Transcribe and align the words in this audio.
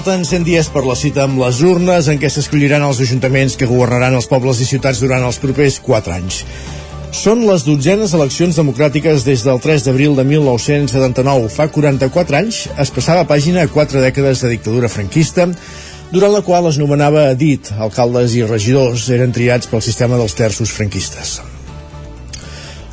Falten 0.00 0.22
100 0.24 0.46
dies 0.48 0.68
per 0.72 0.80
la 0.88 0.94
cita 0.96 1.26
amb 1.26 1.36
les 1.42 1.58
urnes 1.60 2.06
en 2.08 2.16
què 2.16 2.30
s'escolliran 2.32 2.80
els 2.86 3.02
ajuntaments 3.04 3.52
que 3.60 3.66
governaran 3.68 4.14
els 4.16 4.24
pobles 4.30 4.62
i 4.64 4.64
ciutats 4.64 5.02
durant 5.02 5.20
els 5.28 5.36
propers 5.42 5.74
4 5.84 6.14
anys. 6.14 6.38
Són 7.12 7.42
les 7.44 7.66
dotzenes 7.66 8.14
eleccions 8.16 8.56
democràtiques 8.56 9.26
des 9.26 9.42
del 9.44 9.60
3 9.60 9.84
d'abril 9.84 10.14
de 10.16 10.24
1979. 10.24 11.50
Fa 11.52 11.66
44 11.68 12.38
anys 12.38 12.60
es 12.80 12.92
passava 12.96 13.26
pàgina 13.28 13.60
a 13.60 13.68
4 13.68 14.00
dècades 14.00 14.40
de 14.40 14.54
dictadura 14.54 14.88
franquista, 14.88 15.50
durant 16.14 16.32
la 16.32 16.40
qual 16.48 16.70
es 16.70 16.78
nomenava 16.80 17.26
a 17.26 17.34
dit, 17.36 17.68
alcaldes 17.76 18.38
i 18.38 18.46
regidors 18.48 19.04
eren 19.12 19.36
triats 19.36 19.68
pel 19.68 19.84
sistema 19.84 20.16
dels 20.16 20.38
terços 20.38 20.72
franquistes. 20.78 21.42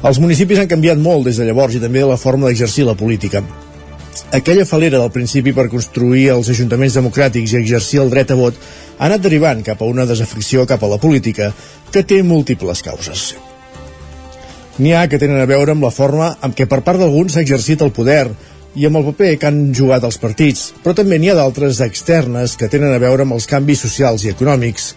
Els 0.04 0.20
municipis 0.20 0.60
han 0.60 0.68
canviat 0.68 1.00
molt 1.00 1.32
des 1.32 1.40
de 1.40 1.48
llavors 1.48 1.80
i 1.80 1.82
també 1.88 2.04
la 2.04 2.20
forma 2.20 2.52
d'exercir 2.52 2.84
la 2.84 2.98
política 3.00 3.46
aquella 4.32 4.66
falera 4.66 5.02
del 5.02 5.12
principi 5.12 5.54
per 5.54 5.70
construir 5.72 6.30
els 6.34 6.50
ajuntaments 6.54 6.98
democràtics 7.00 7.54
i 7.54 7.60
exercir 7.62 8.02
el 8.04 8.12
dret 8.14 8.32
a 8.32 8.38
vot 8.40 8.58
ha 8.98 9.06
anat 9.10 9.24
derivant 9.24 9.64
cap 9.66 9.82
a 9.82 9.90
una 9.90 10.06
desafecció 10.10 10.66
cap 10.70 10.84
a 10.84 10.90
la 10.92 11.00
política 11.02 11.52
que 11.92 12.04
té 12.04 12.24
múltiples 12.24 12.84
causes. 12.86 13.34
N'hi 14.78 14.94
ha 14.94 15.08
que 15.10 15.18
tenen 15.18 15.42
a 15.42 15.50
veure 15.50 15.74
amb 15.74 15.86
la 15.88 15.94
forma 15.94 16.36
amb 16.42 16.54
què 16.58 16.68
per 16.70 16.84
part 16.86 17.02
d'alguns 17.02 17.34
s'ha 17.34 17.44
exercit 17.46 17.82
el 17.82 17.94
poder 17.96 18.28
i 18.78 18.86
amb 18.86 19.00
el 19.00 19.08
paper 19.10 19.32
que 19.42 19.48
han 19.50 19.62
jugat 19.74 20.04
els 20.06 20.20
partits, 20.22 20.68
però 20.84 20.94
també 20.98 21.18
n'hi 21.18 21.32
ha 21.34 21.38
d'altres 21.40 21.80
externes 21.82 22.54
que 22.58 22.70
tenen 22.70 22.94
a 22.94 23.02
veure 23.02 23.26
amb 23.26 23.34
els 23.34 23.50
canvis 23.50 23.82
socials 23.88 24.26
i 24.26 24.34
econòmics. 24.34 24.92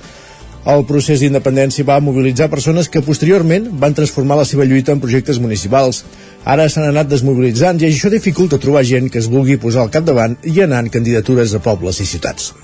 El 0.68 0.84
procés 0.84 1.22
d'independència 1.22 1.86
va 1.88 2.02
mobilitzar 2.04 2.50
persones 2.52 2.90
que 2.92 3.00
posteriorment 3.00 3.70
van 3.80 3.96
transformar 3.96 4.36
la 4.36 4.44
seva 4.44 4.66
lluita 4.68 4.92
en 4.92 5.00
projectes 5.00 5.40
municipals, 5.40 6.02
Ara 6.44 6.68
s'han 6.72 6.88
anat 6.88 7.10
desmobilitzant 7.10 7.82
i 7.82 7.90
això 7.90 8.08
dificulta 8.08 8.58
trobar 8.58 8.86
gent 8.88 9.10
que 9.12 9.20
es 9.20 9.28
vulgui 9.28 9.58
posar 9.60 9.84
al 9.84 9.92
capdavant 9.92 10.38
i 10.48 10.62
anar 10.64 10.84
en 10.84 10.90
candidatures 10.92 11.52
a 11.54 11.60
pobles 11.60 12.00
i 12.00 12.08
ciutats. 12.08 12.54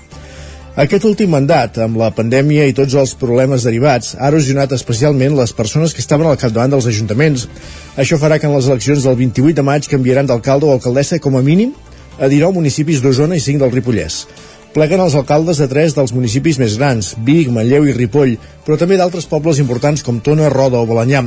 Aquest 0.77 1.05
últim 1.09 1.31
mandat, 1.33 1.77
amb 1.81 1.97
la 1.97 2.11
pandèmia 2.13 2.67
i 2.69 2.73
tots 2.77 2.93
els 3.01 3.15
problemes 3.17 3.63
derivats, 3.65 4.11
ha 4.13 4.27
erosionat 4.29 4.75
especialment 4.75 5.33
les 5.37 5.53
persones 5.57 5.93
que 5.93 6.03
estaven 6.03 6.29
al 6.29 6.37
capdavant 6.37 6.75
dels 6.75 6.85
ajuntaments. 6.89 7.47
Això 7.97 8.19
farà 8.21 8.37
que 8.37 8.45
en 8.45 8.53
les 8.53 8.67
eleccions 8.69 9.07
del 9.07 9.17
28 9.17 9.57
de 9.57 9.65
maig 9.65 9.89
canviaran 9.89 10.29
d'alcalde 10.29 10.69
o 10.69 10.75
alcaldessa 10.75 11.17
com 11.17 11.37
a 11.37 11.41
mínim 11.41 11.73
a 12.19 12.29
19 12.29 12.53
municipis 12.59 13.01
d'Osona 13.01 13.37
i 13.37 13.41
5 13.41 13.65
del 13.65 13.73
Ripollès. 13.73 14.19
Pleguen 14.77 15.01
els 15.01 15.15
alcaldes 15.17 15.57
de 15.57 15.65
tres 15.71 15.97
dels 15.97 16.13
municipis 16.13 16.59
més 16.61 16.77
grans, 16.77 17.15
Vic, 17.25 17.49
Manlleu 17.49 17.87
i 17.89 17.97
Ripoll, 17.97 18.35
però 18.65 18.77
també 18.77 19.01
d'altres 19.01 19.25
pobles 19.25 19.57
importants 19.57 20.05
com 20.05 20.21
Tona, 20.21 20.51
Roda 20.53 20.77
o 20.77 20.85
Balanyà. 20.85 21.23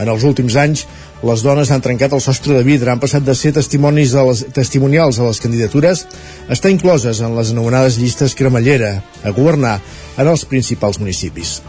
En 0.00 0.08
els 0.08 0.24
últims 0.24 0.56
anys, 0.56 0.86
les 1.24 1.42
dones 1.42 1.70
han 1.72 1.80
trencat 1.80 2.12
el 2.12 2.20
sostre 2.20 2.56
de 2.58 2.64
vidre, 2.66 2.90
han 2.92 3.00
passat 3.00 3.24
de 3.24 3.34
ser 3.38 3.54
testimonis 3.56 4.12
a 4.14 4.24
les, 4.28 4.44
testimonials 4.52 5.18
a 5.18 5.28
les 5.28 5.40
candidatures 5.40 6.04
estar 6.52 6.72
incloses 6.72 7.22
en 7.24 7.36
les 7.38 7.54
anomenades 7.54 7.96
llistes 8.00 8.36
cremallera, 8.36 8.98
a 9.24 9.32
governar 9.32 9.78
en 10.18 10.28
els 10.28 10.44
principals 10.44 11.00
municipis. 11.00 11.62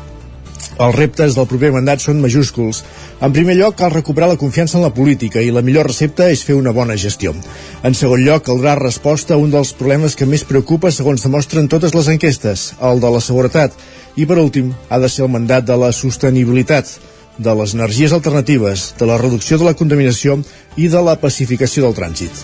Els 0.75 0.95
reptes 0.95 1.37
del 1.37 1.47
proper 1.47 1.71
mandat 1.71 2.03
són 2.03 2.19
majúsculs. 2.19 2.81
En 3.23 3.31
primer 3.31 3.55
lloc, 3.55 3.77
cal 3.79 3.93
recuperar 3.93 4.27
la 4.33 4.39
confiança 4.41 4.75
en 4.75 4.83
la 4.83 4.91
política 4.91 5.39
i 5.39 5.53
la 5.55 5.63
millor 5.63 5.87
recepta 5.87 6.27
és 6.27 6.43
fer 6.43 6.57
una 6.59 6.75
bona 6.75 6.97
gestió. 6.99 7.31
En 7.87 7.95
segon 7.95 8.25
lloc, 8.25 8.43
caldrà 8.49 8.75
resposta 8.75 9.37
a 9.37 9.39
un 9.39 9.55
dels 9.55 9.71
problemes 9.79 10.19
que 10.19 10.27
més 10.27 10.43
preocupa 10.43 10.91
segons 10.91 11.23
demostren 11.23 11.71
totes 11.71 11.95
les 11.95 12.11
enquestes, 12.11 12.73
el 12.83 12.99
de 12.99 13.15
la 13.15 13.23
seguretat. 13.23 13.71
I 14.19 14.27
per 14.27 14.41
últim, 14.41 14.73
ha 14.89 14.99
de 14.99 15.07
ser 15.07 15.23
el 15.23 15.31
mandat 15.31 15.63
de 15.63 15.79
la 15.79 15.95
sostenibilitat 15.95 16.91
de 17.37 17.55
les 17.55 17.73
energies 17.73 18.13
alternatives, 18.13 18.93
de 18.99 19.05
la 19.05 19.17
reducció 19.17 19.57
de 19.57 19.67
la 19.67 19.75
contaminació 19.75 20.39
i 20.77 20.87
de 20.87 21.01
la 21.03 21.17
pacificació 21.19 21.85
del 21.85 21.95
trànsit. 21.97 22.43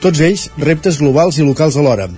Tots 0.00 0.20
ells 0.24 0.48
reptes 0.58 0.98
globals 1.00 1.38
i 1.38 1.44
locals 1.44 1.76
alhora. 1.76 2.08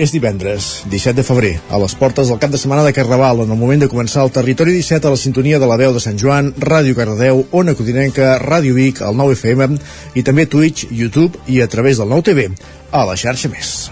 És 0.00 0.14
divendres, 0.14 0.86
17 0.88 1.18
de 1.18 1.24
febrer, 1.26 1.52
a 1.68 1.76
les 1.82 1.94
portes 1.98 2.30
del 2.30 2.38
cap 2.40 2.52
de 2.54 2.60
setmana 2.60 2.86
de 2.86 2.94
Carnaval, 2.96 3.42
en 3.44 3.52
el 3.52 3.58
moment 3.58 3.82
de 3.82 3.90
començar 3.90 4.24
el 4.24 4.32
Territori 4.32 4.72
17 4.78 5.08
a 5.08 5.12
la 5.12 5.20
sintonia 5.20 5.58
de 5.60 5.68
la 5.68 5.76
veu 5.76 5.92
de 5.92 6.00
Sant 6.00 6.16
Joan, 6.16 6.54
Ràdio 6.56 6.96
Cardedeu, 6.96 7.44
Ona 7.52 7.76
Codinenca, 7.76 8.38
Ràdio 8.40 8.78
Vic, 8.78 9.02
el 9.04 9.18
9 9.18 9.36
FM 9.36 9.76
i 10.14 10.24
també 10.24 10.46
Twitch, 10.48 10.88
YouTube 10.88 11.44
i 11.48 11.60
a 11.60 11.68
través 11.68 12.00
del 12.00 12.08
9 12.08 12.30
TV, 12.30 12.48
a 12.92 13.04
la 13.04 13.18
xarxa 13.18 13.52
més. 13.52 13.90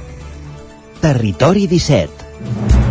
Territori 1.03 1.69
17 1.69 2.88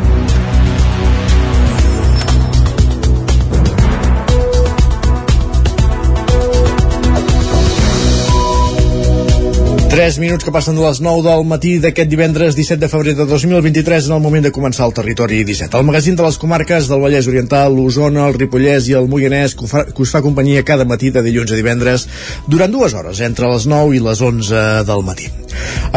3 9.98 10.20
minuts 10.22 10.46
que 10.46 10.52
passen 10.54 10.76
de 10.78 10.84
les 10.84 11.00
9 11.02 11.24
del 11.26 11.40
matí 11.50 11.72
d'aquest 11.82 12.12
divendres 12.12 12.54
17 12.54 12.84
de 12.84 12.90
febrer 12.92 13.16
de 13.18 13.26
2023 13.26 14.12
en 14.12 14.14
el 14.14 14.22
moment 14.22 14.46
de 14.46 14.52
començar 14.54 14.86
el 14.86 14.94
territori 14.94 15.40
17. 15.42 15.74
El 15.74 15.88
magazín 15.88 16.20
de 16.20 16.22
les 16.22 16.38
comarques 16.38 16.86
del 16.86 17.02
Vallès 17.02 17.26
Oriental, 17.26 17.74
l'Osona, 17.74 18.28
el 18.30 18.38
Ripollès 18.38 18.92
i 18.92 18.94
el 19.00 19.10
Moianès 19.10 19.58
que, 19.58 19.66
fa, 19.66 19.88
que 19.90 20.06
us 20.06 20.14
fa 20.14 20.22
companyia 20.22 20.62
cada 20.62 20.86
matí 20.86 21.10
de 21.10 21.26
dilluns 21.26 21.50
a 21.50 21.58
divendres 21.58 22.06
durant 22.46 22.78
dues 22.78 22.94
hores, 22.94 23.26
entre 23.26 23.50
les 23.50 23.66
9 23.66 23.98
i 23.98 24.06
les 24.06 24.22
11 24.22 24.68
del 24.86 25.02
matí. 25.10 25.34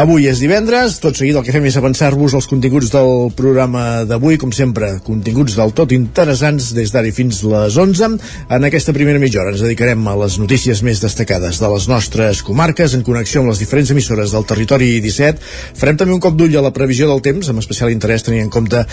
Avui 0.01 0.27
és 0.31 0.39
divendres, 0.41 0.97
tot 1.03 1.17
seguit 1.17 1.35
el 1.35 1.43
que 1.45 1.53
fem 1.53 1.65
és 1.67 1.77
avançar-vos 1.77 2.33
els 2.37 2.47
continguts 2.49 2.91
del 2.93 3.29
programa 3.37 4.03
d'avui, 4.07 4.37
com 4.41 4.53
sempre, 4.55 4.93
continguts 5.05 5.57
del 5.59 5.73
tot 5.77 5.91
interessants 5.95 6.71
des 6.77 6.93
d'ara 6.93 7.11
fins 7.11 7.41
les 7.43 7.77
11. 7.77 8.09
En 8.55 8.67
aquesta 8.67 8.95
primera 8.95 9.19
mitja 9.19 9.41
hora 9.41 9.51
ens 9.53 9.63
dedicarem 9.63 10.07
a 10.07 10.15
les 10.23 10.37
notícies 10.41 10.81
més 10.85 11.01
destacades 11.03 11.59
de 11.61 11.69
les 11.73 11.87
nostres 11.91 12.41
comarques 12.47 12.95
en 12.95 13.03
connexió 13.05 13.41
amb 13.41 13.51
les 13.51 13.61
diferents 13.61 13.91
emissores 13.91 14.33
del 14.35 14.47
territori 14.47 14.93
17. 15.03 15.43
Farem 15.77 15.99
també 15.99 16.15
un 16.15 16.23
cop 16.23 16.37
d'ull 16.39 16.55
a 16.57 16.63
la 16.63 16.73
previsió 16.73 17.09
del 17.09 17.21
temps, 17.25 17.51
amb 17.51 17.61
especial 17.61 17.91
interès 17.91 18.25
tenint 18.27 18.47
en 18.47 18.53
compte 18.53 18.85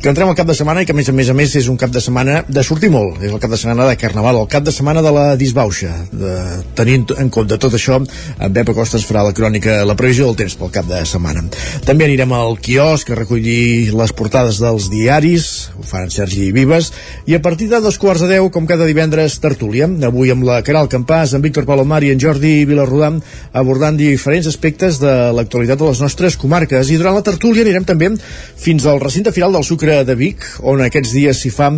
que 0.00 0.08
entrem 0.10 0.28
al 0.28 0.36
cap 0.38 0.48
de 0.50 0.56
setmana 0.56 0.82
i 0.82 0.88
que 0.88 0.96
a 0.96 0.98
més 0.98 1.08
a 1.08 1.16
més 1.16 1.30
a 1.30 1.36
més 1.36 1.54
és 1.56 1.70
un 1.70 1.78
cap 1.80 1.92
de 1.94 2.02
setmana 2.02 2.42
de 2.48 2.64
sortir 2.66 2.90
molt. 2.90 3.22
És 3.22 3.32
el 3.32 3.40
cap 3.40 3.52
de 3.52 3.60
setmana 3.60 3.88
de 3.88 3.96
Carnaval, 4.00 4.42
el 4.42 4.50
cap 4.50 4.66
de 4.66 4.74
setmana 4.74 5.04
de 5.04 5.14
la 5.14 5.26
disbauxa. 5.40 5.92
De, 6.12 6.36
tenint 6.78 7.06
en 7.16 7.30
compte 7.32 7.58
tot 7.60 7.76
això, 7.76 8.00
en 8.00 8.54
Pep 8.56 8.74
Acosta 8.74 9.00
farà 9.06 9.24
la 9.26 9.36
crònica, 9.36 9.80
la 9.86 9.96
previsió 9.96 10.09
del 10.18 10.34
temps 10.34 10.56
pel 10.58 10.72
cap 10.74 10.88
de 10.90 10.98
setmana. 11.06 11.44
També 11.86 12.08
anirem 12.08 12.32
al 12.34 12.56
quiosc 12.58 13.10
a 13.10 13.18
recollir 13.18 13.92
les 13.94 14.12
portades 14.16 14.58
dels 14.62 14.88
diaris, 14.90 15.70
ho 15.78 15.84
fan 15.86 16.08
en 16.08 16.10
Sergi 16.14 16.50
Vives, 16.56 16.90
i 17.30 17.36
a 17.36 17.42
partir 17.44 17.68
de 17.70 17.80
dos 17.84 17.98
quarts 18.02 18.24
de 18.24 18.32
deu, 18.32 18.50
com 18.50 18.66
cada 18.66 18.88
divendres, 18.88 19.38
tertúlia. 19.38 19.86
Avui 20.10 20.32
amb 20.34 20.44
la 20.48 20.60
Caral 20.66 20.90
Campàs, 20.90 21.36
en 21.36 21.44
Víctor 21.44 21.68
Palomar 21.68 22.02
i 22.02 22.10
en 22.10 22.20
Jordi 22.22 22.64
Vilarrodam, 22.66 23.20
abordant 23.52 23.96
diferents 24.00 24.50
aspectes 24.50 24.98
de 24.98 25.14
l'actualitat 25.36 25.78
de 25.78 25.92
les 25.92 26.02
nostres 26.02 26.36
comarques 26.40 26.90
i 26.90 26.98
durant 26.98 27.16
la 27.16 27.26
tertúlia 27.26 27.62
anirem 27.66 27.86
també 27.86 28.10
fins 28.58 28.86
al 28.86 29.00
recinte 29.00 29.32
final 29.36 29.54
del 29.54 29.66
Sucre 29.66 30.02
de 30.08 30.18
Vic 30.18 30.46
on 30.66 30.82
aquests 30.84 31.14
dies 31.16 31.42
s'hi 31.44 31.54
fa 31.54 31.70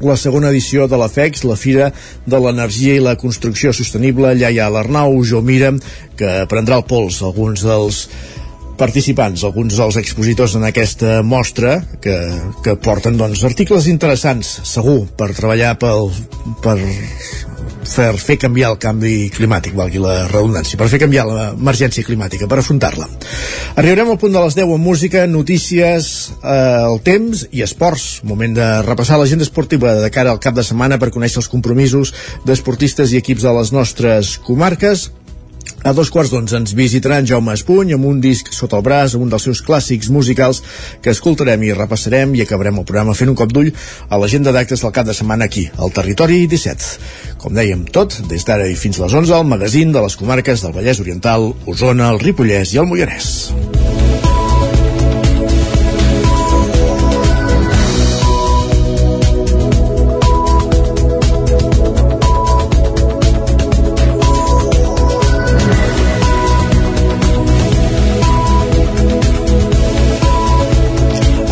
la 0.00 0.16
segona 0.20 0.50
edició 0.52 0.86
de 0.88 0.98
la 1.00 1.08
FEX, 1.08 1.44
la 1.48 1.56
Fira 1.56 1.90
de 2.26 2.40
l'Energia 2.40 2.96
i 2.96 3.04
la 3.04 3.16
Construcció 3.20 3.72
Sostenible. 3.72 4.32
Allà 4.32 4.50
hi 4.52 4.60
ha 4.60 4.70
l'Arnau 4.72 5.22
Jomira, 5.24 5.72
que 6.16 6.42
prendrà 6.50 6.80
el 6.80 6.88
pols 6.88 7.22
alguns 7.24 7.64
dels 7.66 8.06
participants, 8.76 9.44
alguns 9.44 9.78
dels 9.78 9.96
expositors 9.96 10.54
en 10.58 10.66
aquesta 10.68 11.22
mostra 11.24 11.78
que, 12.02 12.16
que 12.64 12.76
porten 12.76 13.16
doncs, 13.16 13.44
articles 13.48 13.88
interessants, 13.88 14.58
segur, 14.68 15.06
per 15.16 15.32
treballar 15.32 15.74
pel, 15.80 16.10
per 16.64 16.76
per 17.94 18.16
fer 18.20 18.36
canviar 18.40 18.72
el 18.74 18.78
canvi 18.82 19.28
climàtic, 19.34 19.74
valgui 19.78 20.00
la 20.02 20.26
redundància, 20.30 20.78
per 20.80 20.88
fer 20.92 21.00
canviar 21.02 21.26
l'emergència 21.28 22.04
climàtica, 22.06 22.48
per 22.50 22.60
afrontar-la. 22.60 23.08
Arribarem 23.76 24.10
al 24.12 24.18
punt 24.20 24.34
de 24.34 24.42
les 24.42 24.56
10 24.58 24.72
amb 24.76 24.88
música, 24.90 25.26
notícies, 25.30 26.32
eh, 26.42 26.56
el 26.86 27.00
temps 27.06 27.46
i 27.52 27.62
esports. 27.66 28.22
Moment 28.24 28.56
de 28.56 28.70
repassar 28.86 29.20
l'agenda 29.20 29.46
esportiva 29.46 29.94
de 30.00 30.10
cara 30.10 30.32
al 30.32 30.40
cap 30.40 30.56
de 30.56 30.64
setmana 30.64 30.98
per 30.98 31.12
conèixer 31.14 31.42
els 31.42 31.52
compromisos 31.52 32.14
d'esportistes 32.46 33.12
i 33.12 33.22
equips 33.22 33.46
de 33.46 33.54
les 33.60 33.72
nostres 33.72 34.36
comarques 34.38 35.10
a 35.86 35.92
dos 35.94 36.10
quarts 36.10 36.32
d'onze 36.32 36.56
ens 36.58 36.74
visitarà 36.76 37.20
en 37.20 37.28
Jaume 37.30 37.54
Espuny 37.54 37.94
amb 37.94 38.08
un 38.08 38.20
disc 38.20 38.50
sota 38.54 38.78
el 38.80 38.84
braç, 38.86 39.14
amb 39.14 39.26
un 39.26 39.32
dels 39.32 39.46
seus 39.46 39.62
clàssics 39.66 40.10
musicals 40.12 40.62
que 41.02 41.12
escoltarem 41.14 41.62
i 41.62 41.74
repassarem 41.76 42.34
i 42.34 42.42
acabarem 42.44 42.80
el 42.80 42.88
programa 42.88 43.14
fent 43.18 43.30
un 43.32 43.38
cop 43.38 43.52
d'ull 43.54 43.72
a 44.08 44.20
l'agenda 44.20 44.54
d'actes 44.54 44.82
del 44.82 44.94
cap 44.96 45.06
de 45.06 45.14
setmana 45.16 45.46
aquí, 45.46 45.68
al 45.78 45.94
Territori 45.94 46.44
17. 46.50 46.90
Com 47.42 47.54
dèiem, 47.56 47.86
tot, 47.92 48.18
des 48.30 48.46
d'ara 48.46 48.66
i 48.70 48.78
fins 48.78 49.00
a 49.00 49.06
les 49.06 49.14
11, 49.24 49.34
al 49.36 49.46
magazín 49.46 49.94
de 49.94 50.02
les 50.02 50.18
comarques 50.18 50.64
del 50.64 50.74
Vallès 50.76 51.02
Oriental, 51.04 51.52
Osona, 51.66 52.10
el 52.10 52.22
Ripollès 52.24 52.74
i 52.74 52.82
el 52.82 52.90
Moianès. 52.90 53.95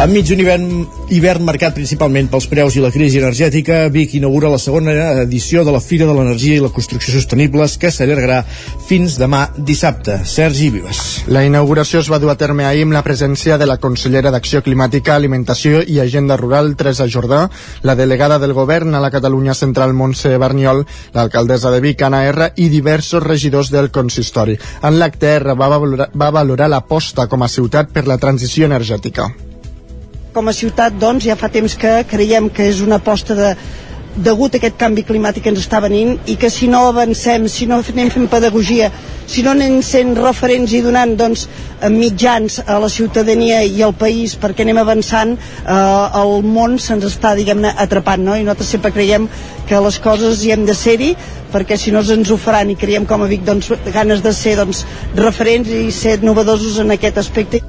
Enmig 0.05 0.27
d'un 0.29 0.41
hivern, 0.43 0.65
hivern 1.17 1.47
marcat 1.49 1.73
principalment 1.73 2.27
pels 2.29 2.45
preus 2.51 2.75
i 2.77 2.83
la 2.85 2.91
crisi 2.93 3.17
energètica, 3.23 3.87
Vic 3.89 4.13
inaugura 4.19 4.51
la 4.53 4.59
segona 4.61 4.93
edició 5.23 5.63
de 5.65 5.73
la 5.73 5.81
Fira 5.81 6.05
de 6.05 6.13
l'Energia 6.13 6.59
i 6.59 6.61
la 6.61 6.69
Construcció 6.75 7.15
Sostenibles 7.15 7.79
que 7.81 7.89
s'allargarà 7.89 8.43
fins 8.85 9.15
demà 9.17 9.47
dissabte. 9.57 10.19
Sergi 10.29 10.69
Vives. 10.75 11.01
La 11.33 11.47
inauguració 11.49 12.03
es 12.05 12.11
va 12.13 12.19
dur 12.21 12.29
a 12.35 12.37
terme 12.37 12.67
ahir 12.69 12.83
amb 12.85 12.93
la 12.93 13.01
presència 13.07 13.57
de 13.57 13.71
la 13.71 13.79
consellera 13.81 14.35
d'Acció 14.35 14.61
Climàtica, 14.67 15.15
Alimentació 15.15 15.81
i 15.81 15.97
Agenda 16.05 16.37
Rural, 16.37 16.75
Teresa 16.77 17.09
Jordà, 17.09 17.47
la 17.81 17.97
delegada 17.97 18.39
del 18.43 18.53
govern 18.53 18.93
a 18.93 19.01
la 19.01 19.13
Catalunya 19.15 19.57
Central, 19.57 19.97
Montse 19.97 20.37
Barniol, 20.37 20.85
l'alcaldessa 21.17 21.73
de 21.73 21.81
Vic, 21.81 22.05
Anna 22.05 22.27
R, 22.29 22.51
i 22.61 22.69
diversos 22.69 23.25
regidors 23.25 23.73
del 23.73 23.89
consistori. 23.89 24.61
En 24.85 25.01
l'acte 25.01 25.33
R 25.39 25.57
va 25.57 25.73
valorar, 25.79 26.11
va 26.13 26.31
valorar 26.43 26.69
l'aposta 26.69 27.25
com 27.25 27.41
a 27.41 27.53
ciutat 27.57 27.89
per 27.97 28.05
la 28.05 28.21
transició 28.21 28.69
energètica 28.69 29.33
com 30.35 30.51
a 30.51 30.53
ciutat 30.53 30.97
doncs 30.99 31.29
ja 31.29 31.37
fa 31.39 31.47
temps 31.47 31.77
que 31.79 31.91
creiem 32.11 32.49
que 32.51 32.67
és 32.67 32.81
una 32.83 32.97
aposta 32.99 33.37
de, 33.39 33.53
degut 34.17 34.55
a 34.55 34.59
aquest 34.59 34.75
canvi 34.79 35.05
climàtic 35.07 35.45
que 35.45 35.51
ens 35.53 35.61
està 35.63 35.79
venint 35.83 36.17
i 36.31 36.35
que 36.39 36.51
si 36.51 36.67
no 36.71 36.81
avancem, 36.89 37.47
si 37.51 37.69
no 37.71 37.79
anem 37.79 38.11
fent 38.11 38.27
pedagogia, 38.31 38.89
si 39.31 39.45
no 39.47 39.53
anem 39.55 39.81
sent 39.87 40.15
referents 40.19 40.75
i 40.75 40.81
donant 40.83 41.15
doncs, 41.19 41.47
mitjans 41.91 42.61
a 42.67 42.81
la 42.83 42.91
ciutadania 42.91 43.63
i 43.63 43.83
al 43.83 43.95
país 43.99 44.35
perquè 44.41 44.67
anem 44.67 44.81
avançant, 44.83 45.37
eh, 45.39 46.21
el 46.23 46.43
món 46.47 46.79
se'ns 46.83 47.07
està, 47.11 47.37
diguem-ne, 47.39 47.71
atrapant, 47.87 48.23
no? 48.27 48.35
I 48.35 48.43
nosaltres 48.43 48.75
sempre 48.75 48.95
creiem 48.95 49.29
que 49.69 49.83
les 49.87 50.01
coses 50.03 50.43
hi 50.43 50.51
hem 50.55 50.67
de 50.67 50.75
ser-hi 50.75 51.13
perquè 51.55 51.79
si 51.79 51.95
no 51.95 52.03
ens 52.03 52.31
ho 52.31 52.39
faran 52.39 52.75
i 52.75 52.79
creiem 52.79 53.07
com 53.07 53.23
a 53.23 53.31
Vic 53.31 53.47
doncs, 53.47 53.71
ganes 53.95 54.23
de 54.23 54.35
ser 54.35 54.59
doncs, 54.59 54.83
referents 55.15 55.71
i 55.71 55.91
ser 55.95 56.19
novedosos 56.27 56.83
en 56.83 56.91
aquest 56.99 57.23
aspecte. 57.23 57.63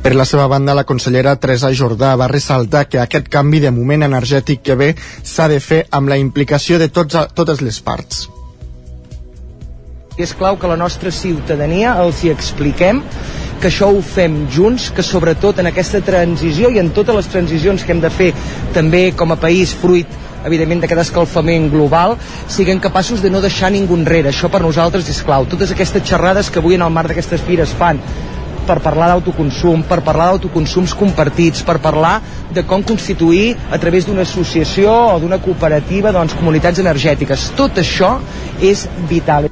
Per 0.00 0.14
la 0.16 0.24
seva 0.24 0.46
banda, 0.48 0.72
la 0.72 0.86
consellera 0.88 1.34
Teresa 1.36 1.68
Jordà 1.76 2.14
va 2.16 2.30
ressaltar 2.30 2.86
que 2.88 3.02
aquest 3.02 3.26
canvi 3.28 3.58
de 3.60 3.68
moment 3.68 4.06
energètic 4.06 4.62
que 4.64 4.76
ve 4.80 4.94
s'ha 4.96 5.44
de 5.52 5.58
fer 5.60 5.82
amb 5.92 6.08
la 6.08 6.16
implicació 6.16 6.78
de 6.80 6.88
tots, 6.88 7.18
totes 7.36 7.60
les 7.60 7.80
parts. 7.84 8.22
És 10.16 10.32
clau 10.32 10.56
que 10.56 10.70
la 10.70 10.78
nostra 10.80 11.12
ciutadania 11.12 11.92
els 12.00 12.24
hi 12.24 12.32
expliquem 12.32 13.02
que 13.60 13.68
això 13.68 13.90
ho 13.92 14.00
fem 14.00 14.46
junts, 14.48 14.88
que 14.96 15.04
sobretot 15.04 15.60
en 15.60 15.68
aquesta 15.68 16.00
transició 16.00 16.72
i 16.72 16.80
en 16.80 16.88
totes 16.96 17.20
les 17.20 17.28
transicions 17.28 17.84
que 17.84 17.92
hem 17.92 18.00
de 18.00 18.08
fer 18.08 18.32
també 18.72 19.10
com 19.12 19.36
a 19.36 19.40
país 19.40 19.76
fruit 19.76 20.18
evidentment 20.48 20.80
d'aquest 20.80 21.04
escalfament 21.04 21.68
global, 21.68 22.16
siguem 22.48 22.80
capaços 22.80 23.20
de 23.20 23.28
no 23.28 23.44
deixar 23.44 23.68
ningú 23.68 24.00
enrere. 24.00 24.32
Això 24.32 24.48
per 24.48 24.62
nosaltres 24.64 25.12
és 25.12 25.20
clau. 25.20 25.44
Totes 25.44 25.76
aquestes 25.76 26.08
xerrades 26.08 26.48
que 26.48 26.64
avui 26.64 26.80
en 26.80 26.88
el 26.88 26.94
marc 26.94 27.12
d'aquestes 27.12 27.44
fires 27.44 27.76
fan 27.76 28.00
per 28.66 28.78
parlar 28.84 29.10
d'autoconsum, 29.12 29.82
per 29.88 30.00
parlar 30.06 30.30
d'autoconsums 30.32 30.94
compartits, 30.98 31.64
per 31.66 31.78
parlar 31.82 32.18
de 32.54 32.64
com 32.66 32.82
constituir 32.82 33.56
a 33.70 33.78
través 33.78 34.06
d'una 34.06 34.26
associació 34.26 34.92
o 35.14 35.18
d'una 35.22 35.40
cooperativa 35.42 36.12
doncs, 36.12 36.36
comunitats 36.38 36.82
energètiques. 36.82 37.50
Tot 37.56 37.80
això 37.82 38.18
és 38.60 38.86
vital. 39.08 39.50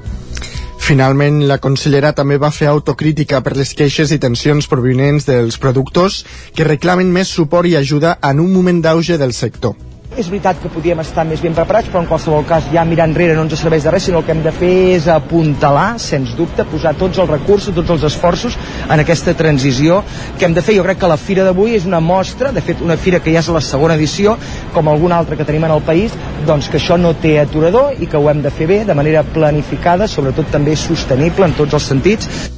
Finalment, 0.89 1.43
la 1.45 1.59
consellera 1.61 2.15
també 2.17 2.39
va 2.41 2.49
fer 2.55 2.71
autocrítica 2.71 3.43
per 3.45 3.53
les 3.59 3.75
queixes 3.77 4.15
i 4.15 4.21
tensions 4.23 4.71
provinents 4.71 5.29
dels 5.29 5.59
productors 5.61 6.23
que 6.57 6.65
reclamen 6.65 7.13
més 7.13 7.29
suport 7.29 7.69
i 7.69 7.77
ajuda 7.77 8.17
en 8.25 8.41
un 8.41 8.55
moment 8.55 8.81
d'auge 8.81 9.21
del 9.21 9.37
sector. 9.37 9.77
És 10.19 10.27
veritat 10.27 10.59
que 10.59 10.71
podíem 10.73 10.99
estar 10.99 11.23
més 11.23 11.39
ben 11.39 11.55
preparats, 11.55 11.87
però 11.93 12.01
en 12.03 12.09
qualsevol 12.11 12.43
cas 12.49 12.65
ja 12.73 12.83
mirar 12.89 13.05
enrere 13.07 13.37
no 13.37 13.45
ens 13.47 13.55
serveix 13.61 13.85
de 13.87 13.93
res, 13.95 14.09
sinó 14.09 14.19
el 14.19 14.27
que 14.27 14.35
hem 14.35 14.41
de 14.43 14.51
fer 14.51 14.73
és 14.97 15.07
apuntalar, 15.15 15.93
sens 16.03 16.33
dubte, 16.35 16.67
posar 16.67 16.97
tots 16.99 17.21
els 17.23 17.31
recursos, 17.31 17.75
tots 17.77 17.95
els 17.95 18.09
esforços 18.11 18.59
en 18.89 18.99
aquesta 18.99 19.37
transició 19.39 20.01
que 20.35 20.49
hem 20.49 20.59
de 20.59 20.67
fer. 20.67 20.75
Jo 20.81 20.89
crec 20.89 20.99
que 20.99 21.13
la 21.13 21.21
fira 21.23 21.47
d'avui 21.47 21.79
és 21.79 21.87
una 21.87 22.03
mostra, 22.03 22.51
de 22.51 22.65
fet 22.67 22.83
una 22.83 22.99
fira 22.99 23.23
que 23.23 23.31
ja 23.31 23.45
és 23.45 23.53
la 23.55 23.63
segona 23.63 23.95
edició, 23.95 24.35
com 24.75 24.91
alguna 24.91 25.23
altra 25.23 25.39
que 25.39 25.47
tenim 25.47 25.71
en 25.71 25.79
el 25.79 25.87
país, 25.87 26.19
doncs 26.51 26.67
que 26.67 26.83
això 26.83 26.99
no 26.99 27.15
té 27.15 27.39
aturador 27.39 27.95
i 28.03 28.11
que 28.11 28.19
ho 28.19 28.27
hem 28.27 28.43
de 28.43 28.51
fer 28.51 28.67
bé, 28.67 28.85
de 28.91 28.99
manera 28.99 29.23
planificada, 29.23 30.11
sobretot 30.11 30.51
també 30.51 30.75
sostenible 30.75 31.47
en 31.47 31.61
tots 31.63 31.79
els 31.79 31.93
sentits 31.95 32.58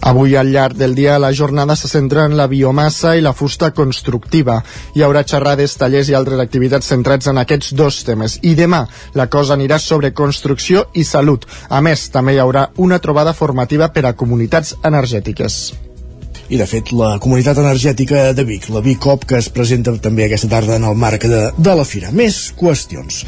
Avui 0.00 0.36
al 0.36 0.52
llarg 0.52 0.76
del 0.76 0.94
dia 0.94 1.18
la 1.18 1.32
jornada 1.32 1.76
se 1.76 1.88
centra 1.88 2.26
en 2.26 2.36
la 2.36 2.46
biomassa 2.46 3.16
i 3.16 3.24
la 3.24 3.32
fusta 3.32 3.72
constructiva. 3.72 4.60
Hi 4.94 5.02
haurà 5.02 5.24
xerrades, 5.24 5.76
tallers 5.80 6.10
i 6.10 6.18
altres 6.18 6.42
activitats 6.42 6.92
centrats 6.92 7.26
en 7.32 7.40
aquests 7.42 7.72
dos 7.74 8.02
temes. 8.04 8.38
I 8.42 8.54
demà 8.54 8.84
la 9.14 9.28
cosa 9.32 9.56
anirà 9.56 9.78
sobre 9.78 10.12
construcció 10.12 10.86
i 10.94 11.04
salut. 11.04 11.46
A 11.68 11.80
més, 11.80 12.08
també 12.10 12.36
hi 12.36 12.42
haurà 12.44 12.68
una 12.76 13.00
trobada 13.00 13.32
formativa 13.32 13.88
per 13.88 14.06
a 14.06 14.14
comunitats 14.14 14.76
energètiques 14.84 15.60
i 16.48 16.58
de 16.60 16.66
fet 16.70 16.92
la 16.94 17.16
comunitat 17.18 17.58
energètica 17.58 18.30
de 18.36 18.44
Vic, 18.46 18.68
la 18.70 18.82
Vicop, 18.84 19.24
que 19.26 19.40
es 19.40 19.48
presenta 19.50 19.96
també 20.02 20.26
aquesta 20.26 20.50
tarda 20.52 20.76
en 20.78 20.84
el 20.86 20.94
marc 20.94 21.26
de, 21.26 21.48
de 21.56 21.74
la 21.74 21.84
fira. 21.84 22.12
Més 22.14 22.52
qüestions. 22.54 23.24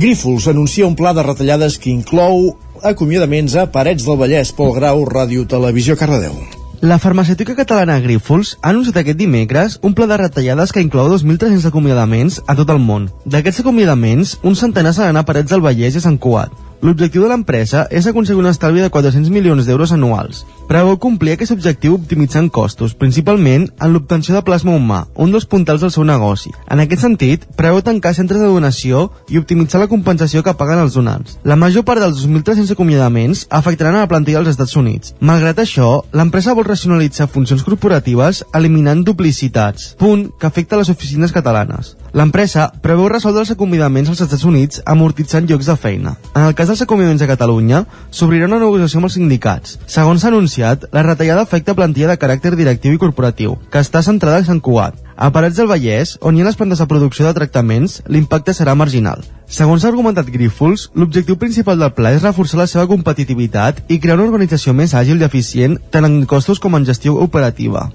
Grífols 0.00 0.48
anuncia 0.50 0.88
un 0.88 0.96
pla 0.96 1.12
de 1.14 1.22
retallades 1.22 1.76
que 1.78 1.92
inclou 1.92 2.56
acomiadaments 2.82 3.54
a 3.56 3.66
Parets 3.72 4.06
del 4.06 4.18
Vallès, 4.20 4.50
Pol 4.56 4.72
Grau, 4.76 5.04
Ràdio 5.08 5.46
Televisió 5.48 5.96
Cardedeu. 5.96 6.34
La 6.80 6.96
farmacèutica 6.96 7.52
catalana 7.58 7.98
Grífols 8.00 8.54
ha 8.62 8.70
anunciat 8.70 9.02
aquest 9.02 9.18
dimecres 9.20 9.76
un 9.84 9.92
pla 9.92 10.06
de 10.08 10.16
retallades 10.16 10.72
que 10.72 10.80
inclou 10.80 11.10
2.300 11.12 11.66
acomiadaments 11.68 12.38
a 12.48 12.56
tot 12.56 12.72
el 12.72 12.80
món. 12.80 13.10
D'aquests 13.28 13.60
acomiadaments, 13.60 14.38
un 14.42 14.56
centenar 14.56 14.94
seran 14.96 15.20
a 15.20 15.26
Parets 15.28 15.52
del 15.52 15.60
Vallès 15.60 15.98
i 15.98 16.00
a 16.00 16.06
Sant 16.06 16.16
Cuat. 16.16 16.54
L'objectiu 16.80 17.26
de 17.26 17.28
l'empresa 17.28 17.84
és 17.92 18.08
aconseguir 18.08 18.40
un 18.40 18.48
estalvi 18.48 18.80
de 18.80 18.88
400 18.88 19.28
milions 19.28 19.68
d'euros 19.68 19.92
anuals. 19.92 20.46
Preveu 20.70 21.00
complir 21.02 21.32
aquest 21.34 21.50
objectiu 21.50 21.96
optimitzant 21.96 22.46
costos, 22.54 22.92
principalment 22.94 23.64
en 23.82 23.90
l'obtenció 23.90 24.36
de 24.36 24.42
plasma 24.46 24.76
humà, 24.78 25.00
un 25.18 25.32
dels 25.34 25.48
puntals 25.50 25.82
del 25.82 25.90
seu 25.90 26.04
negoci. 26.06 26.52
En 26.70 26.78
aquest 26.78 27.02
sentit, 27.02 27.48
preveu 27.58 27.80
tancar 27.82 28.12
centres 28.14 28.38
de 28.38 28.46
donació 28.46 29.08
i 29.26 29.40
optimitzar 29.40 29.80
la 29.82 29.88
compensació 29.90 30.44
que 30.46 30.54
paguen 30.54 30.78
els 30.78 30.94
donants. 30.94 31.40
La 31.42 31.56
major 31.58 31.82
part 31.88 31.98
dels 32.04 32.22
2.300 32.22 32.70
acomiadaments 32.76 33.48
afectaran 33.50 33.98
a 33.98 34.04
la 34.04 34.10
plantilla 34.12 34.44
dels 34.44 34.52
Estats 34.54 34.76
Units. 34.78 35.16
Malgrat 35.18 35.58
això, 35.58 35.88
l'empresa 36.14 36.54
vol 36.54 36.68
racionalitzar 36.70 37.26
funcions 37.26 37.66
corporatives 37.66 38.44
eliminant 38.54 39.02
duplicitats, 39.02 39.96
punt 39.98 40.28
que 40.38 40.46
afecta 40.46 40.78
les 40.78 40.92
oficines 40.94 41.34
catalanes. 41.34 41.96
L'empresa 42.14 42.68
preveu 42.82 43.10
resoldre 43.10 43.42
els 43.42 43.52
acomiadaments 43.56 44.14
als 44.14 44.22
Estats 44.22 44.46
Units 44.46 44.84
amortitzant 44.86 45.50
llocs 45.50 45.66
de 45.66 45.76
feina. 45.78 46.14
En 46.30 46.46
el 46.46 46.54
cas 46.54 46.70
dels 46.70 46.86
acomiadaments 46.86 47.26
a 47.26 47.30
Catalunya, 47.34 47.84
s'obrirà 48.14 48.46
una 48.46 48.62
negociació 48.62 48.98
amb 48.98 49.10
els 49.10 49.18
sindicats. 49.18 49.76
Segons 49.90 50.22
s'ha 50.22 50.30
anunciat, 50.60 50.92
la 50.92 51.02
retallada 51.02 51.42
afecta 51.42 51.74
plantilla 51.74 52.08
de 52.08 52.18
caràcter 52.18 52.54
directiu 52.56 52.92
i 52.92 52.98
corporatiu, 52.98 53.56
que 53.70 53.80
està 53.80 54.02
centrada 54.02 54.38
en 54.38 54.44
Sant 54.44 54.60
Cugat. 54.60 54.94
A 55.16 55.30
Parets 55.32 55.56
del 55.56 55.68
Vallès, 55.68 56.16
on 56.20 56.36
hi 56.36 56.42
ha 56.42 56.48
les 56.48 56.56
plantes 56.56 56.78
de 56.78 56.86
producció 56.86 57.26
de 57.26 57.34
tractaments, 57.34 58.02
l'impacte 58.08 58.52
serà 58.52 58.74
marginal. 58.74 59.24
Segons 59.46 59.84
ha 59.84 59.88
argumentat 59.90 60.30
Grífols, 60.30 60.90
l'objectiu 60.94 61.36
principal 61.36 61.78
del 61.78 61.92
pla 61.92 62.12
és 62.14 62.22
reforçar 62.22 62.60
la 62.60 62.68
seva 62.70 62.86
competitivitat 62.88 63.82
i 63.88 63.98
crear 63.98 64.18
una 64.18 64.28
organització 64.28 64.72
més 64.72 64.94
àgil 64.94 65.20
i 65.20 65.26
eficient 65.26 65.78
tant 65.90 66.06
en 66.06 66.22
costos 66.26 66.60
com 66.60 66.76
en 66.76 66.86
gestió 66.86 67.16
operativa. 67.20 67.90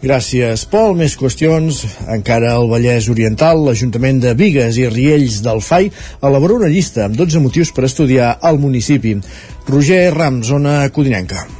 Gràcies, 0.00 0.64
Pol. 0.64 0.94
Més 0.96 1.12
qüestions. 1.20 1.82
Encara 2.08 2.54
al 2.56 2.70
Vallès 2.70 3.10
Oriental, 3.12 3.60
l'Ajuntament 3.66 4.22
de 4.24 4.32
Vigues 4.32 4.80
i 4.80 4.88
Riells 4.88 5.42
del 5.44 5.60
FAI 5.60 5.92
elabora 6.24 6.56
una 6.56 6.72
llista 6.72 7.04
amb 7.04 7.20
12 7.20 7.44
motius 7.44 7.76
per 7.76 7.84
estudiar 7.84 8.38
al 8.40 8.58
municipi. 8.58 9.18
Roger 9.68 10.06
Rams, 10.16 10.46
zona 10.48 10.86
Codinenca. 10.88 11.59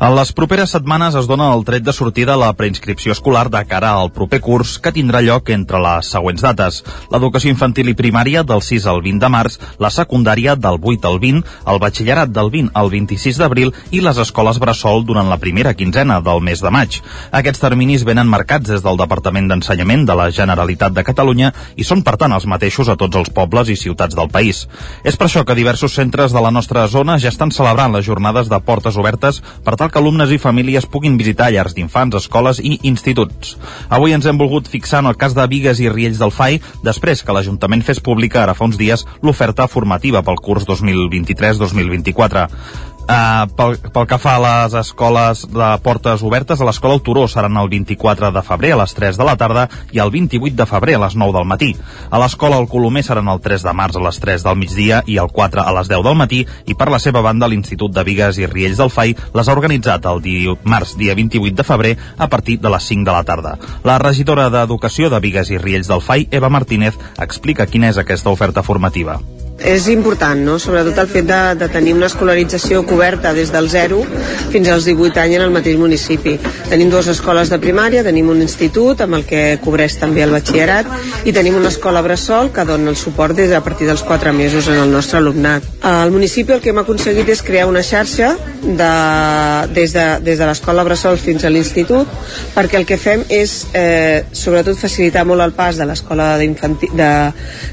En 0.00 0.14
les 0.16 0.30
properes 0.32 0.70
setmanes 0.72 1.12
es 1.18 1.26
dona 1.28 1.50
el 1.52 1.60
tret 1.68 1.84
de 1.84 1.92
sortida 1.92 2.32
a 2.32 2.40
la 2.40 2.54
preinscripció 2.56 3.12
escolar 3.12 3.50
de 3.52 3.60
cara 3.68 3.90
al 3.92 4.08
proper 4.16 4.38
curs 4.40 4.78
que 4.80 4.94
tindrà 4.96 5.20
lloc 5.20 5.50
entre 5.52 5.76
les 5.84 6.08
següents 6.14 6.40
dates. 6.40 6.78
L'educació 7.12 7.50
infantil 7.52 7.90
i 7.92 7.94
primària 7.98 8.40
del 8.48 8.64
6 8.64 8.86
al 8.88 9.02
20 9.04 9.20
de 9.20 9.28
març, 9.34 9.58
la 9.76 9.90
secundària 9.92 10.54
del 10.56 10.80
8 10.80 11.04
al 11.10 11.20
20, 11.20 11.42
el 11.68 11.80
batxillerat 11.82 12.32
del 12.32 12.48
20 12.54 12.72
al 12.80 12.88
26 12.94 13.40
d'abril 13.42 13.74
i 13.92 14.00
les 14.00 14.22
escoles 14.24 14.62
bressol 14.62 15.04
durant 15.04 15.28
la 15.28 15.36
primera 15.42 15.74
quinzena 15.76 16.16
del 16.24 16.40
mes 16.48 16.64
de 16.64 16.72
maig. 16.72 16.96
Aquests 17.42 17.60
terminis 17.60 18.08
venen 18.08 18.32
marcats 18.32 18.72
des 18.72 18.80
del 18.80 18.96
Departament 18.96 19.52
d'Ensenyament 19.52 20.08
de 20.08 20.16
la 20.16 20.30
Generalitat 20.32 20.96
de 20.96 21.04
Catalunya 21.04 21.52
i 21.76 21.84
són 21.84 22.00
per 22.08 22.16
tant 22.16 22.32
els 22.32 22.48
mateixos 22.48 22.88
a 22.88 22.96
tots 22.96 23.20
els 23.20 23.28
pobles 23.36 23.68
i 23.68 23.76
ciutats 23.76 24.16
del 24.16 24.32
país. 24.32 24.64
És 25.04 25.20
per 25.20 25.28
això 25.28 25.44
que 25.44 25.60
diversos 25.60 25.92
centres 26.00 26.32
de 26.32 26.40
la 26.40 26.56
nostra 26.56 26.88
zona 26.88 27.20
ja 27.20 27.28
estan 27.28 27.52
celebrant 27.52 27.92
les 27.92 28.08
jornades 28.08 28.48
de 28.48 28.64
portes 28.64 28.96
obertes 28.96 29.44
per 29.60 29.76
tal 29.76 29.89
que 29.90 30.00
alumnes 30.00 30.30
i 30.32 30.38
famílies 30.42 30.86
puguin 30.90 31.18
visitar 31.20 31.50
llars 31.52 31.74
d'infants, 31.76 32.16
escoles 32.20 32.60
i 32.62 32.78
instituts. 32.88 33.56
Avui 33.90 34.14
ens 34.16 34.26
hem 34.26 34.38
volgut 34.40 34.70
fixar 34.70 35.02
en 35.04 35.10
el 35.10 35.18
cas 35.20 35.34
de 35.36 35.46
Vigues 35.50 35.82
i 35.82 35.90
Riells 35.90 36.20
del 36.22 36.34
FAI, 36.34 36.60
després 36.86 37.24
que 37.24 37.34
l'Ajuntament 37.36 37.82
fes 37.86 38.00
pública 38.00 38.44
ara 38.44 38.54
fa 38.54 38.68
uns 38.68 38.78
dies 38.80 39.06
l'oferta 39.22 39.68
formativa 39.68 40.22
pel 40.26 40.40
curs 40.42 40.66
2023-2024. 40.70 42.46
Uh, 43.10 43.48
pel, 43.56 43.76
pel 43.90 44.06
que 44.06 44.18
fa 44.22 44.36
a 44.36 44.40
les 44.44 44.74
escoles 44.78 45.42
de 45.50 45.68
portes 45.82 46.22
obertes, 46.22 46.60
a 46.60 46.66
l'escola 46.68 46.94
El 46.94 47.02
Turó 47.02 47.24
seran 47.28 47.56
el 47.58 47.70
24 47.72 48.30
de 48.30 48.42
febrer 48.46 48.72
a 48.74 48.80
les 48.82 48.94
3 48.94 49.18
de 49.18 49.26
la 49.26 49.34
tarda 49.40 49.64
i 49.90 49.98
el 49.98 50.12
28 50.14 50.54
de 50.56 50.66
febrer 50.68 50.94
a 50.94 51.02
les 51.06 51.16
9 51.18 51.34
del 51.34 51.48
matí. 51.48 51.70
A 52.10 52.20
l'escola 52.22 52.60
El 52.62 52.68
Colomer 52.70 53.02
seran 53.02 53.32
el 53.32 53.40
3 53.42 53.66
de 53.66 53.74
març 53.74 53.98
a 53.98 54.04
les 54.04 54.20
3 54.22 54.46
del 54.46 54.60
migdia 54.60 55.02
i 55.06 55.18
el 55.22 55.32
4 55.34 55.64
a 55.64 55.74
les 55.80 55.90
10 55.90 56.06
del 56.06 56.20
matí 56.20 56.44
i 56.66 56.78
per 56.78 56.90
la 56.92 57.02
seva 57.02 57.24
banda 57.26 57.50
l'Institut 57.50 57.96
de 57.96 58.06
Vigues 58.06 58.38
i 58.38 58.46
Riells 58.46 58.78
del 58.78 58.94
FAI 58.94 59.16
les 59.34 59.48
ha 59.48 59.58
organitzat 59.58 60.06
el 60.06 60.22
dimarts 60.22 60.94
dia 61.00 61.18
28 61.18 61.56
de 61.56 61.66
febrer 61.66 61.96
a 62.16 62.28
partir 62.28 62.60
de 62.60 62.70
les 62.70 62.88
5 62.94 63.08
de 63.10 63.16
la 63.16 63.24
tarda. 63.24 63.56
La 63.82 63.98
regidora 63.98 64.50
d'Educació 64.54 65.10
de 65.10 65.20
Vigues 65.20 65.50
i 65.50 65.58
Riells 65.58 65.90
del 65.90 66.04
FAI, 66.04 66.28
Eva 66.30 66.52
Martínez, 66.52 66.98
explica 67.18 67.66
quina 67.66 67.90
és 67.90 67.98
aquesta 67.98 68.30
oferta 68.30 68.62
formativa 68.62 69.18
és 69.60 69.86
important, 69.92 70.40
no? 70.40 70.58
sobretot 70.58 70.98
el 70.98 71.08
fet 71.08 71.26
de, 71.28 71.40
de 71.60 71.68
tenir 71.68 71.92
una 71.94 72.08
escolarització 72.08 72.82
coberta 72.88 73.32
des 73.36 73.52
del 73.52 73.68
0 73.70 74.00
fins 74.50 74.68
als 74.72 74.86
18 74.88 75.20
anys 75.20 75.36
en 75.36 75.44
el 75.44 75.52
mateix 75.54 75.76
municipi. 75.78 76.36
Tenim 76.70 76.90
dues 76.90 77.10
escoles 77.12 77.52
de 77.52 77.60
primària, 77.60 78.04
tenim 78.06 78.30
un 78.32 78.40
institut 78.42 79.02
amb 79.04 79.18
el 79.18 79.26
que 79.28 79.58
cobreix 79.64 79.98
també 80.00 80.24
el 80.24 80.32
batxillerat 80.34 81.28
i 81.28 81.34
tenim 81.36 81.58
una 81.60 81.68
escola 81.68 82.02
bressol 82.02 82.50
que 82.54 82.64
dona 82.64 82.90
el 82.90 82.96
suport 82.96 83.36
des 83.36 83.52
a 83.52 83.62
partir 83.64 83.88
dels 83.90 84.02
4 84.06 84.32
mesos 84.32 84.68
en 84.68 84.80
el 84.80 84.90
nostre 84.90 85.18
alumnat. 85.20 85.66
Al 85.82 86.10
municipi 86.10 86.56
el 86.56 86.64
que 86.64 86.72
hem 86.72 86.80
aconseguit 86.80 87.28
és 87.28 87.44
crear 87.44 87.68
una 87.68 87.84
xarxa 87.84 88.32
de, 88.62 88.90
des 89.74 89.92
de, 89.92 90.06
des 90.24 90.38
de 90.40 90.48
l'escola 90.48 90.84
bressol 90.84 91.18
fins 91.20 91.44
a 91.44 91.52
l'institut 91.52 92.08
perquè 92.54 92.80
el 92.80 92.86
que 92.88 92.98
fem 93.00 93.24
és 93.28 93.54
eh, 93.76 94.24
sobretot 94.32 94.78
facilitar 94.80 95.26
molt 95.28 95.44
el 95.44 95.54
pas 95.56 95.76
de 95.76 95.86
l'escola 95.88 96.32
de, 96.40 97.12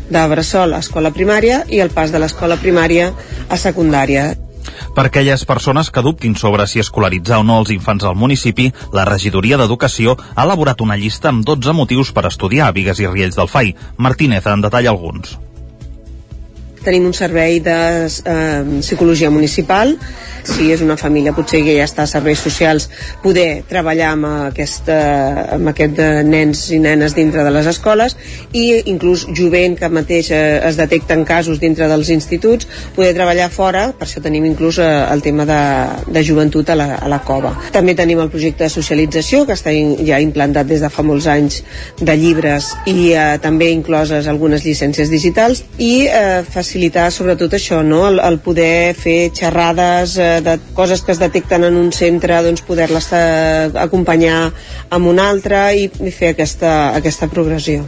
de 0.09 0.27
bressol 0.31 0.75
a 0.75 0.83
escola 0.83 1.11
primària 1.15 1.63
i 1.67 1.76
i 1.77 1.85
el 1.85 1.93
pas 1.93 2.11
de 2.11 2.21
l'escola 2.21 2.59
primària 2.59 3.13
a 3.49 3.61
secundària. 3.61 4.33
Per 4.97 5.05
aquelles 5.07 5.45
persones 5.45 5.91
que 5.93 6.03
dubtin 6.03 6.35
sobre 6.35 6.65
si 6.67 6.81
escolaritzar 6.83 7.39
o 7.39 7.47
no 7.47 7.59
els 7.61 7.71
infants 7.75 8.03
al 8.03 8.17
municipi, 8.19 8.71
la 8.97 9.05
regidoria 9.07 9.59
d'Educació 9.61 10.17
ha 10.35 10.45
elaborat 10.47 10.81
una 10.83 10.99
llista 10.99 11.31
amb 11.31 11.45
12 11.47 11.77
motius 11.77 12.11
per 12.11 12.27
estudiar 12.27 12.67
a 12.67 12.75
Vigues 12.75 12.99
i 12.99 13.07
Riells 13.07 13.39
del 13.39 13.51
FAI. 13.51 13.75
Martínez 13.97 14.47
en 14.47 14.65
detalla 14.65 14.95
alguns. 14.95 15.37
Tenim 16.87 17.03
un 17.03 17.13
servei 17.13 17.59
de 17.59 17.75
eh, 18.07 18.63
psicologia 18.79 19.27
municipal. 19.27 19.97
Si 20.47 20.69
és 20.71 20.79
una 20.79 20.95
família 20.95 21.33
potser 21.35 21.59
que 21.65 21.73
ja 21.75 21.83
està 21.83 22.05
a 22.05 22.07
serveis 22.07 22.39
socials, 22.39 22.85
poder 23.19 23.65
treballar 23.67 24.13
amb, 24.13 24.27
aquesta, 24.53 24.95
amb 25.57 25.67
aquest 25.73 25.97
de 25.97 26.05
nens 26.23 26.61
i 26.71 26.79
nenes 26.79 27.17
dintre 27.17 27.43
de 27.43 27.51
les 27.51 27.67
escoles. 27.67 28.15
I 28.55 28.87
inclús 28.87 29.25
jovent 29.35 29.75
que 29.75 29.89
mateix 29.91 30.29
eh, 30.31 30.61
es 30.69 30.79
detecten 30.79 31.25
casos 31.27 31.59
dintre 31.59 31.89
dels 31.91 32.13
instituts, 32.15 32.69
poder 32.95 33.11
treballar 33.17 33.49
fora, 33.51 33.89
per 33.91 34.07
això 34.07 34.23
tenim 34.23 34.47
inclús 34.47 34.79
eh, 34.79 34.87
el 35.11 35.25
tema 35.25 35.43
de, 35.49 35.59
de 36.07 36.23
joventut 36.23 36.71
a 36.71 36.79
la, 36.79 36.87
a 37.01 37.11
la 37.11 37.19
cova. 37.27 37.51
També 37.75 37.97
tenim 37.99 38.23
el 38.23 38.31
projecte 38.31 38.63
de 38.63 38.71
socialització 38.71 39.43
que 39.43 39.59
està 39.59 39.75
ja 40.07 40.21
implantat 40.23 40.71
des 40.71 40.85
de 40.85 40.93
fa 40.93 41.03
molts 41.03 41.27
anys 41.27 41.59
de 41.99 42.15
llibres 42.15 42.71
i 42.87 43.11
eh, 43.11 43.27
també 43.43 43.73
incloses 43.75 44.31
algunes 44.31 44.63
llicències 44.63 45.11
digitals. 45.11 45.65
I 45.75 45.93
eh, 46.07 46.47
facilitar 46.47 46.76
sobretot 47.11 47.53
això, 47.53 47.83
no? 47.83 48.07
el, 48.07 48.19
el 48.19 48.39
poder 48.39 48.95
fer 48.95 49.31
xerrades 49.33 50.17
eh, 50.17 50.41
de 50.41 50.57
coses 50.73 51.01
que 51.01 51.11
es 51.11 51.19
detecten 51.19 51.63
en 51.63 51.75
un 51.75 51.91
centre 51.91 52.41
doncs 52.43 52.61
poder-les 52.61 53.11
eh, 53.13 53.69
acompanyar 53.75 54.51
amb 54.89 55.07
un 55.07 55.19
altre 55.19 55.75
i, 55.75 55.89
i 55.89 56.11
fer 56.11 56.35
aquesta, 56.35 56.93
aquesta 56.95 57.27
progressió. 57.27 57.87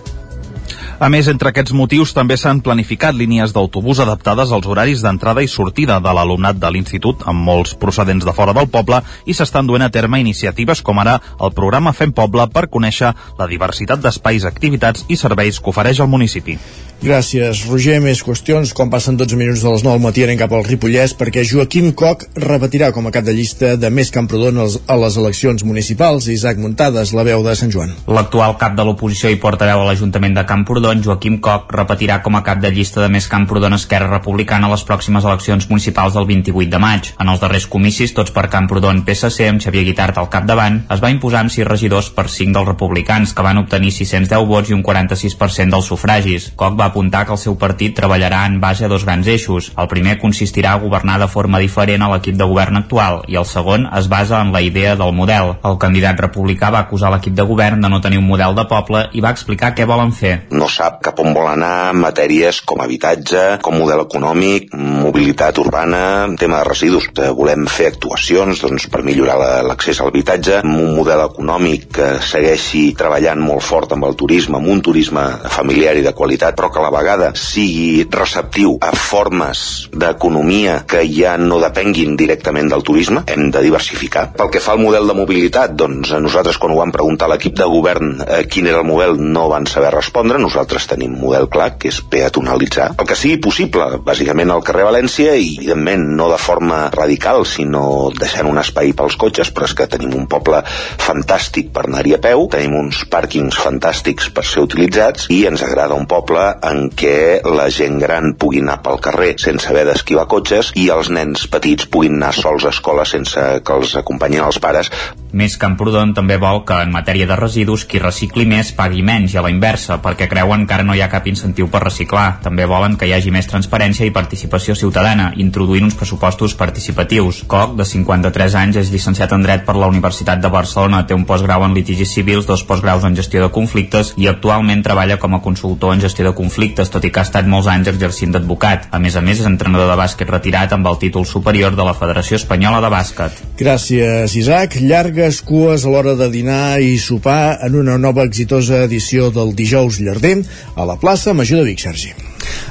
A 0.99 1.07
més, 1.07 1.29
entre 1.31 1.53
aquests 1.53 1.71
motius 1.71 2.11
també 2.11 2.35
s'han 2.35 2.59
planificat 2.59 3.15
línies 3.15 3.53
d'autobús 3.55 4.01
adaptades 4.03 4.51
als 4.51 4.67
horaris 4.67 4.99
d'entrada 4.99 5.39
i 5.39 5.47
sortida 5.47 6.01
de 6.03 6.11
l'alumnat 6.15 6.59
de 6.59 6.71
l'institut, 6.75 7.23
amb 7.23 7.39
molts 7.39 7.71
procedents 7.79 8.27
de 8.27 8.33
fora 8.35 8.51
del 8.57 8.67
poble, 8.67 8.99
i 9.23 9.33
s'estan 9.33 9.69
duent 9.69 9.87
a 9.87 9.89
terme 9.95 10.19
iniciatives 10.19 10.83
com 10.83 10.99
ara 10.99 11.15
el 11.39 11.55
programa 11.55 11.95
Fem 11.95 12.11
Poble 12.11 12.49
per 12.51 12.67
conèixer 12.67 13.13
la 13.39 13.47
diversitat 13.47 14.03
d'espais, 14.03 14.43
activitats 14.43 15.07
i 15.07 15.15
serveis 15.15 15.63
que 15.63 15.71
ofereix 15.71 16.03
el 16.03 16.11
municipi. 16.11 16.59
Gràcies, 16.99 17.61
Roger. 17.69 18.01
Més 18.03 18.19
qüestions. 18.27 18.73
Quan 18.75 18.89
passen 18.91 19.15
12 19.15 19.37
minuts 19.39 19.61
de 19.63 19.71
les 19.71 19.83
9 19.85 19.95
al 19.95 20.01
matí 20.03 20.25
anem 20.25 20.35
cap 20.39 20.51
al 20.51 20.65
Ripollès 20.67 21.13
perquè 21.15 21.45
Joaquim 21.47 21.93
Coc 21.95 22.25
repetirà 22.43 22.89
com 22.91 23.07
a 23.07 23.11
cap 23.15 23.23
de 23.23 23.31
llista 23.35 23.77
de 23.79 23.87
Més 23.89 24.11
Camprodon 24.11 24.59
a 24.59 24.97
les 24.99 25.17
eleccions 25.21 25.63
municipals. 25.63 26.27
Isaac 26.27 26.59
Muntades, 26.59 27.13
la 27.15 27.23
veu 27.23 27.43
de 27.45 27.53
Sant 27.55 27.71
Joan. 27.71 27.93
L'actual 28.11 28.57
cap 28.59 28.75
de 28.75 28.83
l'oposició 28.83 29.31
i 29.31 29.39
portaveu 29.39 29.79
a 29.79 29.85
l'Ajuntament 29.87 30.35
de 30.35 30.43
Camprodon, 30.49 31.03
Joaquim 31.05 31.37
Coc, 31.39 31.71
repetirà 31.71 32.19
com 32.25 32.35
a 32.35 32.43
cap 32.43 32.59
de 32.59 32.73
llista 32.75 32.99
de 33.05 33.07
Més 33.15 33.29
Camprodon 33.31 33.77
Esquerra 33.79 34.11
Republicana 34.11 34.67
a 34.67 34.73
les 34.75 34.83
pròximes 34.83 35.23
eleccions 35.23 35.69
municipals 35.71 36.19
del 36.19 36.27
28 36.27 36.75
de 36.75 36.83
maig. 36.83 37.13
En 37.15 37.31
els 37.31 37.39
darrers 37.39 37.69
comicis, 37.71 38.11
tots 38.11 38.35
per 38.35 38.49
Camprodon 38.51 39.05
PSC, 39.07 39.47
amb 39.47 39.63
Xavier 39.63 39.85
Guitart 39.87 40.19
al 40.19 40.27
capdavant, 40.27 40.83
es 40.91 40.99
va 40.99 41.13
imposar 41.15 41.45
amb 41.45 41.55
6 41.55 41.67
regidors 41.71 42.11
per 42.11 42.27
5 42.27 42.59
dels 42.59 42.71
republicans, 42.73 43.31
que 43.31 43.47
van 43.47 43.63
obtenir 43.63 43.95
610 43.95 44.47
vots 44.51 44.73
i 44.73 44.75
un 44.75 44.83
46% 44.83 45.71
dels 45.71 45.91
sufragis. 45.95 46.51
Coc 46.59 46.75
va 46.75 46.88
apuntar 46.89 47.25
que 47.25 47.35
el 47.35 47.41
seu 47.41 47.55
partit 47.61 47.95
treballarà 47.97 48.43
en 48.49 48.59
base 48.61 48.85
a 48.85 48.91
dos 48.91 49.05
grans 49.07 49.27
eixos. 49.27 49.71
El 49.77 49.89
primer 49.91 50.17
consistirà 50.21 50.73
a 50.73 50.81
governar 50.81 51.19
de 51.21 51.29
forma 51.31 51.61
diferent 51.63 52.03
a 52.03 52.11
l'equip 52.13 52.37
de 52.39 52.47
govern 52.49 52.81
actual 52.81 53.23
i 53.27 53.37
el 53.39 53.47
segon 53.47 53.87
es 53.95 54.09
basa 54.11 54.41
en 54.41 54.51
la 54.53 54.61
idea 54.61 54.95
del 54.99 55.13
model. 55.15 55.55
El 55.65 55.79
candidat 55.81 56.19
republicà 56.19 56.71
va 56.73 56.83
acusar 56.85 57.11
l'equip 57.13 57.35
de 57.37 57.45
govern 57.47 57.81
de 57.81 57.89
no 57.89 58.01
tenir 58.01 58.19
un 58.19 58.27
model 58.27 58.55
de 58.57 58.65
poble 58.69 59.05
i 59.13 59.23
va 59.23 59.33
explicar 59.35 59.73
què 59.77 59.87
volen 59.89 60.11
fer. 60.15 60.35
No 60.51 60.67
sap 60.69 60.99
cap 61.05 61.19
on 61.23 61.33
vol 61.35 61.47
anar 61.49 61.91
en 61.93 62.01
matèries 62.03 62.61
com 62.67 62.81
habitatge, 62.83 63.59
com 63.65 63.77
model 63.79 64.03
econòmic, 64.05 64.73
mobilitat 64.75 65.57
urbana, 65.61 66.01
tema 66.39 66.61
de 66.61 66.69
residus. 66.69 67.09
Eh, 67.15 67.29
volem 67.35 67.65
fer 67.69 67.89
actuacions 67.93 68.61
doncs, 68.63 68.87
per 68.91 69.03
millorar 69.05 69.37
l'accés 69.67 69.99
a 69.99 70.07
l'habitatge, 70.07 70.61
un 70.65 70.95
model 70.95 71.25
econòmic 71.27 71.89
que 71.99 72.09
segueixi 72.23 72.89
treballant 72.97 73.41
molt 73.43 73.63
fort 73.65 73.95
amb 73.95 74.07
el 74.09 74.17
turisme, 74.19 74.59
amb 74.59 74.71
un 74.71 74.81
turisme 74.85 75.25
familiar 75.49 75.95
i 75.97 76.05
de 76.05 76.15
qualitat, 76.15 76.57
però 76.57 76.71
que 76.73 76.78
que 76.79 76.85
a 76.85 76.89
la 76.89 76.95
vegada 76.95 77.31
sigui 77.35 78.07
receptiu 78.11 78.77
a 78.81 78.91
formes 78.95 79.89
d'economia 79.91 80.83
que 80.87 81.03
ja 81.11 81.35
no 81.37 81.59
depenguin 81.59 82.15
directament 82.19 82.69
del 82.71 82.83
turisme, 82.87 83.23
hem 83.27 83.49
de 83.51 83.63
diversificar. 83.65 84.29
Pel 84.37 84.51
que 84.53 84.63
fa 84.63 84.75
al 84.75 84.83
model 84.83 85.07
de 85.09 85.17
mobilitat, 85.17 85.75
doncs 85.75 86.13
nosaltres 86.23 86.57
quan 86.57 86.73
ho 86.73 86.79
vam 86.79 86.93
preguntar 86.95 87.27
a 87.27 87.33
l'equip 87.33 87.57
de 87.59 87.67
govern 87.67 88.15
eh, 88.23 88.43
quin 88.47 88.69
era 88.71 88.79
el 88.79 88.87
model 88.87 89.17
no 89.19 89.47
van 89.51 89.67
saber 89.67 89.91
respondre, 89.95 90.39
nosaltres 90.39 90.87
tenim 90.89 91.17
model 91.19 91.49
clar 91.51 91.73
que 91.79 91.91
és 91.91 91.99
peatonalitzar 92.01 92.93
el 92.99 93.07
que 93.07 93.17
sigui 93.17 93.39
possible, 93.43 93.99
bàsicament 94.05 94.51
al 94.53 94.63
carrer 94.65 94.87
València 94.87 95.35
i 95.35 95.51
evidentment 95.57 96.05
no 96.17 96.29
de 96.31 96.39
forma 96.41 96.79
radical 96.93 97.43
sinó 97.47 98.09
deixant 98.15 98.47
un 98.49 98.59
espai 98.61 98.93
pels 98.97 99.17
cotxes 99.19 99.51
però 99.55 99.67
és 99.67 99.75
que 99.75 99.89
tenim 99.91 100.15
un 100.15 100.27
poble 100.31 100.61
fantàstic 101.01 101.73
per 101.75 101.85
anar-hi 101.87 102.15
a 102.15 102.21
peu, 102.23 102.47
tenim 102.53 102.77
uns 102.79 103.03
pàrquings 103.11 103.59
fantàstics 103.59 104.31
per 104.33 104.45
ser 104.47 104.63
utilitzats 104.65 105.27
i 105.33 105.43
ens 105.49 105.63
agrada 105.65 105.97
un 105.97 106.07
poble 106.09 106.45
en 106.69 106.89
què 106.93 107.41
la 107.45 107.67
gent 107.73 107.97
gran 108.01 108.33
pugui 108.39 108.61
anar 108.63 108.79
pel 108.85 109.01
carrer 109.03 109.31
sense 109.41 109.69
haver 109.71 109.85
d'esquivar 109.89 110.27
cotxes 110.31 110.71
i 110.77 110.89
els 110.93 111.09
nens 111.13 111.47
petits 111.51 111.89
puguin 111.91 112.19
anar 112.19 112.33
sols 112.37 112.67
a 112.67 112.73
escola 112.75 113.05
sense 113.09 113.45
que 113.65 113.79
els 113.79 113.95
acompanyin 113.99 114.45
els 114.45 114.61
pares. 114.61 114.91
Més 115.31 115.57
Camprodon 115.61 116.15
també 116.17 116.39
vol 116.41 116.63
que 116.65 116.79
en 116.81 116.89
matèria 116.93 117.27
de 117.29 117.35
residus 117.37 117.83
qui 117.85 118.01
recicli 118.01 118.47
més 118.49 118.71
pagui 118.73 119.03
menys 119.05 119.35
i 119.35 119.37
a 119.37 119.43
la 119.45 119.51
inversa 119.53 119.99
perquè 120.01 120.25
creuen 120.31 120.65
que 120.65 120.73
ara 120.73 120.85
no 120.87 120.95
hi 120.97 121.03
ha 121.05 121.09
cap 121.11 121.27
incentiu 121.29 121.69
per 121.69 121.83
reciclar. 121.83 122.39
També 122.41 122.65
volen 122.65 122.97
que 122.97 123.05
hi 123.05 123.13
hagi 123.13 123.29
més 123.31 123.49
transparència 123.49 124.07
i 124.07 124.13
participació 124.15 124.75
ciutadana, 124.75 125.31
introduint 125.37 125.85
uns 125.85 125.97
pressupostos 125.99 126.55
participatius. 126.57 127.43
Coc, 127.47 127.75
de 127.77 127.85
53 127.85 128.57
anys, 128.63 128.79
és 128.81 128.91
llicenciat 128.93 129.35
en 129.35 129.45
Dret 129.45 129.65
per 129.67 129.77
la 129.77 129.89
Universitat 129.91 130.41
de 130.41 130.51
Barcelona, 130.53 131.03
té 131.05 131.17
un 131.17 131.27
postgrau 131.29 131.65
en 131.67 131.77
litigis 131.77 132.13
civils, 132.15 132.47
dos 132.49 132.65
postgraus 132.65 133.05
en 133.05 133.17
gestió 133.17 133.43
de 133.45 133.51
conflictes 133.53 134.13
i 134.17 134.27
actualment 134.31 134.81
treballa 134.85 135.19
com 135.21 135.37
a 135.37 135.41
consultor 135.45 135.93
en 135.93 136.01
gestió 136.01 136.25
de 136.25 136.33
conflictes 136.35 136.89
tot 136.89 137.05
i 137.05 137.13
que 137.13 137.21
ha 137.21 137.27
estat 137.27 137.47
molts 137.47 137.69
anys 137.69 137.91
exercint 137.93 138.33
d'advocat. 138.33 138.89
A 138.91 138.99
més 138.99 139.15
a 139.15 139.21
més, 139.21 139.39
és 139.39 139.49
entrenador 139.49 139.91
de 139.91 139.99
bàsquet 139.99 140.29
retirat 140.29 140.73
amb 140.73 140.89
el 140.89 140.99
títol 141.01 141.25
superior 141.29 141.77
de 141.77 141.85
la 141.85 141.95
Federació 141.97 142.39
Espanyola 142.41 142.81
de 142.81 142.91
Bàsquet. 142.93 143.43
Gràcies, 143.59 144.35
Isaac. 144.39 144.79
Llargues 145.19 145.41
cues 145.43 145.83
a 145.83 145.89
l'hora 145.91 146.13
de 146.15 146.29
dinar 146.31 146.79
i 146.79 146.93
sopar 147.05 147.57
en 147.67 147.75
una 147.81 147.97
nova 148.05 148.23
exitosa 148.29 148.79
edició 148.85 149.27
del 149.35 149.51
dijous 149.59 149.99
llarder 149.99 150.35
a 150.79 150.87
la 150.87 150.99
plaça 151.03 151.35
Major 151.35 151.59
de 151.59 151.71
Vic, 151.73 151.83
Sergi. 151.83 152.28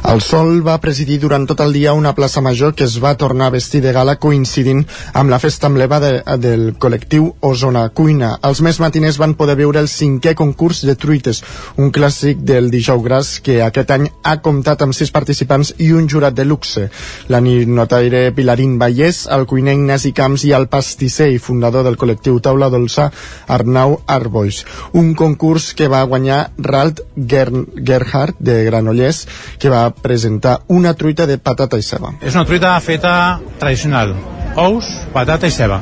El 0.08 0.22
Sol 0.24 0.60
va 0.66 0.78
presidir 0.80 1.18
durant 1.20 1.46
tot 1.48 1.60
el 1.60 1.72
dia 1.76 1.92
una 1.92 2.14
plaça 2.16 2.40
major 2.40 2.74
que 2.74 2.84
es 2.84 2.98
va 3.02 3.16
tornar 3.18 3.48
a 3.48 3.54
vestir 3.54 3.80
de 3.84 3.92
gala 3.92 4.16
coincidint 4.16 4.84
amb 5.12 5.30
la 5.30 5.38
festa 5.42 5.68
emblema 5.68 5.98
de, 6.00 6.12
del 6.40 6.74
col·lectiu 6.80 7.32
Osona 7.44 7.88
Cuina. 7.90 8.34
Els 8.48 8.62
més 8.64 8.78
matiners 8.80 9.18
van 9.20 9.34
poder 9.38 9.58
veure 9.58 9.82
el 9.82 9.90
cinquè 9.90 10.34
concurs 10.38 10.84
de 10.86 10.94
truites, 10.96 11.42
un 11.76 11.92
clàssic 11.92 12.40
del 12.46 12.70
dijous 12.70 13.04
gras 13.04 13.32
que 13.44 13.60
aquest 13.64 13.92
any 13.94 14.08
ha 14.22 14.38
comptat 14.44 14.82
amb 14.84 14.96
sis 14.96 15.12
participants 15.14 15.74
i 15.84 15.90
un 15.92 16.08
jurat 16.08 16.34
de 16.34 16.46
luxe. 16.46 16.88
La 17.28 17.40
notaire 17.40 18.32
Pilarín 18.36 18.78
Vallès, 18.78 19.26
el 19.30 19.46
cuiner 19.46 19.74
Ignasi 19.76 20.12
Camps 20.12 20.44
i 20.48 20.54
el 20.56 20.68
pastisser 20.72 21.30
i 21.32 21.42
fundador 21.42 21.84
del 21.86 21.98
col·lectiu 22.00 22.40
Taula 22.40 22.70
Dolça, 22.72 23.10
Arnau 23.48 23.98
Arboix. 24.06 24.64
Un 24.92 25.14
concurs 25.18 25.72
que 25.74 25.88
va 25.88 26.04
guanyar 26.08 26.40
Ralt 26.58 27.02
Ger 27.16 27.48
Gerhardt 27.76 28.38
de 28.38 28.64
Granollers, 28.64 29.26
que 29.58 29.67
va 29.72 29.88
presentar 29.90 30.58
una 30.68 30.94
truita 30.94 31.26
de 31.26 31.38
patata 31.38 31.78
i 31.78 31.82
ceba. 31.82 32.14
És 32.22 32.34
una 32.34 32.44
truita 32.48 32.74
feta 32.80 33.12
tradicional, 33.58 34.14
ous, 34.56 34.90
patata 35.14 35.48
i 35.48 35.54
ceba. 35.54 35.80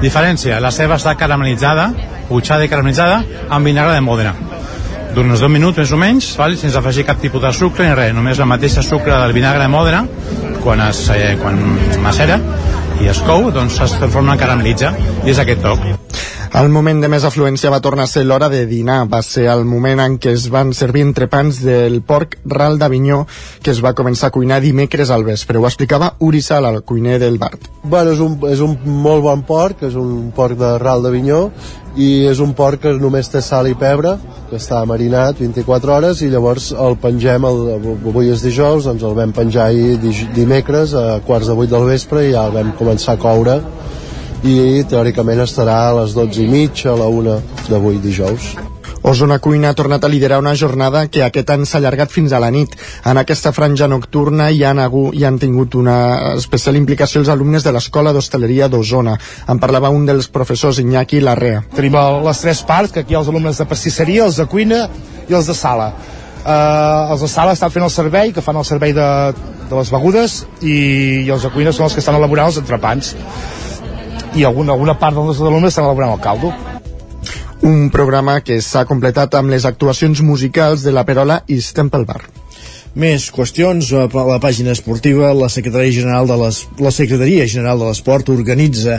Diferència, 0.00 0.60
la 0.60 0.72
ceba 0.72 0.96
està 0.96 1.16
caramelitzada, 1.18 1.90
putxada 2.30 2.64
i 2.64 2.70
caramelitzada, 2.72 3.20
amb 3.50 3.66
vinagre 3.66 3.96
de 3.96 4.04
Mòdena. 4.04 4.34
D'uns 5.14 5.42
dos 5.42 5.50
minuts 5.50 5.80
més 5.82 5.92
o 5.92 5.98
menys, 5.98 6.30
val? 6.38 6.54
sense 6.56 6.78
afegir 6.78 7.04
cap 7.08 7.18
tipus 7.20 7.42
de 7.42 7.50
sucre 7.52 7.88
ni 7.88 7.96
res, 7.98 8.14
només 8.14 8.38
la 8.38 8.46
mateixa 8.46 8.84
sucre 8.86 9.16
del 9.16 9.34
vinagre 9.34 9.66
de 9.66 9.72
Mòdena, 9.72 10.04
quan 10.62 10.80
es, 10.86 11.08
eh, 11.10 11.34
quan 11.40 11.58
macera 12.04 12.38
i 13.00 13.08
es 13.08 13.20
cou, 13.24 13.50
doncs 13.50 13.80
es 13.80 13.96
transforma 13.98 14.36
en 14.36 14.40
caramelitza, 14.40 14.92
i 15.24 15.32
és 15.32 15.40
aquest 15.40 15.62
toc. 15.64 15.84
El 16.50 16.66
moment 16.66 16.98
de 16.98 17.06
més 17.06 17.22
afluència 17.22 17.70
va 17.70 17.78
tornar 17.78 18.08
a 18.08 18.10
ser 18.10 18.24
l'hora 18.26 18.48
de 18.50 18.64
dinar. 18.66 19.04
Va 19.06 19.20
ser 19.22 19.44
el 19.52 19.60
moment 19.70 20.00
en 20.02 20.16
què 20.18 20.32
es 20.34 20.48
van 20.50 20.72
servir 20.74 21.04
entrepans 21.06 21.60
del 21.62 22.00
porc 22.02 22.34
ral 22.50 22.74
d'Avinyó 22.80 23.20
que 23.62 23.70
es 23.70 23.78
va 23.84 23.92
començar 23.94 24.28
a 24.28 24.34
cuinar 24.34 24.58
dimecres 24.64 25.12
al 25.14 25.22
vespre. 25.22 25.60
Ho 25.60 25.68
explicava 25.68 26.16
Uri 26.18 26.40
Sal, 26.42 26.66
el 26.66 26.82
cuiner 26.82 27.20
del 27.22 27.38
bar. 27.38 27.52
Bueno, 27.84 28.10
és 28.10 28.18
un, 28.24 28.34
és 28.50 28.64
un 28.66 28.74
molt 28.82 29.22
bon 29.22 29.44
porc, 29.46 29.84
és 29.86 29.94
un 29.94 30.32
porc 30.34 30.58
de 30.58 30.72
ral 30.82 31.06
d'Avinyó 31.06 31.44
i 32.02 32.26
és 32.32 32.42
un 32.42 32.50
porc 32.58 32.82
que 32.82 32.96
només 32.98 33.30
té 33.30 33.44
sal 33.46 33.70
i 33.70 33.78
pebre, 33.78 34.16
que 34.50 34.58
està 34.58 34.82
marinat 34.90 35.38
24 35.38 35.94
hores 35.94 36.24
i 36.26 36.32
llavors 36.34 36.72
el 36.74 36.98
pengem, 36.98 37.46
el, 37.46 37.62
avui 38.10 38.34
és 38.34 38.42
dijous, 38.42 38.90
doncs 38.90 39.06
el 39.06 39.14
vam 39.14 39.30
penjar 39.38 39.68
ahir 39.68 40.00
dimecres 40.34 40.98
a 40.98 41.20
quarts 41.26 41.46
de 41.46 41.58
vuit 41.62 41.70
del 41.70 41.86
vespre 41.86 42.26
i 42.26 42.34
ja 42.34 42.48
el 42.50 42.58
vam 42.58 42.74
començar 42.78 43.14
a 43.14 43.22
coure 43.22 43.60
i 44.46 44.84
teòricament 44.88 45.42
estarà 45.44 45.76
a 45.90 45.94
les 46.00 46.14
12 46.16 46.44
i 46.44 46.48
mitja, 46.48 46.94
a 46.94 46.98
la 46.98 47.08
1 47.12 47.38
d'avui 47.68 47.98
dijous. 48.00 48.54
Osona 49.02 49.38
Cuina 49.40 49.70
ha 49.70 49.76
tornat 49.76 50.04
a 50.04 50.08
liderar 50.12 50.38
una 50.42 50.52
jornada 50.54 51.06
que 51.08 51.22
aquest 51.24 51.48
any 51.50 51.64
s'ha 51.64 51.78
allargat 51.78 52.10
fins 52.12 52.32
a 52.32 52.40
la 52.40 52.50
nit. 52.52 52.74
En 53.08 53.16
aquesta 53.16 53.52
franja 53.56 53.88
nocturna 53.88 54.50
hi 54.52 54.60
han, 54.64 54.78
hagut, 54.78 55.14
hi 55.16 55.24
han 55.24 55.38
tingut 55.40 55.74
una 55.80 56.34
especial 56.36 56.76
implicació 56.76 57.22
els 57.22 57.30
alumnes 57.32 57.64
de 57.64 57.72
l'Escola 57.72 58.12
d'Hostaleria 58.12 58.68
d'Osona. 58.68 59.16
En 59.48 59.60
parlava 59.60 59.88
un 59.88 60.04
dels 60.08 60.28
professors, 60.28 60.82
Iñaki 60.84 61.22
Larrea. 61.24 61.62
Tenim 61.76 61.96
les 62.26 62.44
tres 62.44 62.60
parts, 62.68 62.92
que 62.92 63.04
aquí 63.04 63.16
hi 63.16 63.16
ha 63.16 63.22
els 63.24 63.32
alumnes 63.32 63.60
de 63.60 63.68
pastisseria, 63.68 64.26
els 64.28 64.36
de 64.36 64.46
cuina 64.46 64.82
i 65.28 65.36
els 65.36 65.48
de 65.48 65.56
sala. 65.56 65.94
Uh, 66.40 67.12
els 67.12 67.24
de 67.24 67.28
sala 67.28 67.56
estan 67.56 67.72
fent 67.72 67.84
el 67.84 67.92
servei, 67.92 68.34
que 68.36 68.44
fan 68.44 68.56
el 68.56 68.68
servei 68.68 68.92
de, 68.96 69.08
de 69.68 69.80
les 69.80 69.92
begudes, 69.92 70.42
i, 70.60 70.76
i 71.24 71.32
els 71.32 71.48
de 71.48 71.52
cuina 71.56 71.72
són 71.72 71.88
els 71.88 71.96
que 71.96 72.04
estan 72.04 72.20
elaborant 72.20 72.52
els 72.52 72.60
entrepans 72.60 73.14
i 74.34 74.44
alguna, 74.44 74.74
alguna 74.76 74.98
part 74.98 75.16
dels 75.16 75.40
alumnes 75.40 75.74
estan 75.74 75.88
elaborant 75.88 76.16
el 76.16 76.22
caldo 76.24 76.52
un 77.62 77.90
programa 77.92 78.40
que 78.40 78.60
s'ha 78.64 78.86
completat 78.88 79.34
amb 79.36 79.52
les 79.52 79.66
actuacions 79.68 80.22
musicals 80.24 80.84
de 80.86 80.94
la 80.96 81.04
Perola 81.04 81.42
i 81.48 81.58
Temple 81.60 82.06
Bar. 82.08 82.22
Més 82.96 83.28
qüestions 83.30 83.92
a 83.94 84.06
la 84.08 84.38
pàgina 84.42 84.72
esportiva. 84.72 85.34
La 85.36 85.50
Secretaria 85.52 85.92
General 85.92 86.26
de 86.26 86.38
les, 86.40 86.64
la 86.80 86.90
Secretaria 86.90 87.46
General 87.46 87.78
de 87.78 87.90
l'Esport 87.90 88.32
organitza 88.32 88.98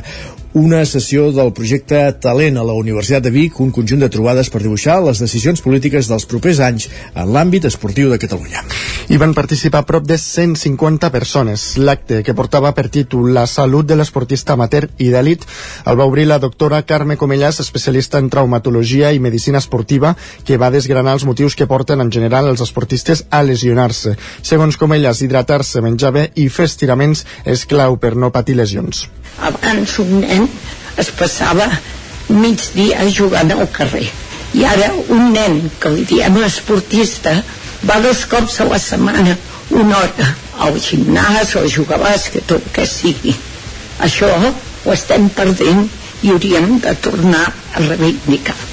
una 0.54 0.84
sessió 0.86 1.30
del 1.32 1.54
projecte 1.56 2.00
Talent 2.20 2.58
a 2.60 2.64
la 2.68 2.74
Universitat 2.76 3.24
de 3.24 3.32
Vic, 3.32 3.60
un 3.64 3.70
conjunt 3.72 4.02
de 4.04 4.10
trobades 4.12 4.50
per 4.52 4.60
dibuixar 4.60 4.98
les 5.00 5.22
decisions 5.24 5.62
polítiques 5.64 6.10
dels 6.12 6.26
propers 6.28 6.60
anys 6.60 6.90
en 7.16 7.32
l'àmbit 7.32 7.70
esportiu 7.70 8.10
de 8.12 8.20
Catalunya. 8.20 8.64
Hi 9.08 9.20
van 9.22 9.34
participar 9.34 9.86
prop 9.88 10.04
de 10.08 10.18
150 10.20 11.12
persones. 11.12 11.78
L'acte, 11.80 12.20
que 12.24 12.36
portava 12.36 12.74
per 12.76 12.90
títol 12.92 13.32
La 13.34 13.46
salut 13.48 13.88
de 13.88 13.96
l'esportista 13.96 14.58
amateur 14.58 14.90
i 15.00 15.08
d'elit, 15.14 15.46
el 15.86 16.00
va 16.00 16.10
obrir 16.10 16.28
la 16.28 16.40
doctora 16.40 16.82
Carme 16.84 17.16
Comelles, 17.16 17.62
especialista 17.64 18.20
en 18.20 18.30
traumatologia 18.30 19.14
i 19.14 19.24
medicina 19.24 19.64
esportiva, 19.64 20.18
que 20.44 20.60
va 20.60 20.72
desgranar 20.72 21.16
els 21.16 21.26
motius 21.26 21.56
que 21.56 21.68
porten 21.68 22.04
en 22.04 22.12
general 22.12 22.52
els 22.52 22.62
esportistes 22.62 23.24
a 23.32 23.42
lesionar-se. 23.44 24.18
Segons 24.42 24.76
Comelles, 24.76 25.24
hidratar-se, 25.24 25.80
menjar 25.80 26.12
bé 26.12 26.28
i 26.36 26.50
fer 26.50 26.68
estiraments 26.68 27.24
és 27.46 27.66
clau 27.66 27.96
per 27.96 28.18
no 28.20 28.34
patir 28.36 28.60
lesions. 28.60 29.08
Abans 29.42 29.98
un 30.04 30.20
nen 30.22 30.41
es 31.02 31.12
passava 31.18 31.68
mig 32.30 32.64
dia 32.76 33.08
jugant 33.10 33.52
al 33.52 33.68
carrer. 33.78 34.08
I 34.54 34.66
ara 34.68 34.90
un 35.16 35.32
nen 35.36 35.62
que 35.80 35.92
li 35.94 36.06
diem 36.08 36.42
esportista 36.46 37.38
va 37.88 38.00
dos 38.04 38.26
cops 38.32 38.60
a 38.62 38.68
la 38.70 38.80
setmana, 38.80 39.38
una 39.70 40.02
hora, 40.02 40.28
al 40.60 40.76
gimnàs 40.80 41.56
o 41.56 41.64
a 41.66 41.72
jugar 41.76 42.00
a 42.02 42.04
bàsquet 42.10 42.52
o 42.52 42.60
que 42.74 42.86
sigui. 42.86 43.36
Això 44.00 44.30
ho 44.42 44.92
estem 44.94 45.30
perdent 45.30 45.88
i 46.22 46.34
hauríem 46.34 46.78
de 46.84 46.94
tornar 47.02 47.48
a 47.48 47.88
reivindicar. 47.88 48.71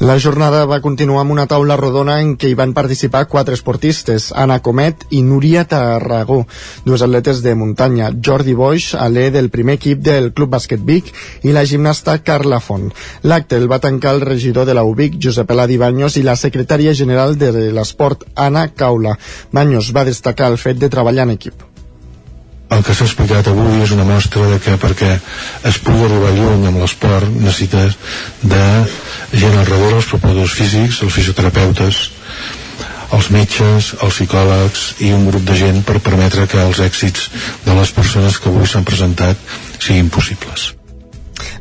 La 0.00 0.18
jornada 0.18 0.64
va 0.66 0.80
continuar 0.82 1.20
amb 1.22 1.30
una 1.30 1.44
taula 1.46 1.76
rodona 1.78 2.16
en 2.18 2.32
què 2.34 2.48
hi 2.50 2.56
van 2.58 2.72
participar 2.74 3.28
quatre 3.30 3.54
esportistes, 3.54 4.32
Anna 4.34 4.56
Comet 4.58 5.04
i 5.14 5.20
Núria 5.22 5.62
Tarragó, 5.70 6.40
dues 6.84 7.04
atletes 7.06 7.42
de 7.44 7.52
muntanya, 7.54 8.08
Jordi 8.10 8.56
Boix, 8.58 8.88
alè 8.98 9.28
del 9.30 9.52
primer 9.54 9.76
equip 9.78 10.02
del 10.02 10.32
Club 10.34 10.50
Bàsquet 10.56 10.82
Vic, 10.82 11.12
i 11.46 11.54
la 11.54 11.62
gimnasta 11.64 12.16
Carla 12.26 12.58
Font. 12.58 12.90
L'acte 13.22 13.54
el 13.60 13.70
va 13.70 13.78
tancar 13.78 14.16
el 14.16 14.24
regidor 14.26 14.66
de 14.66 14.74
la 14.74 14.82
UBIC, 14.82 15.20
Josep 15.28 15.52
Eladi 15.54 15.78
Banyos, 15.78 16.18
i 16.18 16.24
la 16.26 16.34
secretària 16.34 16.92
general 16.92 17.38
de 17.38 17.52
l'esport, 17.54 18.26
Anna 18.34 18.66
Caula. 18.74 19.14
Banyos 19.52 19.92
va 19.94 20.04
destacar 20.10 20.50
el 20.50 20.58
fet 20.58 20.82
de 20.82 20.90
treballar 20.90 21.28
en 21.28 21.36
equip 21.38 21.73
el 22.70 22.82
que 22.82 22.94
s'ha 22.96 23.06
explicat 23.06 23.48
avui 23.50 23.82
és 23.84 23.92
una 23.94 24.06
mostra 24.08 24.46
de 24.50 24.58
que 24.62 24.76
perquè 24.80 25.12
es 25.70 25.78
pugui 25.84 26.06
arribar 26.06 26.32
lluny 26.36 26.68
amb 26.68 26.80
l'esport 26.82 27.28
necessites 27.30 27.96
de 28.42 28.64
gent 29.32 29.58
al 29.58 29.68
darrere, 29.68 29.96
els 30.00 30.10
preparadors 30.10 30.54
físics, 30.58 31.02
els 31.04 31.14
fisioterapeutes, 31.14 32.00
els 33.14 33.30
metges, 33.30 33.92
els 34.02 34.14
psicòlegs 34.16 34.86
i 35.06 35.12
un 35.14 35.28
grup 35.28 35.44
de 35.46 35.58
gent 35.58 35.82
per 35.86 36.00
permetre 36.02 36.48
que 36.50 36.62
els 36.62 36.80
èxits 36.82 37.28
de 37.66 37.76
les 37.76 37.92
persones 37.94 38.40
que 38.40 38.50
avui 38.50 38.66
s'han 38.66 38.86
presentat 38.86 39.38
siguin 39.78 40.10
possibles. 40.10 40.72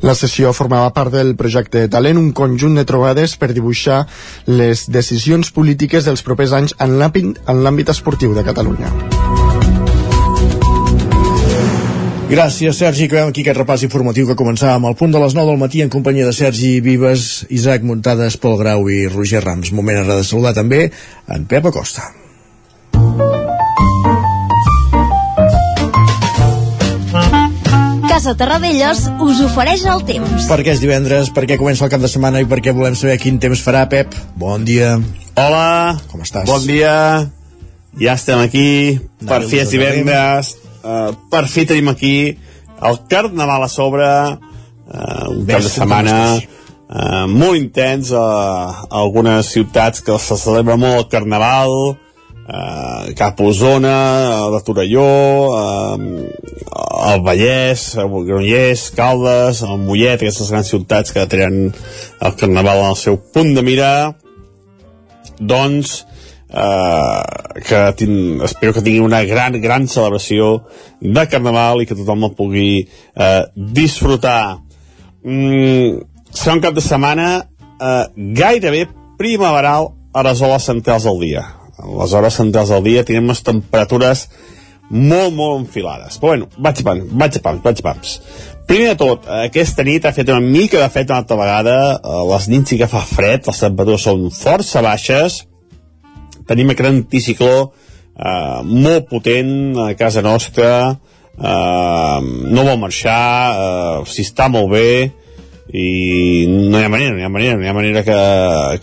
La 0.04 0.16
sessió 0.20 0.52
formava 0.54 0.92
part 0.96 1.14
del 1.16 1.34
projecte 1.40 1.86
Talent, 1.92 2.20
un 2.20 2.34
conjunt 2.36 2.76
de 2.76 2.84
trobades 2.88 3.38
per 3.40 3.54
dibuixar 3.56 4.04
les 4.48 4.86
decisions 4.92 5.54
polítiques 5.56 6.04
dels 6.10 6.26
propers 6.28 6.56
anys 6.60 6.76
en 6.84 7.00
l'àmbit 7.00 7.96
esportiu 7.96 8.36
de 8.36 8.44
Catalunya. 8.44 9.53
Gràcies, 12.34 12.80
Sergi. 12.80 13.06
Acabem 13.06 13.30
aquí 13.30 13.44
aquest 13.44 13.60
repàs 13.60 13.84
informatiu 13.86 14.26
que 14.26 14.34
començàvem 14.34 14.88
al 14.90 14.96
punt 14.98 15.12
de 15.14 15.20
les 15.22 15.36
9 15.38 15.52
del 15.52 15.60
matí 15.62 15.84
en 15.84 15.92
companyia 15.94 16.26
de 16.26 16.32
Sergi 16.34 16.80
Vives, 16.82 17.44
Isaac 17.54 17.84
Muntades, 17.86 18.40
Pol 18.42 18.56
Grau 18.58 18.88
i 18.90 19.04
Roger 19.06 19.44
Rams. 19.44 19.70
Moment 19.70 20.00
ara 20.02 20.16
de 20.18 20.24
saludar 20.26 20.56
també 20.58 20.88
en 21.30 21.46
Pep 21.46 21.68
Acosta. 21.70 22.08
Casa 28.10 28.34
Terradellos 28.42 29.06
us 29.22 29.46
ofereix 29.46 29.86
el 29.94 30.02
temps. 30.10 30.50
Perquè 30.50 30.74
és 30.74 30.82
divendres, 30.82 31.30
perquè 31.38 31.60
comença 31.62 31.86
el 31.86 31.94
cap 31.94 32.02
de 32.02 32.10
setmana 32.10 32.42
i 32.42 32.50
perquè 32.50 32.74
volem 32.74 32.98
saber 32.98 33.20
quin 33.22 33.38
temps 33.38 33.62
farà, 33.62 33.86
Pep. 33.94 34.18
Bon 34.34 34.66
dia. 34.66 34.96
Hola. 35.38 36.02
Com 36.10 36.26
estàs? 36.26 36.50
Bon 36.50 36.66
dia. 36.66 37.30
Ja 38.02 38.18
estem 38.18 38.42
aquí. 38.42 38.98
Per 39.22 39.44
fi 39.46 39.62
és 39.62 39.78
divendres 39.78 40.56
Uh, 40.84 41.14
per 41.32 41.46
fi 41.48 41.64
tenim 41.64 41.88
aquí 41.94 42.16
el 42.84 42.98
Carnaval 43.08 43.64
a 43.64 43.70
sobre, 43.72 44.08
uh, 44.36 45.28
un 45.32 45.46
cap 45.48 45.64
de 45.64 45.72
setmana 45.72 46.18
uh, 46.36 47.24
molt 47.32 47.56
intens 47.56 48.12
a, 48.12 48.20
uh, 48.20 48.88
a 48.90 49.04
algunes 49.04 49.48
ciutats 49.54 50.04
que 50.04 50.18
se 50.20 50.36
celebra 50.42 50.76
molt 50.76 51.00
el 51.00 51.08
Carnaval, 51.14 51.76
uh, 51.94 53.14
cap 53.16 53.40
a 53.40 53.48
Osona, 53.48 53.98
a 54.44 54.50
la 54.52 54.60
Torelló, 54.68 55.08
uh, 55.56 56.54
al 57.04 57.24
Vallès, 57.24 57.94
a 57.96 58.08
Granollers, 58.08 58.90
Caldes, 58.98 59.64
al 59.64 59.80
Mollet, 59.80 60.20
aquestes 60.20 60.52
grans 60.52 60.72
ciutats 60.76 61.16
que 61.16 61.28
tenen 61.32 61.72
el 61.72 62.36
Carnaval 62.40 62.90
el 62.90 63.00
seu 63.00 63.20
punt 63.32 63.56
de 63.56 63.64
mira, 63.64 63.94
doncs 65.40 66.02
eh, 66.02 66.13
que 66.54 67.80
tin, 67.98 68.42
espero 68.46 68.74
que 68.74 68.84
tingui 68.86 69.02
una 69.02 69.24
gran, 69.26 69.58
gran 69.62 69.88
celebració 69.90 70.68
de 71.02 71.26
Carnaval 71.30 71.82
i 71.82 71.88
que 71.90 71.98
tothom 71.98 72.28
el 72.28 72.36
pugui 72.38 72.84
eh, 72.84 73.44
disfrutar. 73.56 74.60
Mm, 75.24 76.04
serà 76.30 76.58
un 76.58 76.64
cap 76.64 76.78
de 76.78 76.84
setmana 76.86 77.28
eh, 77.42 78.06
gairebé 78.38 78.88
primaveral 79.18 79.94
a 80.14 80.24
les 80.30 80.42
hores 80.42 80.70
centrals 80.70 81.08
del 81.10 81.22
dia. 81.26 81.46
A 81.78 81.88
les 81.90 82.14
hores 82.14 82.38
centrals 82.38 82.74
del 82.74 82.84
dia 82.86 83.06
tenim 83.08 83.30
unes 83.30 83.42
temperatures 83.46 84.28
molt, 84.90 85.34
molt 85.34 85.64
enfilades. 85.64 86.20
Però 86.20 86.36
bueno, 86.36 86.50
vaig 86.58 86.84
a 86.84 86.86
pams, 86.90 87.14
vaig 87.18 87.40
a 87.40 87.44
pams, 87.48 87.64
vaig 87.64 87.82
a 87.82 87.88
pams. 87.88 88.18
Primer 88.70 88.94
de 88.94 89.00
tot, 89.00 89.26
aquesta 89.42 89.84
nit 89.84 90.06
ha 90.06 90.14
fet 90.16 90.30
una 90.30 90.44
mica 90.44 90.78
de 90.80 90.92
fred 90.94 91.10
una 91.10 91.24
altra 91.24 91.40
vegada, 91.40 91.80
eh, 91.98 92.22
les 92.30 92.48
nits 92.52 92.70
sí 92.70 92.78
que 92.80 92.92
fa 92.92 93.02
fred, 93.08 93.50
les 93.50 93.66
temperatures 93.66 94.06
són 94.08 94.30
força 94.32 94.86
baixes, 94.86 95.42
tenim 96.50 96.74
aquest 96.74 96.90
anticicló 96.90 97.56
eh, 97.64 98.62
molt 98.68 99.10
potent 99.10 99.80
a 99.80 99.92
casa 100.00 100.24
nostra 100.26 100.70
eh, 100.94 102.20
no 102.24 102.66
vol 102.70 102.80
marxar 102.82 103.20
eh, 103.52 104.00
si 104.10 104.26
està 104.28 104.50
molt 104.52 104.72
bé 104.74 104.88
i 105.74 106.46
no 106.50 106.78
hi 106.78 106.84
ha 106.84 106.90
manera, 106.92 107.14
no 107.16 107.22
hi 107.22 107.26
ha 107.26 107.32
manera, 107.32 107.56
no 107.58 107.64
hi 107.64 107.70
ha 107.72 107.76
manera 107.76 108.02
que, 108.04 108.18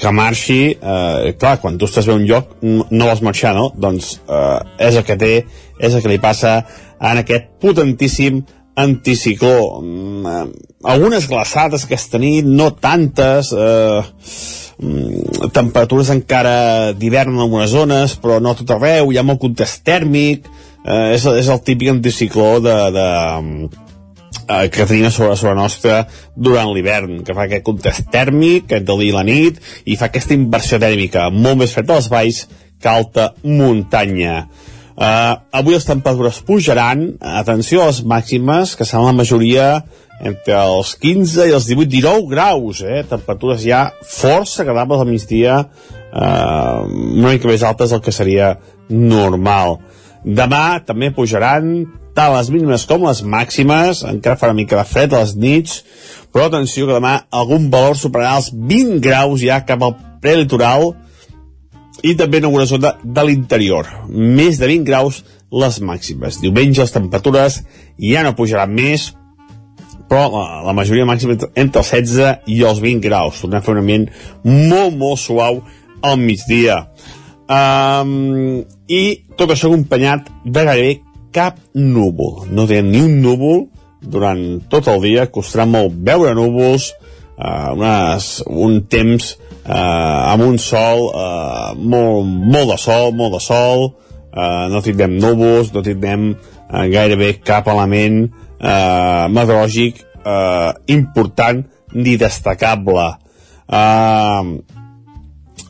que 0.01 0.13
marxi 0.17 0.61
eh, 0.73 1.35
clar, 1.39 1.59
quan 1.61 1.77
tu 1.79 1.87
estàs 1.87 2.09
bé 2.09 2.17
un 2.17 2.25
lloc 2.27 2.57
no, 2.65 2.87
vols 3.05 3.21
marxar, 3.23 3.53
no? 3.55 3.69
doncs 3.77 4.15
eh, 4.25 4.87
és 4.89 4.97
el 4.97 5.05
que 5.07 5.19
té 5.21 5.35
és 5.81 5.95
el 5.95 6.03
que 6.03 6.13
li 6.13 6.21
passa 6.23 6.61
en 7.01 7.21
aquest 7.23 7.53
potentíssim 7.61 8.43
anticicló. 8.81 9.81
Mm, 9.81 10.27
eh, 10.27 10.47
algunes 10.85 11.29
glaçades 11.29 11.85
aquesta 11.85 12.19
nit, 12.19 12.45
no 12.45 12.71
tantes, 12.73 13.53
eh, 13.53 14.03
temperatures 15.53 16.11
encara 16.15 16.93
d'hivern 16.97 17.35
en 17.35 17.45
algunes 17.45 17.71
zones, 17.73 18.17
però 18.21 18.39
no 18.41 18.55
tot 18.57 18.73
arreu, 18.77 19.13
hi 19.13 19.21
ha 19.21 19.27
molt 19.27 19.41
contest 19.43 19.83
tèrmic, 19.85 20.49
eh, 20.85 21.15
és, 21.17 21.27
és 21.43 21.51
el 21.53 21.61
típic 21.67 21.93
anticicló 21.93 22.55
de, 22.65 22.77
de, 22.95 23.09
eh, 24.49 24.69
que 24.73 24.87
tenim 24.87 25.11
sobre, 25.13 25.37
sobre 25.37 25.55
nostra 25.59 26.01
durant 26.35 26.73
l'hivern, 26.73 27.21
que 27.27 27.37
fa 27.37 27.47
aquest 27.47 27.67
contest 27.67 28.09
tèrmic 28.13 28.73
entre 28.79 28.97
el 28.97 29.05
dia 29.05 29.13
i 29.13 29.17
la 29.19 29.27
nit 29.27 29.61
i 29.85 29.99
fa 30.01 30.09
aquesta 30.09 30.37
inversió 30.37 30.81
tèrmica 30.83 31.29
molt 31.35 31.61
més 31.61 31.77
fred 31.77 31.93
als 31.93 32.11
valls 32.13 32.47
que 32.81 32.89
alta 32.89 33.33
muntanya. 33.45 34.47
Uh, 35.01 35.33
avui 35.57 35.73
les 35.73 35.87
temperatures 35.89 36.43
pujaran, 36.45 37.07
atenció 37.25 37.81
a 37.81 37.89
les 37.89 38.03
màximes, 38.05 38.75
que 38.77 38.85
seran 38.85 39.07
la 39.09 39.17
majoria 39.17 39.69
entre 40.21 40.57
els 40.59 40.95
15 41.01 41.47
i 41.49 41.55
els 41.57 41.69
18-19 41.71 42.29
graus, 42.31 42.83
eh? 42.85 43.03
temperatures 43.09 43.63
ja 43.65 43.87
força 44.05 44.63
agradables 44.63 45.01
al 45.01 45.09
migdia, 45.09 45.57
uh, 45.65 46.85
una 46.89 47.33
mica 47.33 47.49
més 47.49 47.65
altes 47.65 47.95
del 47.95 48.03
que 48.05 48.13
seria 48.13 48.55
normal. 48.91 49.79
Demà 50.25 50.83
també 50.85 51.13
pujaran 51.17 51.73
tant 52.15 52.35
les 52.35 52.51
mínimes 52.53 52.85
com 52.89 53.07
les 53.07 53.23
màximes, 53.25 54.05
encara 54.05 54.37
farà 54.37 54.53
una 54.53 54.61
mica 54.61 54.77
de 54.77 54.85
fred 54.89 55.15
a 55.15 55.23
les 55.23 55.37
nits, 55.41 55.81
però 56.31 56.49
atenció 56.51 56.87
que 56.87 56.99
demà 56.99 57.23
algun 57.33 57.71
valor 57.73 57.97
superarà 57.97 58.37
els 58.41 58.51
20 58.53 59.01
graus 59.05 59.41
ja 59.41 59.63
cap 59.65 59.83
al 59.87 59.97
prelitoral, 60.21 60.93
i 62.03 62.15
també 62.17 62.41
en 62.41 62.49
alguna 62.49 62.67
zona 62.69 62.95
de 63.05 63.25
l'interior. 63.25 63.89
Més 64.09 64.61
de 64.61 64.69
20 64.69 64.87
graus 64.89 65.23
les 65.51 65.81
màximes. 65.85 66.39
Diumenge 66.41 66.85
les 66.85 66.95
temperatures 66.95 67.61
ja 68.01 68.23
no 68.25 68.37
pujaran 68.39 68.73
més, 68.73 69.11
però 70.11 70.27
la, 70.33 70.45
la 70.67 70.75
majoria 70.77 71.07
màxima 71.07 71.37
entre 71.55 71.85
els 71.85 71.93
16 71.95 72.51
i 72.51 72.61
els 72.67 72.81
20 72.83 73.05
graus. 73.05 73.43
Tornem 73.43 73.61
a 73.61 73.65
fer 73.65 73.77
un 73.77 73.83
ambient 73.85 74.09
molt, 74.45 74.97
molt 74.99 75.23
suau 75.23 75.61
al 76.03 76.19
migdia. 76.19 76.81
Um, 77.51 78.63
I 78.91 79.03
tot 79.39 79.55
això 79.55 79.71
acompanyat 79.71 80.31
de 80.45 80.65
gairebé 80.67 80.97
cap 81.35 81.61
núvol. 81.79 82.49
No 82.51 82.67
tenim 82.67 82.91
ni 82.91 83.05
un 83.07 83.21
núvol 83.23 83.69
durant 84.01 84.43
tot 84.73 84.89
el 84.91 84.99
dia, 85.05 85.29
costarà 85.31 85.69
molt 85.69 85.95
veure 85.95 86.35
núvols, 86.35 86.91
uh, 87.39 87.71
unes, 87.77 88.33
un 88.51 88.81
temps 88.91 89.35
eh, 89.65 90.33
amb 90.33 90.45
un 90.45 90.59
sol 90.59 91.09
eh, 91.15 91.73
molt, 91.77 92.27
molt 92.27 92.73
de 92.73 92.79
sol, 92.81 93.13
molt 93.17 93.37
de 93.37 93.43
sol, 93.45 93.91
eh, 94.33 94.67
no 94.73 94.83
tindrem 94.85 95.19
núvols, 95.21 95.73
no 95.75 95.85
tindrem 95.87 96.31
eh, 96.33 96.87
gairebé 96.93 97.35
cap 97.45 97.69
element 97.71 98.25
eh, 98.61 99.27
meteorològic 99.33 100.05
eh, 100.05 100.71
important 100.95 101.65
ni 101.97 102.17
destacable. 102.21 103.09
Eh, 103.67 104.43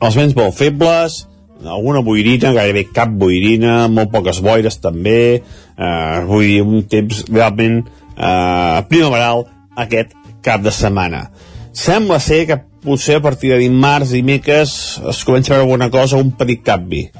els 0.00 0.16
vents 0.16 0.36
molt 0.36 0.56
febles, 0.56 1.24
alguna 1.64 2.02
boirina, 2.04 2.54
gairebé 2.56 2.86
cap 2.94 3.12
boirina, 3.20 3.84
molt 3.92 4.12
poques 4.12 4.40
boires 4.44 4.80
també, 4.80 5.42
eh, 5.76 6.20
vull 6.26 6.46
dir, 6.46 6.62
un 6.62 6.82
temps 6.88 7.24
realment 7.28 7.82
eh, 7.84 8.80
primaveral 8.88 9.46
aquest 9.76 10.16
cap 10.42 10.64
de 10.64 10.72
setmana. 10.72 11.28
Sembla 11.76 12.18
ser 12.20 12.46
que 12.48 12.58
potser 12.80 13.18
a 13.18 13.22
partir 13.24 13.52
de 13.52 13.60
dimarts 13.60 14.14
i 14.16 14.22
miques 14.24 14.72
es 15.12 15.24
comença 15.24 15.52
a 15.52 15.58
veure 15.58 15.68
alguna 15.68 15.90
cosa, 15.92 16.16
un 16.16 16.32
petit 16.32 16.64
canvi. 16.64 17.10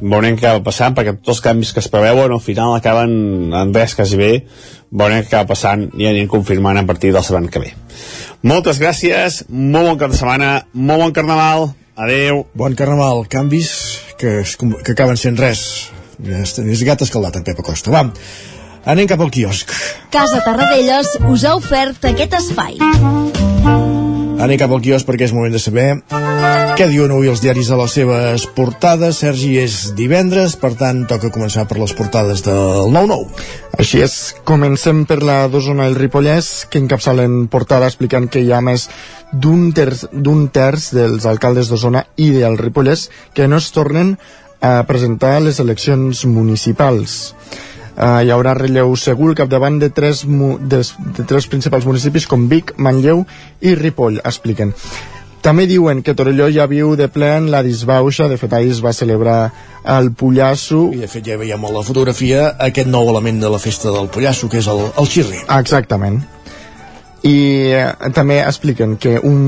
Veurem 0.00 0.38
què 0.40 0.48
va 0.48 0.62
passant, 0.64 0.94
perquè 0.96 1.14
tots 1.18 1.36
els 1.36 1.42
canvis 1.44 1.74
que 1.76 1.82
es 1.82 1.90
preveuen 1.92 2.32
al 2.32 2.42
final 2.42 2.74
acaben 2.74 3.52
en 3.56 3.74
res 3.76 3.94
quasi 3.98 4.18
bé. 4.20 4.30
Veurem 4.90 5.26
què 5.28 5.36
va 5.42 5.48
passant 5.50 5.88
i 5.92 6.08
anirem 6.08 6.30
confirmant 6.32 6.80
a 6.80 6.86
partir 6.88 7.12
del 7.14 7.24
setmana 7.26 7.52
que 7.52 7.62
ve. 7.62 7.74
Moltes 8.42 8.80
gràcies, 8.80 9.42
molt 9.48 9.90
bon 9.90 10.00
cap 10.00 10.14
de 10.14 10.20
setmana, 10.20 10.52
molt 10.72 11.04
bon 11.04 11.16
carnaval, 11.16 11.70
adeu. 12.00 12.46
Bon 12.56 12.74
carnaval, 12.74 13.26
canvis 13.28 13.72
que, 14.16 14.40
es, 14.40 14.56
que 14.56 14.94
acaben 14.96 15.20
sent 15.20 15.36
res. 15.40 15.64
És 16.20 16.84
gat 16.84 17.04
escaldat 17.04 17.36
en 17.40 17.44
Pepa 17.44 17.64
Costa. 17.64 17.92
Va, 17.92 18.06
anem 18.88 19.08
cap 19.08 19.20
al 19.20 19.32
quiosc. 19.32 19.72
Casa 20.12 20.40
Tarradellas 20.44 21.18
us 21.28 21.44
ha 21.44 21.56
ofert 21.60 22.08
aquest 22.12 22.40
espai. 22.40 24.09
Anem 24.40 24.56
cap 24.56 24.72
al 24.72 24.80
quios 24.80 25.02
perquè 25.04 25.26
és 25.26 25.34
moment 25.36 25.52
de 25.52 25.60
saber 25.60 25.98
què 26.78 26.86
diuen 26.88 27.12
avui 27.12 27.28
els 27.28 27.42
diaris 27.44 27.68
a 27.68 27.76
les 27.76 27.92
seves 27.92 28.46
portades. 28.56 29.18
Sergi, 29.20 29.50
és 29.60 29.90
divendres, 29.98 30.54
per 30.56 30.70
tant, 30.80 31.02
toca 31.10 31.28
començar 31.34 31.66
per 31.68 31.76
les 31.76 31.92
portades 31.92 32.40
del 32.46 32.88
9-9. 32.88 33.26
Així 33.76 34.00
és, 34.00 34.14
comencem 34.48 35.04
per 35.04 35.18
la 35.20 35.42
d'Osona 35.52 35.90
el 35.90 35.98
Ripollès, 35.98 36.48
que 36.72 36.80
encapçalen 36.80 37.50
portada 37.52 37.90
explicant 37.92 38.30
que 38.32 38.40
hi 38.40 38.48
ha 38.48 38.62
més 38.64 38.88
d'un 39.30 39.74
terç, 39.76 40.06
terç 40.56 40.88
dels 40.96 41.28
alcaldes 41.28 41.68
d'Osona 41.68 42.06
i 42.16 42.30
del 42.38 42.56
Ripollès 42.56 43.10
que 43.36 43.44
no 43.44 43.60
es 43.60 43.68
tornen 43.76 44.16
a 44.64 44.78
presentar 44.88 45.38
les 45.44 45.60
eleccions 45.60 46.24
municipals 46.24 47.34
eh, 47.96 48.24
hi 48.24 48.32
haurà 48.34 48.54
relleu 48.58 48.96
segur 48.96 49.30
al 49.30 49.38
capdavant 49.38 49.78
de 49.82 49.90
tres, 49.90 50.24
de, 50.26 50.82
de 51.18 51.28
tres 51.28 51.48
principals 51.50 51.86
municipis 51.88 52.26
com 52.30 52.48
Vic, 52.50 52.74
Manlleu 52.78 53.24
i 53.60 53.74
Ripoll, 53.74 54.20
expliquen. 54.24 54.74
També 55.40 55.64
diuen 55.64 56.02
que 56.04 56.12
Torelló 56.12 56.50
ja 56.52 56.66
viu 56.68 56.92
de 57.00 57.06
ple 57.08 57.30
en 57.38 57.46
la 57.52 57.62
disbauxa, 57.64 58.28
de 58.28 58.36
fet 58.36 58.52
ahir 58.52 58.74
es 58.74 58.82
va 58.84 58.92
celebrar 58.92 59.38
el 59.88 60.10
Pollasso. 60.12 60.90
I 60.92 61.00
de 61.00 61.08
fet 61.08 61.30
ja 61.32 61.38
veiem 61.40 61.64
a 61.64 61.70
la 61.72 61.84
fotografia 61.86 62.50
aquest 62.60 62.90
nou 62.92 63.08
element 63.08 63.40
de 63.40 63.48
la 63.48 63.62
festa 63.62 63.88
del 63.94 64.12
Pollasso, 64.12 64.50
que 64.52 64.60
és 64.60 64.68
el, 64.68 64.84
el 65.00 65.08
xirri. 65.08 65.40
Exactament 65.56 66.20
i 67.26 67.36
eh, 67.76 67.86
també 68.16 68.38
expliquen 68.40 68.96
que 69.00 69.18
un, 69.18 69.40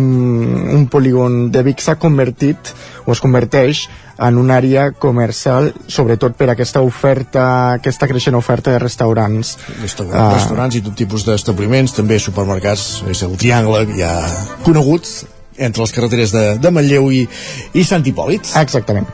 un 0.77 0.87
polígon 0.93 1.47
de 1.53 1.63
Vic 1.65 1.81
s'ha 1.81 1.97
convertit 2.01 2.73
o 3.07 3.15
es 3.15 3.23
converteix 3.23 3.87
en 4.23 4.39
una 4.39 4.59
àrea 4.61 4.91
comercial, 4.93 5.73
sobretot 5.91 6.37
per 6.39 6.51
aquesta 6.53 6.83
oferta, 6.85 7.45
aquesta 7.79 8.07
creixent 8.11 8.37
oferta 8.39 8.75
de 8.75 8.83
restaurants. 8.83 9.57
Restaurants, 9.81 10.19
uh, 10.21 10.37
restaurants 10.37 10.79
i 10.79 10.83
tot 10.85 10.99
tipus 10.99 11.25
d'establiments, 11.27 11.97
també 11.97 12.21
supermercats, 12.23 13.03
és 13.11 13.25
el 13.27 13.39
triangle 13.41 13.87
ja 13.97 14.13
conegut 14.67 15.09
entre 15.57 15.83
les 15.83 15.93
carreteres 15.97 16.33
de, 16.33 16.45
de 16.61 16.71
Manlleu 16.73 17.11
i, 17.13 17.25
i 17.75 17.85
Sant 17.89 18.05
Hipòlit. 18.07 18.53
Exactament. 18.61 19.09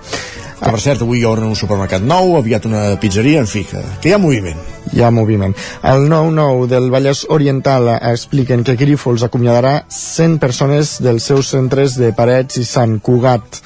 Que 0.58 0.72
per 0.74 0.80
cert, 0.82 1.02
avui 1.04 1.20
hi 1.20 1.26
haurà 1.28 1.46
un 1.46 1.54
supermercat 1.58 2.02
nou, 2.02 2.32
aviat 2.38 2.64
una 2.66 2.82
pizzeria, 3.00 3.42
en 3.44 3.46
fi, 3.46 3.62
que, 3.68 3.82
que 4.02 4.10
hi 4.10 4.14
ha 4.16 4.18
moviment. 4.18 4.58
Hi 4.90 5.04
ha 5.04 5.10
moviment. 5.14 5.54
El 5.86 6.08
9-9 6.10 6.66
del 6.70 6.88
Vallès 6.90 7.24
Oriental 7.30 7.92
expliquen 7.96 8.64
que 8.66 8.74
Grífols 8.80 9.22
acomiadarà 9.26 9.84
100 9.92 10.40
persones 10.42 10.96
dels 11.04 11.28
seus 11.30 11.52
centres 11.54 11.94
de 12.00 12.10
Parets 12.16 12.58
i 12.58 12.66
Sant 12.66 12.98
Cugat. 12.98 13.62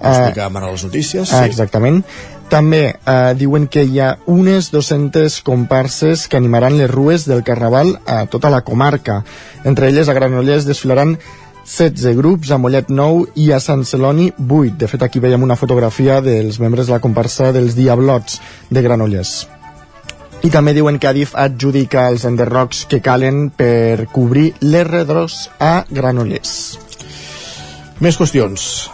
Ho 0.00 0.12
explicàvem 0.12 0.60
ara 0.60 0.74
les 0.74 0.84
notícies. 0.84 1.32
Sí. 1.32 1.40
Exactament. 1.48 2.02
També 2.50 2.82
eh, 2.90 3.32
diuen 3.38 3.68
que 3.70 3.84
hi 3.86 4.00
ha 4.02 4.16
unes 4.28 4.72
200 4.74 5.36
comparses 5.46 6.26
que 6.26 6.36
animaran 6.40 6.80
les 6.80 6.90
rues 6.90 7.28
del 7.30 7.44
Carnaval 7.46 7.94
a 8.10 8.24
tota 8.26 8.50
la 8.50 8.64
comarca. 8.66 9.20
Entre 9.64 9.88
elles, 9.88 10.10
a 10.10 10.16
Granollers 10.16 10.66
desfilaran 10.66 11.14
16 11.70 12.16
grups, 12.18 12.50
a 12.50 12.58
Mollet 12.58 12.88
9 12.90 13.30
i 13.38 13.52
a 13.54 13.60
Sant 13.62 13.84
Celoni 13.86 14.32
8. 14.42 14.74
De 14.80 14.88
fet, 14.90 15.04
aquí 15.06 15.22
veiem 15.22 15.44
una 15.46 15.54
fotografia 15.54 16.18
dels 16.24 16.58
membres 16.58 16.90
de 16.90 16.96
la 16.96 17.02
comparsa 17.04 17.52
dels 17.54 17.76
Diablots 17.78 18.40
de 18.74 18.82
Granollers. 18.82 19.34
I 20.42 20.50
també 20.50 20.74
diuen 20.74 20.98
que 20.98 21.06
Adif 21.06 21.36
adjudica 21.38 22.08
els 22.10 22.24
enderrocs 22.26 22.86
que 22.90 22.98
calen 23.04 23.50
per 23.54 24.08
cobrir 24.10 24.48
les 24.64 24.86
redros 24.88 25.44
a 25.60 25.84
Granollers. 25.90 26.56
Més 28.00 28.18
qüestions. 28.18 28.90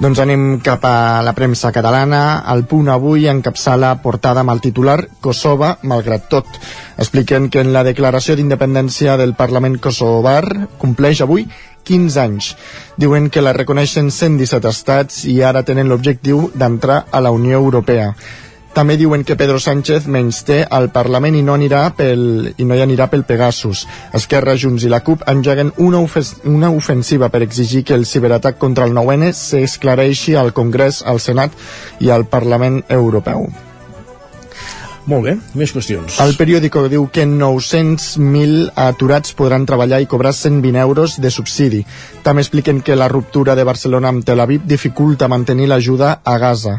Doncs 0.00 0.18
anem 0.18 0.58
cap 0.64 0.82
a 0.88 1.20
la 1.22 1.34
premsa 1.36 1.70
catalana. 1.76 2.40
El 2.54 2.64
punt 2.70 2.88
avui 2.90 3.28
encapçala 3.30 3.92
portada 4.02 4.40
amb 4.40 4.54
el 4.54 4.64
titular 4.64 4.96
Kosovo, 5.20 5.74
malgrat 5.82 6.26
tot. 6.32 6.58
Expliquen 6.96 7.50
que 7.50 7.60
en 7.60 7.74
la 7.76 7.84
declaració 7.86 8.34
d'independència 8.38 9.18
del 9.20 9.36
Parlament 9.38 9.76
kosovar 9.82 10.70
compleix 10.80 11.20
avui 11.22 11.46
15 11.84 12.20
anys. 12.20 12.54
Diuen 12.96 13.28
que 13.30 13.44
la 13.44 13.52
reconeixen 13.56 14.10
117 14.10 14.70
estats 14.70 15.24
i 15.30 15.42
ara 15.42 15.62
tenen 15.62 15.90
l'objectiu 15.92 16.48
d'entrar 16.54 17.04
a 17.10 17.20
la 17.20 17.32
Unió 17.34 17.60
Europea. 17.60 18.12
També 18.74 18.96
diuen 18.98 19.22
que 19.22 19.36
Pedro 19.38 19.60
Sánchez 19.62 20.08
menys 20.10 20.40
té 20.48 20.56
al 20.66 20.88
Parlament 20.90 21.36
i 21.38 21.42
no, 21.46 21.54
anirà 21.54 21.84
pel, 21.94 22.24
i 22.58 22.64
no 22.66 22.74
hi 22.74 22.82
anirà 22.82 23.06
pel 23.12 23.22
Pegasus. 23.28 23.84
Esquerra, 24.18 24.56
Junts 24.58 24.82
i 24.82 24.90
la 24.90 24.98
CUP 25.06 25.22
engeguen 25.30 25.70
una, 25.78 26.00
una 26.50 26.70
ofensiva 26.74 27.28
per 27.30 27.44
exigir 27.46 27.84
que 27.84 27.94
el 27.94 28.04
ciberatac 28.04 28.58
contra 28.58 28.88
el 28.90 28.96
9-N 28.96 29.30
s'esclareixi 29.30 30.34
al 30.34 30.50
Congrés, 30.58 31.04
al 31.06 31.22
Senat 31.22 31.54
i 32.02 32.10
al 32.10 32.26
Parlament 32.26 32.82
Europeu. 32.88 33.46
Molt 35.04 35.26
bé, 35.26 35.34
més 35.52 35.72
qüestions. 35.74 36.16
El 36.24 36.32
periòdico 36.38 36.86
diu 36.88 37.04
que 37.12 37.26
900.000 37.28 38.70
aturats 38.86 39.34
podran 39.36 39.66
treballar 39.68 40.00
i 40.00 40.08
cobrar 40.08 40.32
120 40.32 40.80
euros 40.80 41.18
de 41.20 41.30
subsidi. 41.30 41.82
També 42.24 42.40
expliquen 42.40 42.80
que 42.80 42.96
la 42.96 43.10
ruptura 43.12 43.54
de 43.54 43.66
Barcelona 43.68 44.08
amb 44.08 44.24
Tel 44.24 44.40
Aviv 44.40 44.64
dificulta 44.64 45.28
mantenir 45.28 45.68
l'ajuda 45.68 46.20
a 46.24 46.38
Gaza. 46.38 46.78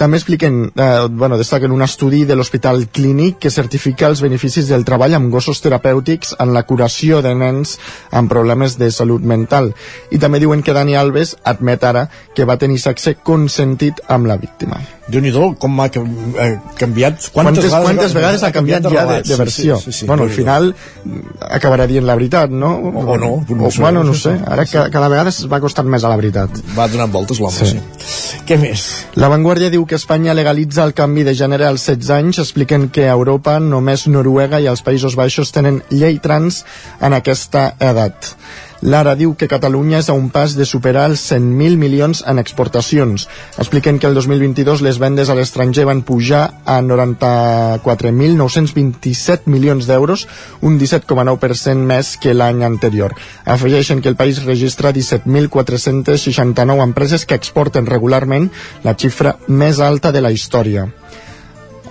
També 0.00 0.16
expliquen, 0.16 0.72
eh, 0.74 1.06
bueno, 1.10 1.36
destaquen 1.38 1.70
un 1.70 1.82
estudi 1.82 2.24
de 2.24 2.34
l'Hospital 2.34 2.88
Clínic 2.88 3.38
que 3.38 3.50
certifica 3.50 4.08
els 4.08 4.22
beneficis 4.24 4.66
del 4.66 4.82
treball 4.88 5.14
amb 5.14 5.30
gossos 5.30 5.60
terapèutics 5.62 6.34
en 6.40 6.54
la 6.56 6.64
curació 6.64 7.20
de 7.22 7.34
nens 7.34 7.78
amb 8.10 8.32
problemes 8.32 8.78
de 8.78 8.90
salut 8.90 9.22
mental. 9.22 9.74
I 10.10 10.18
també 10.18 10.40
diuen 10.40 10.62
que 10.62 10.72
Dani 10.72 10.96
Alves 10.96 11.36
admet 11.44 11.84
ara 11.84 12.08
que 12.34 12.48
va 12.48 12.58
tenir 12.58 12.80
sexe 12.80 13.14
consentit 13.22 14.00
amb 14.08 14.26
la 14.26 14.40
víctima. 14.40 14.80
Déu 15.08 15.20
nhi 15.20 15.32
com 15.58 15.80
ha 15.80 15.86
eh, 15.88 16.58
canviat 16.78 17.30
quantes, 17.32 17.64
Quantes, 17.64 17.70
quantes 17.72 18.12
vegades 18.14 18.42
ha 18.46 18.52
canviat 18.52 18.84
ja 18.92 19.04
de, 19.06 19.22
de 19.26 19.36
versió? 19.36 19.76
Sí, 19.78 19.90
sí, 19.90 19.98
sí, 20.00 20.06
bueno, 20.06 20.22
al 20.24 20.30
final 20.30 20.74
mm, 21.04 21.42
acabarà 21.50 21.86
dient 21.90 22.06
la 22.06 22.14
veritat, 22.14 22.50
no? 22.50 22.70
O- 22.76 23.06
o 23.12 23.16
no, 23.18 23.44
no 23.48 23.66
O, 23.66 23.70
sé, 23.70 23.80
bueno, 23.82 24.04
no 24.04 24.14
sí, 24.14 24.20
sé. 24.28 24.36
sí. 24.38 24.44
Ara 24.46 24.64
ca, 24.66 24.88
cada 24.90 25.08
vegada 25.08 25.30
es 25.30 25.40
va 25.50 25.60
costant 25.60 25.88
més 25.88 26.04
a 26.04 26.08
la 26.12 26.16
veritat. 26.16 26.50
Va 26.78 26.86
donant 26.88 27.10
voltes 27.12 27.40
l'home, 27.40 27.52
sí. 27.52 27.80
sí. 27.98 28.38
Què 28.46 28.58
més? 28.58 28.86
La 29.16 29.28
Vanguardia 29.28 29.70
diu 29.70 29.84
que 29.86 29.96
Espanya 29.98 30.34
legalitza 30.34 30.84
el 30.84 30.94
canvi 30.94 31.24
de 31.26 31.34
gènere 31.34 31.66
als 31.66 31.84
16 31.86 32.10
anys, 32.10 32.38
expliquen 32.38 32.88
que 32.90 33.08
a 33.08 33.12
Europa 33.18 33.58
només 33.60 34.06
Noruega 34.06 34.60
i 34.60 34.66
els 34.70 34.82
Països 34.86 35.16
Baixos 35.18 35.52
tenen 35.52 35.82
llei 35.90 36.18
trans 36.22 36.64
en 37.00 37.12
aquesta 37.18 37.72
edat. 37.80 38.34
Lara 38.82 39.14
diu 39.14 39.36
que 39.38 39.46
Catalunya 39.46 40.00
és 40.02 40.10
a 40.10 40.14
un 40.18 40.26
pas 40.34 40.58
de 40.58 40.66
superar 40.66 41.06
els 41.12 41.22
100.000 41.30 41.78
milions 41.78 42.26
en 42.26 42.42
exportacions. 42.42 43.30
Expliquen 43.54 44.02
que 44.02 44.10
el 44.10 44.18
2022 44.18 44.82
les 44.82 44.98
vendes 44.98 45.30
a 45.30 45.38
l'estranger 45.38 45.86
van 45.86 46.02
pujar 46.02 46.58
a 46.66 46.82
94.927 46.82 49.46
milions 49.46 49.86
d'euros, 49.86 50.26
un 50.66 50.74
17,9% 50.80 51.78
més 51.92 52.16
que 52.18 52.34
l'any 52.34 52.64
anterior. 52.66 53.14
Afegeixen 53.46 54.02
que 54.02 54.10
el 54.10 54.18
país 54.18 54.42
registra 54.42 54.90
17.469 54.92 56.82
empreses 56.82 57.22
que 57.24 57.38
exporten 57.38 57.86
regularment, 57.86 58.50
la 58.82 58.98
xifra 58.98 59.38
més 59.46 59.78
alta 59.78 60.10
de 60.10 60.26
la 60.26 60.34
història. 60.34 60.90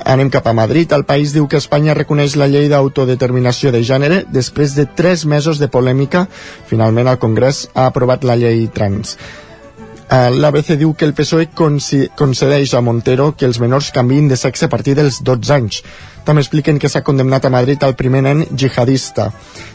Anem 0.05 0.29
cap 0.33 0.47
a 0.47 0.53
Madrid. 0.53 0.91
El 0.91 1.05
país 1.05 1.33
diu 1.35 1.47
que 1.47 1.59
Espanya 1.61 1.93
reconeix 1.97 2.35
la 2.39 2.49
llei 2.49 2.67
d'autodeterminació 2.71 3.71
de 3.71 3.83
gènere 3.85 4.23
després 4.31 4.75
de 4.75 4.87
tres 4.87 5.25
mesos 5.25 5.61
de 5.61 5.69
polèmica. 5.69 6.27
Finalment, 6.67 7.07
el 7.07 7.21
Congrés 7.21 7.67
ha 7.73 7.87
aprovat 7.91 8.25
la 8.25 8.35
llei 8.35 8.67
trans. 8.73 9.17
Eh, 10.11 10.29
L'ABC 10.29 10.75
diu 10.75 10.91
que 10.91 11.05
el 11.07 11.13
PSOE 11.15 11.47
concedeix 11.55 12.73
a 12.75 12.81
Montero 12.83 13.29
que 13.31 13.47
els 13.47 13.61
menors 13.63 13.93
canviïn 13.95 14.27
de 14.27 14.35
sexe 14.35 14.67
a 14.67 14.71
partir 14.73 14.97
dels 14.97 15.21
12 15.23 15.53
anys. 15.55 15.83
També 16.25 16.43
expliquen 16.43 16.77
que 16.77 16.89
s'ha 16.91 17.01
condemnat 17.01 17.45
a 17.47 17.53
Madrid 17.53 17.81
el 17.87 17.95
primer 17.95 18.21
nen 18.25 18.43
jihadista. 18.51 19.29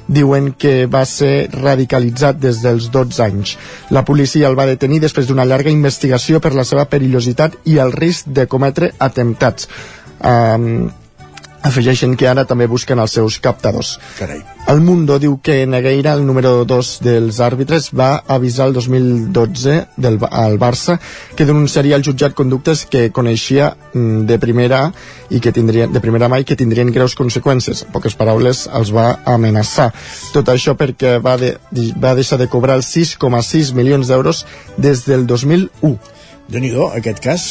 Diuen 0.07 0.53
que 0.53 0.87
va 0.87 1.07
ser 1.09 1.49
radicalitzat 1.55 2.39
des 2.39 2.61
dels 2.63 2.91
12 2.93 3.23
anys. 3.25 3.57
La 3.91 4.05
policia 4.05 4.47
el 4.51 4.59
va 4.59 4.69
detenir 4.69 5.01
després 5.03 5.27
d'una 5.27 5.49
llarga 5.49 5.73
investigació 5.73 6.39
per 6.45 6.53
la 6.55 6.69
seva 6.69 6.85
perillositat 6.85 7.57
i 7.65 7.81
el 7.83 7.97
risc 7.97 8.29
de 8.29 8.47
cometre 8.47 8.93
atemptats. 8.99 9.71
Um, 10.21 10.89
afegeixen 11.67 12.15
que 12.19 12.29
ara 12.31 12.45
també 12.47 12.69
busquen 12.71 13.01
els 13.03 13.17
seus 13.17 13.39
captadors. 13.43 13.97
Carai. 14.19 14.41
El 14.71 14.81
Mundo 14.83 15.19
diu 15.23 15.37
que 15.43 15.61
Negueira, 15.67 16.15
el 16.17 16.25
número 16.27 16.65
2 16.67 16.93
dels 17.05 17.39
àrbitres, 17.43 17.91
va 17.95 18.23
avisar 18.27 18.69
el 18.69 18.75
2012 18.75 19.77
del, 19.97 20.19
al 20.31 20.59
Barça 20.59 20.99
que 21.37 21.47
denunciaria 21.47 21.97
al 21.97 22.05
jutjat 22.07 22.35
conductes 22.35 22.85
que 22.91 23.11
coneixia 23.15 23.73
mm, 23.93 24.25
de 24.31 24.39
primera 24.43 24.81
i 25.31 25.41
que 25.43 25.53
tindrien, 25.55 25.93
de 25.93 26.03
primera 26.03 26.31
mà 26.33 26.41
i 26.43 26.49
que 26.49 26.59
tindrien 26.59 26.91
greus 26.95 27.17
conseqüències. 27.19 27.85
En 27.87 27.95
poques 27.95 28.19
paraules, 28.19 28.67
els 28.73 28.93
va 28.95 29.09
amenaçar. 29.37 29.93
Tot 30.35 30.51
això 30.51 30.77
perquè 30.79 31.17
va, 31.23 31.37
de, 31.41 31.57
va 32.03 32.17
deixar 32.19 32.41
de 32.43 32.51
cobrar 32.51 32.79
els 32.81 32.91
6,6 32.95 33.75
milions 33.75 34.11
d'euros 34.11 34.45
des 34.79 35.07
del 35.07 35.27
2001. 35.27 35.97
déu 36.47 36.63
nhi 36.63 36.71
aquest 36.95 37.19
cas 37.19 37.45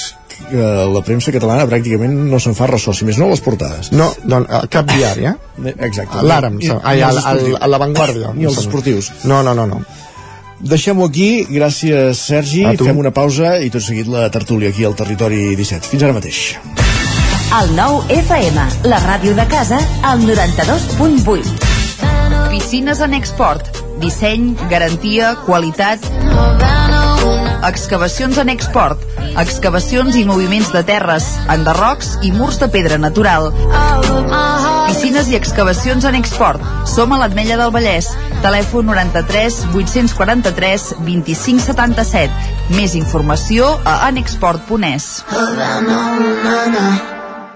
eh, 0.52 0.86
la 0.93 1.02
premsa 1.06 1.34
catalana 1.36 1.67
pràcticament 1.69 2.15
no 2.32 2.39
se'n 2.41 2.56
fa 2.58 2.69
ressò, 2.71 2.93
si 2.93 3.08
més 3.08 3.19
no 3.21 3.30
les 3.32 3.43
portades. 3.43 3.91
No, 3.95 4.12
doncs, 4.24 4.50
a 4.50 4.65
cap 4.71 4.89
diari, 4.91 5.30
eh? 5.32 5.76
Exacte. 5.76 6.21
Ai, 6.21 6.50
ni 6.56 6.69
a, 6.71 6.80
els 7.10 7.21
a, 7.21 7.36
esportius. 7.36 7.60
a 7.62 7.71
l'avantguàrdia. 7.71 8.34
Ni 8.36 8.50
els 8.50 8.60
esportius. 8.63 9.12
No, 9.26 9.41
no, 9.45 9.56
no, 9.58 9.67
no. 9.69 9.84
Deixem-ho 10.65 11.06
aquí, 11.10 11.45
gràcies 11.52 12.21
Sergi, 12.32 12.63
fem 12.80 12.98
una 12.98 13.12
pausa 13.13 13.58
i 13.62 13.69
tot 13.74 13.84
seguit 13.84 14.08
la 14.10 14.30
tertúlia 14.32 14.71
aquí 14.71 14.88
al 14.88 14.95
Territori 14.98 15.52
17. 15.60 15.91
Fins 15.91 16.06
ara 16.08 16.15
mateix. 16.15 16.56
El 17.60 17.76
nou 17.78 18.00
FM, 18.10 18.63
la 18.89 19.00
ràdio 19.04 19.36
de 19.38 19.45
casa, 19.52 19.78
al 20.04 20.24
92.8. 20.26 21.54
Piscines 22.50 23.04
en 23.06 23.13
export. 23.19 23.84
Disseny, 24.02 24.56
garantia, 24.71 25.36
qualitat... 25.45 26.85
Excavacions 27.65 28.38
en 28.38 28.49
export. 28.54 29.01
Excavacions 29.41 30.15
i 30.19 30.25
moviments 30.28 30.69
de 30.73 30.84
terres, 30.86 31.25
enderrocs 31.51 32.12
i 32.23 32.32
murs 32.36 32.60
de 32.62 32.69
pedra 32.71 32.99
natural. 33.01 33.49
Piscines 34.86 35.32
i 35.32 35.38
excavacions 35.39 36.06
en 36.06 36.15
export. 36.19 36.62
Som 36.89 37.15
a 37.15 37.19
l'Atmella 37.23 37.58
del 37.62 37.73
Vallès. 37.73 38.12
Telèfon 38.45 38.86
93 38.91 39.63
843 39.73 40.93
25 41.10 41.65
77. 41.71 42.54
Més 42.78 42.95
informació 42.99 43.73
a 43.84 43.99
anexport.es. 44.12 45.12
No 45.89 47.14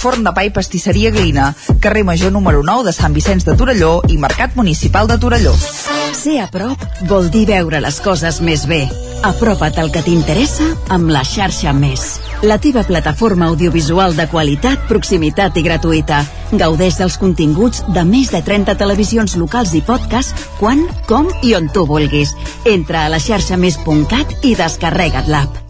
Forn 0.00 0.24
de 0.24 0.32
pa 0.32 0.46
i 0.46 0.50
pastisseria 0.54 1.10
Glina, 1.12 1.50
carrer 1.84 2.06
Major 2.08 2.32
número 2.32 2.62
9 2.64 2.86
de 2.88 2.92
Sant 2.96 3.12
Vicenç 3.12 3.44
de 3.44 3.52
Torelló 3.52 3.98
i 4.08 4.16
Mercat 4.16 4.56
Municipal 4.56 5.10
de 5.10 5.18
Torelló. 5.20 5.52
Ser 6.16 6.38
a 6.40 6.46
prop 6.48 6.80
vol 7.10 7.28
dir 7.28 7.44
veure 7.50 7.82
les 7.84 8.00
coses 8.00 8.40
més 8.40 8.64
bé. 8.70 8.86
Apropa't 9.28 9.76
al 9.82 9.92
que 9.92 10.00
t'interessa 10.00 10.70
amb 10.96 11.12
la 11.12 11.20
xarxa 11.20 11.76
Més. 11.76 12.08
La 12.40 12.56
teva 12.56 12.86
plataforma 12.88 13.50
audiovisual 13.52 14.16
de 14.16 14.24
qualitat, 14.32 14.88
proximitat 14.88 15.60
i 15.60 15.68
gratuïta. 15.68 16.24
Gaudeix 16.56 16.96
dels 16.96 17.20
continguts 17.20 17.84
de 17.92 18.04
més 18.08 18.32
de 18.32 18.40
30 18.40 18.80
televisions 18.80 19.36
locals 19.36 19.76
i 19.76 19.84
podcast 19.84 20.48
quan, 20.56 20.86
com 21.04 21.28
i 21.44 21.52
on 21.60 21.68
tu 21.68 21.84
vulguis. 21.84 22.32
Entra 22.64 23.04
a 23.04 23.12
la 23.12 23.20
xarxa 23.20 23.60
més.cat 23.60 24.38
i 24.48 24.56
descarrega't 24.56 25.28
l'app. 25.28 25.69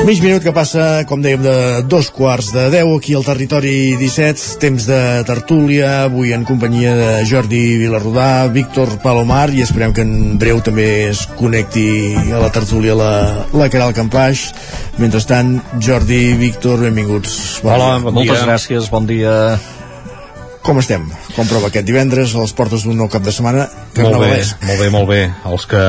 Mig 0.00 0.18
minut 0.24 0.42
que 0.42 0.50
passa, 0.56 1.04
com 1.06 1.20
dèiem, 1.22 1.42
de 1.44 1.54
dos 1.86 2.08
quarts 2.10 2.48
de 2.54 2.64
deu 2.72 2.94
aquí 2.96 3.12
al 3.14 3.22
territori 3.26 3.98
17, 4.00 4.56
temps 4.62 4.86
de 4.88 5.00
tertúlia, 5.28 6.06
avui 6.08 6.32
en 6.34 6.46
companyia 6.48 6.94
de 6.96 7.10
Jordi 7.28 7.76
Vilarrodà, 7.78 8.48
Víctor 8.50 8.96
Palomar, 9.04 9.50
i 9.54 9.60
esperem 9.62 9.92
que 9.94 10.02
en 10.02 10.38
breu 10.40 10.62
també 10.66 10.88
es 11.10 11.26
connecti 11.38 11.86
a 12.32 12.40
la 12.42 12.48
tertúlia 12.54 12.96
la, 12.98 13.12
la 13.52 13.68
Caral 13.70 13.92
Campaix. 13.94 14.48
Mentrestant, 14.98 15.58
Jordi, 15.78 16.32
Víctor, 16.40 16.80
benvinguts. 16.88 17.60
Bon 17.62 17.76
Hola, 17.76 17.92
dia. 17.92 18.06
bon 18.08 18.18
moltes 18.22 18.40
dia. 18.40 18.48
gràcies, 18.48 18.90
bon 18.90 19.06
dia. 19.06 19.36
Com 20.70 20.78
estem? 20.78 21.02
Com 21.34 21.48
prova 21.50 21.66
aquest 21.66 21.82
divendres, 21.82 22.30
a 22.30 22.44
les 22.44 22.52
portes 22.54 22.84
d'un 22.86 22.94
nou 22.94 23.08
cap 23.10 23.24
de 23.26 23.32
setmana? 23.34 23.64
Molt 23.98 24.20
bé, 24.22 24.36
molt 24.62 24.78
bé, 24.78 24.88
molt 24.94 25.08
bé. 25.08 25.18
Els 25.50 25.64
que 25.66 25.80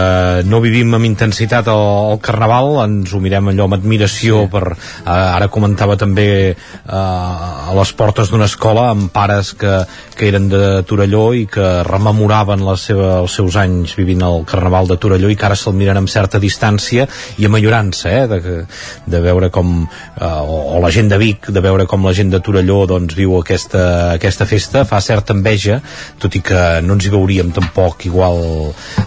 no 0.50 0.58
vivim 0.64 0.96
amb 0.98 1.06
intensitat 1.06 1.68
el, 1.70 1.82
el 2.16 2.18
Carnaval 2.26 2.80
ens 2.88 3.14
ho 3.14 3.20
mirem 3.22 3.52
allò 3.52 3.68
amb 3.68 3.78
admiració 3.78 4.40
sí. 4.48 4.50
per... 4.50 4.64
Eh, 4.74 5.06
ara 5.12 5.52
comentava 5.54 6.00
també 6.02 6.26
eh, 6.50 6.56
a 6.96 7.76
les 7.78 7.92
portes 7.94 8.32
d'una 8.34 8.48
escola 8.50 8.88
amb 8.96 9.12
pares 9.14 9.52
que, 9.54 9.84
que 10.18 10.32
eren 10.32 10.48
de 10.50 10.64
Torelló 10.90 11.28
i 11.38 11.46
que 11.46 11.68
rememoraven 11.86 12.66
la 12.66 12.74
seva, 12.74 13.20
els 13.22 13.38
seus 13.38 13.60
anys 13.62 13.94
vivint 14.00 14.26
el 14.26 14.42
Carnaval 14.50 14.90
de 14.90 14.98
Torelló 14.98 15.30
i 15.30 15.38
que 15.38 15.46
ara 15.46 15.60
se'l 15.60 15.78
miren 15.78 16.02
amb 16.02 16.10
certa 16.10 16.42
distància 16.42 17.06
i 17.38 17.46
amb 17.46 17.62
enyorança, 17.62 18.16
eh, 18.24 18.26
de, 18.34 18.58
de 19.06 19.24
veure 19.30 19.54
com... 19.54 19.86
Eh, 20.18 20.26
o, 20.26 20.60
o 20.74 20.82
la 20.82 20.90
gent 20.90 21.14
de 21.14 21.22
Vic, 21.22 21.52
de 21.54 21.66
veure 21.70 21.86
com 21.86 22.10
la 22.10 22.18
gent 22.18 22.34
de 22.34 22.42
Torelló 22.42 22.82
doncs, 22.90 23.14
viu 23.14 23.38
aquesta, 23.38 23.86
aquesta 24.18 24.50
festa, 24.50 24.71
fa 24.88 25.02
certa 25.04 25.36
enveja, 25.38 25.80
tot 26.22 26.36
i 26.36 26.44
que 26.46 26.82
no 26.86 26.98
ens 26.98 27.08
hi 27.08 27.14
veuríem 27.14 27.52
tampoc 27.56 28.06
igual 28.10 28.42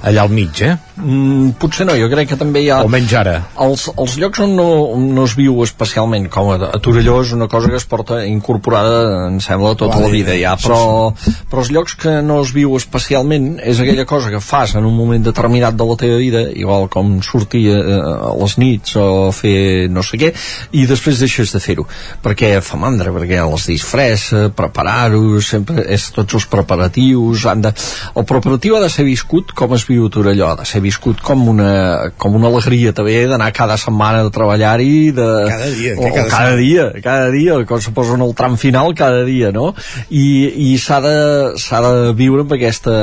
allà 0.02 0.24
al 0.24 0.32
mig, 0.32 0.62
eh? 0.62 0.74
Mm, 0.94 1.56
potser 1.58 1.88
no, 1.88 1.96
jo 1.98 2.06
crec 2.12 2.28
que 2.30 2.38
també 2.38 2.62
hi 2.62 2.68
ha... 2.70 2.78
Almenys 2.84 3.12
ara. 3.18 3.34
Els, 3.64 3.88
els 3.98 4.14
llocs 4.22 4.44
on 4.44 4.54
no, 4.54 4.68
no 5.02 5.24
es 5.26 5.34
viu 5.34 5.58
especialment, 5.64 6.28
com 6.30 6.52
a, 6.54 6.58
a 6.76 6.78
Torelló 6.82 7.16
és 7.24 7.32
una 7.34 7.48
cosa 7.50 7.72
que 7.72 7.80
es 7.80 7.86
porta 7.90 8.20
incorporada, 8.28 9.26
em 9.26 9.40
sembla, 9.42 9.74
tota 9.80 9.98
Vale, 9.98 10.06
la 10.06 10.14
vida 10.14 10.36
ja, 10.38 10.54
sí, 10.54 10.68
però, 10.68 11.10
però 11.50 11.64
els 11.64 11.72
llocs 11.74 11.96
que 11.98 12.14
no 12.22 12.38
es 12.44 12.54
viu 12.54 12.76
especialment 12.78 13.56
és 13.58 13.82
aquella 13.82 14.06
cosa 14.06 14.30
que 14.30 14.42
fas 14.44 14.76
en 14.78 14.86
un 14.86 14.94
moment 14.94 15.26
determinat 15.26 15.74
de 15.74 15.88
la 15.88 15.98
teva 15.98 16.20
vida, 16.22 16.44
igual 16.54 16.86
com 16.92 17.16
sortir 17.26 17.64
eh, 17.74 17.98
a 17.98 18.30
les 18.38 18.56
nits 18.62 18.94
o 19.00 19.32
fer 19.34 19.90
no 19.90 20.04
sé 20.06 20.20
què, 20.20 20.30
i 20.78 20.86
després 20.90 21.22
deixes 21.24 21.54
de 21.54 21.62
fer-ho, 21.62 21.88
perquè 22.22 22.54
fa 22.62 22.78
mandra, 22.78 23.10
perquè 23.14 23.42
les 23.42 23.66
disfressa, 23.72 24.46
preparar-ho, 24.54 25.42
sempre 25.48 25.84
és 25.94 26.08
tots 26.14 26.38
els 26.38 26.46
preparatius, 26.50 27.46
han 27.50 27.64
de... 27.64 27.72
el 28.16 28.26
preparatiu 28.28 28.78
ha 28.78 28.82
de 28.82 28.90
ser 28.92 29.06
viscut 29.06 29.52
com 29.56 29.74
es 29.76 29.86
viu 29.88 30.08
Torelló, 30.12 30.50
ha 30.52 30.58
de 30.60 30.66
ser 30.68 30.82
viscut 30.84 31.22
com 31.24 31.46
una, 31.50 32.12
com 32.20 32.36
una 32.36 32.50
alegria 32.50 32.94
també 32.96 33.16
d'anar 33.30 33.50
cada 33.56 33.76
setmana 33.80 34.24
a 34.24 34.32
treballar-hi 34.34 35.12
de... 35.16 35.28
Cada 35.50 35.70
dia, 35.74 35.94
o, 35.96 36.08
cada 36.08 36.26
o 36.26 36.30
cada 36.30 36.56
dia, 36.60 36.88
cada 37.04 37.30
dia, 37.34 37.58
quan 37.68 37.82
se 37.84 37.94
posa 37.96 38.18
en 38.18 38.24
el 38.26 38.34
tram 38.38 38.56
final 38.60 38.94
cada 38.98 39.24
dia, 39.26 39.52
no? 39.54 39.72
I, 40.10 40.26
i 40.70 40.74
s'ha 40.80 41.00
de, 41.04 41.16
de 41.54 42.12
viure 42.18 42.44
amb 42.44 42.54
aquesta, 42.56 42.94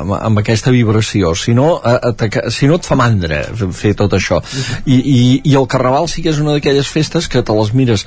amb, 0.00 0.16
amb 0.18 0.42
aquesta 0.42 0.74
vibració, 0.74 1.34
si 1.38 1.54
no, 1.56 1.76
a, 1.82 1.96
a, 2.12 2.50
si 2.52 2.70
no 2.70 2.80
et 2.80 2.88
fa 2.88 2.98
mandra 2.98 3.42
fer 3.76 3.94
tot 3.98 4.16
això. 4.16 4.40
I, 4.84 4.96
i, 4.96 5.18
i 5.44 5.56
el 5.58 5.68
Carnaval 5.70 6.10
sí 6.10 6.24
que 6.24 6.32
és 6.34 6.42
una 6.42 6.56
d'aquelles 6.56 6.88
festes 6.90 7.30
que 7.30 7.42
te 7.42 7.56
les 7.56 7.72
mires 7.76 8.06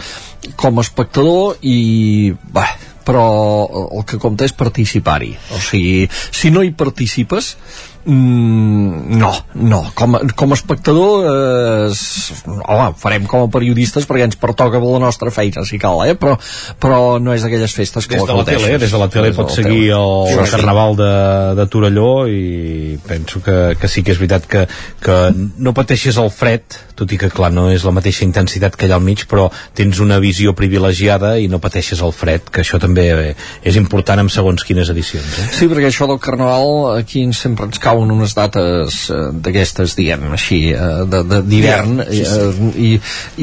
com 0.60 0.80
a 0.80 0.86
espectador 0.86 1.60
i, 1.62 2.34
bah, 2.54 2.70
però 3.10 3.26
el 3.90 4.06
que 4.06 4.20
compta 4.22 4.46
és 4.46 4.54
participar-hi. 4.54 5.32
O 5.58 5.62
sigui, 5.66 6.06
si 6.12 6.52
no 6.54 6.62
hi 6.62 6.70
participes, 6.78 7.56
Mm, 8.06 9.18
no, 9.20 9.32
no. 9.56 9.80
Com, 9.96 10.16
a- 10.16 10.22
com 10.36 10.52
a 10.52 10.56
espectador, 10.56 11.26
eh, 11.26 11.92
home, 12.66 12.88
ho 12.90 12.96
farem 12.98 13.26
com 13.30 13.44
a 13.46 13.50
periodistes 13.52 14.08
perquè 14.08 14.26
ens 14.28 14.38
pertoca 14.40 14.80
la 14.80 15.00
nostra 15.04 15.32
feina, 15.32 15.64
si 15.68 15.78
cal, 15.82 16.02
eh? 16.08 16.16
Però, 16.20 16.38
però 16.80 17.20
no 17.22 17.34
és 17.36 17.44
d'aquelles 17.46 17.74
festes 17.76 18.08
que 18.08 18.18
Des 18.20 18.26
de 18.28 18.36
la 18.38 18.46
tele, 18.48 18.78
des 18.82 18.92
de 18.92 18.98
la 19.02 19.10
tele 19.12 19.32
pots 19.36 19.56
seguir 19.60 19.92
el, 19.96 20.40
el 20.40 20.50
Carnaval 20.50 20.96
de, 21.00 21.12
de 21.60 21.68
Torelló 21.68 22.12
i 22.28 22.98
penso 23.06 23.42
que, 23.44 23.76
que 23.80 23.88
sí 23.92 24.04
que 24.04 24.12
és 24.16 24.20
veritat 24.22 24.48
que, 24.50 24.66
que 25.04 25.18
no 25.58 25.74
pateixes 25.78 26.18
el 26.18 26.32
fred, 26.34 26.64
tot 27.00 27.12
i 27.16 27.18
que 27.20 27.30
clar, 27.32 27.52
no 27.56 27.70
és 27.72 27.86
la 27.88 27.94
mateixa 27.96 28.26
intensitat 28.26 28.76
que 28.76 28.88
allà 28.88 28.98
al 29.00 29.06
mig, 29.06 29.26
però 29.30 29.48
tens 29.76 30.00
una 30.04 30.18
visió 30.20 30.54
privilegiada 30.58 31.38
i 31.40 31.48
no 31.52 31.60
pateixes 31.64 32.02
el 32.04 32.12
fred, 32.16 32.50
que 32.52 32.64
això 32.64 32.80
també 32.82 33.08
eh, 33.12 33.36
és 33.64 33.78
important 33.80 34.20
en 34.20 34.30
segons 34.34 34.64
quines 34.68 34.90
edicions. 34.92 35.38
Eh? 35.40 35.48
Sí, 35.60 35.68
perquè 35.72 35.88
això 35.92 36.08
del 36.10 36.20
Carnaval 36.20 36.98
aquí 37.00 37.24
sempre 37.34 37.70
ens 37.70 37.80
cauen 37.90 38.12
unes 38.14 38.36
dates 38.38 39.02
eh, 39.10 39.20
d'aquestes, 39.34 39.96
diguem 39.98 40.30
així, 40.38 40.62
eh, 40.72 41.04
de- 41.10 41.24
de- 41.34 41.42
d'hivern 41.50 42.04
Sí, 42.10 42.24
sí. 42.24 42.40
eh, 42.40 42.72
i, 42.78 42.90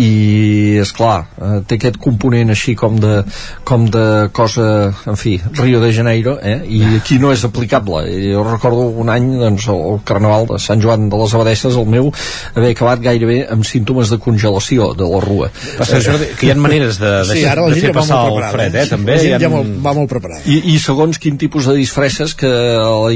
i 0.06 0.78
esclar, 0.82 1.24
eh, 1.36 1.60
té 1.66 1.76
aquest 1.80 1.98
component 2.02 2.50
així 2.54 2.74
com 2.78 2.96
de, 3.02 3.18
com 3.66 3.86
de 3.90 4.04
cosa, 4.36 4.66
en 5.10 5.16
fi, 5.18 5.36
Rio 5.58 5.80
de 5.82 5.92
Janeiro, 5.92 6.36
eh? 6.42 6.60
i 6.68 6.82
aquí 7.00 7.18
no 7.22 7.32
és 7.34 7.42
aplicable. 7.44 8.04
I 8.12 8.32
Jo 8.36 8.42
recordo 8.46 8.86
un 9.02 9.08
any, 9.12 9.26
doncs, 9.40 9.66
el, 9.72 10.00
Carnaval 10.06 10.46
de 10.50 10.58
Sant 10.62 10.82
Joan 10.82 11.08
de 11.10 11.16
les 11.20 11.34
Abadesses, 11.34 11.76
el 11.76 11.86
meu, 11.90 12.10
haver 12.54 12.72
acabat 12.74 13.00
gairebé 13.04 13.40
amb 13.50 13.64
símptomes 13.66 14.10
de 14.12 14.18
congelació 14.22 14.92
de 14.98 15.06
la 15.08 15.20
rua. 15.24 15.48
Passa, 15.78 15.98
Jordi, 16.04 16.28
que 16.38 16.46
hi 16.48 16.52
ha 16.52 16.56
maneres 16.60 16.98
de, 17.00 17.10
de, 17.26 17.36
Sí, 17.40 17.44
ara 17.48 17.64
la 17.66 17.74
de 17.74 17.80
fer 17.80 17.92
passar 17.96 18.20
el 18.26 18.36
preparada, 18.36 18.52
fred, 18.54 18.74
eh? 18.76 18.84
eh? 18.84 18.90
També 18.92 19.16
La 19.16 19.22
gent 19.22 19.30
hi 19.32 19.36
ha... 19.36 19.40
ja 19.46 19.50
molt, 19.52 19.72
va 19.86 19.94
molt 19.96 20.10
preparada. 20.12 20.42
I, 20.46 20.60
i 20.74 20.78
segons 20.82 21.18
quin 21.22 21.38
tipus 21.40 21.66
de 21.70 21.74
disfresses 21.80 22.34
que 22.38 22.50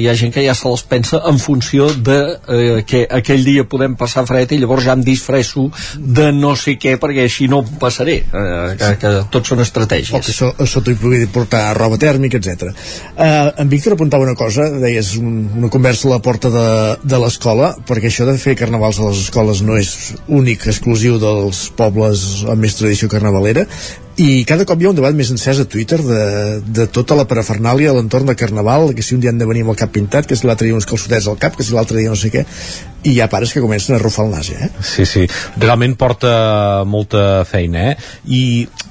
hi 0.01 0.07
ha 0.11 0.15
gent 0.19 0.33
que 0.35 0.45
ja 0.47 0.55
se 0.57 0.69
les 0.73 0.83
pensa 0.91 1.20
en 1.29 1.39
funció 1.39 1.89
de 1.95 2.19
eh, 2.49 2.83
que 2.87 3.05
aquell 3.11 3.45
dia 3.45 3.65
podem 3.69 3.97
passar 3.99 4.27
fred 4.29 4.53
i 4.55 4.61
llavors 4.61 4.87
ja 4.87 4.97
em 4.97 5.05
disfresso 5.05 5.69
de 5.97 6.31
no 6.37 6.55
sé 6.59 6.77
què 6.81 6.97
perquè 7.01 7.27
així 7.27 7.49
no 7.51 7.63
passaré. 7.81 8.21
Eh, 8.25 8.75
que, 8.81 8.91
que 9.03 9.13
tot 9.33 9.51
són 9.51 9.63
estratègies. 9.65 10.15
O 10.17 10.23
que 10.25 10.35
so, 10.35 10.53
sota 10.67 10.93
hi 10.93 10.99
pugui 11.01 11.25
portar 11.33 11.65
roba 11.79 11.99
tèrmica, 12.01 12.41
etc. 12.41 12.71
Uh, 12.71 13.51
en 13.61 13.71
Víctor 13.73 13.97
apuntava 13.97 14.27
una 14.27 14.37
cosa, 14.39 14.69
deies 14.83 15.15
un, 15.21 15.49
una 15.61 15.71
conversa 15.73 16.09
a 16.09 16.15
la 16.17 16.21
porta 16.25 16.51
de, 16.53 16.69
de 17.05 17.23
l'escola, 17.23 17.73
perquè 17.89 18.11
això 18.11 18.27
de 18.29 18.37
fer 18.41 18.57
carnavals 18.59 19.01
a 19.01 19.11
les 19.11 19.25
escoles 19.27 19.65
no 19.67 19.79
és 19.81 20.15
únic, 20.29 20.69
exclusiu 20.71 21.19
dels 21.23 21.67
pobles 21.77 22.45
amb 22.49 22.65
més 22.65 22.79
tradició 22.79 23.11
carnavalera, 23.13 23.67
i 24.21 24.45
cada 24.45 24.67
cop 24.69 24.81
hi 24.81 24.85
ha 24.85 24.91
un 24.93 24.99
debat 24.99 25.17
més 25.17 25.31
encès 25.33 25.63
a 25.63 25.65
Twitter 25.71 25.97
de, 26.05 26.25
de 26.79 26.85
tota 26.93 27.17
la 27.17 27.25
parafernàlia 27.29 27.93
a 27.93 27.97
l'entorn 27.97 28.29
de 28.29 28.37
Carnaval, 28.37 28.91
que 28.97 29.05
si 29.05 29.15
un 29.17 29.23
dia 29.23 29.33
han 29.33 29.41
de 29.41 29.49
venir 29.49 29.65
amb 29.65 29.73
el 29.73 29.79
cap 29.81 29.95
pintat, 29.95 30.29
que 30.29 30.37
si 30.37 30.49
l'altre 30.49 30.69
dia 30.69 30.77
uns 30.77 30.89
calçotets 30.89 31.29
al 31.31 31.39
cap, 31.41 31.57
que 31.57 31.65
si 31.65 31.73
l'altre 31.73 31.97
dia 31.97 32.13
no 32.13 32.19
sé 32.21 32.29
què, 32.35 32.45
i 33.03 33.15
hi 33.15 33.21
ha 33.21 33.31
pares 33.33 33.53
que 33.55 33.63
comencen 33.65 33.97
a 33.97 33.99
rufar 33.99 34.27
el 34.27 34.35
nas, 34.35 34.51
eh? 34.51 34.69
Sí, 34.85 35.07
sí, 35.09 35.25
realment 35.57 35.97
porta 35.97 36.85
molta 36.85 37.45
feina, 37.49 37.91
eh? 37.93 37.97
I 38.29 38.43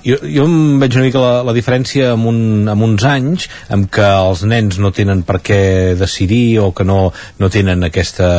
jo, 0.05 0.17
jo 0.23 0.45
em 0.47 0.79
veig 0.81 0.95
una 0.95 1.05
mica 1.05 1.21
la, 1.21 1.31
la 1.45 1.53
diferència 1.55 2.13
amb, 2.15 2.29
un, 2.31 2.39
amb 2.71 2.85
uns 2.87 3.05
anys 3.05 3.47
en 3.73 3.85
què 3.91 4.07
els 4.07 4.43
nens 4.49 4.79
no 4.81 4.93
tenen 4.95 5.21
per 5.27 5.39
què 5.45 5.59
decidir 5.99 6.59
o 6.63 6.69
que 6.75 6.85
no, 6.87 7.11
no 7.39 7.49
tenen 7.51 7.83
aquesta, 7.85 8.29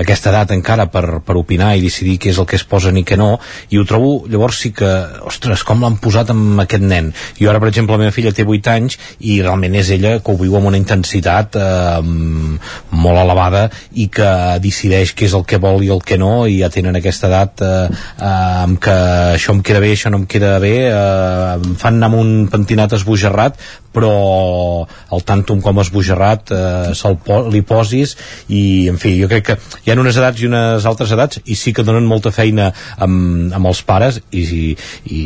aquesta 0.00 0.32
edat 0.32 0.54
encara 0.56 0.88
per, 0.92 1.20
per 1.26 1.36
opinar 1.38 1.74
i 1.76 1.84
decidir 1.84 2.16
què 2.22 2.32
és 2.32 2.40
el 2.40 2.48
que 2.50 2.58
es 2.58 2.66
posen 2.66 2.98
i 2.98 3.04
què 3.06 3.18
no, 3.20 3.34
i 3.70 3.78
ho 3.78 3.86
trobo, 3.88 4.14
llavors 4.30 4.62
sí 4.64 4.72
que, 4.76 4.90
ostres, 5.28 5.62
com 5.66 5.84
l'han 5.84 6.00
posat 6.02 6.32
amb 6.34 6.64
aquest 6.64 6.84
nen. 6.84 7.12
Jo 7.38 7.52
ara, 7.52 7.60
per 7.62 7.70
exemple, 7.70 7.98
la 7.98 8.06
meva 8.06 8.16
filla 8.16 8.32
té 8.34 8.46
8 8.46 8.72
anys 8.74 8.98
i 9.20 9.38
realment 9.42 9.76
és 9.78 9.92
ella 9.94 10.16
que 10.24 10.32
ho 10.32 10.40
viu 10.40 10.56
amb 10.58 10.72
una 10.72 10.80
intensitat 10.80 11.58
eh, 11.60 12.00
molt 12.02 13.22
elevada 13.24 13.66
i 13.92 14.08
que 14.12 14.30
decideix 14.64 15.03
què 15.12 15.28
és 15.28 15.34
el 15.36 15.44
que 15.44 15.60
vol 15.60 15.84
i 15.84 15.90
el 15.92 16.00
que 16.06 16.16
no 16.20 16.46
i 16.48 16.60
ja 16.62 16.70
tenen 16.72 16.96
aquesta 16.96 17.28
edat 17.28 17.60
eh, 17.60 17.86
eh, 17.90 18.64
amb 18.64 18.80
que 18.80 18.96
això 19.36 19.52
em 19.52 19.62
queda 19.66 19.82
bé, 19.84 19.92
això 19.92 20.12
no 20.14 20.22
em 20.22 20.26
queda 20.30 20.56
bé 20.62 20.76
eh, 20.88 21.54
em 21.58 21.74
fan 21.80 21.98
anar 21.98 22.12
amb 22.12 22.22
un 22.22 22.32
pentinat 22.52 22.96
esbojarrat 22.96 23.60
però 23.94 24.12
el 25.14 25.24
tàntum 25.26 25.62
com 25.64 25.80
esbojarrat 25.82 26.52
eh, 26.54 27.12
po 27.24 27.40
li 27.52 27.62
posis 27.66 28.16
i 28.52 28.88
en 28.90 28.98
fi, 29.00 29.16
jo 29.20 29.30
crec 29.30 29.46
que 29.50 29.58
hi 29.84 29.92
ha 29.92 29.98
unes 30.00 30.18
edats 30.20 30.42
i 30.42 30.48
unes 30.50 30.86
altres 30.88 31.12
edats 31.14 31.40
i 31.44 31.56
sí 31.58 31.72
que 31.74 31.86
donen 31.86 32.06
molta 32.08 32.32
feina 32.34 32.70
amb, 32.98 33.52
amb 33.54 33.70
els 33.70 33.82
pares 33.86 34.20
i, 34.30 34.42
i, 34.42 34.64
i 35.14 35.20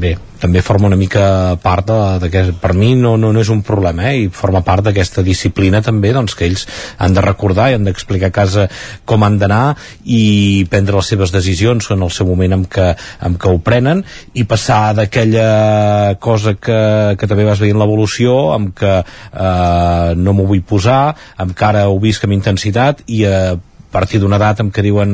bé, 0.00 0.14
també 0.40 0.62
forma 0.64 0.88
una 0.90 0.98
mica 1.00 1.56
part 1.62 1.88
de, 1.88 1.98
de 2.24 2.30
que 2.32 2.44
per 2.60 2.72
mi 2.76 2.92
no, 2.98 3.14
no, 3.20 3.32
no 3.32 3.42
és 3.44 3.50
un 3.52 3.62
problema 3.66 4.08
eh? 4.10 4.24
i 4.24 4.30
forma 4.32 4.64
part 4.66 4.84
d'aquesta 4.88 5.24
disciplina 5.26 5.82
també 5.84 6.12
doncs, 6.16 6.36
que 6.36 6.48
ells 6.48 6.66
han 6.98 7.16
de 7.16 7.24
recordar 7.24 7.70
i 7.70 7.78
han 7.78 7.86
d'explicar 7.88 8.32
a 8.32 8.34
casa 8.34 8.66
com 9.08 9.24
han 9.24 9.38
d'anar 9.40 9.74
i 10.04 10.64
prendre 10.70 10.98
les 10.98 11.12
seves 11.12 11.32
decisions 11.34 11.90
en 11.94 12.04
el 12.04 12.12
seu 12.14 12.28
moment 12.28 12.58
en 12.58 12.66
què, 12.70 12.90
en 13.24 13.38
què 13.40 13.52
ho 13.52 13.60
prenen 13.64 14.02
i 14.34 14.44
passar 14.48 14.94
d'aquella 14.96 16.16
cosa 16.20 16.56
que, 16.56 16.80
que 17.18 17.30
també 17.30 17.46
vas 17.48 17.62
veient 17.62 17.80
l'evolució 17.80 18.13
amb 18.54 18.74
que 18.78 18.94
eh, 19.02 20.10
no 20.16 20.34
m'ho 20.34 20.48
vull 20.50 20.64
posar 20.66 21.14
amb 21.36 21.54
que 21.56 21.66
ara 21.66 21.86
ho 21.90 21.98
visc 22.02 22.24
amb 22.24 22.36
intensitat 22.36 23.04
i 23.06 23.24
eh, 23.28 23.54
partir 23.94 24.20
d'una 24.22 24.40
edat 24.40 24.62
en 24.64 24.72
què 24.74 24.82
diuen 24.84 25.12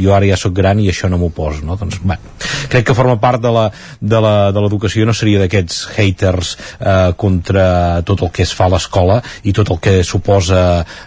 jo 0.00 0.14
ara 0.16 0.28
ja 0.28 0.38
sóc 0.40 0.54
gran 0.56 0.80
i 0.80 0.88
això 0.90 1.10
no 1.12 1.20
m'ho 1.20 1.30
poso 1.34 1.64
no? 1.66 1.76
doncs, 1.80 2.00
bé, 2.04 2.16
crec 2.72 2.88
que 2.88 2.96
forma 2.96 3.18
part 3.20 3.42
de 3.44 4.20
l'educació 4.24 5.04
no 5.06 5.14
seria 5.16 5.42
d'aquests 5.42 5.80
haters 5.94 6.54
eh, 6.80 7.12
contra 7.20 7.66
tot 8.08 8.24
el 8.24 8.32
que 8.34 8.44
es 8.46 8.54
fa 8.56 8.68
a 8.68 8.74
l'escola 8.74 9.20
i 9.44 9.52
tot 9.56 9.70
el 9.74 9.80
que 9.84 9.98
suposa 10.06 10.62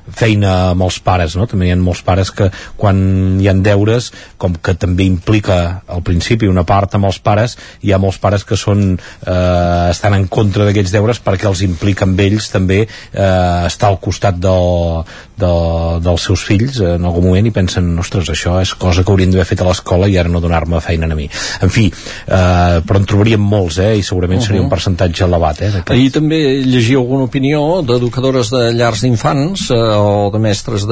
feina 0.07 0.53
amb 0.71 0.85
els 0.87 0.99
pares 1.03 1.37
no? 1.39 1.47
també 1.49 1.69
hi 1.69 1.73
ha 1.73 1.79
molts 1.81 2.03
pares 2.05 2.31
que 2.31 2.49
quan 2.77 2.99
hi 3.41 3.49
han 3.49 3.63
deures 3.65 4.11
com 4.37 4.55
que 4.61 4.77
també 4.77 5.07
implica 5.09 5.81
al 5.87 6.03
principi 6.05 6.49
una 6.51 6.65
part 6.67 6.95
amb 6.97 7.09
els 7.09 7.19
pares 7.23 7.57
hi 7.81 7.93
ha 7.93 8.01
molts 8.01 8.21
pares 8.21 8.45
que 8.47 8.59
són 8.59 8.93
eh, 8.93 9.89
estan 9.89 10.17
en 10.17 10.27
contra 10.31 10.67
d'aquests 10.67 10.93
deures 10.93 11.21
perquè 11.23 11.49
els 11.49 11.63
implica 11.65 12.05
amb 12.05 12.19
ells 12.21 12.51
també 12.53 12.83
eh, 12.85 13.65
estar 13.67 13.89
al 13.89 13.99
costat 14.03 14.37
del, 14.43 15.03
del, 15.39 16.01
dels 16.05 16.27
seus 16.29 16.43
fills 16.47 16.79
en 17.07 17.13
algun 17.13 17.27
moment 17.29 17.47
i 17.47 17.53
pensen, 17.55 17.89
ostres, 18.01 18.29
això 18.33 18.57
és 18.61 18.73
cosa 18.79 19.03
que 19.03 19.13
haurien 19.13 19.31
d'haver 19.31 19.47
fet 19.47 19.63
a 19.63 19.67
l'escola 19.69 20.09
i 20.11 20.17
ara 20.19 20.31
no 20.31 20.41
donar-me 20.43 20.81
feina 20.83 21.07
a 21.07 21.17
mi. 21.17 21.29
En 21.63 21.71
fi, 21.73 21.87
eh, 21.87 22.79
però 22.83 23.01
en 23.01 23.07
trobaríem 23.07 23.41
molts, 23.41 23.79
eh, 23.79 23.95
i 23.97 24.03
segurament 24.03 24.39
uh 24.39 24.43
-huh. 24.43 24.47
seria 24.47 24.61
un 24.61 24.69
percentatge 24.69 25.23
elevat, 25.23 25.61
eh. 25.61 25.83
Ahir 25.87 26.11
també 26.11 26.39
llegia 26.65 26.97
alguna 26.97 27.23
opinió 27.23 27.81
d'educadores 27.81 28.49
de 28.49 28.73
llars 28.73 29.01
d'infants 29.01 29.69
eh, 29.71 29.75
o 29.75 30.29
de 30.31 30.39
mestres 30.39 30.85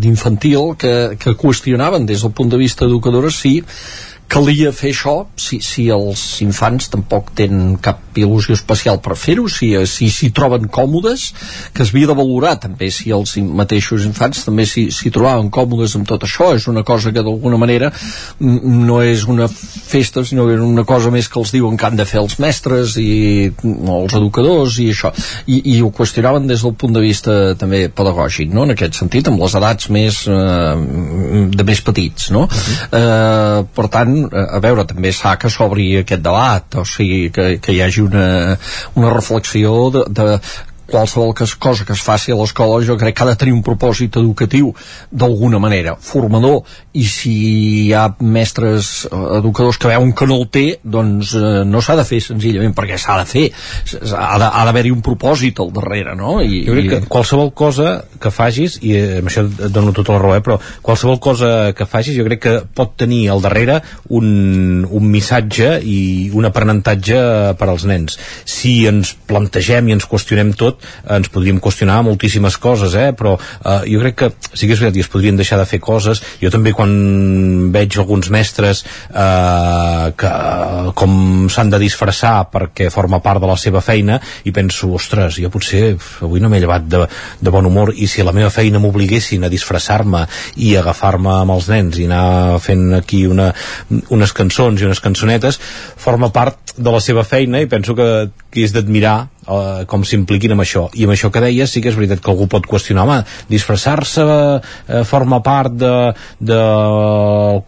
d'infantil 0.00 0.74
que, 0.76 1.16
que 1.18 1.36
qüestionaven 1.36 2.06
des 2.06 2.22
del 2.22 2.32
punt 2.32 2.50
de 2.50 2.56
vista 2.56 2.84
educadores 2.84 3.34
si 3.34 3.62
calia 4.30 4.70
fer 4.74 4.92
això 4.94 5.14
si, 5.38 5.58
si 5.64 5.88
els 5.90 6.22
infants 6.44 6.90
tampoc 6.92 7.32
tenen 7.38 7.74
cap 7.82 8.18
il·lusió 8.20 8.54
especial 8.54 9.00
per 9.02 9.16
fer-ho 9.18 9.48
si 9.50 9.72
s'hi 9.74 10.10
si, 10.12 10.30
troben 10.34 10.68
còmodes 10.70 11.26
que 11.74 11.82
es 11.84 11.90
havia 11.90 12.10
de 12.10 12.16
valorar 12.18 12.54
també 12.62 12.90
si 12.94 13.10
els 13.14 13.34
mateixos 13.42 14.06
infants 14.06 14.44
també 14.46 14.66
s'hi 14.70 14.86
si, 14.94 15.10
trobaven 15.14 15.50
còmodes 15.54 15.96
amb 15.98 16.06
tot 16.08 16.26
això 16.26 16.52
és 16.54 16.68
una 16.70 16.84
cosa 16.86 17.12
que 17.14 17.24
d'alguna 17.26 17.58
manera 17.60 17.90
no 18.40 19.00
és 19.02 19.26
una 19.30 19.48
festa 19.50 20.24
sinó 20.26 20.46
que 20.46 20.56
és 20.58 20.64
una 20.64 20.86
cosa 20.86 21.10
més 21.14 21.28
que 21.28 21.40
els 21.42 21.54
diuen 21.54 21.78
que 21.78 21.90
han 21.90 21.98
de 21.98 22.06
fer 22.06 22.22
els 22.22 22.38
mestres 22.42 22.96
i 23.02 23.50
els 23.50 24.16
educadors 24.20 24.78
i 24.78 24.90
això 24.94 25.12
i, 25.46 25.60
i 25.74 25.80
ho 25.82 25.90
qüestionaven 25.94 26.46
des 26.50 26.62
del 26.62 26.76
punt 26.78 26.94
de 26.94 27.02
vista 27.02 27.36
també 27.58 27.88
pedagògic 27.88 28.54
no? 28.54 28.66
en 28.68 28.76
aquest 28.76 29.02
sentit 29.02 29.30
amb 29.30 29.42
les 29.42 29.58
edats 29.58 29.90
més 29.90 30.22
eh, 30.30 31.50
de 31.50 31.66
més 31.66 31.82
petits 31.82 32.30
no? 32.30 32.46
Uh 32.46 32.48
-huh. 32.50 33.00
eh, 33.00 33.66
per 33.74 33.88
tant 33.90 34.19
a 34.28 34.60
veure, 34.62 34.86
també 34.88 35.12
s'ha 35.14 35.36
que 35.40 35.50
s'obri 35.52 35.88
aquest 36.00 36.22
debat, 36.24 36.80
o 36.80 36.84
sigui, 36.88 37.30
que, 37.34 37.46
que 37.62 37.74
hi 37.74 37.80
hagi 37.84 38.04
una, 38.06 38.26
una 39.00 39.12
reflexió 39.14 39.74
de, 39.94 40.04
de 40.20 40.28
qualsevol 40.90 41.34
que, 41.34 41.46
cosa 41.58 41.86
que 41.86 41.94
es 41.96 42.02
faci 42.04 42.34
a 42.34 42.38
l'escola 42.38 42.80
jo 42.84 42.96
crec 43.00 43.16
que 43.16 43.24
ha 43.24 43.30
de 43.30 43.38
tenir 43.40 43.54
un 43.54 43.62
propòsit 43.66 44.18
educatiu 44.20 44.72
d'alguna 45.10 45.60
manera, 45.62 45.96
formador 45.96 46.62
i 46.98 47.04
si 47.06 47.34
hi 47.86 47.92
ha 47.94 48.06
mestres 48.20 49.06
eh, 49.06 49.20
educadors 49.38 49.78
que 49.78 49.90
veuen 49.90 50.12
que 50.16 50.26
no 50.26 50.40
el 50.40 50.48
té 50.52 50.64
doncs 50.82 51.34
eh, 51.38 51.62
no 51.66 51.82
s'ha 51.84 51.96
de 52.00 52.06
fer 52.08 52.20
senzillament 52.24 52.74
perquè 52.76 52.98
s'ha 52.98 53.18
de 53.20 53.26
fer, 53.30 53.46
ha 54.16 54.64
d'haver-hi 54.66 54.92
un 54.94 55.02
propòsit 55.06 55.62
al 55.62 55.72
darrere, 55.76 56.16
no? 56.18 56.38
I, 56.42 56.64
jo 56.66 56.76
crec 56.76 56.90
que 56.90 57.00
qualsevol 57.10 57.52
cosa 57.56 58.00
que 58.20 58.32
facis 58.34 58.80
i 58.82 58.94
eh, 58.98 59.20
amb 59.20 59.30
això 59.30 59.46
et 59.46 59.70
dono 59.72 59.94
tota 59.96 60.16
la 60.16 60.22
raó, 60.24 60.36
eh, 60.38 60.44
però 60.44 60.58
qualsevol 60.82 61.20
cosa 61.22 61.72
que 61.76 61.86
facis 61.88 62.18
jo 62.18 62.26
crec 62.26 62.42
que 62.42 62.56
pot 62.74 62.96
tenir 63.00 63.22
al 63.30 63.42
darrere 63.44 63.80
un, 64.08 64.84
un 64.84 65.08
missatge 65.10 65.76
i 65.86 66.30
un 66.34 66.48
aprenentatge 66.48 67.20
per 67.60 67.70
als 67.70 67.86
nens 67.88 68.18
si 68.48 68.80
ens 68.90 69.14
plantegem 69.30 69.88
i 69.88 69.96
ens 69.96 70.08
qüestionem 70.10 70.52
tot 70.58 70.79
ens 71.08 71.30
podríem 71.32 71.60
qüestionar 71.62 72.00
moltíssimes 72.06 72.56
coses, 72.60 72.94
eh? 72.94 73.10
però 73.16 73.36
eh, 73.36 73.90
jo 73.90 74.02
crec 74.02 74.18
que 74.20 74.30
sí 74.52 74.66
que 74.66 74.74
és 74.76 74.82
veritat 74.82 75.00
i 75.00 75.04
es 75.04 75.10
podrien 75.12 75.38
deixar 75.38 75.58
de 75.60 75.68
fer 75.68 75.80
coses. 75.82 76.22
Jo 76.42 76.50
també 76.52 76.72
quan 76.76 76.90
veig 77.74 77.98
alguns 77.98 78.30
mestres 78.32 78.84
eh, 79.10 80.06
que 80.16 80.32
com 80.96 81.48
s'han 81.52 81.72
de 81.72 81.80
disfressar 81.82 82.34
perquè 82.52 82.90
forma 82.92 83.20
part 83.24 83.42
de 83.42 83.50
la 83.50 83.58
seva 83.60 83.82
feina 83.84 84.20
i 84.44 84.54
penso, 84.54 84.92
ostres, 84.96 85.38
jo 85.40 85.50
potser 85.52 85.94
avui 86.24 86.42
no 86.42 86.50
m'he 86.50 86.60
llevat 86.62 86.86
de, 86.90 87.04
de 87.40 87.54
bon 87.54 87.66
humor 87.66 87.94
i 87.96 88.08
si 88.10 88.24
la 88.26 88.34
meva 88.36 88.50
feina 88.52 88.80
m'obliguessin 88.82 89.44
a 89.44 89.52
disfressar-me 89.52 90.24
i 90.62 90.74
agafar-me 90.80 91.32
amb 91.40 91.56
els 91.56 91.70
nens 91.72 91.98
i 92.00 92.08
anar 92.08 92.60
fent 92.62 92.86
aquí 93.00 93.24
una, 93.30 93.50
unes 94.10 94.34
cançons 94.36 94.80
i 94.80 94.88
unes 94.88 95.02
cançonetes 95.02 95.60
forma 95.60 96.30
part 96.34 96.74
de 96.76 96.90
la 96.92 97.00
seva 97.04 97.24
feina 97.26 97.60
i 97.60 97.68
penso 97.70 97.96
que, 97.98 98.08
que 98.50 98.64
és 98.64 98.74
d'admirar 98.74 99.18
eh, 99.46 99.84
com 99.90 100.04
s'impliquin 100.04 100.54
amb 100.54 100.64
això. 100.64 100.86
I 100.94 101.06
amb 101.06 101.14
això 101.14 101.30
que 101.32 101.42
deies 101.44 101.72
sí 101.72 101.82
que 101.82 101.90
és 101.92 101.98
veritat 101.98 102.22
que 102.22 102.32
algú 102.32 102.48
pot 102.50 102.66
qüestionar 102.68 103.06
home, 103.06 103.18
disfressar-se 103.50 104.26
eh, 104.26 105.02
forma 105.08 105.40
part 105.44 105.74
de, 105.80 105.94
de 106.40 106.60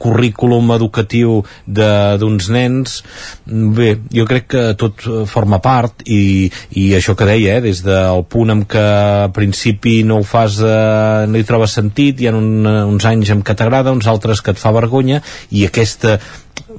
currículum 0.02 0.74
educatiu 0.76 1.40
d'uns 1.66 2.50
nens. 2.52 3.00
Bé, 3.46 3.94
jo 4.12 4.26
crec 4.28 4.48
que 4.52 4.64
tot 4.78 5.04
forma 5.30 5.60
part 5.62 6.04
i, 6.06 6.50
i 6.78 6.90
això 6.98 7.16
que 7.18 7.28
deia, 7.28 7.58
eh, 7.58 7.64
des 7.64 7.82
del 7.86 8.24
punt 8.30 8.52
en 8.52 8.64
què 8.68 8.86
a 9.26 9.30
principi 9.34 10.00
no 10.06 10.20
ho 10.20 10.26
fas 10.26 10.60
eh, 10.62 11.26
no 11.28 11.38
hi 11.38 11.46
trobes 11.48 11.76
sentit, 11.78 12.20
hi 12.20 12.28
ha 12.28 12.36
un, 12.36 12.66
uns 12.66 13.08
anys 13.08 13.32
en 13.34 13.42
què 13.46 13.56
t'agrada, 13.58 13.94
uns 13.94 14.08
altres 14.10 14.42
que 14.42 14.54
et 14.54 14.60
fa 14.60 14.72
vergonya 14.74 15.22
i 15.50 15.66
aquesta 15.66 16.18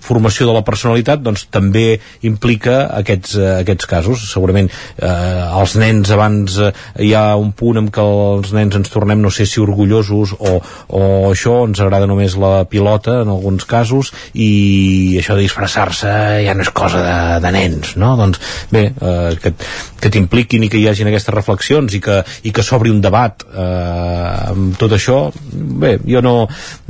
formació 0.01 0.47
de 0.47 0.53
la 0.55 0.63
personalitat 0.65 1.21
doncs 1.24 1.45
també 1.53 1.99
implica 2.26 2.88
aquests, 2.99 3.36
uh, 3.38 3.49
aquests 3.61 3.89
casos 3.89 4.24
segurament 4.32 4.69
eh, 4.69 5.07
els 5.59 5.76
nens 5.80 6.09
abans 6.13 6.55
eh, 6.61 6.71
hi 7.03 7.11
ha 7.17 7.36
un 7.39 7.51
punt 7.57 7.80
en 7.82 7.89
què 7.93 8.03
els 8.03 8.53
nens 8.55 8.78
ens 8.80 8.91
tornem 8.93 9.21
no 9.21 9.32
sé 9.34 9.45
si 9.49 9.61
orgullosos 9.61 10.34
o, 10.38 10.55
o 10.97 11.03
això 11.30 11.59
ens 11.67 11.82
agrada 11.84 12.07
només 12.09 12.38
la 12.39 12.65
pilota 12.69 13.19
en 13.24 13.32
alguns 13.34 13.67
casos 13.69 14.13
i 14.34 15.17
això 15.19 15.38
de 15.38 15.45
disfressar-se 15.45 16.13
ja 16.45 16.55
no 16.55 16.65
és 16.65 16.74
cosa 16.74 17.03
de, 17.03 17.17
de 17.43 17.53
nens 17.55 17.95
no? 17.99 18.13
doncs 18.19 18.41
bé, 18.71 18.88
eh, 18.93 19.34
que, 19.43 19.53
que 20.01 20.13
t'impliquin 20.13 20.65
i 20.65 20.71
que 20.71 20.82
hi 20.82 20.88
hagin 20.91 21.11
aquestes 21.11 21.36
reflexions 21.36 21.97
i 21.97 22.01
que, 22.03 22.21
i 22.47 22.53
que 22.55 22.65
s'obri 22.65 22.93
un 22.93 23.01
debat 23.03 23.45
eh, 23.51 24.51
amb 24.53 24.80
tot 24.80 24.95
això 24.95 25.19
bé, 25.53 25.97
jo 26.07 26.24
no, 26.26 26.36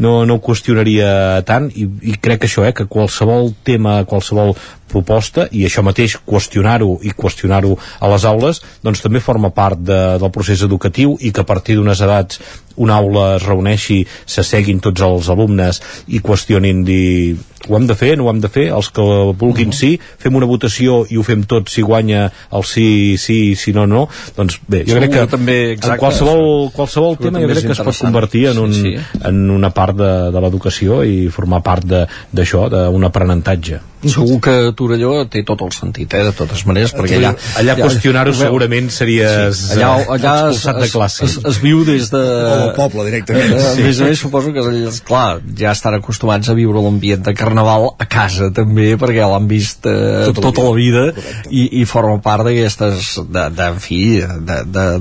no, 0.03 0.15
no 0.29 0.37
ho 0.37 0.43
qüestionaria 0.43 1.43
tant 1.47 1.69
i, 1.73 1.87
i 2.13 2.17
crec 2.21 2.43
que 2.43 2.51
això, 2.51 2.65
eh, 2.67 2.72
que 2.73 2.87
qualsevol 2.89 3.51
tema, 3.63 4.01
qualsevol 4.09 4.53
proposta 4.93 5.47
i 5.51 5.63
això 5.65 5.81
mateix 5.85 6.17
qüestionar-ho 6.27 6.99
i 7.05 7.13
qüestionar-ho 7.17 7.73
a 7.99 8.11
les 8.11 8.25
aules 8.29 8.61
doncs 8.85 9.01
també 9.01 9.23
forma 9.23 9.53
part 9.55 9.79
de, 9.81 10.01
del 10.21 10.33
procés 10.33 10.61
educatiu 10.65 11.17
i 11.21 11.31
que 11.33 11.41
a 11.41 11.49
partir 11.49 11.77
d'unes 11.79 12.03
edats 12.05 12.41
una 12.75 12.97
aula 12.97 13.35
es 13.37 13.43
reuneixi, 13.45 13.99
s'asseguin 14.25 14.79
tots 14.81 15.01
els 15.05 15.29
alumnes 15.29 15.81
i 16.09 16.21
qüestionin 16.25 16.83
dir 16.85 17.35
ho 17.67 17.77
hem 17.77 17.87
de 17.87 17.95
fer, 17.97 18.13
no 18.17 18.27
ho 18.27 18.31
hem 18.31 18.41
de 18.43 18.49
fer. 18.51 18.67
Els 18.75 18.89
que 18.93 19.05
vulguin 19.39 19.73
sí, 19.75 19.93
fem 20.19 20.35
una 20.39 20.49
votació 20.49 21.03
i 21.09 21.19
ho 21.19 21.23
fem 21.27 21.45
tot 21.49 21.71
si 21.71 21.85
guanya 21.85 22.25
el 22.51 22.67
sí, 22.67 23.15
sí, 23.21 23.55
si 23.59 23.75
no, 23.75 23.85
no. 23.89 24.07
Doncs 24.37 24.59
bé, 24.67 24.83
jo 24.89 24.99
crec 24.99 25.15
que 25.15 25.25
també, 25.31 25.57
exacte, 25.77 25.95
en 25.97 26.03
qualsevol, 26.03 26.43
qualsevol 26.75 27.17
tema 27.21 27.43
jo 27.43 27.51
crec 27.51 27.69
que 27.69 27.77
es 27.77 27.85
pot 27.85 28.03
convertir 28.03 28.47
en, 28.51 28.61
un, 28.65 28.75
sí, 28.75 28.95
sí. 28.97 29.23
en 29.29 29.47
una 29.53 29.73
part 29.75 29.97
de, 29.99 30.11
de 30.33 30.43
l'educació 30.43 31.01
i 31.07 31.27
formar 31.33 31.63
part 31.65 31.87
d'això, 31.87 32.67
d'un 32.71 33.09
aprenentatge 33.09 33.81
segur 34.11 34.39
que 34.43 34.55
Torelló 34.77 35.13
té 35.31 35.43
tot 35.47 35.61
el 35.65 35.71
sentit, 35.75 36.13
eh, 36.13 36.23
de 36.27 36.33
totes 36.35 36.63
maneres, 36.67 36.93
perquè 36.95 37.19
allà... 37.19 37.33
Allà 37.59 37.75
qüestionar-ho 37.79 38.33
segurament 38.37 38.89
series 38.93 39.59
sí, 39.59 39.77
allà, 39.77 39.91
eh, 40.01 40.07
allà 40.15 40.33
expulsat 40.49 40.79
de 40.81 40.89
classe. 40.93 41.27
Es, 41.27 41.37
es, 41.37 41.47
es 41.53 41.59
viu 41.63 41.83
des 41.87 42.09
de... 42.13 42.21
O 42.21 42.57
del 42.63 42.73
poble, 42.77 43.05
directament. 43.07 43.53
Eh, 43.53 43.69
a 43.71 43.75
més 43.79 44.01
a 44.01 44.09
més, 44.09 44.19
suposo 44.19 44.53
que, 44.55 44.65
clar, 45.07 45.27
ja 45.59 45.73
estan 45.73 45.97
acostumats 45.99 46.51
a 46.51 46.57
viure 46.57 46.83
l'ambient 46.83 47.23
de 47.25 47.35
carnaval 47.37 47.91
a 47.97 48.07
casa, 48.09 48.49
també, 48.55 48.93
perquè 48.99 49.27
l'han 49.29 49.47
vist 49.49 49.87
eh, 49.89 50.27
tota, 50.29 50.49
tota 50.49 50.67
la 50.67 50.75
vida, 50.77 51.05
i, 51.49 51.67
i 51.81 51.85
forma 51.89 52.19
part 52.23 52.47
d'aquestes, 52.47 53.13
de, 53.29 53.47
de, 53.53 53.69
en 53.69 53.81
fi, 53.83 54.01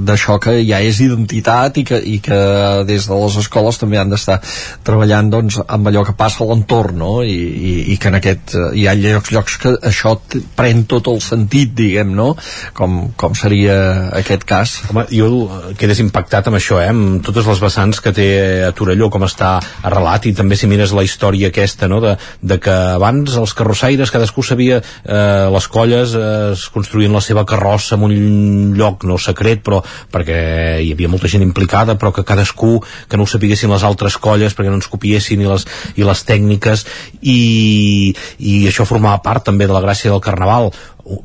d'això 0.07 0.38
que 0.42 0.59
ja 0.62 0.82
és 0.82 1.03
identitat 1.05 1.82
i 1.82 1.86
que, 1.88 1.98
i 1.98 2.18
que 2.24 2.40
des 2.88 3.09
de 3.09 3.20
les 3.22 3.38
escoles 3.42 3.80
també 3.80 4.00
han 4.00 4.12
d'estar 4.12 4.38
treballant 4.86 5.30
doncs, 5.32 5.61
amb 5.66 5.90
allò 5.90 6.05
que 6.07 6.16
passa 6.18 6.42
a 6.44 6.48
l'entorn, 6.50 6.98
no? 7.03 7.12
I, 7.22 7.34
i, 7.36 7.74
i 7.94 7.98
que 8.00 8.11
en 8.12 8.18
aquest 8.18 8.57
hi 8.78 8.86
ha 8.93 8.97
llocs, 8.99 9.32
llocs 9.32 9.59
que 9.62 9.72
això 9.88 10.14
pren 10.57 10.84
tot 10.90 11.09
el 11.12 11.20
sentit, 11.24 11.72
diguem, 11.76 12.12
no? 12.16 12.32
Com, 12.76 13.12
com 13.18 13.34
seria 13.38 13.76
aquest 14.18 14.45
cas. 14.49 14.74
Home, 14.90 15.07
jo 15.12 15.72
quedes 15.78 16.03
impactat 16.05 16.49
amb 16.51 16.59
això, 16.59 16.78
eh? 16.82 16.90
amb 16.93 17.22
totes 17.24 17.49
les 17.49 17.62
vessants 17.62 18.01
que 18.03 18.12
té 18.14 18.28
a 18.68 18.72
Torelló, 18.76 19.09
com 19.12 19.24
està 19.26 19.55
arrelat, 19.82 20.28
i 20.28 20.34
també 20.36 20.59
si 20.59 20.68
mires 20.70 20.95
la 20.97 21.05
història 21.07 21.51
aquesta, 21.53 21.88
no? 21.90 22.01
de, 22.05 22.14
de 22.40 22.59
que 22.62 22.74
abans 22.97 23.36
els 23.38 23.55
carrossaires, 23.59 24.12
cadascú 24.12 24.45
sabia, 24.47 24.80
eh, 24.82 25.49
les 25.53 25.68
colles 25.72 26.16
eh, 26.18 26.53
es 26.53 26.66
construïen 26.72 27.14
la 27.14 27.24
seva 27.24 27.47
carrossa 27.49 27.97
en 27.99 28.07
un 28.09 28.76
lloc 28.76 29.07
no 29.09 29.18
secret, 29.20 29.62
però 29.64 29.82
perquè 30.12 30.38
hi 30.82 30.93
havia 30.95 31.11
molta 31.12 31.30
gent 31.30 31.45
implicada, 31.45 31.97
però 31.99 32.12
que 32.14 32.26
cadascú, 32.26 32.78
que 33.09 33.18
no 33.18 33.26
ho 33.26 33.30
sapiguessin 33.30 33.72
les 33.72 33.86
altres 33.86 34.18
colles, 34.22 34.57
perquè 34.57 34.72
no 34.72 34.80
ens 34.80 34.90
copiessin 34.93 35.43
i 35.43 35.49
les, 35.49 35.66
i 35.97 36.07
les 36.07 36.24
tècniques, 36.28 36.84
i, 37.22 38.12
i 38.38 38.55
això 38.70 38.81
formava 38.88 39.22
part 39.22 39.44
també 39.44 39.66
de 39.66 39.72
la 39.76 39.80
gràcia 39.84 40.10
del 40.10 40.20
Carnaval, 40.24 40.70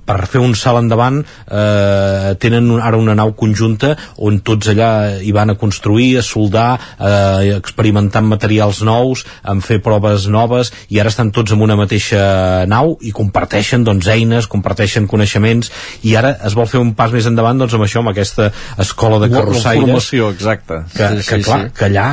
per 0.10 0.26
fer 0.26 0.40
un 0.42 0.56
salt 0.58 0.80
endavant 0.82 1.20
eh, 1.22 2.32
tenen 2.42 2.70
ara 2.82 2.98
una 2.98 3.14
nau 3.18 3.34
conjunta 3.38 3.92
on 4.26 4.40
tots 4.46 4.72
allà 4.72 5.20
hi 5.22 5.30
van 5.36 5.52
a 5.54 5.56
construir, 5.60 6.18
a 6.18 6.24
soldar 6.26 6.80
eh, 6.98 7.54
experimentant 7.58 8.26
materials 8.26 8.82
nous 8.88 9.22
en 9.46 9.62
fer 9.62 9.78
proves 9.86 10.26
noves 10.34 10.72
i 10.90 10.98
ara 11.00 11.12
estan 11.14 11.30
tots 11.36 11.54
en 11.54 11.62
una 11.62 11.78
mateixa 11.78 12.66
nau 12.70 12.96
i 13.06 13.14
comparteixen 13.14 13.86
doncs 13.86 14.10
eines, 14.10 14.48
comparteixen 14.50 15.06
coneixements 15.12 15.70
i 16.10 16.16
ara 16.18 16.34
es 16.48 16.58
vol 16.58 16.66
fer 16.72 16.82
un 16.82 16.96
pas 16.98 17.14
més 17.14 17.30
endavant 17.30 17.62
doncs 17.62 17.78
amb 17.78 17.86
això, 17.86 18.02
amb 18.02 18.14
aquesta 18.16 18.50
escola 18.82 19.20
de 19.22 19.30
La- 19.30 19.38
la 19.38 19.44
carrossaires 19.46 19.86
formació, 19.86 20.32
exacte. 20.34 20.82
que, 20.96 21.08
Sí, 21.08 21.30
que 21.30 21.38
sí, 21.38 21.44
clar, 21.44 21.62
sí. 21.68 21.74
que 21.78 21.86
allà 21.92 22.08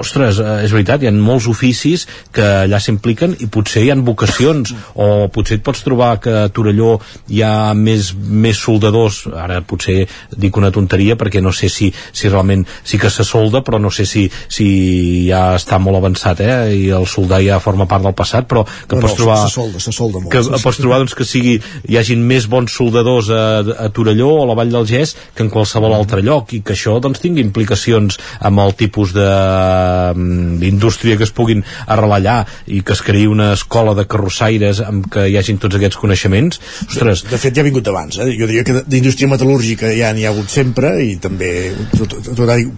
ostres, 0.00 0.38
eh, 0.40 0.64
és 0.66 0.72
veritat, 0.74 1.02
hi 1.02 1.08
ha 1.10 1.14
molts 1.14 1.46
oficis 1.50 2.06
que 2.34 2.44
allà 2.64 2.80
s'impliquen 2.82 3.36
i 3.44 3.48
potser 3.52 3.84
hi 3.84 3.90
ha 3.92 3.96
vocacions 4.04 4.74
o 4.94 5.28
potser 5.32 5.58
et 5.58 5.64
pots 5.64 5.82
trobar 5.86 6.18
que 6.22 6.32
a 6.44 6.48
Torelló 6.54 6.96
hi 7.32 7.42
ha 7.46 7.72
més, 7.78 8.12
més 8.14 8.58
soldadors 8.58 9.24
ara 9.30 9.60
potser 9.66 10.04
dic 10.36 10.56
una 10.60 10.72
tonteria 10.74 11.16
perquè 11.20 11.42
no 11.42 11.52
sé 11.54 11.70
si, 11.72 11.90
si 12.12 12.28
realment 12.28 12.64
sí 12.82 12.98
que 12.98 13.10
se 13.10 13.24
solda 13.24 13.62
però 13.64 13.80
no 13.80 13.90
sé 13.94 14.06
si, 14.08 14.26
si 14.48 14.66
ja 15.28 15.54
està 15.58 15.78
molt 15.82 16.00
avançat 16.00 16.42
eh? 16.44 16.54
i 16.74 16.88
el 16.94 17.06
soldar 17.10 17.40
ja 17.44 17.60
forma 17.62 17.86
part 17.90 18.04
del 18.04 18.16
passat 18.16 18.48
però 18.50 18.64
que 18.64 18.96
No, 18.96 19.02
pots 19.04 19.14
no, 19.14 19.20
trobar 19.22 19.38
se 19.44 19.54
solda, 19.54 19.80
se 19.80 19.92
solda 19.92 20.20
molt. 20.20 20.32
que 20.32 20.42
Sí, 20.44 20.50
sí. 20.50 20.62
pots 20.64 20.80
trobar 20.82 21.00
doncs, 21.02 21.14
que 21.14 21.24
sigui, 21.28 21.54
hi 21.88 21.98
hagin 22.00 22.22
més 22.26 22.48
bons 22.50 22.72
soldadors 22.72 23.30
a, 23.30 23.44
a 23.86 23.88
Torelló 23.94 24.30
o 24.34 24.42
a 24.44 24.48
la 24.50 24.58
Vall 24.58 24.72
del 24.74 24.86
Gès 24.88 25.14
que 25.34 25.44
en 25.46 25.50
qualsevol 25.52 25.94
altre 25.96 26.22
lloc 26.22 26.52
i 26.56 26.60
que 26.64 26.74
això 26.76 26.98
doncs, 27.02 27.22
tingui 27.22 27.44
implicacions 27.44 28.18
amb 28.40 28.60
el 28.64 28.74
tipus 28.78 29.14
de 29.16 29.28
d'indústria 30.14 31.18
que 31.18 31.26
es 31.26 31.32
puguin 31.34 31.64
arrelar 31.86 32.20
allà 32.20 32.36
i 32.66 32.82
que 32.86 32.94
es 32.94 33.02
creï 33.04 33.26
una 33.30 33.52
escola 33.54 33.94
de 33.98 34.06
carrossaires 34.10 34.80
amb 34.84 35.08
que 35.10 35.26
hi 35.30 35.38
hagin 35.40 35.60
tots 35.62 35.78
aquests 35.78 36.00
coneixements 36.00 36.60
ostres, 36.88 37.24
De 37.30 37.38
fet, 37.40 37.54
ja 37.56 37.62
ha 37.62 37.66
vingut 37.66 37.88
abans. 37.90 38.18
Eh? 38.18 38.30
Jo 38.38 38.48
diria 38.50 38.64
que 38.66 38.82
d'indústria 38.86 39.30
metal·lúrgica 39.30 39.90
ja 39.96 40.12
n'hi 40.14 40.26
ha 40.26 40.32
hagut 40.32 40.50
sempre 40.52 40.94
i 41.04 41.16
també 41.22 41.50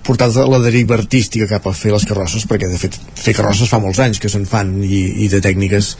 portat 0.07 0.37
la 0.37 0.61
deriva 0.63 0.97
artística 0.97 1.49
cap 1.51 1.67
a 1.67 1.75
fer 1.77 1.93
les 1.95 2.07
carrosses 2.09 2.47
perquè, 2.49 2.71
de 2.71 2.81
fet, 2.81 2.99
fer 3.17 3.35
carrosses 3.37 3.71
fa 3.71 3.81
molts 3.83 4.01
anys 4.03 4.21
que 4.23 4.31
se'n 4.33 4.47
fan 4.49 4.77
i, 4.85 5.03
i 5.25 5.31
de 5.33 5.41
tècniques 5.45 5.93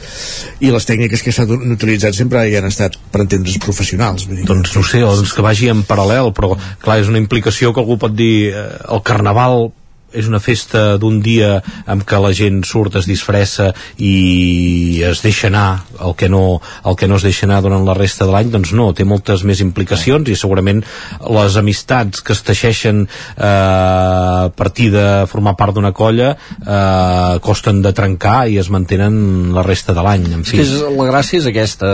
i 0.63 0.71
les 0.73 0.87
tècniques 0.87 1.23
que 1.23 1.33
s'han 1.35 1.73
utilitzat 1.77 2.17
sempre 2.17 2.45
hi 2.47 2.57
han 2.59 2.69
estat, 2.69 2.97
per 3.11 3.23
entendre's, 3.25 3.59
professionals. 3.63 4.27
Vull 4.27 4.41
dir, 4.41 4.47
doncs 4.49 4.75
no 4.77 4.83
sé, 4.85 5.01
doncs 5.03 5.33
que 5.35 5.45
vagi 5.45 5.71
en 5.73 5.83
paral·lel 5.87 6.31
però 6.37 6.53
clar, 6.83 6.99
és 7.01 7.11
una 7.11 7.21
implicació 7.21 7.73
que 7.73 7.83
algú 7.83 7.99
pot 8.01 8.15
dir 8.15 8.51
eh, 8.51 8.69
el 8.93 9.03
carnaval 9.05 9.69
és 10.13 10.27
una 10.27 10.39
festa 10.39 10.97
d'un 11.01 11.19
dia 11.23 11.57
amb 11.89 12.05
què 12.07 12.19
la 12.21 12.31
gent 12.35 12.61
surt, 12.67 12.95
es 12.99 13.07
disfressa 13.09 13.71
i 13.99 15.01
es 15.05 15.21
deixa 15.23 15.49
anar 15.51 15.83
el 16.03 16.15
que 16.15 16.29
no, 16.31 16.59
el 16.87 16.95
que 16.95 17.09
no 17.09 17.17
es 17.19 17.25
deixa 17.25 17.45
anar 17.47 17.61
durant 17.65 17.85
la 17.87 17.95
resta 17.97 18.25
de 18.25 18.33
l'any, 18.33 18.51
doncs 18.53 18.73
no, 18.77 18.89
té 18.95 19.03
moltes 19.07 19.43
més 19.47 19.61
implicacions 19.63 20.29
i 20.29 20.37
segurament 20.39 20.83
les 21.27 21.57
amistats 21.59 22.23
que 22.23 22.35
es 22.35 22.43
teixeixen 22.47 23.03
eh, 23.05 23.45
a 23.47 24.49
partir 24.55 24.89
de 24.93 25.25
formar 25.27 25.57
part 25.59 25.75
d'una 25.75 25.91
colla 25.95 26.33
eh, 26.35 27.39
costen 27.43 27.81
de 27.83 27.93
trencar 27.97 28.47
i 28.47 28.57
es 28.61 28.71
mantenen 28.73 29.51
la 29.55 29.65
resta 29.65 29.95
de 29.97 30.05
l'any 30.05 30.27
en 30.39 30.45
fi. 30.47 30.61
és, 30.63 30.73
la 30.87 31.09
gràcia 31.09 31.41
és 31.41 31.49
aquesta, 31.49 31.91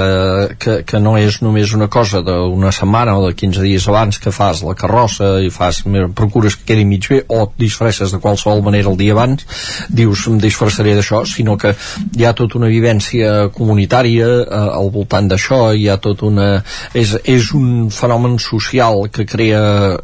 que, 0.60 0.82
que 0.88 1.02
no 1.02 1.16
és 1.18 1.42
només 1.46 1.74
una 1.74 1.90
cosa 1.90 2.22
d'una 2.26 2.74
setmana 2.76 3.18
o 3.18 3.26
de 3.28 3.34
15 3.38 3.64
dies 3.66 3.88
abans 3.90 4.20
que 4.22 4.34
fas 4.36 4.64
la 4.66 4.76
carrossa 4.78 5.36
i 5.44 5.50
fas, 5.54 5.84
procures 6.16 6.58
que 6.60 6.74
quedi 6.74 6.86
mig 6.88 7.08
bé 7.10 7.24
o 7.28 7.44
et 7.48 7.58
disfresses 7.60 8.03
de 8.12 8.20
qualsevol 8.24 8.64
manera 8.66 8.92
el 8.92 8.98
dia 9.00 9.14
abans, 9.16 9.46
dius 9.90 10.26
em 10.28 10.40
disfressaré 10.42 10.96
d'això, 10.98 11.24
sinó 11.30 11.56
que 11.58 11.74
hi 12.18 12.26
ha 12.26 12.34
tota 12.38 12.60
una 12.60 12.72
vivència 12.72 13.50
comunitària 13.56 14.28
eh, 14.44 14.62
al 14.80 14.92
voltant 14.94 15.30
d'això, 15.32 15.62
hi 15.74 15.88
ha 15.90 15.98
tot 16.02 16.26
una... 16.28 16.50
És, 16.94 17.16
és 17.24 17.52
un 17.56 17.90
fenomen 17.94 18.38
social 18.42 19.08
que 19.14 19.26
crea, 19.30 19.64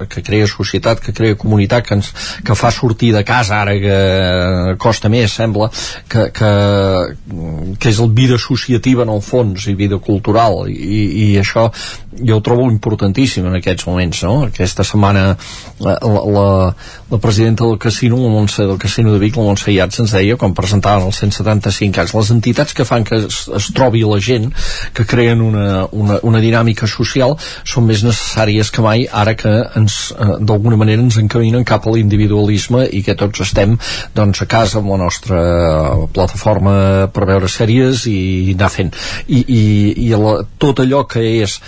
que 0.10 0.24
crea 0.26 0.48
societat, 0.50 1.02
que 1.04 1.14
crea 1.16 1.38
comunitat, 1.40 1.88
que, 1.88 2.00
ens, 2.00 2.14
que 2.46 2.56
fa 2.58 2.72
sortir 2.74 3.12
de 3.16 3.24
casa 3.28 3.60
ara 3.60 3.76
que 3.80 3.98
costa 4.82 5.10
més, 5.12 5.34
sembla, 5.36 5.70
que, 6.10 6.30
que, 6.36 6.52
que 7.80 7.92
és 7.92 8.00
el 8.00 8.12
vida 8.16 8.36
associativa 8.40 9.04
en 9.04 9.14
el 9.14 9.22
fons 9.26 9.68
i 9.70 9.76
vida 9.78 10.00
cultural 10.04 10.68
i, 10.70 11.02
i 11.24 11.28
això 11.40 11.68
jo 12.20 12.38
ho 12.38 12.44
trobo 12.46 12.68
importantíssim 12.72 13.48
en 13.48 13.60
aquests 13.60 13.88
moments 13.88 14.24
no? 14.26 14.36
aquesta 14.50 14.86
setmana 14.88 15.26
la, 15.80 15.96
la, 16.02 16.48
la 17.12 17.20
presidenta 17.22 17.66
del 17.66 17.80
casino 17.90 18.22
la 18.22 18.30
Montse, 18.30 18.66
del 18.70 18.78
casino 18.78 19.14
de 19.14 19.20
Vic, 19.20 19.36
la 19.36 19.48
Montse 19.48 19.74
Iats 19.74 20.04
ens 20.04 20.14
deia 20.14 20.38
quan 20.38 20.54
presentaven 20.54 21.10
els 21.10 21.20
175 21.24 22.04
anys 22.04 22.14
les 22.14 22.32
entitats 22.36 22.78
que 22.78 22.86
fan 22.86 23.06
que 23.08 23.24
es, 23.26 23.42
es 23.58 23.70
trobi 23.74 24.04
la 24.06 24.20
gent 24.22 24.52
que 24.94 25.06
creen 25.10 25.42
una, 25.42 25.88
una, 25.92 26.20
una 26.30 26.42
dinàmica 26.44 26.88
social 26.90 27.36
són 27.66 27.88
més 27.90 28.06
necessàries 28.06 28.70
que 28.70 28.86
mai 28.86 29.08
ara 29.10 29.34
que 29.40 29.56
ens 29.80 30.00
eh, 30.14 30.38
d'alguna 30.40 30.78
manera 30.78 31.02
ens 31.02 31.18
encaminen 31.22 31.66
cap 31.66 31.88
a 31.88 31.96
l'individualisme 31.96 32.86
i 32.94 33.02
que 33.06 33.18
tots 33.18 33.42
estem 33.48 33.76
doncs 34.16 34.46
a 34.46 34.50
casa 34.50 34.80
amb 34.80 34.94
la 34.94 35.02
nostra 35.02 35.42
plataforma 36.14 37.10
per 37.14 37.26
veure 37.30 37.50
sèries 37.50 38.06
i 38.12 38.20
anar 38.54 38.70
fent. 38.74 38.94
I, 39.28 39.42
i, 39.42 39.64
i 40.06 40.10
la, 40.14 40.40
tot 40.62 40.84
allò 40.86 41.06
que 41.10 41.26
és 41.42 41.60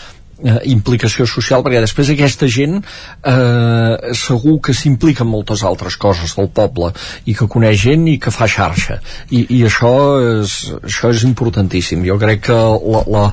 eh, 0.43 0.57
implicació 0.73 1.27
social 1.29 1.63
perquè 1.65 1.81
després 1.83 2.11
aquesta 2.13 2.49
gent 2.51 2.79
eh, 2.81 4.13
segur 4.17 4.57
que 4.65 4.75
s'implica 4.77 5.25
en 5.25 5.31
moltes 5.31 5.63
altres 5.67 5.97
coses 6.01 6.35
del 6.37 6.49
poble 6.53 6.91
i 7.25 7.35
que 7.37 7.49
coneix 7.51 7.81
gent 7.85 8.07
i 8.09 8.17
que 8.21 8.33
fa 8.33 8.49
xarxa. 8.51 8.99
I, 9.29 9.45
i 9.57 9.61
això, 9.67 9.93
és, 10.41 10.55
això 10.81 11.11
és 11.13 11.25
importantíssim. 11.27 12.05
Jo 12.07 12.17
crec 12.21 12.45
que 12.49 12.57
la, 12.57 13.03
la, 13.11 13.25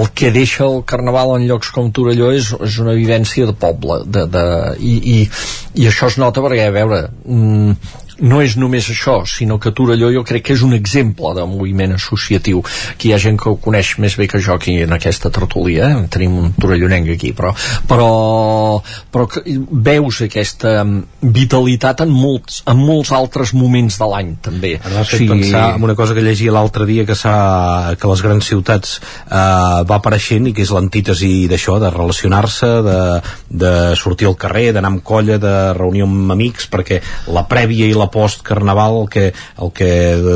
el 0.00 0.10
que 0.16 0.32
deixa 0.34 0.66
el 0.66 0.82
carnaval 0.88 1.36
en 1.38 1.48
llocs 1.48 1.72
com 1.74 1.90
Torelló 1.94 2.30
és, 2.36 2.52
és 2.66 2.78
una 2.82 2.96
vivència 2.98 3.48
de 3.48 3.56
poble 3.56 4.02
de, 4.06 4.26
de, 4.30 4.44
i, 4.78 4.94
i, 5.14 5.18
i 5.82 5.88
això 5.90 6.10
es 6.10 6.20
nota 6.20 6.44
perquè 6.44 6.68
a 6.68 6.74
veure 6.74 7.02
mm, 7.24 7.98
no 8.20 8.40
és 8.44 8.56
només 8.60 8.88
això, 8.92 9.20
sinó 9.28 9.58
que 9.60 9.72
Torelló 9.76 10.10
jo 10.14 10.24
crec 10.26 10.48
que 10.48 10.56
és 10.56 10.64
un 10.66 10.74
exemple 10.76 11.32
de 11.36 11.44
moviment 11.48 11.94
associatiu 11.96 12.62
que 12.98 13.08
hi 13.08 13.14
ha 13.14 13.20
gent 13.22 13.38
que 13.40 13.50
ho 13.50 13.58
coneix 13.62 13.94
més 14.02 14.16
bé 14.18 14.28
que 14.30 14.40
jo 14.42 14.54
aquí 14.54 14.76
en 14.84 14.92
aquesta 14.96 15.30
tertúlia 15.32 15.90
eh? 15.90 16.02
tenim 16.12 16.36
un 16.38 16.52
torellonenc 16.58 17.10
aquí 17.14 17.32
però, 17.36 17.52
però, 17.88 18.10
però 19.12 19.26
que 19.30 19.42
veus 19.70 20.20
aquesta 20.26 20.80
mm, 20.84 21.30
vitalitat 21.36 22.04
en 22.04 22.12
molts, 22.14 22.62
en 22.70 22.80
molts 22.80 23.12
altres 23.16 23.54
moments 23.56 23.98
de 24.00 24.10
l'any 24.12 24.34
també 24.44 24.74
M'ha 24.80 25.04
fet 25.08 25.26
pensar 25.28 25.64
en 25.76 25.86
una 25.88 25.96
cosa 25.98 26.16
que 26.16 26.24
llegia 26.24 26.54
l'altre 26.54 26.86
dia 26.88 27.06
que, 27.08 27.16
que 27.16 28.12
les 28.12 28.24
grans 28.26 28.50
ciutats 28.52 28.98
eh, 29.00 29.80
va 29.86 30.00
apareixent 30.00 30.50
i 30.50 30.54
que 30.56 30.64
és 30.66 30.72
l'antítesi 30.74 31.46
d'això, 31.50 31.78
de 31.82 31.90
relacionar-se 31.94 32.70
de, 32.86 32.98
de 33.62 33.72
sortir 33.98 34.28
al 34.28 34.36
carrer, 34.40 34.70
d'anar 34.74 34.92
amb 34.94 35.04
colla 35.06 35.38
de 35.40 35.54
reunió 35.76 36.08
amb 36.08 36.34
amics, 36.34 36.68
perquè 36.72 37.00
la 37.32 37.46
prèvia 37.50 37.88
i 37.88 37.96
la 37.96 38.09
post-carnaval 38.12 39.00
el 39.02 39.08
que, 39.12 39.26
el 39.62 39.72
que 39.76 39.90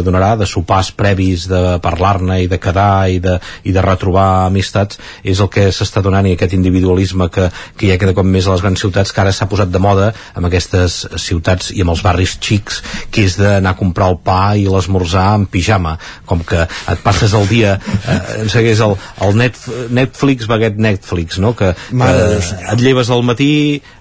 donarà 0.06 0.34
de 0.40 0.46
sopars 0.48 0.92
previs 0.96 1.48
de 1.50 1.62
parlar-ne 1.84 2.40
i 2.44 2.48
de 2.50 2.58
quedar 2.62 3.08
i 3.12 3.18
de, 3.24 3.38
i 3.64 3.72
de 3.74 3.82
retrobar 3.84 4.46
amistats 4.46 4.98
és 5.22 5.40
el 5.40 5.50
que 5.52 5.68
s'està 5.74 6.02
donant 6.04 6.26
i 6.26 6.34
aquest 6.36 6.54
individualisme 6.56 7.28
que, 7.34 7.48
que 7.76 7.88
hi 7.88 7.92
ha 7.94 7.98
cada 8.00 8.14
cop 8.16 8.26
més 8.28 8.46
a 8.48 8.54
les 8.54 8.62
grans 8.64 8.80
ciutats 8.80 9.12
que 9.12 9.22
ara 9.24 9.32
s'ha 9.34 9.48
posat 9.50 9.72
de 9.74 9.82
moda 9.82 10.12
amb 10.34 10.48
aquestes 10.48 11.00
ciutats 11.20 11.72
i 11.74 11.82
amb 11.84 11.94
els 11.94 12.02
barris 12.04 12.36
xics 12.40 12.80
que 13.10 13.24
és 13.28 13.38
d'anar 13.40 13.74
a 13.74 13.78
comprar 13.78 14.10
el 14.12 14.18
pa 14.24 14.40
i 14.58 14.66
l'esmorzar 14.70 15.30
en 15.38 15.46
pijama 15.50 15.96
com 16.26 16.42
que 16.46 16.64
et 16.64 17.02
passes 17.04 17.34
el 17.36 17.48
dia 17.50 17.76
eh, 17.78 18.20
em 18.44 18.48
segueix 18.52 18.80
el, 18.84 18.96
el 19.24 19.36
Netf 19.40 19.68
Netflix 19.94 20.48
baguet 20.50 20.78
Netflix 20.78 21.38
no? 21.42 21.54
que, 21.58 21.72
Mare 21.92 22.38
que 22.38 22.54
et 22.74 22.80
lleves 22.84 23.10
al 23.10 23.22
matí 23.26 23.52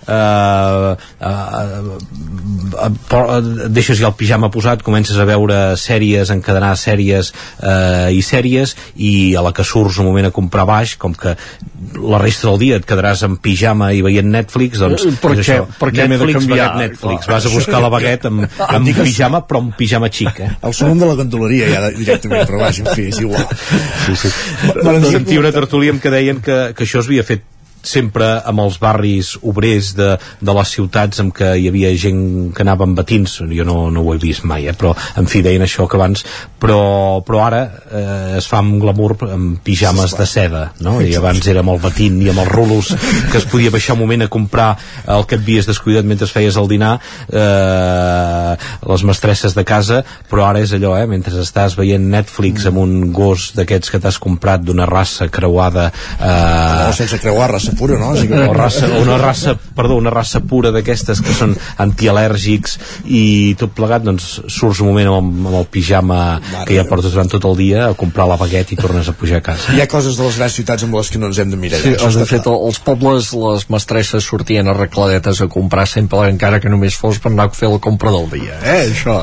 eh, 0.08 0.96
eh, 1.22 1.34
eh, 2.84 2.90
por- 3.10 3.32
deixes 3.70 4.00
ja 4.00 4.08
el 4.10 4.16
pijama 4.20 4.50
posat, 4.52 4.82
comences 4.84 5.18
a 5.18 5.26
veure 5.26 5.76
sèries, 5.80 6.30
encadenar 6.34 6.74
sèries 6.78 7.32
eh, 7.62 8.10
i 8.16 8.22
sèries 8.26 8.76
i 8.96 9.36
a 9.36 9.42
la 9.46 9.52
que 9.54 9.64
surts 9.64 10.00
un 10.00 10.06
moment 10.10 10.26
a 10.28 10.32
comprar 10.32 10.66
baix, 10.66 10.96
com 10.98 11.14
que 11.14 11.36
la 12.00 12.18
resta 12.22 12.48
del 12.50 12.60
dia 12.60 12.78
et 12.80 12.86
quedaràs 12.88 13.24
en 13.28 13.38
pijama 13.44 13.92
i 13.94 14.02
veient 14.02 14.30
Netflix, 14.32 14.80
doncs 14.80 15.06
Eh, 15.06 15.12
per 15.22 15.32
què- 15.36 15.44
això. 15.44 15.66
per 15.80 15.90
què 15.92 16.08
m'he 16.08 16.18
de 16.18 16.26
Netflix, 16.26 16.40
canviar? 16.40 16.68
baguet 16.74 16.90
Netflix. 16.92 17.26
Clar. 17.26 17.36
Vas 17.36 17.46
a 17.46 17.50
buscar 17.56 17.82
la 17.82 17.90
baguet 17.90 18.26
amb, 18.26 18.46
amb 18.68 18.86
Digues- 18.86 19.04
pijama, 19.10 19.44
però 19.48 19.60
un 19.60 19.72
pijama 19.78 20.10
xic, 20.10 20.40
eh? 20.40 20.50
El 20.64 20.74
segon 20.74 21.00
de 21.00 21.06
la 21.06 21.16
gandoleria 21.16 21.68
ja 21.70 21.90
directament, 21.92 22.48
però 22.50 22.60
vaja, 22.60 22.84
en 22.88 22.96
fi, 22.96 23.08
és 23.10 23.20
igual. 23.20 23.48
Sí, 24.06 24.16
sí. 24.16 24.30
Sentia 25.12 25.40
una 25.40 25.52
tertúlia 25.52 25.92
en 25.92 26.00
què 26.02 26.10
deien 26.10 26.40
que, 26.42 26.74
que 26.76 26.84
això 26.86 27.00
es 27.04 27.08
havia 27.08 27.24
fet 27.24 27.44
sempre 27.84 28.28
amb 28.48 28.64
els 28.64 28.80
barris 28.82 29.34
obrers 29.44 29.92
de, 29.98 30.14
de 30.40 30.56
les 30.56 30.74
ciutats 30.76 31.20
en 31.22 31.32
què 31.36 31.54
hi 31.60 31.68
havia 31.70 31.92
gent 32.00 32.54
que 32.56 32.64
anava 32.64 32.88
amb 32.88 32.98
batins 32.98 33.36
jo 33.44 33.66
no, 33.68 33.78
no 33.92 34.04
ho 34.04 34.14
he 34.14 34.22
vist 34.22 34.46
mai, 34.48 34.68
eh? 34.72 34.76
però 34.78 34.94
en 35.20 35.28
fi 35.30 35.44
deien 35.44 35.66
això 35.66 35.86
que 35.90 36.00
abans 36.00 36.24
però, 36.60 37.22
però 37.28 37.44
ara 37.44 37.62
eh, 37.68 38.38
es 38.40 38.48
fa 38.50 38.62
amb 38.64 38.80
glamour 38.82 39.18
amb 39.28 39.60
pijames 39.66 40.16
de 40.18 40.28
seda 40.30 40.64
no? 40.86 40.96
i 41.04 41.12
abans 41.20 41.48
era 41.52 41.64
amb 41.64 41.74
el 41.76 41.82
batín 41.84 42.22
i 42.24 42.32
amb 42.32 42.44
els 42.46 42.52
rulos 42.54 42.94
que 43.32 43.40
es 43.42 43.48
podia 43.52 43.74
baixar 43.74 43.98
un 43.98 44.04
moment 44.06 44.26
a 44.26 44.32
comprar 44.32 44.72
el 45.04 45.28
que 45.28 45.36
et 45.36 45.44
havies 45.44 45.68
descuidat 45.68 46.08
mentre 46.08 46.30
feies 46.32 46.58
el 46.60 46.72
dinar 46.72 46.96
eh, 47.28 48.56
les 48.94 49.06
mestresses 49.08 49.58
de 49.58 49.66
casa 49.68 50.02
però 50.32 50.48
ara 50.48 50.64
és 50.64 50.72
allò, 50.78 50.96
eh? 50.98 51.08
mentre 51.10 51.36
estàs 51.44 51.76
veient 51.80 52.08
Netflix 52.16 52.70
amb 52.70 52.80
un 52.80 52.96
gos 53.12 53.52
d'aquests 53.58 53.92
que 53.92 54.00
t'has 54.00 54.22
comprat 54.24 54.64
d'una 54.64 54.88
raça 54.88 55.28
creuada 55.28 55.90
eh, 55.92 56.88
O 56.88 56.96
sense 56.96 57.20
creuar 57.20 57.52
raça 57.52 57.73
pura, 57.78 57.98
no? 58.00 58.14
Que... 58.14 58.42
o 58.48 58.54
raça, 58.56 58.90
una 59.00 59.18
raça, 59.22 59.56
perdó, 59.76 59.98
una 60.00 60.14
raça 60.14 60.42
pura 60.42 60.72
d'aquestes 60.76 61.22
que 61.24 61.36
són 61.36 61.56
antialèrgics 61.84 62.78
i 63.06 63.24
tot 63.60 63.74
plegat, 63.78 64.06
doncs 64.06 64.30
surts 64.48 64.82
un 64.84 64.92
moment 64.92 65.12
amb, 65.14 65.48
amb 65.48 65.60
el 65.62 65.68
pijama 65.74 66.20
que 66.68 66.78
ja 66.78 66.86
portes 66.90 67.14
durant 67.14 67.32
tot 67.32 67.46
el 67.50 67.58
dia 67.60 67.88
a 67.90 67.98
comprar 67.98 68.28
la 68.30 68.38
baguet 68.40 68.74
i 68.76 68.80
tornes 68.80 69.10
a 69.10 69.16
pujar 69.18 69.42
a 69.42 69.46
casa. 69.46 69.74
Hi 69.76 69.84
ha 69.84 69.90
coses 69.92 70.18
de 70.20 70.28
les 70.28 70.40
grans 70.40 70.58
ciutats 70.58 70.86
amb 70.86 70.98
les 70.98 71.12
que 71.14 71.22
no 71.22 71.30
ens 71.32 71.42
hem 71.42 71.54
de 71.54 71.60
mirar. 71.60 71.82
Sí, 71.84 71.94
de 71.94 72.28
fet, 72.30 72.48
els 72.50 72.80
pobles, 72.84 73.32
les 73.38 73.68
mestresses 73.74 74.26
sortien 74.26 74.70
arregladetes 74.72 75.42
a 75.44 75.50
comprar 75.52 75.88
sempre, 75.90 76.28
encara 76.32 76.62
que 76.64 76.72
només 76.72 76.98
fos 77.00 77.20
per 77.24 77.32
anar 77.34 77.50
a 77.50 77.56
fer 77.58 77.72
la 77.72 77.82
compra 77.84 78.14
del 78.14 78.30
dia, 78.32 78.60
eh, 78.62 78.90
això. 78.90 79.18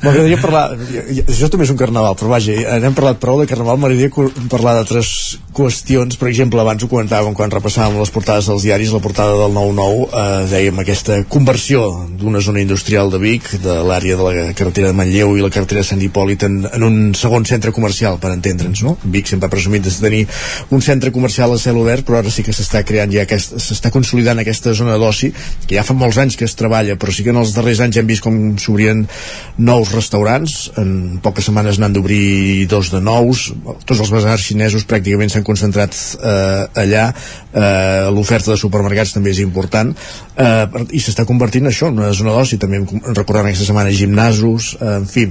M'agradaria 0.00 0.40
parlar, 0.40 0.64
això 1.26 1.50
també 1.52 1.66
és 1.66 1.74
un 1.74 1.80
carnaval, 1.80 2.16
però 2.18 2.32
vaja, 2.32 2.56
n'hem 2.80 2.96
parlat 2.96 3.20
prou 3.22 3.40
de 3.40 3.48
carnaval, 3.50 3.80
m'agradaria 3.80 4.30
parlar 4.52 4.78
d'altres 4.78 5.10
qüestions, 5.56 6.16
per 6.20 6.28
exemple, 6.30 6.60
abans 6.62 6.82
ho 6.84 6.88
comentàvem 6.90 7.34
quan 7.34 7.50
repassàvem 7.52 7.98
les 7.98 8.12
portades 8.14 8.46
dels 8.48 8.64
diaris, 8.66 8.92
la 8.94 9.00
portada 9.02 9.34
del 9.38 9.54
9-9, 9.56 10.06
eh, 10.06 10.44
dèiem 10.50 10.78
aquesta 10.82 11.18
conversió 11.28 11.82
d'una 12.20 12.40
zona 12.40 12.62
industrial 12.62 13.10
de 13.10 13.18
Vic, 13.22 13.50
de 13.62 13.80
l'àrea 13.86 14.16
de 14.16 14.26
la 14.26 14.52
carretera 14.56 14.90
de 14.90 14.96
Manlleu 14.96 15.36
i 15.36 15.42
la 15.44 15.50
carretera 15.50 15.82
de 15.82 15.88
Sant 15.88 16.02
Hipòlit 16.02 16.44
en, 16.46 16.60
en 16.70 16.86
un 16.86 16.98
segon 17.18 17.46
centre 17.48 17.72
comercial, 17.74 18.20
per 18.22 18.32
entendre'ns, 18.34 18.84
no? 18.86 18.96
Vic 19.02 19.30
sempre 19.30 19.50
ha 19.50 19.52
presumit 19.52 19.84
de 19.86 19.94
tenir 19.96 20.22
un 20.70 20.84
centre 20.86 21.10
comercial 21.10 21.54
a 21.54 21.58
cel 21.58 21.78
obert, 21.80 22.06
però 22.06 22.20
ara 22.20 22.30
sí 22.30 22.44
que 22.46 22.54
s'està 22.54 22.84
creant 22.86 23.10
ja 23.12 23.26
aquest, 23.26 23.58
s'està 23.58 23.90
consolidant 23.90 24.38
aquesta 24.38 24.74
zona 24.78 24.98
d'oci, 25.02 25.32
que 25.66 25.76
ja 25.76 25.84
fa 25.86 25.98
molts 25.98 26.20
anys 26.22 26.38
que 26.38 26.46
es 26.46 26.56
treballa, 26.58 26.96
però 27.00 27.12
sí 27.12 27.26
que 27.26 27.34
en 27.34 27.42
els 27.42 27.56
darrers 27.56 27.82
anys 27.82 27.98
hem 28.00 28.08
vist 28.08 28.24
com 28.24 28.38
s'obrien 28.60 29.02
nous 29.58 29.94
restaurants, 29.96 30.58
en 30.80 31.18
poques 31.24 31.50
setmanes 31.50 31.80
n'han 31.80 31.94
d'obrir 31.96 32.66
dos 32.70 32.92
de 32.94 33.02
nous, 33.02 33.50
tots 33.84 33.98
els 33.98 34.14
basars 34.14 34.46
xinesos 34.46 34.86
pràcticament 34.88 35.32
s'han 35.32 35.39
concentrat 35.46 35.96
eh, 36.20 36.82
allà, 36.82 37.06
eh, 37.52 38.10
l'oferta 38.14 38.52
de 38.52 38.58
supermercats 38.60 39.14
també 39.16 39.34
és 39.34 39.42
important, 39.44 39.92
eh, 40.36 40.84
i 40.96 41.02
s'està 41.02 41.26
convertint 41.28 41.70
això, 41.70 41.90
en 41.90 42.00
una 42.02 42.12
zona 42.16 42.36
d'oci, 42.36 42.58
també 42.60 42.82
recordant 43.14 43.46
aquesta 43.46 43.68
setmana 43.68 43.94
gimnasos, 43.94 44.74
eh, 44.80 44.96
en 45.00 45.08
fi, 45.10 45.28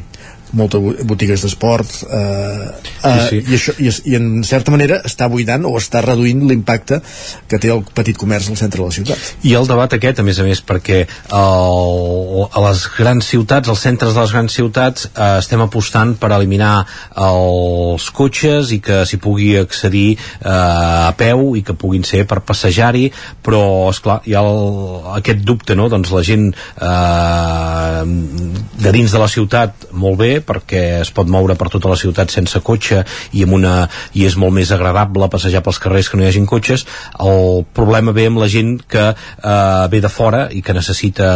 moltes 0.53 0.81
bo- 0.81 0.95
botigues 1.13 1.41
d'esport 1.43 1.91
eh, 2.09 2.69
eh, 3.03 3.27
Sí, 3.29 3.41
sí. 3.41 3.41
i, 3.51 3.55
això, 3.57 3.73
i, 3.79 3.91
i 4.11 4.15
en 4.17 4.43
certa 4.47 4.71
manera 4.73 5.01
està 5.05 5.27
buidant 5.29 5.65
o 5.69 5.75
està 5.77 6.01
reduint 6.05 6.41
l'impacte 6.49 7.01
que 7.47 7.59
té 7.61 7.69
el 7.73 7.83
petit 7.93 8.17
comerç 8.17 8.49
al 8.49 8.57
centre 8.57 8.81
de 8.81 8.87
la 8.87 8.95
ciutat 8.95 9.45
I 9.45 9.53
el 9.59 9.67
debat 9.69 9.93
aquest, 9.93 10.19
a 10.19 10.23
més 10.25 10.39
a 10.39 10.45
més, 10.47 10.61
perquè 10.65 11.03
el, 11.05 12.47
a 12.49 12.63
les 12.67 12.83
grans 12.97 13.25
ciutats, 13.29 13.69
als 13.69 13.83
centres 13.85 14.13
de 14.15 14.21
les 14.23 14.33
grans 14.33 14.53
ciutats, 14.53 15.09
eh, 15.13 15.29
estem 15.39 15.61
apostant 15.61 16.15
per 16.19 16.31
eliminar 16.35 16.85
els 17.15 18.09
cotxes 18.15 18.71
i 18.75 18.79
que 18.83 19.03
s'hi 19.07 19.19
pugui 19.21 19.51
accedir 19.59 20.15
eh, 20.15 20.49
a 20.49 21.13
peu 21.17 21.53
i 21.59 21.63
que 21.65 21.75
puguin 21.77 22.03
ser 22.07 22.25
per 22.29 22.39
passejar-hi, 22.45 23.09
però, 23.45 23.61
és 23.93 23.99
clar 24.03 24.19
hi 24.25 24.35
ha 24.37 24.43
el, 24.43 24.59
aquest 25.19 25.43
dubte, 25.47 25.75
no? 25.77 25.89
Doncs 25.91 26.11
la 26.15 26.23
gent 26.25 26.49
eh, 26.49 28.03
de 28.83 28.91
dins 28.95 29.11
de 29.11 29.19
la 29.21 29.27
ciutat, 29.31 29.89
molt 29.91 30.19
bé, 30.19 30.31
perquè 30.45 30.83
es 31.01 31.11
pot 31.15 31.29
moure 31.29 31.55
per 31.59 31.69
tota 31.73 31.91
la 31.91 31.97
ciutat 31.99 32.31
sense 32.33 32.61
cotxe 32.65 33.03
i, 33.31 33.43
amb 33.45 33.57
una, 33.59 33.73
i 34.13 34.25
és 34.27 34.37
molt 34.39 34.55
més 34.55 34.71
agradable 34.75 35.29
passejar 35.31 35.63
pels 35.65 35.79
carrers 35.81 36.09
que 36.09 36.19
no 36.19 36.25
hi 36.25 36.29
hagin 36.29 36.47
cotxes. 36.49 36.85
El 37.19 37.63
problema 37.75 38.13
ve 38.15 38.27
amb 38.29 38.41
la 38.41 38.49
gent 38.51 38.77
que 38.89 39.05
eh, 39.11 39.87
ve 39.91 40.01
de 40.01 40.11
fora 40.11 40.47
i 40.51 40.61
que 40.65 40.75
necessita 40.75 41.29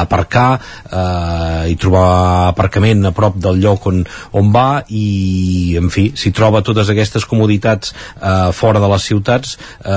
aparcar 0.00 0.48
eh, 0.56 1.70
i 1.72 1.76
trobar 1.80 2.50
aparcament 2.50 3.06
a 3.06 3.14
prop 3.16 3.38
del 3.40 3.60
lloc 3.62 3.86
on, 3.90 4.02
on 4.36 4.52
va 4.54 4.82
i, 4.88 5.76
en 5.80 5.90
fi, 5.92 6.10
si 6.18 6.32
troba 6.36 6.64
totes 6.66 6.90
aquestes 6.92 7.26
comoditats 7.28 7.92
eh, 7.92 8.50
fora 8.56 8.82
de 8.82 8.90
les 8.90 9.06
ciutats, 9.10 9.56
eh, 9.84 9.92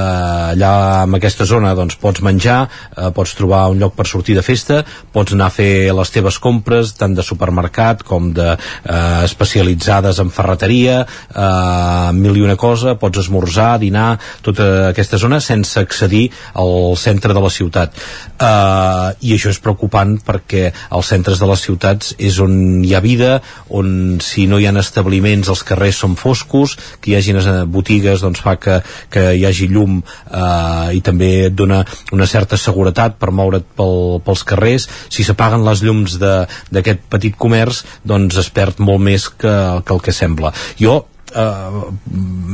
allà 0.54 0.74
en 1.04 1.18
aquesta 1.18 1.48
zona 1.50 1.74
doncs, 1.78 1.98
pots 2.02 2.24
menjar, 2.26 2.64
eh, 2.98 3.10
pots 3.16 3.36
trobar 3.38 3.66
un 3.72 3.80
lloc 3.82 3.96
per 3.98 4.08
sortir 4.10 4.38
de 4.38 4.46
festa, 4.46 4.82
pots 5.14 5.36
anar 5.36 5.50
a 5.50 5.56
fer 5.56 5.94
les 5.96 6.14
teves 6.14 6.39
compres, 6.44 6.94
tant 7.00 7.16
de 7.16 7.26
supermercat 7.26 8.04
com 8.08 8.33
de 8.34 8.50
eh, 8.54 9.22
especialitzades 9.24 10.20
en 10.20 10.32
ferreteria, 10.34 11.04
eh, 11.04 12.12
mil 12.18 12.38
i 12.38 12.46
una 12.46 12.58
cosa, 12.60 12.96
pots 13.00 13.24
esmorzar, 13.24 13.78
dinar, 13.82 14.18
tota 14.46 14.90
aquesta 14.90 15.20
zona 15.22 15.40
sense 15.44 15.80
accedir 15.80 16.30
al 16.60 16.96
centre 16.98 17.34
de 17.34 17.44
la 17.44 17.52
ciutat. 17.54 17.94
Eh, 18.38 19.10
I 19.30 19.36
això 19.38 19.54
és 19.54 19.62
preocupant 19.64 20.18
perquè 20.26 20.70
als 20.90 21.12
centres 21.14 21.40
de 21.40 21.50
les 21.50 21.64
ciutats 21.64 22.14
és 22.18 22.40
on 22.44 22.84
hi 22.84 22.94
ha 22.96 23.04
vida, 23.04 23.38
on 23.70 24.20
si 24.24 24.48
no 24.50 24.60
hi 24.60 24.68
ha 24.68 24.74
establiments 24.80 25.50
els 25.52 25.64
carrers 25.68 26.02
són 26.04 26.16
foscos, 26.20 26.78
que 27.00 27.12
hi 27.12 27.18
hagin 27.20 27.40
eh, 27.42 27.64
botigues 27.70 28.24
doncs 28.24 28.42
fa 28.44 28.56
que, 28.62 28.80
que 29.14 29.30
hi 29.38 29.46
hagi 29.48 29.70
llum 29.72 30.00
eh, 30.02 30.98
i 30.98 31.02
també 31.06 31.32
et 31.48 31.56
dona 31.56 31.84
una 32.16 32.28
certa 32.30 32.58
seguretat 32.58 33.18
per 33.20 33.32
moure't 33.36 33.66
pel, 33.78 34.20
pels 34.26 34.44
carrers. 34.48 34.88
Si 35.14 35.26
s'apaguen 35.26 35.66
les 35.66 35.84
llums 35.86 36.18
d'aquest 36.20 37.06
petit 37.12 37.38
comerç, 37.38 37.84
doncs 38.08 38.22
es 38.32 38.51
perd 38.53 38.80
molt 38.84 39.03
més 39.03 39.30
que, 39.30 39.55
que 39.86 39.97
el 39.97 40.03
que 40.03 40.15
sembla. 40.15 40.53
Jo 40.80 41.03
Uh, 41.34 41.89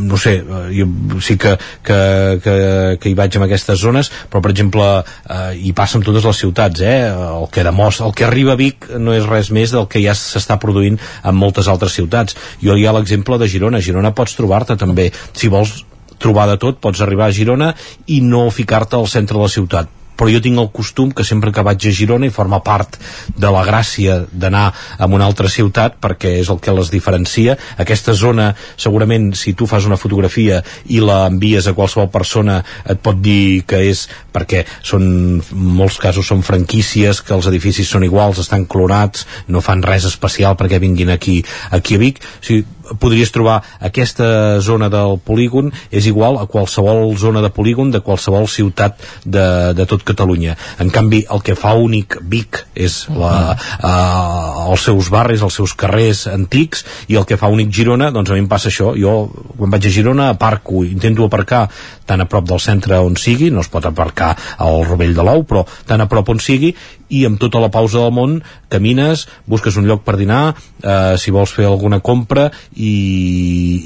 no 0.08 0.16
sé, 0.16 0.38
uh, 0.40 0.70
jo 0.72 0.86
sí 1.20 1.36
que, 1.36 1.58
que, 1.84 1.98
que, 2.40 2.54
que 3.02 3.10
hi 3.10 3.16
vaig 3.18 3.36
en 3.36 3.44
aquestes 3.44 3.82
zones 3.82 4.08
però 4.32 4.40
per 4.46 4.54
exemple 4.54 4.86
uh, 5.02 5.50
hi 5.52 5.74
passa 5.76 6.00
en 6.00 6.06
totes 6.08 6.24
les 6.24 6.40
ciutats 6.40 6.86
eh? 6.88 7.10
el, 7.12 7.50
que 7.52 7.66
demostra, 7.68 8.08
el 8.08 8.16
que 8.16 8.24
arriba 8.24 8.56
a 8.56 8.60
Vic 8.62 8.88
no 8.96 9.18
és 9.18 9.28
res 9.28 9.52
més 9.52 9.76
del 9.76 9.90
que 9.92 10.00
ja 10.00 10.16
s'està 10.16 10.56
produint 10.64 10.96
en 10.96 11.36
moltes 11.36 11.68
altres 11.68 11.98
ciutats 12.00 12.40
jo 12.64 12.80
hi 12.80 12.88
ha 12.88 12.96
l'exemple 12.96 13.42
de 13.42 13.52
Girona, 13.52 13.84
Girona 13.84 14.16
pots 14.16 14.40
trobar-te 14.40 14.80
també, 14.80 15.10
si 15.36 15.52
vols 15.52 15.82
trobar 16.16 16.48
de 16.48 16.56
tot, 16.62 16.80
pots 16.80 17.04
arribar 17.04 17.28
a 17.28 17.36
Girona 17.36 17.74
i 18.08 18.24
no 18.24 18.48
ficar-te 18.48 18.96
al 18.96 19.12
centre 19.12 19.36
de 19.36 19.44
la 19.44 19.56
ciutat 19.60 19.99
però 20.20 20.32
jo 20.34 20.42
tinc 20.44 20.60
el 20.60 20.72
costum 20.76 21.14
que 21.16 21.24
sempre 21.24 21.54
que 21.56 21.64
vaig 21.66 21.88
a 21.88 21.94
Girona 21.96 22.28
i 22.28 22.36
forma 22.36 22.60
part 22.66 23.00
de 23.36 23.54
la 23.54 23.64
gràcia 23.68 24.20
d'anar 24.32 24.68
a 24.98 25.08
una 25.08 25.26
altra 25.26 25.50
ciutat 25.50 26.00
perquè 26.04 26.36
és 26.42 26.52
el 26.52 26.60
que 26.60 26.76
les 26.76 26.92
diferencia. 26.92 27.56
Aquesta 27.80 28.14
zona 28.14 28.52
segurament 28.76 29.32
si 29.40 29.56
tu 29.56 29.68
fas 29.70 29.88
una 29.88 29.98
fotografia 29.98 30.62
i 30.92 31.00
la 31.04 31.26
envies 31.30 31.68
a 31.68 31.76
qualsevol 31.78 32.12
persona 32.12 32.60
et 32.86 33.00
pot 33.04 33.20
dir 33.24 33.64
que 33.68 33.82
és 33.90 34.06
perquè 34.34 34.66
són 34.84 35.10
en 35.10 35.42
molts 35.80 36.00
casos 36.02 36.28
són 36.30 36.44
franquícies 36.46 37.22
que 37.26 37.36
els 37.36 37.48
edificis 37.50 37.90
són 37.90 38.06
iguals, 38.08 38.42
estan 38.42 38.66
clonats 38.70 39.26
no 39.48 39.64
fan 39.66 39.84
res 39.86 40.08
especial 40.10 40.58
perquè 40.60 40.82
vinguin 40.82 41.14
aquí 41.16 41.40
aquí 41.72 41.96
a 41.96 42.02
Vic, 42.02 42.22
o 42.22 42.46
sigui, 42.46 42.66
podries 43.00 43.32
trobar 43.32 43.60
aquesta 43.80 44.60
zona 44.64 44.90
del 44.90 45.18
polígon 45.24 45.72
és 45.92 46.08
igual 46.10 46.40
a 46.40 46.48
qualsevol 46.50 47.16
zona 47.18 47.44
de 47.46 47.52
polígon 47.54 47.92
de 47.92 48.02
qualsevol 48.02 48.48
ciutat 48.50 49.00
de, 49.26 49.74
de 49.78 49.86
tot 49.90 50.04
Catalunya. 50.08 50.56
En 50.80 50.90
canvi, 50.90 51.24
el 51.30 51.44
que 51.46 51.56
fa 51.60 51.76
únic 51.78 52.18
Vic 52.30 52.64
és 52.74 53.02
la, 53.14 53.54
uh, 53.54 54.72
els 54.72 54.86
seus 54.88 55.10
barris, 55.14 55.44
els 55.46 55.60
seus 55.60 55.76
carrers 55.78 56.26
antics, 56.32 56.86
i 57.08 57.20
el 57.20 57.28
que 57.30 57.38
fa 57.38 57.52
únic 57.52 57.72
Girona, 57.76 58.10
doncs 58.16 58.32
a 58.32 58.38
mi 58.38 58.44
em 58.46 58.50
passa 58.50 58.72
això. 58.72 58.94
Jo, 58.98 59.30
quan 59.58 59.74
vaig 59.74 59.86
a 59.86 59.94
Girona, 59.94 60.30
aparco, 60.34 60.84
intento 60.88 61.28
aparcar 61.28 61.68
tan 62.10 62.24
a 62.24 62.30
prop 62.30 62.48
del 62.50 62.62
centre 62.64 62.98
on 63.04 63.18
sigui, 63.20 63.52
no 63.54 63.62
es 63.62 63.70
pot 63.70 63.86
aparcar 63.86 64.34
al 64.58 64.84
Rovell 64.88 65.14
de 65.18 65.26
l'Ou, 65.26 65.46
però 65.46 65.66
tan 65.88 66.02
a 66.02 66.10
prop 66.10 66.34
on 66.34 66.42
sigui, 66.42 66.74
i 67.10 67.26
amb 67.28 67.40
tota 67.42 67.62
la 67.62 67.72
pausa 67.74 68.04
del 68.04 68.14
món 68.16 68.38
camines, 68.70 69.26
busques 69.50 69.78
un 69.82 69.88
lloc 69.90 70.04
per 70.06 70.16
dinar, 70.20 70.54
eh, 70.84 71.18
si 71.18 71.34
vols 71.34 71.54
fer 71.56 71.66
alguna 71.66 72.00
compra 72.06 72.50
i, 72.76 72.94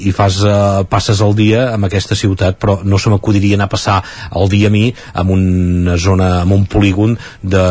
i 0.08 0.12
fas, 0.12 0.40
uh, 0.44 0.84
passes 0.88 1.20
el 1.24 1.34
dia 1.38 1.70
en 1.74 1.88
aquesta 1.88 2.16
ciutat 2.18 2.58
però 2.60 2.78
no 2.84 3.00
se 3.00 3.10
m'acudiria 3.12 3.56
anar 3.58 3.70
a 3.70 3.74
passar 3.74 3.98
el 4.36 4.48
dia 4.52 4.68
a 4.68 4.74
mi 4.74 4.86
en 4.92 5.34
una 5.34 5.96
zona, 5.98 6.30
en 6.42 6.52
un 6.52 6.66
polígon 6.66 7.18
de, 7.42 7.66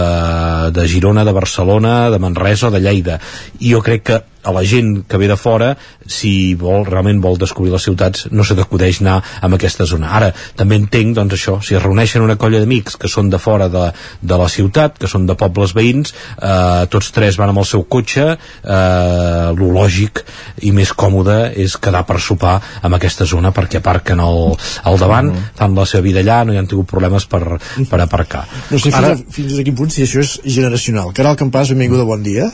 de 0.74 0.88
Girona, 0.90 1.26
de 1.26 1.38
Barcelona 1.38 2.10
de 2.10 2.20
Manresa 2.20 2.68
o 2.68 2.72
de 2.74 2.82
Lleida. 2.82 3.20
I 3.60 3.74
jo 3.74 3.82
crec 3.86 4.04
que 4.10 4.22
a 4.44 4.54
la 4.56 4.64
gent 4.68 5.04
que 5.08 5.18
ve 5.18 5.28
de 5.32 5.38
fora 5.40 5.74
si 6.06 6.54
vol, 6.60 6.86
realment 6.88 7.22
vol 7.24 7.38
descobrir 7.40 7.74
les 7.74 7.86
ciutats 7.88 8.28
no 8.32 8.44
se 8.44 8.58
t'acudeix 8.58 9.02
anar 9.02 9.20
a 9.24 9.52
aquesta 9.54 9.88
zona 9.90 10.12
ara 10.18 10.32
també 10.60 10.80
entenc 10.82 11.16
doncs 11.18 11.38
això 11.38 11.60
si 11.64 11.78
es 11.78 11.84
reuneixen 11.84 12.24
una 12.26 12.38
colla 12.40 12.62
d'amics 12.62 12.98
que 13.00 13.12
són 13.12 13.30
de 13.30 13.40
fora 13.40 13.70
de, 13.72 13.90
de 14.22 14.40
la 14.40 14.50
ciutat, 14.50 14.98
que 15.00 15.10
són 15.10 15.28
de 15.30 15.38
pobles 15.40 15.76
veïns 15.78 16.14
eh, 16.14 16.86
tots 16.92 17.12
tres 17.16 17.38
van 17.40 17.54
amb 17.54 17.64
el 17.64 17.70
seu 17.70 17.86
cotxe 17.86 18.26
eh, 18.34 19.48
lo 19.58 19.72
lògic 19.78 20.24
i 20.68 20.74
més 20.76 20.94
còmode 20.94 21.54
és 21.64 21.78
quedar 21.78 22.04
per 22.08 22.20
sopar 22.22 22.58
en 22.84 22.98
aquesta 22.98 23.28
zona 23.30 23.54
perquè 23.56 23.82
aparquen 23.82 24.22
al, 24.24 24.54
al 24.84 25.00
davant, 25.02 25.32
mm. 25.32 25.54
fan 25.60 25.78
la 25.78 25.88
seva 25.90 26.06
vida 26.06 26.24
allà 26.24 26.44
no 26.46 26.56
hi 26.56 26.62
han 26.62 26.70
tingut 26.70 26.90
problemes 26.90 27.28
per, 27.30 27.44
per 27.90 28.02
aparcar 28.04 28.44
No 28.70 28.80
sé 28.80 28.90
fins, 28.90 28.98
Ara, 29.00 29.14
a, 29.14 29.34
fins 29.34 29.58
a 29.60 29.66
quin 29.66 29.76
punt 29.78 29.92
si 29.94 30.06
això 30.06 30.22
és 30.24 30.38
generacional. 30.46 31.14
Caral 31.18 31.38
Campàs, 31.40 31.74
benvinguda, 31.74 32.08
bon 32.08 32.24
dia. 32.26 32.50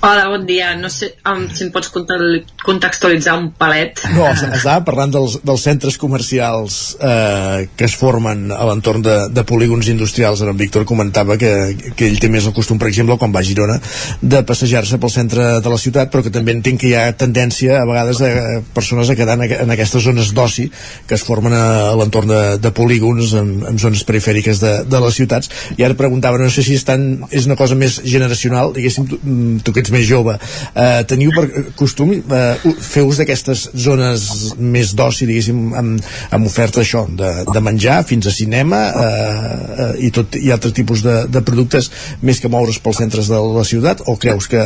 Hola, 0.00 0.28
bon 0.30 0.44
dia. 0.46 0.76
No 0.78 0.86
sé 0.94 1.08
um, 1.26 1.48
si 1.50 1.64
em 1.66 1.72
pots 1.74 1.88
conte- 1.90 2.44
contextualitzar 2.62 3.32
un 3.34 3.48
palet. 3.58 3.98
No, 4.14 4.28
estava 4.30 4.84
parlant 4.86 5.10
dels, 5.10 5.40
dels 5.42 5.64
centres 5.66 5.96
comercials 5.98 6.76
eh, 7.02 7.66
que 7.74 7.88
es 7.88 7.96
formen 7.98 8.52
a 8.54 8.60
l'entorn 8.68 9.02
de, 9.02 9.16
de 9.34 9.42
polígons 9.48 9.88
industrials. 9.90 10.44
En 10.46 10.54
Víctor 10.60 10.84
comentava 10.86 11.34
que, 11.40 11.50
que 11.98 12.06
ell 12.06 12.20
té 12.22 12.30
més 12.30 12.46
el 12.46 12.54
costum, 12.54 12.78
per 12.78 12.86
exemple, 12.92 13.16
quan 13.18 13.34
va 13.34 13.42
a 13.42 13.48
Girona, 13.48 13.80
de 14.22 14.44
passejar-se 14.46 15.00
pel 15.02 15.10
centre 15.10 15.48
de 15.64 15.72
la 15.74 15.80
ciutat, 15.82 16.12
però 16.14 16.22
que 16.22 16.32
també 16.34 16.54
entenc 16.54 16.78
que 16.84 16.92
hi 16.92 16.94
ha 16.94 17.08
tendència 17.18 17.80
a 17.80 17.88
vegades 17.90 18.22
de 18.22 18.30
persones 18.78 19.10
a 19.10 19.18
quedar 19.18 19.34
en, 19.40 19.48
en 19.66 19.74
aquestes 19.74 20.06
zones 20.06 20.30
d'oci 20.30 20.68
que 21.10 21.18
es 21.18 21.26
formen 21.26 21.58
a, 21.58 21.64
a 21.90 21.98
l'entorn 21.98 22.30
de, 22.30 22.40
de 22.62 22.74
polígons 22.76 23.34
en, 23.34 23.50
en 23.72 23.82
zones 23.82 24.06
perifèriques 24.06 24.62
de, 24.62 24.72
de 24.86 25.02
les 25.08 25.18
ciutats. 25.18 25.50
I 25.74 25.88
ara 25.88 25.98
preguntava, 25.98 26.38
no 26.38 26.54
sé 26.54 26.62
si 26.62 26.78
estan, 26.78 27.08
és 27.34 27.50
una 27.50 27.58
cosa 27.58 27.74
més 27.74 27.98
generacional, 28.06 28.70
diguéssim, 28.78 29.10
tu, 29.10 29.18
mm, 29.18 29.66
tu 29.66 29.74
que 29.74 29.87
ets 29.88 29.94
més 29.94 30.06
jove, 30.06 30.36
eh, 30.74 31.02
teniu 31.08 31.32
per 31.34 31.64
costum 31.78 32.12
eh, 32.12 32.68
fer 32.84 33.04
ús 33.08 33.20
d'aquestes 33.20 33.68
zones 33.74 34.28
més 34.58 34.94
d'oci, 34.96 35.26
diguéssim, 35.28 35.72
amb, 35.78 36.08
amb 36.36 36.50
oferta 36.50 36.82
això, 36.84 37.06
de, 37.08 37.32
de 37.48 37.64
menjar 37.64 38.02
fins 38.08 38.28
a 38.28 38.34
cinema 38.34 38.84
eh, 38.88 39.10
eh, 39.88 39.90
i, 40.08 40.12
tot, 40.14 40.38
i 40.38 40.52
altres 40.54 40.76
tipus 40.76 41.04
de, 41.06 41.20
de 41.28 41.44
productes 41.44 41.90
més 42.22 42.40
que 42.40 42.52
moure's 42.52 42.80
pels 42.82 43.02
centres 43.02 43.32
de 43.32 43.40
la 43.58 43.66
ciutat 43.66 44.04
o 44.06 44.18
creus 44.20 44.50
que, 44.50 44.64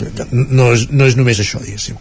que 0.00 0.30
no, 0.32 0.72
és, 0.74 0.88
no 0.92 1.08
és 1.08 1.18
només 1.18 1.40
això, 1.40 1.62
diguéssim? 1.64 1.98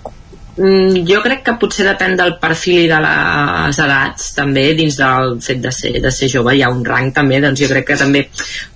Mm, 0.60 1.05
jo 1.07 1.22
crec 1.24 1.45
que 1.45 1.53
potser 1.62 1.86
depèn 1.88 2.18
del 2.20 2.34
perfil 2.41 2.82
i 2.82 2.88
de 2.91 2.97
les 2.99 3.78
edats 3.80 4.26
també 4.36 4.66
dins 4.76 4.97
del 4.99 5.38
fet 5.45 5.62
de 5.64 5.72
ser, 5.72 5.91
de 6.03 6.12
ser 6.12 6.28
jove. 6.34 6.51
Hi 6.57 6.66
ha 6.66 6.72
un 6.74 6.82
rang 6.84 7.14
també, 7.16 7.38
doncs 7.39 7.62
jo 7.62 7.70
crec 7.72 7.88
que 7.88 7.97
també 8.01 8.26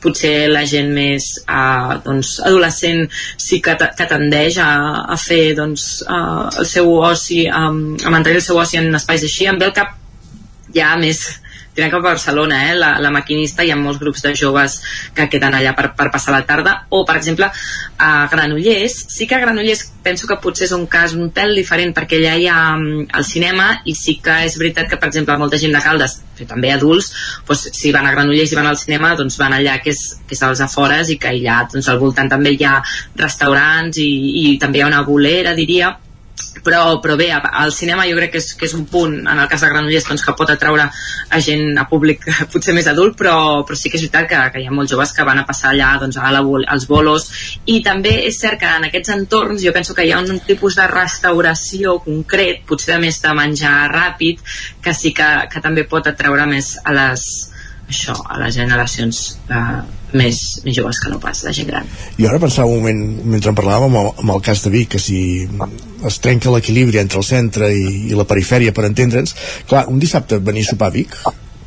potser 0.04 0.48
la 0.48 0.64
gent 0.70 0.94
més 0.96 1.28
eh, 1.44 1.98
doncs, 2.06 2.38
adolescent 2.48 3.04
sí 3.12 3.60
que, 3.66 3.76
que 4.00 4.08
tendeix 4.08 4.62
a, 4.64 4.70
a 5.12 5.20
fer 5.20 5.42
doncs, 5.60 5.90
eh, 6.08 6.64
el 6.64 6.72
seu 6.72 6.94
oci 7.02 7.44
um, 7.52 7.84
a 8.00 8.16
mantenir 8.16 8.40
el 8.40 8.48
seu 8.48 8.64
oci 8.64 8.80
en 8.80 8.88
espais 8.96 9.28
així. 9.28 9.52
Em 9.52 9.60
ve 9.60 9.68
al 9.68 9.76
cap 9.76 9.98
ja 10.74 10.96
més 11.02 11.26
tirant 11.74 11.91
cap 11.91 12.01
a 12.03 12.13
Barcelona, 12.13 12.69
eh? 12.69 12.76
la, 12.78 12.93
la 13.01 13.11
maquinista 13.13 13.63
hi 13.65 13.71
ha 13.74 13.78
molts 13.80 13.99
grups 14.01 14.24
de 14.26 14.34
joves 14.38 14.80
que 15.15 15.28
queden 15.32 15.55
allà 15.57 15.74
per, 15.78 15.91
per 15.97 16.09
passar 16.13 16.36
la 16.36 16.43
tarda 16.47 16.76
o 16.93 17.03
per 17.07 17.17
exemple 17.19 17.49
a 17.97 18.11
Granollers 18.32 18.97
sí 19.13 19.28
que 19.28 19.36
a 19.36 19.41
Granollers 19.41 19.86
penso 20.03 20.28
que 20.28 20.39
potser 20.43 20.67
és 20.67 20.76
un 20.76 20.86
cas 20.91 21.15
un 21.17 21.32
pèl 21.34 21.55
diferent 21.57 21.93
perquè 21.95 22.19
allà 22.19 22.36
hi 22.38 22.47
ha 22.51 22.59
mm, 22.76 23.07
el 23.17 23.26
cinema 23.28 23.69
i 23.89 23.95
sí 23.97 24.19
que 24.24 24.43
és 24.47 24.57
veritat 24.59 24.91
que 24.91 24.99
per 25.01 25.09
exemple 25.09 25.38
molta 25.41 25.61
gent 25.61 25.74
de 25.76 25.82
Caldes 25.84 26.19
però 26.34 26.49
també 26.49 26.71
adults, 26.74 27.11
doncs, 27.47 27.67
si 27.78 27.91
van 27.93 28.07
a 28.09 28.13
Granollers 28.13 28.53
i 28.53 28.57
van 28.57 28.69
al 28.69 28.80
cinema, 28.82 29.13
doncs 29.17 29.38
van 29.41 29.53
allà 29.53 29.78
que 29.84 29.93
és, 29.93 30.01
que 30.28 30.38
és 30.38 30.41
als 30.45 30.63
afores 30.65 31.11
i 31.13 31.19
que 31.21 31.30
allà 31.30 31.63
doncs, 31.71 31.89
al 31.89 32.01
voltant 32.01 32.32
també 32.32 32.55
hi 32.55 32.65
ha 32.65 32.80
restaurants 33.19 34.01
i, 34.01 34.09
i 34.43 34.57
també 34.61 34.82
hi 34.82 34.86
ha 34.86 34.89
una 34.89 35.03
bolera, 35.05 35.53
diria 35.57 35.93
però, 36.64 36.99
però 37.01 37.16
bé, 37.20 37.30
al 37.34 37.74
cinema 37.74 38.06
jo 38.08 38.18
crec 38.20 38.34
que 38.36 38.41
és, 38.41 38.51
que 38.60 38.68
és 38.68 38.76
un 38.78 38.86
punt, 38.89 39.16
en 39.22 39.39
el 39.39 39.47
cas 39.51 39.64
de 39.64 39.70
Granollers 39.72 40.08
doncs, 40.08 40.24
que 40.26 40.36
pot 40.38 40.51
atraure 40.54 40.86
a 40.86 41.39
gent, 41.43 41.78
a 41.80 41.88
públic 41.89 42.26
potser 42.54 42.76
més 42.78 42.88
adult, 42.91 43.18
però, 43.20 43.36
però 43.68 43.78
sí 43.80 43.89
que 43.89 43.99
és 43.99 44.06
veritat 44.06 44.30
que, 44.30 44.41
que 44.54 44.64
hi 44.64 44.68
ha 44.70 44.76
molts 44.76 44.93
joves 44.93 45.14
que 45.16 45.26
van 45.28 45.41
a 45.41 45.47
passar 45.47 45.72
allà 45.72 45.93
doncs, 46.04 46.20
a 46.20 46.32
la, 46.36 46.43
als 46.76 46.88
bolos. 46.89 47.30
I 47.66 47.80
també 47.86 48.16
és 48.28 48.39
cert 48.39 48.62
que 48.62 48.70
en 48.70 48.89
aquests 48.89 49.16
entorns 49.16 49.64
jo 49.66 49.74
penso 49.76 49.95
que 49.97 50.06
hi 50.08 50.14
ha 50.14 50.22
un, 50.22 50.39
tipus 50.43 50.76
de 50.76 50.86
restauració 50.89 51.97
concret, 52.04 52.64
potser 52.68 52.95
de 52.95 53.01
més 53.06 53.20
de 53.24 53.34
menjar 53.38 53.74
ràpid, 53.93 54.41
que 54.84 54.93
sí 54.97 55.14
que, 55.16 55.30
que 55.51 55.62
també 55.64 55.88
pot 55.89 56.08
atraure 56.10 56.45
més 56.49 56.76
a 56.84 56.95
les, 56.95 57.26
això, 57.88 58.16
a 58.28 58.39
les 58.41 58.56
generacions 58.58 59.24
eh, 59.47 60.03
més, 60.14 60.39
més 60.66 60.76
joves 60.78 60.99
que 61.01 61.11
no 61.11 61.20
pas 61.24 61.43
la 61.45 61.53
gent 61.55 61.70
gran. 61.70 61.88
Jo 62.18 62.30
ara 62.30 62.41
pensava 62.41 62.70
un 62.70 62.82
moment, 62.82 63.03
mentre 63.36 63.53
en 63.53 63.57
parlàvem 63.59 63.89
amb 63.91 64.01
el, 64.01 64.11
amb 64.26 64.36
el 64.38 64.43
cas 64.45 64.64
de 64.66 64.74
Vic, 64.74 64.93
que 64.95 65.01
si 65.01 65.22
es 66.07 66.20
trenca 66.24 66.51
l'equilibri 66.53 67.01
entre 67.01 67.22
el 67.22 67.28
centre 67.28 67.72
i, 67.74 68.09
i 68.11 68.18
la 68.18 68.28
perifèria, 68.30 68.74
per 68.76 68.86
entendre'ns, 68.89 69.36
clar, 69.70 69.88
un 69.91 70.01
dissabte 70.03 70.39
venir 70.43 70.68
a 70.68 70.74
sopar 70.74 70.91
a 70.91 70.95
Vic, 70.97 71.18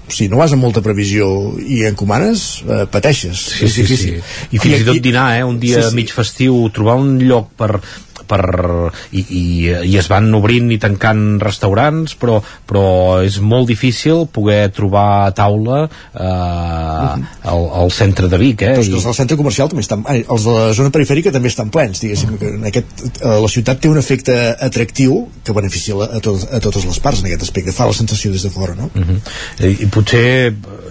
si 0.09 0.29
no 0.31 0.39
vas 0.39 0.53
amb 0.55 0.63
molta 0.63 0.83
previsió 0.85 1.27
i 1.59 1.81
encomanes, 1.89 2.63
eh, 2.63 2.85
pateixes. 2.91 3.41
Sí, 3.57 3.65
és 3.67 3.73
sí, 3.75 3.83
sí. 3.83 3.83
difícil. 3.83 4.21
I 4.55 4.61
fins 4.63 4.83
i 4.83 4.87
tot 4.87 5.01
dinar, 5.03 5.27
eh? 5.39 5.45
Un 5.45 5.59
dia 5.59 5.83
Sí, 5.83 5.91
sí. 5.91 5.97
mig 5.99 6.13
festiu, 6.15 6.61
trobar 6.75 6.95
un 7.03 7.17
lloc 7.27 7.51
per 7.59 7.81
per, 8.29 8.45
i, 9.11 9.23
i, 9.23 9.45
i 9.93 9.97
es 9.99 10.11
van 10.13 10.29
obrint 10.37 10.71
i 10.75 10.81
tancant 10.83 11.41
restaurants 11.43 12.17
però, 12.21 12.41
però 12.69 12.87
és 13.25 13.39
molt 13.41 13.71
difícil 13.71 14.27
poder 14.33 14.71
trobar 14.77 15.33
taula 15.37 15.85
eh, 15.87 17.27
al, 17.53 17.69
al 17.83 17.93
centre 17.95 18.31
de 18.33 18.41
Vic 18.41 18.67
eh? 18.67 18.75
Però 18.77 18.85
és 18.85 18.91
que 18.91 18.99
els 18.99 19.07
del 19.09 19.17
centre 19.17 19.39
comercial 19.39 19.71
també 19.71 19.85
estan... 19.85 20.05
Ai, 20.11 20.23
els 20.33 20.47
de 20.47 20.55
la 20.55 20.73
zona 20.77 20.93
perifèrica 20.95 21.33
també 21.35 21.51
estan 21.53 21.71
plens, 21.75 22.01
diguéssim. 22.03 22.37
Que 22.41 22.53
en 22.57 22.67
aquest, 22.71 23.05
eh, 23.21 23.37
la 23.43 23.51
ciutat 23.53 23.81
té 23.83 23.91
un 23.91 24.01
efecte 24.01 24.37
atractiu 24.69 25.23
que 25.47 25.55
beneficia 25.57 25.97
a, 26.07 26.21
tot, 26.25 26.47
a 26.51 26.61
totes 26.63 26.87
les 26.89 27.01
parts 27.03 27.23
en 27.23 27.31
aquest 27.31 27.47
aspecte. 27.49 27.75
Fa 27.77 27.89
la 27.91 27.97
sensació 27.97 28.33
des 28.35 28.47
de 28.47 28.53
fora, 28.53 28.75
no? 28.79 28.91
Uh 28.93 29.05
-huh. 29.05 29.19
I, 29.61 29.73
I 29.87 29.91
potser 29.93 30.27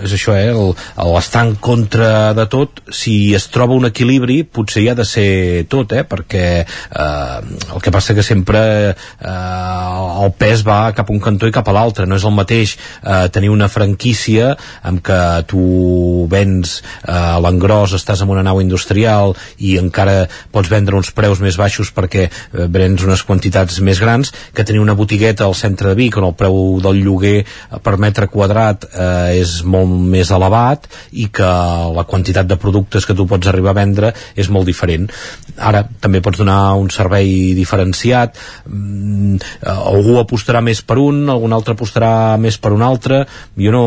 és 0.03 0.13
això, 0.13 0.35
eh, 0.35 0.51
el, 0.51 0.73
el 1.05 1.17
estar 1.17 1.45
en 1.45 1.55
contra 1.55 2.33
de 2.33 2.45
tot, 2.51 2.81
si 2.91 3.33
es 3.35 3.47
troba 3.53 3.77
un 3.77 3.85
equilibri, 3.85 4.43
potser 4.43 4.83
hi 4.83 4.89
ha 4.89 4.95
de 4.95 5.05
ser 5.05 5.65
tot, 5.71 5.91
eh, 5.91 6.03
perquè 6.07 6.45
eh, 6.65 7.24
el 7.75 7.81
que 7.81 7.93
passa 7.93 8.15
que 8.15 8.23
sempre 8.23 8.61
eh, 8.91 10.15
el 10.25 10.31
pes 10.37 10.63
va 10.67 10.93
cap 10.95 11.09
a 11.09 11.13
un 11.13 11.21
cantó 11.23 11.49
i 11.49 11.53
cap 11.55 11.67
a 11.69 11.75
l'altre, 11.75 12.07
no 12.09 12.17
és 12.19 12.25
el 12.27 12.35
mateix 12.35 12.75
eh, 12.75 13.27
tenir 13.33 13.51
una 13.53 13.69
franquícia 13.71 14.53
amb 14.85 15.03
que 15.05 15.19
tu 15.49 15.65
vens 16.31 16.77
eh, 16.79 17.11
a 17.11 17.39
l'engròs, 17.43 17.95
estàs 17.97 18.23
en 18.23 18.31
una 18.33 18.43
nau 18.45 18.61
industrial 18.63 19.35
i 19.57 19.75
encara 19.81 20.25
pots 20.53 20.71
vendre 20.71 20.97
uns 20.97 21.11
preus 21.15 21.41
més 21.43 21.57
baixos 21.59 21.91
perquè 21.95 22.27
eh, 22.27 22.67
vens 22.71 23.03
unes 23.05 23.23
quantitats 23.27 23.79
més 23.85 24.01
grans, 24.01 24.31
que 24.53 24.65
tenir 24.67 24.83
una 24.83 24.97
botigueta 24.97 25.45
al 25.45 25.55
centre 25.57 25.91
de 25.91 25.99
Vic 25.99 26.17
on 26.19 26.29
el 26.29 26.37
preu 26.37 26.79
del 26.83 27.01
lloguer 27.03 27.37
per 27.83 27.97
metre 28.01 28.29
quadrat 28.31 28.87
eh, 28.91 29.41
és 29.41 29.57
molt 29.65 29.89
més 29.89 30.31
elevat 30.35 30.87
i 31.11 31.29
que 31.33 31.51
la 31.95 32.05
quantitat 32.07 32.47
de 32.49 32.59
productes 32.61 33.05
que 33.05 33.15
tu 33.17 33.27
pots 33.29 33.47
arribar 33.47 33.73
a 33.73 33.79
vendre 33.79 34.11
és 34.35 34.49
molt 34.51 34.67
diferent. 34.67 35.07
Ara 35.57 35.83
també 36.01 36.21
pots 36.23 36.39
donar 36.41 36.75
un 36.79 36.89
servei 36.93 37.14
diferenciat, 37.23 38.35
mm, 38.67 39.35
eh, 39.61 39.69
algú 39.71 40.19
apostarà 40.19 40.61
més 40.61 40.81
per 40.81 40.97
un, 40.99 41.29
algun 41.29 41.53
altre 41.53 41.73
apostarà 41.73 42.37
més 42.37 42.57
per 42.57 42.73
un 42.75 42.81
altre, 42.81 43.25
jo 43.55 43.71
no 43.71 43.85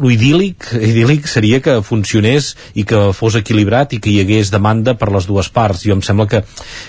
lo 0.00 0.10
idíl·lic, 0.12 0.68
idíl·lic 0.76 1.26
seria 1.30 1.60
que 1.64 1.78
funcionés 1.86 2.52
i 2.74 2.84
que 2.88 3.10
fos 3.16 3.36
equilibrat 3.38 3.94
i 3.96 4.00
que 4.02 4.12
hi 4.12 4.20
hagués 4.22 4.52
demanda 4.54 4.96
per 4.98 5.10
les 5.14 5.26
dues 5.28 5.48
parts. 5.52 5.84
Jo 5.86 5.96
em 5.96 6.02
sembla 6.04 6.28
que, 6.30 6.42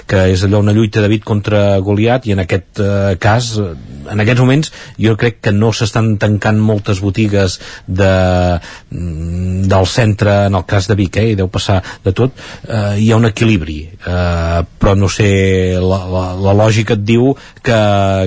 que 0.09 0.23
és 0.33 0.43
allò 0.45 0.61
una 0.63 0.75
lluita 0.75 1.03
David 1.03 1.25
contra 1.27 1.79
Goliat 1.83 2.27
i 2.27 2.35
en 2.35 2.43
aquest 2.43 2.81
eh, 2.83 3.15
cas, 3.21 3.51
en 3.57 4.23
aquests 4.23 4.43
moments, 4.43 4.71
jo 5.01 5.15
crec 5.19 5.39
que 5.47 5.53
no 5.55 5.71
s'estan 5.75 6.15
tancant 6.21 6.59
moltes 6.63 7.01
botigues 7.03 7.59
de, 7.87 8.11
mm, 8.91 9.67
del 9.71 9.87
centre, 9.87 10.37
en 10.47 10.59
el 10.59 10.65
cas 10.65 10.87
de 10.87 10.97
Vic, 10.99 11.17
eh, 11.17 11.31
i 11.33 11.39
deu 11.39 11.49
passar 11.51 11.81
de 12.03 12.13
tot, 12.15 12.35
eh, 12.67 12.97
hi 13.01 13.11
ha 13.11 13.19
un 13.19 13.29
equilibri, 13.29 13.79
eh, 13.87 14.61
però 14.79 14.95
no 14.95 15.09
sé, 15.11 15.77
la, 15.81 16.01
la, 16.11 16.25
la 16.47 16.55
lògica 16.57 16.97
et 16.97 17.03
diu 17.07 17.33
que, 17.63 17.81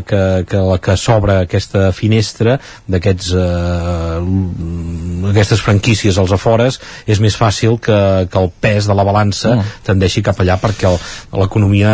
que, 0.07 0.23
que 0.49 0.65
la 0.71 0.79
que 0.83 0.97
s'obre 0.97 1.41
aquesta 1.45 1.91
finestra 1.97 2.59
d'aquests 2.91 3.33
eh, 3.35 4.21
aquestes 5.31 5.63
franquícies 5.65 6.19
als 6.19 6.33
afores 6.35 6.81
és 7.11 7.21
més 7.23 7.37
fàcil 7.37 7.79
que, 7.83 7.99
que 8.31 8.41
el 8.41 8.51
pes 8.63 8.89
de 8.89 8.97
la 8.97 9.05
balança 9.07 9.55
mm. 9.57 9.81
tendeixi 9.87 10.23
cap 10.27 10.41
allà 10.43 10.57
perquè 10.61 10.91
l'economia 11.37 11.93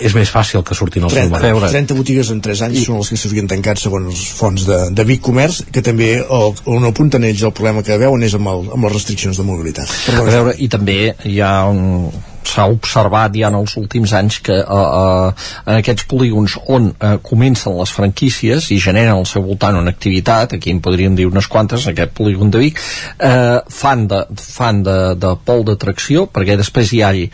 és 0.00 0.14
més 0.16 0.30
fàcil 0.32 0.64
que 0.66 0.76
surtin 0.76 1.06
els 1.08 1.16
30, 1.16 1.40
números 1.44 1.74
30 1.74 1.98
botigues 1.98 2.30
en 2.34 2.42
3 2.44 2.66
anys 2.68 2.82
I... 2.82 2.84
són 2.88 3.00
els 3.00 3.12
que 3.12 3.20
s'haurien 3.20 3.50
tancat 3.50 3.82
segons 3.82 4.12
els 4.12 4.26
fons 4.38 4.66
de, 4.68 4.80
de 4.94 5.08
Vic 5.08 5.24
Comerç 5.24 5.64
que 5.74 5.84
també 5.84 6.12
el, 6.22 6.54
on 6.70 6.88
apunten 6.88 7.24
ells 7.26 7.44
el 7.44 7.54
problema 7.56 7.84
que 7.86 7.98
veuen 8.00 8.26
és 8.26 8.36
amb, 8.38 8.50
el, 8.52 8.68
amb 8.76 8.88
les 8.88 8.96
restriccions 8.96 9.40
de 9.40 9.46
mobilitat. 9.46 9.90
A 10.14 10.22
veure, 10.26 10.54
i 10.58 10.68
també 10.72 10.98
hi 11.28 11.40
ha 11.42 11.54
un, 11.70 12.08
s'ha 12.48 12.66
observat 12.70 13.34
ja 13.36 13.48
en 13.50 13.58
els 13.58 13.74
últims 13.80 14.12
anys 14.16 14.40
que 14.44 14.56
uh, 14.60 14.84
uh, 14.84 15.48
en 15.64 15.80
aquests 15.80 16.06
polígons 16.10 16.56
on 16.66 16.90
uh, 16.92 17.16
comencen 17.24 17.76
les 17.78 17.92
franquícies 17.94 18.70
i 18.74 18.80
generen 18.82 19.16
al 19.16 19.26
seu 19.30 19.44
voltant 19.46 19.80
una 19.80 19.92
activitat, 19.94 20.56
aquí 20.56 20.72
en 20.74 20.82
podríem 20.84 21.16
dir 21.18 21.28
unes 21.30 21.48
quantes, 21.50 21.88
aquest 21.88 22.14
polígon 22.16 22.52
de 22.54 22.62
Vic, 22.62 22.80
uh, 22.80 23.60
fan 23.68 24.06
de, 24.10 24.24
fan 24.36 24.82
de, 24.86 24.98
de 25.18 25.34
pol 25.44 25.66
d'atracció 25.68 26.28
perquè 26.30 26.58
després 26.60 26.92
hi 26.92 27.04
hagi 27.04 27.28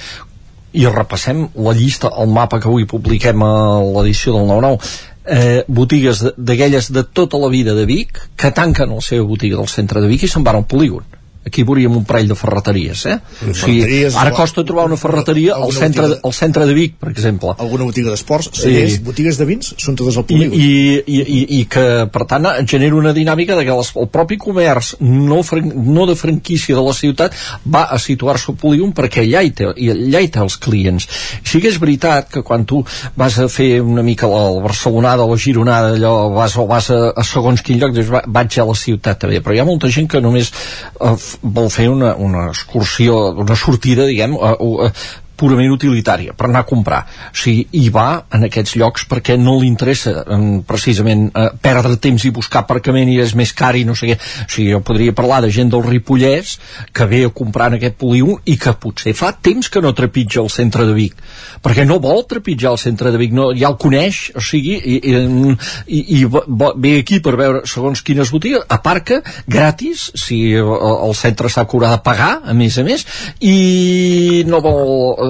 i 0.73 0.87
repassem 0.87 1.49
la 1.59 1.73
llista, 1.75 2.13
el 2.23 2.31
mapa 2.31 2.61
que 2.63 2.69
avui 2.71 2.87
publiquem 2.87 3.43
a 3.43 3.55
l'edició 3.83 4.37
del 4.37 4.47
9-9 4.53 4.79
eh, 5.27 5.65
botigues 5.69 6.23
d'aquelles 6.37 6.91
de 6.93 7.03
tota 7.05 7.39
la 7.39 7.49
vida 7.49 7.75
de 7.75 7.87
Vic 7.87 8.21
que 8.37 8.51
tanquen 8.55 8.95
la 8.95 9.03
seva 9.05 9.27
botiga 9.27 9.59
del 9.59 9.69
centre 9.69 10.01
de 10.01 10.11
Vic 10.11 10.25
i 10.25 10.31
se'n 10.31 10.47
van 10.47 10.61
al 10.61 10.69
polígon 10.71 11.07
aquí 11.51 11.65
veuríem 11.67 11.93
un 11.99 12.05
parell 12.09 12.31
de 12.31 12.37
ferreteries 12.39 13.05
eh? 13.11 13.19
o 13.19 13.53
sigui, 13.53 13.81
Ferreteries, 13.83 14.17
ara 14.23 14.33
costa 14.37 14.65
trobar 14.65 14.87
una 14.89 14.97
ferreteria 15.01 15.59
al 15.59 15.73
centre, 15.75 16.07
botiga- 16.07 16.21
al 16.31 16.35
centre 16.39 16.67
de 16.71 16.75
Vic 16.79 16.95
per 17.03 17.11
exemple 17.13 17.53
alguna 17.59 17.85
botiga 17.91 18.11
d'esports, 18.15 18.51
cellers, 18.63 18.97
Sí. 18.97 19.03
botigues 19.05 19.37
de 19.39 19.45
vins, 19.49 19.75
són 19.79 19.97
totes 19.99 20.17
al 20.17 20.25
polígon. 20.31 20.55
i, 20.57 21.03
i, 21.07 21.19
i, 21.21 21.41
i 21.61 21.65
que 21.71 21.85
per 22.13 22.25
tant 22.31 22.47
genera 22.71 22.95
una 22.97 23.13
dinàmica 23.17 23.57
de 23.59 23.65
que 23.67 23.77
les, 23.77 23.91
el 24.01 24.09
propi 24.13 24.39
comerç 24.41 24.95
no, 25.01 25.43
fran, 25.47 25.69
no 25.91 26.07
de 26.09 26.15
franquícia 26.19 26.75
de 26.77 26.83
la 26.87 26.95
ciutat 26.97 27.35
va 27.67 27.85
a 27.91 27.99
situar-se 27.99 28.51
al 28.53 28.59
polígon 28.61 28.93
perquè 28.97 29.25
allà 29.27 29.43
hi, 29.45 29.51
té, 29.57 29.67
allà 29.69 30.21
hi 30.23 30.29
té 30.33 30.41
els 30.43 30.57
clients 30.63 31.09
sí 31.43 31.61
que 31.61 31.69
és 31.73 31.79
veritat 31.83 32.31
que 32.33 32.43
quan 32.47 32.65
tu 32.69 32.83
vas 33.17 33.39
a 33.43 33.49
fer 33.51 33.81
una 33.83 34.03
mica 34.07 34.29
la, 34.31 34.43
la 34.55 34.63
Barcelonada 34.65 35.25
o 35.27 35.33
la 35.35 35.39
Gironada 35.41 35.95
allò 35.97 36.31
vas, 36.35 36.57
o 36.61 36.67
vas 36.71 36.91
a, 36.95 37.01
a 37.17 37.25
segons 37.27 37.63
quin 37.67 37.81
lloc 37.81 37.95
dius, 37.97 38.11
va, 38.13 38.23
vaig 38.27 38.59
a 38.61 38.67
la 38.69 38.77
ciutat 38.79 39.21
també 39.25 39.41
però 39.43 39.57
hi 39.57 39.61
ha 39.63 39.69
molta 39.69 39.91
gent 39.91 40.09
que 40.11 40.21
només 40.23 40.53
eh, 40.53 41.15
vol 41.43 41.71
fer 41.73 41.89
una, 41.89 42.15
una 42.17 42.49
excursió 42.51 43.31
una 43.45 43.57
sortida 43.57 44.07
diguem 44.09 44.37
eh, 44.37 44.55
eh, 44.87 44.93
purament 45.41 45.73
utilitària, 45.73 46.35
per 46.37 46.49
anar 46.49 46.65
a 46.65 46.69
comprar. 46.69 47.01
O 47.31 47.39
sigui, 47.41 47.67
hi 47.81 47.89
va 47.93 48.09
en 48.37 48.45
aquests 48.49 48.77
llocs 48.81 49.07
perquè 49.11 49.39
no 49.41 49.57
li 49.61 49.71
interessa 49.71 50.21
eh, 50.23 50.41
precisament 50.69 51.29
eh, 51.33 51.49
perdre 51.63 51.97
temps 52.03 52.25
i 52.27 52.35
buscar 52.35 52.65
aparcament 52.65 53.11
i 53.11 53.19
és 53.23 53.35
més 53.39 53.55
car 53.57 53.73
i 53.79 53.87
no 53.89 53.97
sé 53.97 54.13
què. 54.13 54.19
O 54.19 54.51
sigui, 54.53 54.71
jo 54.75 54.83
podria 54.85 55.17
parlar 55.17 55.41
de 55.45 55.53
gent 55.55 55.73
del 55.73 55.85
Ripollès 55.87 56.57
que 56.93 57.09
ve 57.11 57.25
a 57.27 57.33
comprar 57.35 57.71
en 57.71 57.79
aquest 57.79 57.97
polígon 58.01 58.41
i 58.51 58.57
que 58.61 58.75
potser 58.81 59.15
fa 59.17 59.33
temps 59.33 59.71
que 59.73 59.83
no 59.83 59.95
trepitja 59.97 60.43
el 60.43 60.51
centre 60.53 60.87
de 60.89 60.95
Vic, 60.97 61.17
perquè 61.65 61.87
no 61.89 62.01
vol 62.03 62.25
trepitjar 62.29 62.75
el 62.75 62.81
centre 62.83 63.13
de 63.13 63.21
Vic, 63.21 63.35
no, 63.37 63.51
ja 63.57 63.71
el 63.71 63.79
coneix, 63.81 64.23
o 64.37 64.45
sigui, 64.45 64.77
i, 64.77 64.99
i, 65.11 65.55
i, 65.97 66.01
i 66.21 66.25
ve 66.31 66.95
aquí 66.99 67.21
per 67.25 67.37
veure 67.41 67.65
segons 67.69 68.03
quines 68.07 68.33
botigues, 68.33 68.65
aparca 68.69 69.21
gratis, 69.51 70.11
si 70.19 70.41
el, 70.59 71.15
centre 71.21 71.51
s'ha 71.53 71.67
curat 71.69 71.97
de 71.97 72.03
pagar, 72.05 72.31
a 72.49 72.55
més 72.57 72.79
a 72.81 72.87
més, 72.87 73.07
i 73.45 74.45
no 74.49 74.63
vol... 74.65 75.30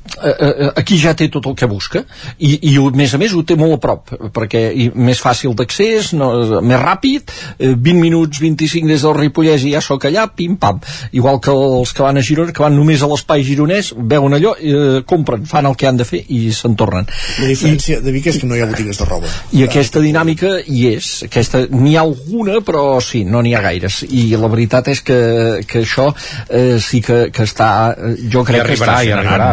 Eh, 0.19 0.27
eh, 0.27 0.47
eh, 0.65 0.71
aquí 0.75 0.97
ja 0.99 1.13
té 1.15 1.29
tot 1.31 1.45
el 1.47 1.55
que 1.55 1.67
busca 1.71 2.01
i, 2.43 2.51
i 2.67 2.73
a 2.77 2.89
més 2.93 3.13
a 3.15 3.19
més 3.21 3.31
ho 3.33 3.41
té 3.47 3.55
molt 3.57 3.77
a 3.77 3.79
prop 3.81 4.11
perquè 4.35 4.59
i 4.75 4.89
més 4.91 5.21
fàcil 5.23 5.53
d'accés 5.57 6.11
no, 6.19 6.27
més 6.67 6.81
ràpid, 6.81 7.31
eh, 7.57 7.71
20 7.71 8.01
minuts 8.01 8.41
25 8.43 8.91
des 8.91 9.05
del 9.05 9.15
Ripollès 9.15 9.63
i 9.65 9.71
ja 9.73 9.81
sóc 9.81 10.03
allà 10.09 10.27
pim 10.35 10.57
pam, 10.61 10.81
igual 11.15 11.39
que 11.41 11.53
els 11.55 11.93
que 11.95 12.03
van 12.03 12.19
a 12.19 12.25
Girona 12.27 12.51
que 12.51 12.63
van 12.63 12.75
només 12.75 13.01
a 13.01 13.09
l'espai 13.09 13.45
gironès 13.47 13.93
veuen 13.95 14.35
allò, 14.35 14.53
eh, 14.59 14.99
compren, 15.07 15.45
fan 15.47 15.69
el 15.71 15.77
que 15.79 15.87
han 15.87 16.01
de 16.01 16.07
fer 16.07 16.21
i 16.27 16.41
se'n 16.53 16.75
tornen 16.77 17.07
La 17.39 17.47
diferència 17.47 18.01
de 18.03 18.13
Vic 18.13 18.27
és 18.33 18.41
que 18.41 18.51
no 18.51 18.59
hi 18.59 18.65
ha 18.65 18.69
botigues 18.69 18.99
de 18.99 19.07
roba. 19.07 19.31
i 19.55 19.63
aquesta 19.63 20.03
dinàmica 20.03 20.57
hi 20.65 20.83
és 20.91 21.11
aquesta, 21.29 21.63
n'hi 21.71 21.95
ha 21.95 22.03
alguna 22.03 22.59
però 22.67 22.99
sí, 22.99 23.23
no 23.23 23.41
n'hi 23.41 23.55
ha 23.55 23.63
gaires 23.63 24.03
i 24.09 24.27
la 24.35 24.51
veritat 24.51 24.91
és 24.91 25.01
que, 25.07 25.21
que 25.65 25.85
això 25.85 26.11
eh, 26.49 26.77
sí 26.83 27.01
que, 27.01 27.23
que 27.31 27.47
està 27.47 27.71
eh, 27.95 28.13
jo 28.27 28.43
crec 28.43 28.65
I 28.65 28.69
que 28.73 28.79
està 28.81 28.99
i 29.07 29.15
arribarà. 29.15 29.51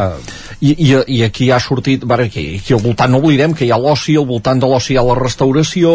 I, 0.61 0.73
i, 0.75 0.89
i 1.19 1.23
aquí 1.23 1.51
ha 1.55 1.61
sortit 1.63 2.03
bueno, 2.05 2.25
aquí, 2.25 2.59
aquí 2.59 2.75
al 2.75 2.83
voltant 2.83 3.13
no 3.13 3.21
oblidem 3.23 3.53
que 3.55 3.67
hi 3.67 3.71
ha 3.71 3.79
l'oci 3.79 4.17
al 4.19 4.27
voltant 4.27 4.59
de 4.59 4.67
l'oci 4.67 4.95
hi 4.95 4.99
ha 4.99 5.05
la 5.07 5.15
restauració 5.15 5.93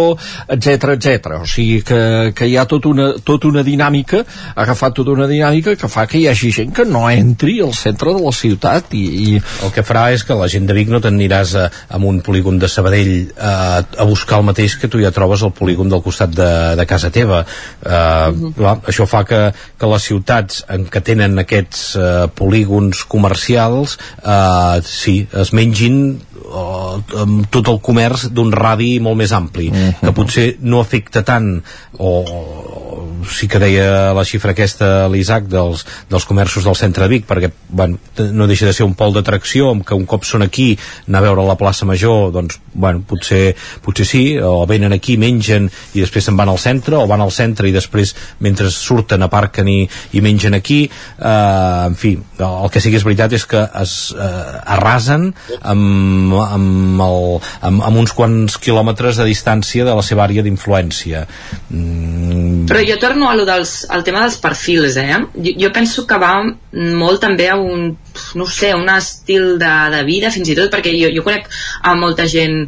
etc 0.56 0.94
etc. 0.94 1.34
o 1.44 1.48
sigui 1.50 1.82
que, 1.84 2.32
que 2.36 2.48
hi 2.48 2.56
ha 2.56 2.64
tota 2.70 2.88
una, 2.94 3.10
tota 3.28 3.50
una 3.50 3.64
dinàmica 3.68 4.22
ha 4.24 4.62
agafat 4.64 4.96
tota 5.02 5.12
una 5.18 5.28
dinàmica 5.28 5.76
que 5.80 5.90
fa 5.92 6.06
que 6.08 6.22
hi 6.22 6.30
hagi 6.32 6.54
gent 6.56 6.72
que 6.78 6.86
no 6.88 7.02
entri 7.12 7.58
al 7.66 7.74
centre 7.76 8.14
de 8.16 8.22
la 8.24 8.32
ciutat 8.32 8.96
i, 8.96 9.04
i 9.26 9.28
el 9.36 9.74
que 9.76 9.84
farà 9.84 10.06
és 10.16 10.24
que 10.24 10.38
la 10.40 10.48
gent 10.48 10.70
de 10.70 10.78
Vic 10.78 10.94
no 10.94 11.04
t'aniràs 11.04 11.56
a, 11.60 11.66
a 11.68 12.00
un 12.00 12.22
polígon 12.24 12.62
de 12.62 12.72
Sabadell 12.72 13.34
a, 13.36 13.84
a 13.84 14.08
buscar 14.08 14.40
el 14.40 14.48
mateix 14.48 14.78
que 14.80 14.88
tu 14.88 15.04
ja 15.04 15.12
trobes 15.12 15.44
al 15.44 15.52
polígon 15.52 15.92
del 15.92 16.06
costat 16.06 16.32
de, 16.40 16.50
de 16.80 16.88
casa 16.88 17.12
teva 17.12 17.44
uh, 17.44 18.52
clar, 18.56 18.78
això 18.88 19.10
fa 19.12 19.26
que, 19.28 19.44
que 19.52 19.92
les 19.92 20.08
ciutats 20.08 20.64
en 20.72 20.88
què 20.88 21.04
tenen 21.04 21.44
aquests 21.44 21.86
uh, 22.00 22.08
polígons 22.32 23.04
comercials 23.12 24.00
uh, 24.24 24.53
sí, 24.86 25.16
es 25.42 25.54
mengin 25.56 26.00
uh, 26.44 26.98
amb 27.24 27.50
tot 27.54 27.72
el 27.72 27.80
comerç 27.84 28.28
d'un 28.34 28.52
radi 28.54 28.98
molt 29.04 29.20
més 29.20 29.34
ampli 29.36 29.70
que 30.02 30.14
potser 30.16 30.48
no 30.62 30.82
afecta 30.84 31.24
tant 31.28 31.56
o, 32.00 32.12
o 32.12 33.13
sí 33.32 33.48
que 33.48 33.62
deia 33.62 34.14
la 34.16 34.26
xifra 34.28 34.54
aquesta 34.54 35.08
l'Isaac 35.12 35.48
dels, 35.52 35.86
dels 36.10 36.28
comerços 36.30 36.68
del 36.68 36.78
centre 36.80 37.06
de 37.06 37.12
Vic 37.12 37.28
perquè 37.30 37.52
bueno, 37.70 38.00
no 38.34 38.48
deixa 38.48 38.68
de 38.70 38.74
ser 38.76 38.88
un 38.88 38.96
pol 39.00 39.14
d'atracció 39.16 39.72
amb 39.72 39.86
que 39.88 39.98
un 39.98 40.06
cop 40.10 40.26
són 40.28 40.46
aquí 40.46 40.74
anar 41.08 41.24
a 41.24 41.28
veure 41.30 41.48
la 41.48 41.58
plaça 41.60 41.88
Major 41.90 42.32
doncs 42.34 42.60
bueno, 42.74 43.04
potser, 43.08 43.56
potser 43.84 44.06
sí 44.08 44.24
o 44.42 44.66
venen 44.70 44.94
aquí, 44.94 45.18
mengen 45.18 45.70
i 45.94 46.02
després 46.02 46.28
se'n 46.28 46.38
van 46.38 46.52
al 46.52 46.60
centre 46.62 46.98
o 47.00 47.08
van 47.10 47.22
al 47.24 47.32
centre 47.34 47.70
i 47.70 47.76
després 47.76 48.14
mentre 48.44 48.70
surten 48.74 49.24
aparquen 49.26 49.70
i, 49.70 49.80
i 50.14 50.22
mengen 50.24 50.58
aquí. 50.58 50.84
Eh, 50.90 51.88
en 51.88 51.96
fi, 52.00 52.16
el 52.18 52.70
que 52.74 52.82
sí 52.84 52.92
que 52.92 53.00
és 53.00 53.06
veritat 53.08 53.36
és 53.38 53.46
que 53.50 53.62
es 53.82 53.96
eh, 54.16 54.32
arrasen 54.76 55.30
amb, 55.62 56.36
amb, 56.44 57.04
el, 57.06 57.30
amb, 57.70 57.84
amb 57.90 58.02
uns 58.04 58.16
quants 58.18 58.58
quilòmetres 58.62 59.22
de 59.22 59.28
distància 59.30 59.86
de 59.88 59.96
la 59.96 60.06
seva 60.06 60.26
àrea 60.28 60.46
d'influència. 60.46 61.26
Mm, 61.70 62.66
Però 62.70 62.84
jo 62.88 63.00
torno 63.14 63.30
a 63.30 63.36
lo 63.36 63.46
dels, 63.46 63.86
al 63.90 64.04
tema 64.04 64.24
dels 64.26 64.40
perfils, 64.42 64.98
eh? 64.98 65.20
Jo, 65.36 65.54
jo 65.62 65.70
penso 65.72 66.08
que 66.10 66.18
va 66.18 66.34
molt 66.74 67.22
també 67.22 67.48
a 67.50 67.60
un, 67.62 67.92
no 68.40 68.48
sé, 68.50 68.74
un 68.74 68.90
estil 68.90 69.60
de, 69.62 69.76
de 69.94 70.02
vida, 70.08 70.34
fins 70.34 70.50
i 70.50 70.58
tot, 70.58 70.72
perquè 70.74 70.96
jo, 70.98 71.12
jo 71.14 71.24
conec 71.26 71.46
a 71.86 71.94
molta 71.94 72.26
gent 72.26 72.64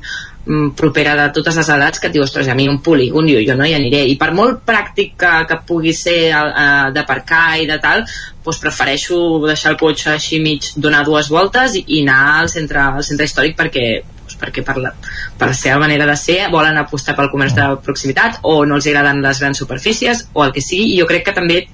mm, 0.46 0.76
propera 0.78 1.16
de 1.18 1.28
totes 1.34 1.58
les 1.58 1.74
edats 1.78 2.00
que 2.00 2.12
et 2.12 2.14
diu, 2.14 2.24
ostres, 2.28 2.48
a 2.48 2.58
mi 2.58 2.70
un 2.70 2.78
polígon 2.86 3.26
jo, 3.32 3.42
jo 3.42 3.58
no 3.58 3.66
hi 3.66 3.74
aniré 3.74 4.06
i 4.06 4.20
per 4.22 4.32
molt 4.38 4.62
pràctic 4.70 5.16
que, 5.18 5.34
que 5.50 5.62
pugui 5.66 5.96
ser 5.98 6.20
uh, 6.38 6.94
d'aparcar 6.94 7.46
i 7.64 7.70
de 7.70 7.82
tal 7.82 8.06
doncs 8.46 8.62
prefereixo 8.62 9.18
deixar 9.48 9.74
el 9.74 9.80
cotxe 9.82 10.12
així 10.14 10.38
mig 10.44 10.76
donar 10.78 11.02
dues 11.08 11.32
voltes 11.34 11.74
i, 11.80 11.88
i 11.98 12.04
anar 12.06 12.44
al 12.44 12.54
centre, 12.54 12.92
al 13.02 13.08
centre 13.08 13.26
històric 13.26 13.58
perquè 13.58 13.88
doncs 14.36 14.42
perquè 14.42 14.64
per 14.64 14.78
la, 14.78 14.92
per 15.38 15.48
la 15.48 15.54
seva 15.54 15.80
manera 15.80 16.06
de 16.06 16.16
ser 16.16 16.50
volen 16.52 16.78
apostar 16.78 17.16
pel 17.16 17.32
comerç 17.32 17.56
de 17.56 17.68
proximitat 17.84 18.40
o 18.44 18.66
no 18.66 18.76
els 18.76 18.88
agraden 18.88 19.22
les 19.22 19.40
grans 19.40 19.58
superfícies 19.58 20.28
o 20.34 20.44
el 20.44 20.52
que 20.52 20.62
sigui. 20.62 20.94
I 20.94 21.00
jo 21.00 21.08
crec 21.08 21.26
que 21.26 21.34
també 21.34 21.68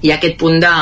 hi 0.00 0.10
ha 0.10 0.16
aquest 0.16 0.38
punt 0.38 0.60
de 0.60 0.72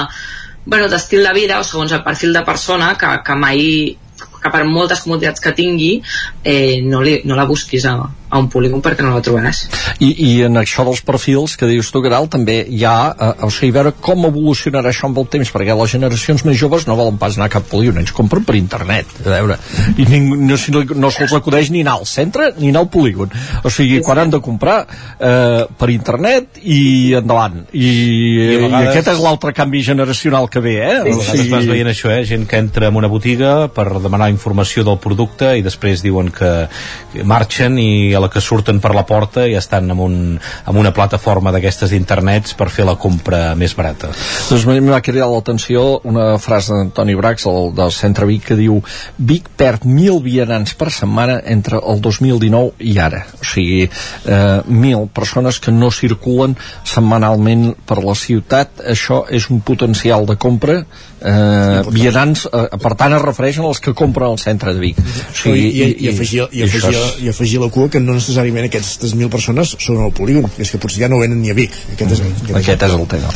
bueno, 0.66 0.88
d'estil 0.88 1.22
de 1.22 1.32
vida 1.32 1.60
o 1.60 1.64
segons 1.64 1.92
el 1.92 2.02
perfil 2.02 2.32
de 2.32 2.42
persona 2.44 2.96
que, 2.98 3.06
que 3.24 3.34
mai 3.34 3.96
que 4.42 4.50
per 4.52 4.64
moltes 4.64 5.02
comoditats 5.02 5.40
que 5.42 5.52
tingui 5.56 6.02
eh, 6.44 6.80
no, 6.82 7.02
li, 7.02 7.20
no 7.24 7.36
la 7.36 7.46
busquis 7.46 7.84
a, 7.86 7.96
a 8.36 8.42
un 8.42 8.48
polígon 8.52 8.82
perquè 8.84 9.04
no 9.04 9.14
la 9.14 9.22
trobaràs? 9.24 9.62
I, 10.04 10.10
i 10.10 10.30
en 10.46 10.58
això 10.60 10.84
dels 10.86 11.02
perfils 11.06 11.56
que 11.58 11.68
dius 11.70 11.90
tu, 11.92 12.02
Caral, 12.04 12.28
també 12.32 12.58
hi 12.68 12.82
ha, 12.86 12.96
eh, 13.12 13.46
o 13.46 13.50
sigui, 13.52 13.72
veure 13.74 13.94
com 14.00 14.26
evolucionarà 14.28 14.92
això 14.92 15.08
amb 15.10 15.20
el 15.22 15.28
temps, 15.32 15.50
perquè 15.54 15.76
les 15.76 15.94
generacions 15.96 16.44
més 16.46 16.58
joves 16.60 16.86
no 16.88 16.96
volen 16.98 17.18
pas 17.20 17.36
anar 17.38 17.48
a 17.50 17.54
cap 17.56 17.66
polígon, 17.70 18.00
ens 18.02 18.14
compren 18.16 18.44
per 18.46 18.56
internet, 18.58 19.12
a 19.24 19.32
veure, 19.32 19.58
i 19.96 20.06
ningú, 20.08 20.38
no, 20.40 20.58
si 20.60 20.74
no, 20.74 20.84
no 20.96 21.10
se'ls 21.14 21.34
acudeix 21.38 21.70
ni 21.74 21.84
anar 21.84 21.98
al 22.00 22.08
centre 22.10 22.52
ni 22.58 22.70
anar 22.72 22.84
al 22.86 22.90
polígon, 22.92 23.32
o 23.64 23.72
sigui, 23.72 24.00
quan 24.06 24.22
han 24.22 24.34
de 24.34 24.40
comprar 24.44 24.78
eh, 24.86 25.64
per 25.78 25.90
internet 25.94 26.60
i 26.62 27.14
endavant, 27.18 27.62
i, 27.72 27.86
I 27.86 28.48
a 28.48 28.50
i 28.52 28.60
vegades- 28.66 28.90
aquest 28.92 29.12
és 29.16 29.22
l'altre 29.24 29.54
canvi 29.56 29.82
generacional 29.86 30.50
que 30.52 30.62
ve, 30.64 30.76
eh? 30.84 30.98
A 31.00 31.06
vegades 31.08 31.50
vas 31.52 31.68
veient 31.68 31.92
això, 31.92 32.12
eh? 32.14 32.24
gent 32.26 32.46
que 32.48 32.60
entra 32.60 32.90
en 32.90 32.96
una 32.98 33.10
botiga 33.10 33.68
per 33.72 33.88
demanar 34.02 34.30
informació 34.32 34.84
del 34.86 35.00
producte 35.02 35.54
i 35.58 35.64
després 35.66 36.02
diuen 36.04 36.30
que 36.34 36.46
que 36.46 37.24
marxen 37.24 37.78
i 37.80 38.14
a 38.14 38.20
la 38.22 38.25
que 38.32 38.42
surten 38.42 38.80
per 38.82 38.92
la 38.96 39.04
porta 39.06 39.46
ja 39.50 39.60
estan 39.62 39.90
en, 39.90 40.00
un, 40.00 40.16
en 40.36 40.78
una 40.78 40.92
plataforma 40.96 41.52
d'aquestes 41.54 41.92
d'internets 41.92 42.56
per 42.58 42.68
fer 42.72 42.86
la 42.88 42.96
compra 43.00 43.54
més 43.58 43.74
barata. 43.76 44.12
Doncs 44.50 44.66
m'ha 44.66 45.00
cridat 45.04 45.30
l'atenció 45.30 46.00
una 46.08 46.36
frase 46.42 46.74
d'Antoni 46.74 47.16
Brax, 47.18 47.46
el 47.50 47.72
del 47.76 47.92
Centre 47.94 48.28
Vic, 48.28 48.44
que 48.50 48.58
diu 48.58 48.80
Vic 49.16 49.50
perd 49.56 49.86
mil 49.88 50.20
vianants 50.24 50.74
per 50.78 50.90
setmana 50.94 51.40
entre 51.44 51.80
el 51.80 52.00
2019 52.04 52.86
i 52.86 52.96
ara. 53.02 53.24
O 53.40 53.44
sigui, 53.46 53.84
eh, 53.86 54.60
mil 54.66 55.08
persones 55.12 55.60
que 55.60 55.74
no 55.74 55.90
circulen 55.90 56.56
setmanalment 56.84 57.72
per 57.86 58.02
la 58.04 58.14
ciutat. 58.14 58.82
Això 58.94 59.24
és 59.30 59.50
un 59.50 59.60
potencial 59.60 60.26
de 60.26 60.36
compra 60.36 60.82
eh, 61.20 61.82
vianants, 61.90 62.46
eh, 62.52 62.76
per 62.82 62.94
tant 62.98 63.12
es 63.16 63.22
refereixen 63.22 63.64
als 63.64 63.80
que 63.80 63.94
compren 63.94 64.28
al 64.30 64.38
centre 64.38 64.74
de 64.74 64.80
Vic. 64.80 64.98
I, 64.98 65.50
i, 65.50 65.88
i, 66.06 66.08
afegir, 66.12 66.44
i, 66.52 66.62
afegir, 66.66 66.92
és- 66.94 67.22
i 67.24 67.28
afegir 67.32 67.60
la 67.60 67.68
cua 67.72 67.88
que 67.90 68.00
no 68.00 68.14
necessàriament 68.14 68.66
aquestes 68.68 69.14
1.000 69.14 69.28
persones 69.32 69.76
són 69.78 70.02
al 70.04 70.12
polígon, 70.12 70.46
és 70.58 70.70
que 70.70 70.78
potser 70.78 71.00
ja 71.04 71.08
no 71.08 71.18
venen 71.22 71.40
ni 71.40 71.50
a 71.50 71.54
Vic. 71.54 71.72
Aquest 71.94 72.12
és, 72.18 72.20
aquest 72.20 72.56
Aquest 72.62 72.82
és 72.82 72.92
el 72.98 73.06
tema. 73.08 73.32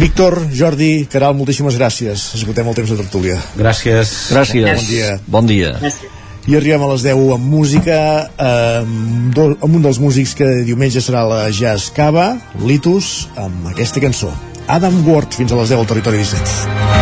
Víctor, 0.00 0.38
Jordi, 0.54 1.06
Caral, 1.10 1.34
moltíssimes 1.36 1.76
gràcies. 1.78 2.30
Esgotem 2.38 2.68
el 2.68 2.74
temps 2.74 2.90
de 2.90 2.96
tertúlia. 2.96 3.38
Gràcies. 3.58 4.12
Gràcies. 4.32 4.66
Bon 4.76 4.86
dia. 4.88 5.20
Bon 5.26 5.46
dia. 5.46 5.76
I 6.48 6.56
arribem 6.58 6.82
a 6.82 6.88
les 6.90 7.02
10 7.04 7.20
amb 7.36 7.44
música, 7.46 7.98
eh, 8.34 8.82
amb 8.82 9.74
un 9.76 9.82
dels 9.82 10.00
músics 10.02 10.34
que 10.34 10.48
diumenge 10.66 10.98
serà 11.00 11.22
la 11.28 11.44
Jazz 11.54 11.92
Cava, 11.94 12.32
Litus, 12.66 13.28
amb 13.36 13.68
aquesta 13.70 14.00
cançó. 14.02 14.32
Adam 14.66 15.08
Ward, 15.08 15.32
fins 15.34 15.52
a 15.52 15.56
les 15.56 15.68
10 15.68 15.80
al 15.80 15.86
Territori 15.86 16.18
17. 16.18 16.92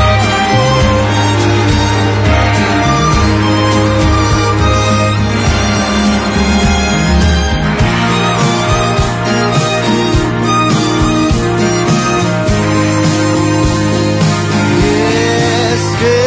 es 15.73 15.85
que 15.99 16.19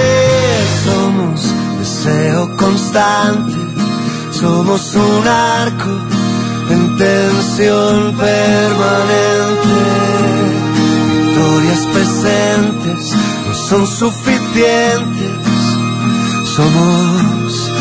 somos 4.31 4.95
un 4.95 5.27
arco 5.27 5.91
en 6.69 6.97
tensión 6.97 8.15
permanente. 8.17 10.12
Presentes 12.24 13.11
no 13.45 13.53
son 13.53 13.86
suficientes, 13.86 15.32
somos 16.55 17.71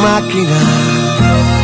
máquinas 0.00 1.59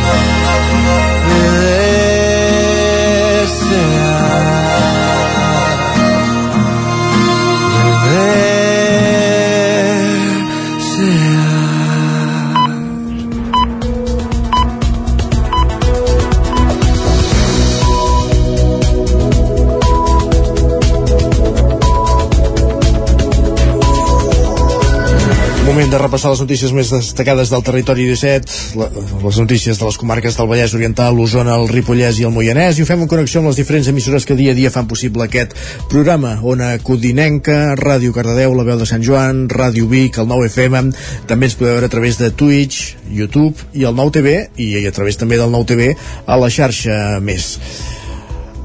Moment 25.77 25.91
de 25.93 25.97
repassar 26.01 26.31
les 26.31 26.39
notícies 26.41 26.71
més 26.73 26.89
destacades 26.89 27.51
del 27.53 27.61
territori 27.61 28.07
17, 28.07 28.53
la, 28.81 28.87
les 29.21 29.37
notícies 29.37 29.77
de 29.77 29.85
les 29.85 29.97
comarques 30.01 30.33
del 30.33 30.47
Vallès 30.49 30.71
Oriental, 30.73 31.13
l'Osona, 31.13 31.53
el 31.53 31.67
Ripollès 31.69 32.17
i 32.17 32.23
el 32.25 32.31
Moianès, 32.33 32.79
i 32.79 32.81
ho 32.81 32.87
fem 32.89 33.03
en 33.05 33.11
connexió 33.11 33.43
amb 33.43 33.51
les 33.51 33.59
diferents 33.61 33.85
emissores 33.91 34.25
que 34.25 34.33
dia 34.39 34.55
a 34.55 34.57
dia 34.57 34.71
fan 34.73 34.87
possible 34.89 35.27
aquest 35.27 35.53
programa. 35.91 36.39
Ona 36.41 36.71
Codinenca, 36.81 37.75
Ràdio 37.77 38.15
Cardedeu, 38.15 38.55
La 38.57 38.65
Veu 38.65 38.81
de 38.81 38.87
Sant 38.89 39.05
Joan, 39.05 39.43
Ràdio 39.53 39.85
Vic, 39.91 40.17
el 40.17 40.25
9 40.33 40.49
FM, 40.49 40.81
també 41.29 41.51
ens 41.51 41.59
podeu 41.59 41.77
veure 41.77 41.91
a 41.91 41.93
través 41.93 42.17
de 42.17 42.31
Twitch, 42.33 42.95
YouTube 43.13 43.69
i 43.77 43.85
el 43.85 43.93
9 44.01 44.15
TV, 44.17 44.35
i 44.57 44.81
a 44.81 44.95
través 44.97 45.21
també 45.21 45.37
del 45.37 45.53
9 45.53 45.69
TV 45.75 45.93
a 46.25 46.41
la 46.41 46.49
xarxa 46.57 47.19
més. 47.21 47.53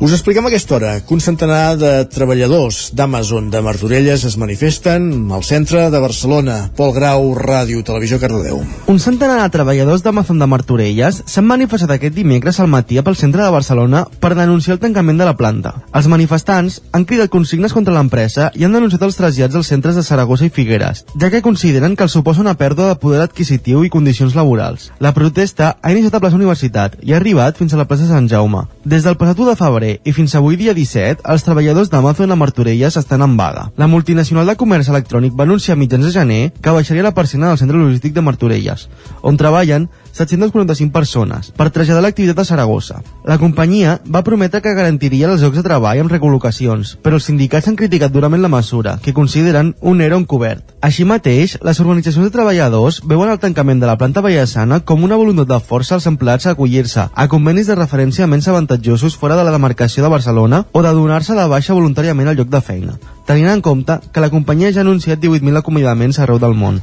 Us 0.02 0.10
expliquem 0.10 0.42
aquesta 0.48 0.74
hora 0.74 0.92
que 0.98 1.14
un 1.14 1.20
centenar 1.22 1.76
de 1.78 1.90
treballadors 2.10 2.88
d'Amazon 2.98 3.52
de 3.52 3.60
Martorelles 3.62 4.24
es 4.26 4.34
manifesten 4.34 5.04
al 5.30 5.44
centre 5.46 5.84
de 5.94 5.98
Barcelona. 6.02 6.56
Pol 6.74 6.90
Grau, 6.96 7.28
Ràdio, 7.38 7.84
Televisió, 7.86 8.18
Cardedeu. 8.18 8.58
Un 8.90 8.98
centenar 8.98 9.36
de 9.44 9.52
treballadors 9.54 10.02
d'Amazon 10.02 10.42
de 10.42 10.48
Martorelles 10.50 11.20
s'han 11.30 11.46
manifestat 11.46 11.92
aquest 11.94 12.16
dimecres 12.16 12.58
al 12.58 12.66
matí 12.72 12.98
pel 12.98 13.14
centre 13.20 13.44
de 13.44 13.52
Barcelona 13.54 14.00
per 14.18 14.32
denunciar 14.34 14.74
el 14.74 14.80
tancament 14.82 15.22
de 15.22 15.28
la 15.28 15.36
planta. 15.38 15.76
Els 15.94 16.10
manifestants 16.10 16.80
han 16.90 17.06
cridat 17.06 17.30
consignes 17.30 17.70
contra 17.70 17.94
l'empresa 17.94 18.50
i 18.58 18.66
han 18.66 18.74
denunciat 18.74 19.06
els 19.06 19.20
trasllats 19.20 19.54
als 19.54 19.70
centres 19.70 19.94
de 19.94 20.02
Saragossa 20.02 20.50
i 20.50 20.50
Figueres, 20.50 21.04
ja 21.14 21.30
que 21.30 21.44
consideren 21.46 21.94
que 21.94 22.08
els 22.08 22.18
suposa 22.18 22.42
una 22.42 22.56
pèrdua 22.58 22.90
de 22.90 22.98
poder 22.98 23.22
adquisitiu 23.22 23.86
i 23.86 23.94
condicions 23.94 24.34
laborals. 24.34 24.90
La 24.98 25.14
protesta 25.14 25.76
ha 25.78 25.94
iniciat 25.94 26.18
a 26.18 26.24
plaça 26.26 26.42
Universitat 26.42 26.98
i 27.06 27.14
ha 27.14 27.22
arribat 27.22 27.62
fins 27.62 27.70
a 27.70 27.78
la 27.78 27.86
plaça 27.86 28.10
Sant 28.10 28.26
Jaume. 28.26 28.66
Des 28.82 29.06
del 29.06 29.14
passat 29.14 29.38
1 29.38 29.52
de 29.52 29.58
febrer 29.62 29.91
i 30.04 30.12
fins 30.16 30.34
avui 30.38 30.56
dia 30.60 30.74
17, 30.76 31.24
els 31.28 31.44
treballadors 31.46 31.90
d'Amazon 31.92 32.32
a 32.32 32.38
Martorelles 32.38 32.96
estan 33.00 33.24
en 33.24 33.36
vaga. 33.36 33.68
La 33.76 33.88
multinacional 33.90 34.48
de 34.48 34.56
comerç 34.60 34.88
electrònic 34.92 35.36
va 35.38 35.44
anunciar 35.44 35.76
a 35.76 35.80
mitjans 35.80 36.06
de 36.08 36.14
gener 36.14 36.40
que 36.62 36.74
baixaria 36.76 37.04
la 37.06 37.14
persiana 37.16 37.50
del 37.50 37.60
centre 37.60 37.78
logístic 37.78 38.14
de 38.16 38.24
Martorelles, 38.24 38.88
on 39.22 39.40
treballen 39.40 39.88
745 40.12 40.92
persones, 40.92 41.50
per 41.56 41.70
traslladar 41.72 42.02
l'activitat 42.04 42.42
a 42.42 42.44
Saragossa. 42.44 43.00
La 43.24 43.38
companyia 43.40 43.98
va 44.04 44.22
prometre 44.22 44.60
que 44.60 44.74
garantiria 44.76 45.30
els 45.30 45.42
llocs 45.42 45.56
de 45.56 45.64
treball 45.64 46.02
amb 46.02 46.12
recol·locacions, 46.12 46.96
però 47.02 47.18
els 47.18 47.28
sindicats 47.28 47.68
han 47.68 47.78
criticat 47.80 48.12
durament 48.12 48.42
la 48.42 48.52
mesura, 48.52 48.98
que 49.02 49.14
consideren 49.16 49.74
un 49.80 50.00
ERO 50.04 50.20
encobert. 50.20 50.76
Així 50.82 51.06
mateix, 51.08 51.56
les 51.62 51.80
organitzacions 51.80 52.26
de 52.26 52.34
treballadors 52.34 53.00
veuen 53.08 53.30
el 53.32 53.40
tancament 53.40 53.80
de 53.80 53.88
la 53.88 53.96
planta 53.96 54.20
vallesana 54.20 54.80
com 54.84 55.04
una 55.06 55.16
voluntat 55.16 55.48
de 55.48 55.60
força 55.62 55.96
als 55.96 56.08
empleats 56.10 56.46
a 56.46 56.52
acollir-se 56.56 57.08
a 57.12 57.28
convenis 57.28 57.70
de 57.70 57.78
referència 57.78 58.26
menys 58.26 58.48
avantatjosos 58.48 59.16
fora 59.16 59.36
de 59.38 59.46
la 59.46 59.54
demarcació 59.54 60.04
de 60.04 60.12
Barcelona 60.12 60.64
o 60.72 60.82
de 60.82 60.92
donar-se 60.92 61.38
de 61.38 61.48
baixa 61.48 61.76
voluntàriament 61.78 62.28
al 62.28 62.36
lloc 62.36 62.52
de 62.52 62.60
feina, 62.60 62.98
tenint 63.26 63.48
en 63.54 63.62
compte 63.62 64.00
que 64.12 64.20
la 64.20 64.30
companyia 64.30 64.72
ja 64.72 64.82
ha 64.82 64.86
anunciat 64.86 65.22
18.000 65.22 65.62
acomiadaments 65.62 66.18
arreu 66.18 66.42
del 66.42 66.58
món. 66.58 66.82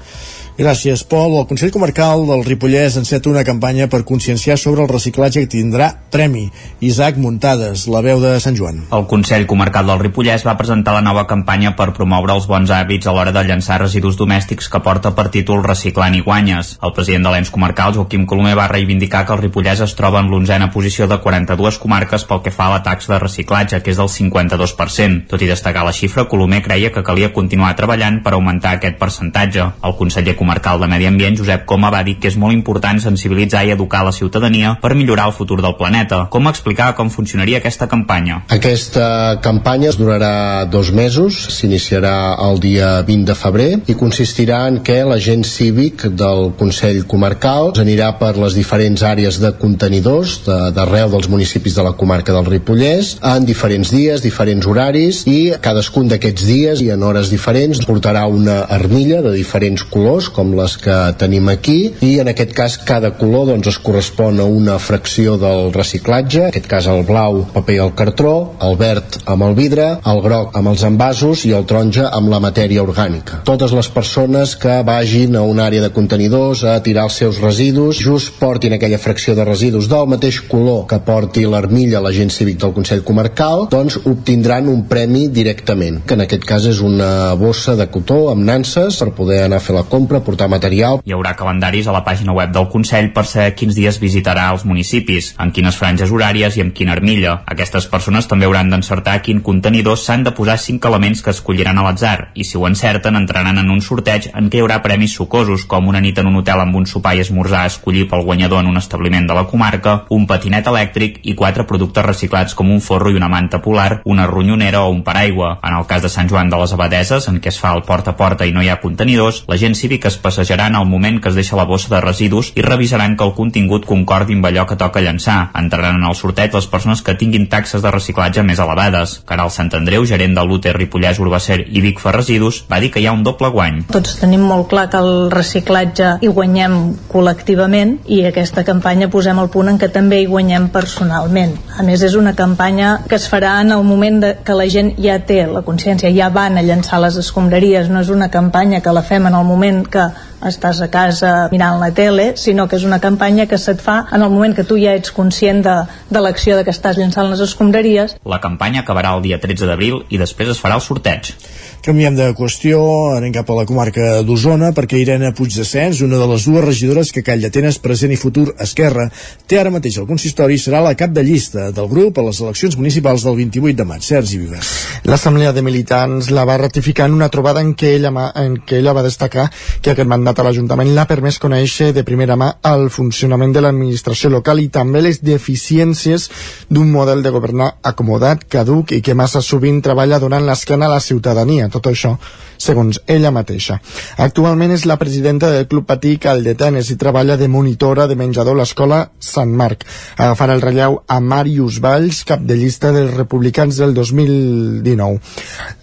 Gràcies, 0.60 1.06
Pol. 1.08 1.38
El 1.40 1.46
Consell 1.48 1.72
Comarcal 1.72 2.26
del 2.28 2.42
Ripollès 2.44 2.98
enceta 3.00 3.30
una 3.32 3.46
campanya 3.48 3.86
per 3.88 4.02
conscienciar 4.04 4.58
sobre 4.60 4.82
el 4.84 4.90
reciclatge 4.92 5.46
que 5.46 5.48
tindrà 5.48 5.86
premi. 6.12 6.50
Isaac 6.84 7.16
Muntades, 7.16 7.86
la 7.88 8.02
veu 8.04 8.20
de 8.20 8.34
Sant 8.44 8.58
Joan. 8.60 8.82
El 8.92 9.06
Consell 9.08 9.46
Comarcal 9.48 9.88
del 9.88 10.02
Ripollès 10.02 10.44
va 10.44 10.58
presentar 10.60 10.98
la 10.98 11.04
nova 11.06 11.24
campanya 11.30 11.72
per 11.80 11.94
promoure 11.96 12.36
els 12.36 12.48
bons 12.52 12.74
hàbits 12.76 13.08
a 13.08 13.14
l'hora 13.16 13.32
de 13.32 13.44
llançar 13.48 13.78
residus 13.80 14.18
domèstics 14.20 14.68
que 14.68 14.82
porta 14.84 15.14
per 15.16 15.30
títol 15.32 15.64
Reciclant 15.64 16.18
i 16.20 16.26
guanyes. 16.28 16.74
El 16.84 16.92
president 16.98 17.30
de 17.30 17.34
l'ENS 17.38 17.54
comarcal, 17.56 17.96
Joaquim 17.96 18.28
Colomer, 18.28 18.58
va 18.60 18.68
reivindicar 18.68 19.24
que 19.24 19.38
el 19.38 19.42
Ripollès 19.46 19.86
es 19.88 19.96
troba 19.96 20.20
en 20.20 20.28
l'onzena 20.28 20.68
posició 20.76 21.08
de 21.08 21.22
42 21.24 21.80
comarques 21.80 22.28
pel 22.28 22.44
que 22.44 22.52
fa 22.52 22.68
a 22.68 22.76
la 22.76 22.84
taxa 22.84 23.14
de 23.14 23.22
reciclatge, 23.24 23.80
que 23.80 23.96
és 23.96 24.04
del 24.04 24.12
52%. 24.12 25.24
Tot 25.32 25.40
i 25.40 25.52
destacar 25.54 25.88
la 25.88 25.96
xifra, 25.96 26.28
Colomer 26.28 26.60
creia 26.68 26.92
que 26.92 27.08
calia 27.08 27.32
continuar 27.32 27.72
treballant 27.80 28.20
per 28.28 28.36
augmentar 28.36 28.76
aquest 28.76 29.00
percentatge. 29.00 29.72
El 29.88 29.96
conseller 29.96 30.36
comarcal 30.36 30.49
de 30.50 30.88
Medi 30.88 31.06
Ambient, 31.06 31.38
Josep 31.38 31.66
Coma, 31.66 31.90
va 31.92 32.02
dir 32.04 32.18
que 32.20 32.28
és 32.28 32.36
molt 32.36 32.54
important 32.54 33.00
sensibilitzar 33.00 33.66
i 33.66 33.72
educar 33.72 34.04
la 34.04 34.12
ciutadania 34.12 34.78
per 34.82 34.96
millorar 34.96 35.28
el 35.28 35.34
futur 35.34 35.62
del 35.62 35.76
planeta. 35.78 36.28
Com 36.30 36.48
explicar 36.48 36.96
com 36.96 37.10
funcionaria 37.10 37.58
aquesta 37.60 37.88
campanya? 37.88 38.44
Aquesta 38.50 39.40
campanya 39.42 39.90
es 39.90 39.98
durarà 40.00 40.66
dos 40.66 40.92
mesos, 40.92 41.38
s'iniciarà 41.60 42.36
el 42.50 42.60
dia 42.60 43.02
20 43.04 43.26
de 43.30 43.36
febrer 43.36 43.70
i 43.88 43.96
consistirà 43.96 44.68
en 44.68 44.80
que 44.84 45.04
l'agent 45.06 45.44
cívic 45.46 46.08
del 46.18 46.52
Consell 46.58 47.06
Comarcal 47.06 47.72
anirà 47.80 48.14
per 48.20 48.36
les 48.38 48.56
diferents 48.58 49.04
àrees 49.04 49.40
de 49.40 49.52
contenidors 49.60 50.40
de- 50.46 50.72
d'arreu 50.76 51.10
dels 51.10 51.30
municipis 51.30 51.76
de 51.76 51.84
la 51.84 51.94
comarca 51.94 52.34
del 52.34 52.46
Ripollès 52.46 53.18
en 53.22 53.46
diferents 53.46 53.92
dies, 53.92 54.22
diferents 54.22 54.66
horaris 54.66 55.24
i 55.28 55.52
cadascun 55.62 56.08
d'aquests 56.08 56.46
dies 56.46 56.82
i 56.82 56.90
en 56.92 57.04
hores 57.04 57.30
diferents 57.30 57.80
portarà 57.86 58.26
una 58.28 58.62
armilla 58.70 59.22
de 59.22 59.34
diferents 59.36 59.84
colors 59.84 60.29
com 60.36 60.54
les 60.58 60.76
que 60.82 60.98
tenim 61.20 61.50
aquí 61.52 61.78
i 62.06 62.12
en 62.24 62.32
aquest 62.32 62.54
cas 62.58 62.78
cada 62.88 63.12
color 63.18 63.50
doncs, 63.50 63.70
es 63.72 63.80
correspon 63.84 64.40
a 64.40 64.46
una 64.46 64.78
fracció 64.80 65.38
del 65.42 65.74
reciclatge, 65.76 66.46
en 66.46 66.52
aquest 66.54 66.70
cas 66.70 66.88
el 66.92 67.04
blau, 67.08 67.44
paper 67.54 67.76
i 67.76 67.82
el 67.84 67.94
cartró, 67.98 68.34
el 68.66 68.78
verd 68.80 69.20
amb 69.30 69.48
el 69.48 69.56
vidre, 69.58 69.90
el 70.12 70.22
groc 70.26 70.56
amb 70.58 70.72
els 70.74 70.86
envasos 70.88 71.46
i 71.50 71.54
el 71.56 71.68
taronja 71.70 72.10
amb 72.16 72.32
la 72.32 72.42
matèria 72.44 72.84
orgànica. 72.84 73.42
Totes 73.48 73.74
les 73.76 73.90
persones 73.94 74.56
que 74.60 74.80
vagin 74.86 75.36
a 75.36 75.44
una 75.48 75.68
àrea 75.70 75.86
de 75.86 75.94
contenidors 75.96 76.64
a 76.64 76.78
tirar 76.86 77.08
els 77.10 77.20
seus 77.22 77.42
residus 77.44 78.00
just 78.04 78.36
portin 78.40 78.76
aquella 78.76 79.02
fracció 79.02 79.36
de 79.36 79.46
residus 79.48 79.90
del 79.92 80.10
mateix 80.12 80.42
color 80.50 80.86
que 80.90 81.00
porti 81.06 81.46
l'armilla 81.46 82.02
l'agent 82.04 82.32
cívic 82.34 82.60
del 82.62 82.74
Consell 82.76 83.04
Comarcal, 83.06 83.68
doncs 83.72 84.00
obtindran 84.06 84.70
un 84.72 84.86
premi 84.90 85.28
directament, 85.34 86.02
que 86.06 86.18
en 86.18 86.26
aquest 86.26 86.46
cas 86.48 86.66
és 86.70 86.82
una 86.86 87.34
bossa 87.40 87.76
de 87.80 87.90
cotó 87.92 88.30
amb 88.32 88.46
nanses 88.46 89.00
per 89.00 89.14
poder 89.18 89.44
anar 89.46 89.60
a 89.60 89.66
fer 89.66 89.76
la 89.76 89.86
compra, 89.90 90.19
portar 90.26 90.50
material. 90.52 91.02
Hi 91.06 91.16
haurà 91.16 91.36
calendaris 91.40 91.88
a 91.88 91.96
la 91.96 92.04
pàgina 92.06 92.36
web 92.36 92.54
del 92.56 92.70
Consell 92.74 93.12
per 93.16 93.26
saber 93.30 93.56
quins 93.60 93.76
dies 93.78 94.00
visitarà 94.02 94.50
els 94.54 94.66
municipis. 94.66 95.34
En 95.40 95.54
quines 95.56 95.78
franges 95.80 96.12
horàries 96.12 96.58
i 96.58 96.66
amb 96.66 96.76
quina 96.76 96.96
armilla. 96.98 97.40
Aquestes 97.46 97.88
persones 97.92 98.28
també 98.28 98.48
hauran 98.48 98.70
d'encertar 98.70 99.20
quin 99.26 99.42
contenidor 99.46 99.98
s'han 99.98 100.24
de 100.28 100.34
posar 100.36 100.58
cinc 100.60 100.86
elements 100.86 101.24
que 101.24 101.34
escolliran 101.36 101.78
a 101.78 101.86
l'atzar 101.86 102.30
i 102.34 102.46
si 102.46 102.58
ho 102.58 102.66
encerten 102.68 103.16
entraran 103.16 103.58
en 103.62 103.70
un 103.72 103.82
sorteig 103.82 104.30
en 104.34 104.50
què 104.50 104.60
hi 104.60 104.64
haurà 104.64 104.80
premis 104.84 105.16
sucosos 105.16 105.66
com 105.70 105.88
una 105.88 106.02
nit 106.04 106.20
en 106.20 106.28
un 106.30 106.40
hotel 106.42 106.64
amb 106.64 106.76
un 106.80 106.88
sopar 106.90 107.16
i 107.18 107.24
esmorzar 107.24 107.64
a 107.64 107.72
escollir 107.72 108.08
pel 108.10 108.26
guanyador 108.28 108.64
en 108.64 108.72
un 108.72 108.78
establiment 108.78 109.28
de 109.28 109.38
la 109.38 109.46
comarca, 109.48 109.96
un 110.16 110.28
patinet 110.28 110.68
elèctric 110.72 111.20
i 111.24 111.36
quatre 111.40 111.66
productes 111.70 112.06
reciclats 112.06 112.56
com 112.58 112.72
un 112.72 112.82
forro 112.82 113.12
i 113.12 113.18
una 113.20 113.32
manta 113.32 113.62
polar, 113.64 114.02
una 114.06 114.28
ronyonera 114.28 114.84
o 114.84 114.92
un 114.92 115.04
paraigua. 115.04 115.58
En 115.64 115.78
el 115.78 115.88
cas 115.88 116.04
de 116.04 116.12
Sant 116.12 116.30
Joan 116.30 116.50
de 116.50 116.60
les 116.62 116.74
Abadeses, 116.76 117.30
en 117.32 117.40
què 117.40 117.54
es 117.54 117.60
fa 117.62 117.74
el 117.76 117.84
porta 117.88 118.14
a 118.16 118.20
porta 118.20 118.48
i 118.48 118.54
no 118.56 118.64
hi 118.64 118.70
ha 118.70 118.80
contenidors, 118.84 119.44
la 119.48 119.58
gent 119.58 119.78
cívica 119.78 120.09
es 120.10 120.18
passejaran 120.18 120.76
al 120.76 120.88
moment 120.90 121.22
que 121.22 121.30
es 121.30 121.38
deixa 121.38 121.58
la 121.58 121.68
bossa 121.70 121.94
de 121.94 122.02
residus 122.02 122.52
i 122.56 122.66
revisaran 122.66 123.16
que 123.18 123.26
el 123.28 123.36
contingut 123.38 123.86
concordi 123.90 124.36
amb 124.38 124.50
allò 124.50 124.66
que 124.68 124.78
toca 124.80 125.04
llançar. 125.06 125.40
Entraran 125.58 126.02
en 126.02 126.08
el 126.10 126.18
sorteig 126.18 126.54
les 126.54 126.68
persones 126.68 127.04
que 127.06 127.16
tinguin 127.20 127.48
taxes 127.50 127.84
de 127.86 127.92
reciclatge 127.94 128.44
més 128.44 128.60
elevades. 128.60 129.20
Caral 129.30 129.52
Sant 129.54 129.72
Andreu, 129.78 130.06
gerent 130.10 130.36
de 130.36 130.46
l'UTE 130.46 130.74
Ripollès 130.76 131.22
Urbacer 131.22 131.62
i 131.68 131.84
Vic 131.86 132.02
Ferresidus, 132.04 132.64
va 132.72 132.82
dir 132.82 132.92
que 132.92 133.04
hi 133.04 133.08
ha 133.08 133.16
un 133.16 133.24
doble 133.24 133.52
guany. 133.54 133.84
Tots 133.94 134.18
tenim 134.22 134.46
molt 134.50 134.70
clar 134.74 134.88
que 134.92 135.02
el 135.02 135.30
reciclatge 135.34 136.16
hi 136.22 136.34
guanyem 136.34 136.78
col·lectivament 137.12 137.98
i 138.10 138.24
aquesta 138.28 138.66
campanya 138.68 139.10
posem 139.14 139.40
el 139.42 139.52
punt 139.54 139.74
en 139.74 139.80
que 139.82 139.92
també 139.94 140.22
hi 140.22 140.30
guanyem 140.30 140.70
personalment. 140.74 141.56
A 141.78 141.86
més, 141.86 142.04
és 142.06 142.16
una 142.20 142.36
campanya 142.36 142.98
que 143.10 143.18
es 143.20 143.28
farà 143.32 143.60
en 143.64 143.74
el 143.76 143.86
moment 143.88 144.20
de, 144.24 144.34
que 144.46 144.58
la 144.58 144.68
gent 144.72 144.94
ja 145.02 145.20
té 145.26 145.44
la 145.48 145.64
consciència, 145.66 146.12
ja 146.16 146.30
van 146.34 146.58
a 146.58 146.66
llançar 146.66 147.02
les 147.04 147.18
escombraries, 147.22 147.90
no 147.90 148.02
és 148.04 148.12
una 148.14 148.30
campanya 148.34 148.82
que 148.86 148.94
la 148.96 149.04
fem 149.06 149.28
en 149.30 149.38
el 149.38 149.46
moment 149.48 149.84
que 149.88 149.99
significa 150.00 150.29
estàs 150.46 150.82
a 150.82 150.90
casa 150.92 151.32
mirant 151.52 151.80
la 151.82 151.92
tele, 151.96 152.34
sinó 152.38 152.68
que 152.68 152.78
és 152.80 152.86
una 152.88 153.00
campanya 153.04 153.48
que 153.50 153.58
se't 153.58 153.82
fa 153.84 154.06
en 154.12 154.22
el 154.22 154.32
moment 154.32 154.56
que 154.56 154.66
tu 154.68 154.78
ja 154.80 154.96
ets 154.98 155.12
conscient 155.16 155.64
de, 155.66 155.76
de 156.10 156.24
l'acció 156.24 156.58
de 156.58 156.66
que 156.68 156.76
estàs 156.76 157.00
llançant 157.00 157.30
les 157.30 157.42
escombraries. 157.44 158.16
La 158.26 158.42
campanya 158.44 158.84
acabarà 158.84 159.16
el 159.18 159.26
dia 159.26 159.40
13 159.42 159.68
d'abril 159.70 160.04
i 160.10 160.22
després 160.22 160.54
es 160.54 160.62
farà 160.62 160.80
el 160.80 160.86
sorteig. 160.86 161.34
Canviem 161.80 162.16
de 162.18 162.26
qüestió, 162.36 162.80
anem 163.16 163.32
cap 163.32 163.48
a 163.50 163.56
la 163.56 163.64
comarca 163.68 164.20
d'Osona, 164.28 164.74
perquè 164.76 165.00
Irene 165.00 165.32
Puigdescens, 165.36 166.02
una 166.04 166.18
de 166.20 166.28
les 166.28 166.44
dues 166.44 166.66
regidores 166.66 167.14
que 167.16 167.24
Call 167.24 167.40
d'Atenes, 167.46 167.80
present 167.80 168.12
i 168.12 168.20
futur 168.20 168.50
Esquerra, 168.60 169.06
té 169.48 169.62
ara 169.62 169.72
mateix 169.72 170.02
el 170.02 170.08
consistori 170.10 170.58
i 170.58 170.60
serà 170.60 170.82
la 170.84 170.92
cap 171.00 171.14
de 171.16 171.24
llista 171.24 171.70
del 171.72 171.88
grup 171.88 172.20
a 172.20 172.26
les 172.28 172.42
eleccions 172.44 172.76
municipals 172.76 173.24
del 173.24 173.40
28 173.40 173.80
de 173.80 173.88
maig. 173.88 174.04
Sergi 174.04 174.42
Vives. 174.42 174.74
L'Assemblea 175.08 175.54
de 175.56 175.64
Militants 175.64 176.30
la 176.36 176.44
va 176.46 176.60
ratificar 176.60 177.08
en 177.08 177.16
una 177.16 177.32
trobada 177.32 177.64
en 177.64 177.72
què 177.80 177.96
ella, 177.96 178.12
en 178.36 178.60
què 178.60 178.82
ella 178.84 178.94
va 178.94 179.06
destacar 179.06 179.48
que 179.82 179.96
aquest 179.96 180.12
mandat 180.12 180.29
a 180.38 180.44
l'Ajuntament 180.46 180.92
l'ha 180.94 181.08
permès 181.10 181.40
conèixer 181.42 181.88
de 181.96 182.04
primera 182.06 182.36
mà 182.38 182.52
el 182.70 182.90
funcionament 182.94 183.56
de 183.56 183.64
l'administració 183.66 184.30
local 184.30 184.62
i 184.62 184.68
també 184.70 185.02
les 185.02 185.24
deficiències 185.26 186.28
d'un 186.70 186.92
model 186.92 187.24
de 187.26 187.32
governar 187.34 187.72
acomodat, 187.82 188.46
caduc 188.46 188.94
i 188.94 189.02
que 189.02 189.18
massa 189.18 189.42
sovint 189.42 189.82
treballa 189.82 190.20
donant 190.22 190.46
l'esquena 190.46 190.86
a 190.86 190.94
la 190.94 191.02
ciutadania. 191.02 191.70
Tot 191.74 191.90
això 191.90 192.14
segons 192.60 193.00
ella 193.08 193.32
mateixa. 193.32 193.80
Actualment 194.20 194.74
és 194.76 194.86
la 194.86 194.98
presidenta 195.00 195.50
del 195.54 195.68
Club 195.72 195.88
Patí 195.90 196.18
Caldetenes 196.22 196.92
i 196.92 196.98
treballa 197.00 197.38
de 197.40 197.48
monitora 197.48 198.06
de 198.08 198.18
menjador 198.20 198.58
a 198.58 198.62
l'escola 198.62 199.00
Sant 199.24 199.54
Marc. 199.56 199.86
Agafarà 200.18 200.58
el 200.58 200.64
relleu 200.64 201.00
a 201.08 201.20
Màrius 201.24 201.80
Valls, 201.82 202.24
cap 202.28 202.44
de 202.44 202.58
llista 202.60 202.92
dels 202.96 203.16
republicans 203.16 203.80
del 203.80 203.96
2019. 203.96 205.20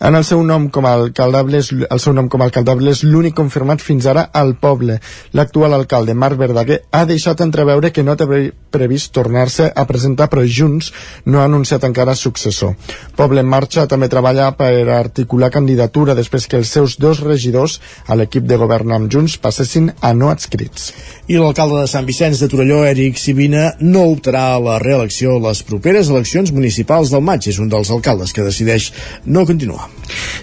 En 0.05 0.21
el 0.21 0.27
seu 0.29 0.43
nom 0.45 0.69
com 0.71 0.87
a 0.87 0.95
alcaldable 1.01 1.63
és, 1.65 1.73
el 1.73 2.03
seu 2.03 2.15
nom 2.17 2.29
com 2.29 2.45
a 2.45 2.51
alcaldable 2.51 2.93
és 2.93 3.03
l'únic 3.07 3.37
confirmat 3.41 3.81
fins 3.81 4.07
ara 4.07 4.29
al 4.33 4.55
poble. 4.61 5.01
L'actual 5.33 5.75
alcalde, 5.75 6.15
Marc 6.15 6.39
Verdaguer, 6.39 6.83
ha 6.93 7.05
deixat 7.09 7.41
entreveure 7.41 7.93
que 7.93 8.05
no 8.05 8.17
té 8.17 8.29
previst 8.71 9.13
tornar-se 9.17 9.71
a 9.73 9.87
presentar, 9.89 10.29
però 10.29 10.45
Junts 10.45 10.93
no 11.25 11.41
ha 11.41 11.47
anunciat 11.49 11.85
encara 11.89 12.15
successor. 12.15 12.75
Poble 13.17 13.41
en 13.41 13.49
Marxa 13.49 13.87
també 13.89 14.11
treballa 14.13 14.51
per 14.59 14.73
articular 14.93 15.51
candidatura 15.55 16.15
després 16.15 16.47
que 16.47 16.61
els 16.67 16.75
seus 16.75 16.97
dos 16.99 17.23
regidors 17.23 17.79
a 18.11 18.19
l'equip 18.19 18.47
de 18.51 18.59
govern 18.59 18.93
amb 18.97 19.11
Junts 19.13 19.39
passessin 19.43 19.93
a 20.03 20.13
no 20.19 20.33
adscrits. 20.33 20.91
I 21.31 21.39
l'alcalde 21.39 21.85
de 21.85 21.91
Sant 21.91 22.09
Vicenç 22.09 22.43
de 22.43 22.51
Torelló, 22.51 22.83
Eric 22.91 23.21
Sibina, 23.23 23.71
no 23.81 24.09
optarà 24.11 24.49
a 24.55 24.63
la 24.63 24.81
reelecció 24.83 25.37
a 25.37 25.45
les 25.49 25.63
properes 25.67 26.11
eleccions 26.11 26.53
municipals 26.57 27.15
del 27.15 27.23
maig. 27.23 27.47
És 27.47 27.63
un 27.63 27.71
dels 27.71 27.93
alcaldes 27.95 28.35
que 28.35 28.47
decideix 28.47 28.91
no 29.25 29.47
continuar. 29.47 29.87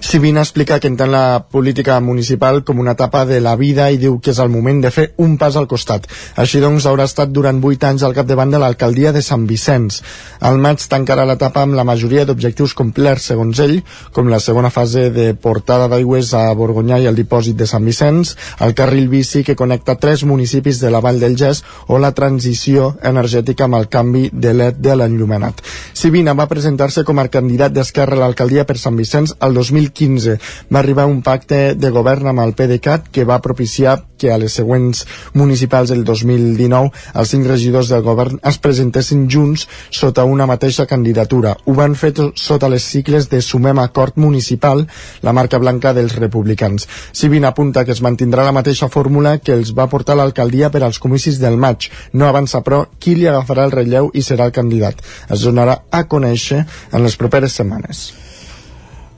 Sibina 0.03 0.41
explica 0.41 0.80
que 0.80 0.89
entén 0.91 1.11
la 1.11 1.45
política 1.49 1.99
municipal 1.99 2.64
com 2.64 2.80
una 2.80 2.93
etapa 2.93 3.26
de 3.26 3.39
la 3.41 3.55
vida 3.55 3.89
i 3.91 3.97
diu 3.97 4.20
que 4.20 4.34
és 4.34 4.39
el 4.43 4.51
moment 4.51 4.82
de 4.84 4.91
fer 4.91 5.05
un 5.24 5.38
pas 5.41 5.55
al 5.57 5.68
costat. 5.72 6.05
Així 6.38 6.59
doncs, 6.61 6.86
haurà 6.86 7.07
estat 7.09 7.32
durant 7.34 7.61
vuit 7.64 7.84
anys 7.84 8.03
al 8.03 8.14
capdavant 8.14 8.51
de 8.51 8.59
l'alcaldia 8.61 9.14
de 9.16 9.24
Sant 9.26 9.47
Vicenç. 9.49 10.01
Al 10.43 10.59
maig 10.61 10.84
tancarà 10.91 11.26
l'etapa 11.26 11.64
amb 11.64 11.78
la 11.78 11.86
majoria 11.88 12.26
d'objectius 12.28 12.76
complerts, 12.78 13.30
segons 13.32 13.59
ell, 13.64 13.80
com 14.14 14.30
la 14.30 14.41
segona 14.43 14.70
fase 14.70 15.07
de 15.16 15.32
portada 15.34 15.88
d'aigües 15.88 16.34
a 16.38 16.43
Borgonyà 16.53 16.99
i 16.99 17.07
el 17.09 17.18
dipòsit 17.18 17.57
de 17.57 17.68
Sant 17.70 17.86
Vicenç, 17.88 18.36
el 18.59 18.76
carril 18.78 19.07
bici 19.09 19.43
que 19.47 19.55
connecta 19.55 19.95
tres 19.95 20.26
municipis 20.28 20.82
de 20.84 20.91
la 20.91 21.01
Vall 21.01 21.22
del 21.24 21.38
Gès 21.39 21.64
o 21.88 21.97
la 21.97 22.14
transició 22.14 22.93
energètica 23.01 23.66
amb 23.66 23.80
el 23.80 23.89
canvi 23.89 24.28
de 24.34 24.53
LED 24.53 24.84
de 24.84 24.97
l'enllumenat. 24.99 25.64
Sibina 25.93 26.36
va 26.38 26.49
presentar-se 26.51 27.05
com 27.07 27.20
a 27.20 27.28
candidat 27.34 27.74
d'Esquerra 27.74 28.20
a 28.20 28.26
l'alcaldia 28.26 28.68
per 28.70 28.78
Sant 28.78 28.99
Vicenç 28.99 29.34
el 29.39 29.53
2015. 29.54 30.38
Va 30.74 30.80
arribar 30.80 31.06
un 31.10 31.22
pacte 31.22 31.74
de 31.76 31.91
govern 31.93 32.32
amb 32.32 32.43
el 32.43 32.56
PDeCAT 32.58 33.10
que 33.14 33.26
va 33.26 33.41
propiciar 33.41 33.99
que 34.24 34.32
a 34.32 34.38
les 34.39 34.56
següents 34.56 35.04
municipals 35.36 35.91
del 35.91 36.06
2019 36.08 36.93
els 37.20 37.34
cinc 37.34 37.49
regidors 37.49 37.89
del 37.91 38.06
govern 38.06 38.39
es 38.47 38.60
presentessin 38.64 39.26
junts 39.28 39.68
sota 39.91 40.24
una 40.24 40.47
mateixa 40.47 40.86
candidatura. 40.88 41.58
Ho 41.66 41.76
van 41.76 41.97
fer 41.99 42.14
sota 42.39 42.70
les 42.72 42.86
cicles 42.88 43.28
de 43.30 43.41
Sumem 43.41 43.80
Acord 43.84 44.16
Municipal, 44.16 44.86
la 45.22 45.36
marca 45.36 45.60
blanca 45.60 45.93
dels 45.93 46.16
republicans. 46.16 46.88
Sibin 47.12 47.45
apunta 47.45 47.84
que 47.84 47.91
es 47.91 48.01
mantindrà 48.01 48.47
la 48.47 48.56
mateixa 48.56 48.88
fórmula 48.88 49.38
que 49.39 49.54
els 49.58 49.74
va 49.76 49.89
portar 49.91 50.16
l'alcaldia 50.16 50.72
per 50.72 50.84
als 50.84 50.99
comicis 51.04 51.39
del 51.43 51.60
maig. 51.60 51.89
No 52.14 52.30
avança, 52.32 52.64
però, 52.64 52.86
qui 52.99 53.18
li 53.20 53.28
agafarà 53.28 53.68
el 53.68 53.76
relleu 53.76 54.12
i 54.14 54.24
serà 54.24 54.47
el 54.47 54.56
candidat. 54.56 55.04
Es 55.30 55.43
donarà 55.43 55.82
a 55.91 56.06
conèixer 56.08 56.64
en 56.91 57.04
les 57.04 57.20
properes 57.20 57.60
setmanes. 57.60 58.22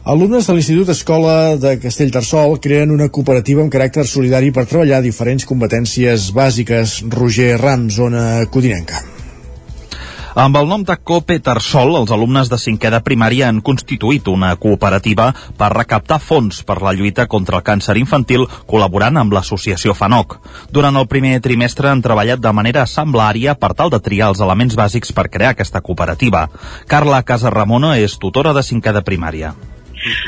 Alumnes 0.06 0.46
de 0.46 0.54
l'Institut 0.54 0.90
Escola 0.94 1.56
de 1.58 1.80
Castellterçol 1.82 2.60
creen 2.62 2.92
una 2.94 3.08
cooperativa 3.10 3.64
amb 3.64 3.72
caràcter 3.74 4.04
solidari 4.06 4.52
per 4.54 4.68
treballar 4.70 5.00
diferents 5.02 5.48
competències 5.50 6.28
bàsiques. 6.30 7.00
Roger 7.10 7.56
Ram, 7.58 7.88
zona 7.90 8.46
codinenca. 8.54 9.02
Amb 10.38 10.60
el 10.62 10.70
nom 10.70 10.86
de 10.86 11.00
Cope 11.02 11.40
Tarsol, 11.42 11.96
els 11.98 12.14
alumnes 12.14 12.54
de 12.54 12.62
cinquè 12.62 12.94
de 12.94 13.02
primària 13.02 13.50
han 13.50 13.66
constituït 13.66 14.30
una 14.30 14.54
cooperativa 14.62 15.32
per 15.58 15.74
recaptar 15.74 16.22
fons 16.22 16.62
per 16.62 16.84
la 16.86 16.94
lluita 16.94 17.26
contra 17.26 17.58
el 17.58 17.66
càncer 17.66 17.98
infantil 17.98 18.46
col·laborant 18.70 19.18
amb 19.18 19.34
l'associació 19.34 19.98
FANOC. 19.98 20.38
Durant 20.70 21.02
el 21.02 21.10
primer 21.10 21.40
trimestre 21.42 21.90
han 21.90 22.06
treballat 22.06 22.46
de 22.46 22.54
manera 22.54 22.86
assemblària 22.86 23.58
per 23.58 23.74
tal 23.74 23.90
de 23.90 24.04
triar 24.06 24.36
els 24.36 24.46
elements 24.46 24.78
bàsics 24.78 25.16
per 25.18 25.32
crear 25.34 25.56
aquesta 25.56 25.82
cooperativa. 25.82 26.52
Carla 26.86 27.24
Casarramona 27.26 27.98
és 27.98 28.20
tutora 28.22 28.54
de 28.54 28.62
cinquè 28.62 28.94
de 28.94 29.02
primària 29.02 29.56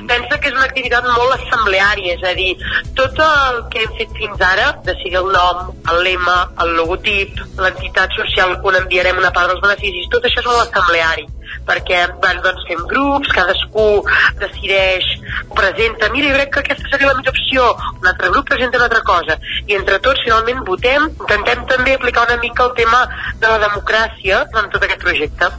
pensa 0.10 0.40
que 0.40 0.52
és 0.52 0.58
una 0.58 0.68
activitat 0.68 1.08
molt 1.08 1.38
assembleària, 1.38 2.18
és 2.18 2.26
a 2.28 2.34
dir, 2.38 2.52
tot 2.98 3.20
el 3.28 3.64
que 3.72 3.86
hem 3.86 3.96
fet 4.00 4.14
fins 4.20 4.44
ara, 4.50 4.70
de 4.88 4.98
sigui 5.02 5.20
el 5.22 5.32
nom, 5.34 5.72
el 5.94 6.04
lema, 6.08 6.38
el 6.64 6.76
logotip, 6.80 7.42
l'entitat 7.62 8.14
social 8.20 8.58
on 8.64 8.82
enviarem 8.84 9.20
una 9.24 9.34
part 9.36 9.54
dels 9.54 9.64
beneficis, 9.64 10.10
tot 10.14 10.26
això 10.28 10.44
és 10.44 10.52
molt 10.52 10.66
assembleari 10.68 11.28
perquè 11.68 12.00
van, 12.24 12.40
doncs, 12.44 12.66
fem 12.68 12.84
grups, 12.90 13.32
cadascú 13.36 13.88
decideix, 14.40 15.08
presenta, 15.56 16.10
mira, 16.14 16.32
jo 16.32 16.38
crec 16.38 16.54
que 16.54 16.64
aquesta 16.64 16.92
seria 16.92 17.12
la 17.12 17.18
millor 17.20 17.36
opció, 17.36 17.70
un 18.02 18.12
altre 18.12 18.32
grup 18.34 18.50
presenta 18.52 18.80
una 18.80 18.90
altra 18.90 19.04
cosa, 19.08 19.40
i 19.66 19.76
entre 19.80 20.00
tots 20.04 20.24
finalment 20.26 20.64
votem, 20.68 21.10
intentem 21.12 21.66
també 21.72 21.96
aplicar 21.96 22.28
una 22.30 22.40
mica 22.44 22.68
el 22.68 22.76
tema 22.80 23.04
de 23.40 23.48
la 23.48 23.60
democràcia 23.68 24.46
en 24.48 24.72
tot 24.74 24.88
aquest 24.88 25.04
projecte. 25.04 25.52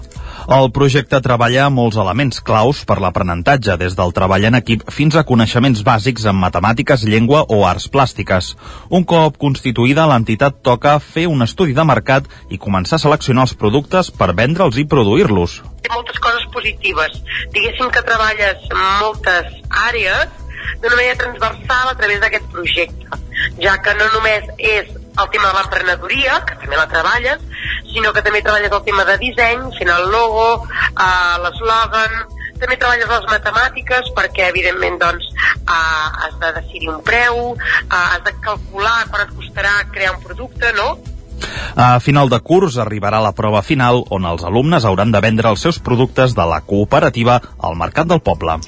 El 0.48 0.70
projecte 0.72 1.18
treballa 1.20 1.66
molts 1.68 1.98
elements 2.00 2.38
claus 2.40 2.78
per 2.88 2.94
l'aprenentatge, 3.04 3.74
des 3.76 3.92
del 3.98 4.14
treball 4.16 4.46
en 4.48 4.56
equip 4.56 4.80
fins 4.96 5.18
a 5.20 5.22
coneixements 5.28 5.82
bàsics 5.84 6.24
en 6.30 6.38
matemàtiques, 6.40 7.02
llengua 7.04 7.42
o 7.52 7.58
arts 7.68 7.84
plàstiques. 7.92 8.54
Un 8.88 9.04
cop 9.10 9.36
constituïda, 9.36 10.06
l'entitat 10.08 10.62
toca 10.64 10.94
fer 11.04 11.26
un 11.28 11.44
estudi 11.44 11.76
de 11.76 11.84
mercat 11.84 12.30
i 12.48 12.56
començar 12.56 12.96
a 12.96 13.02
seleccionar 13.02 13.44
els 13.44 13.52
productes 13.60 14.08
per 14.08 14.30
vendre'ls 14.38 14.78
i 14.80 14.86
produir-los. 14.88 15.58
Té 15.84 15.92
moltes 15.92 16.16
coses 16.16 16.48
positives. 16.54 17.20
Diguéssim 17.52 17.92
que 17.92 18.06
treballes 18.08 18.64
moltes 19.02 19.52
àrees 19.84 20.32
d'una 20.80 20.96
manera 20.96 21.20
transversal 21.26 21.92
a 21.92 21.98
través 22.00 22.24
d'aquest 22.24 22.48
projecte, 22.56 23.20
ja 23.60 23.76
que 23.84 23.98
no 24.00 24.08
només 24.16 24.48
és 24.56 24.96
el 25.22 25.30
tema 25.34 25.50
de 25.50 25.58
l'emprenedoria, 25.58 26.40
que 26.46 26.56
també 26.62 26.78
la 26.78 26.88
treballes, 26.90 27.44
sinó 27.92 28.12
que 28.12 28.22
també 28.22 28.42
treballes 28.42 28.72
el 28.72 28.84
tema 28.86 29.04
de 29.08 29.18
disseny, 29.22 29.68
fent 29.78 29.92
el 29.94 30.10
logo, 30.14 30.48
eh, 30.88 31.34
l'eslògan, 31.44 32.18
també 32.58 32.76
treballes 32.76 33.10
les 33.10 33.28
matemàtiques 33.30 34.10
perquè 34.16 34.48
evidentment 34.52 34.98
doncs 35.02 35.28
eh, 35.28 36.06
has 36.24 36.34
de 36.42 36.52
decidir 36.60 36.90
un 36.94 37.04
preu, 37.06 37.54
eh, 37.54 38.00
has 38.00 38.24
de 38.26 38.34
calcular 38.46 38.98
quan 39.10 39.26
et 39.26 39.36
costarà 39.36 39.76
crear 39.94 40.16
un 40.16 40.24
producte, 40.24 40.72
no? 40.78 40.90
A 41.74 41.98
final 42.02 42.30
de 42.32 42.40
curs 42.40 42.78
arribarà 42.82 43.20
la 43.22 43.34
prova 43.36 43.62
final 43.62 44.02
on 44.14 44.26
els 44.28 44.44
alumnes 44.46 44.84
hauran 44.84 45.12
de 45.14 45.22
vendre 45.22 45.52
els 45.52 45.62
seus 45.62 45.78
productes 45.78 46.34
de 46.34 46.46
la 46.48 46.60
cooperativa 46.66 47.40
al 47.58 47.78
Mercat 47.78 48.10
del 48.10 48.24
Poble. 48.24 48.58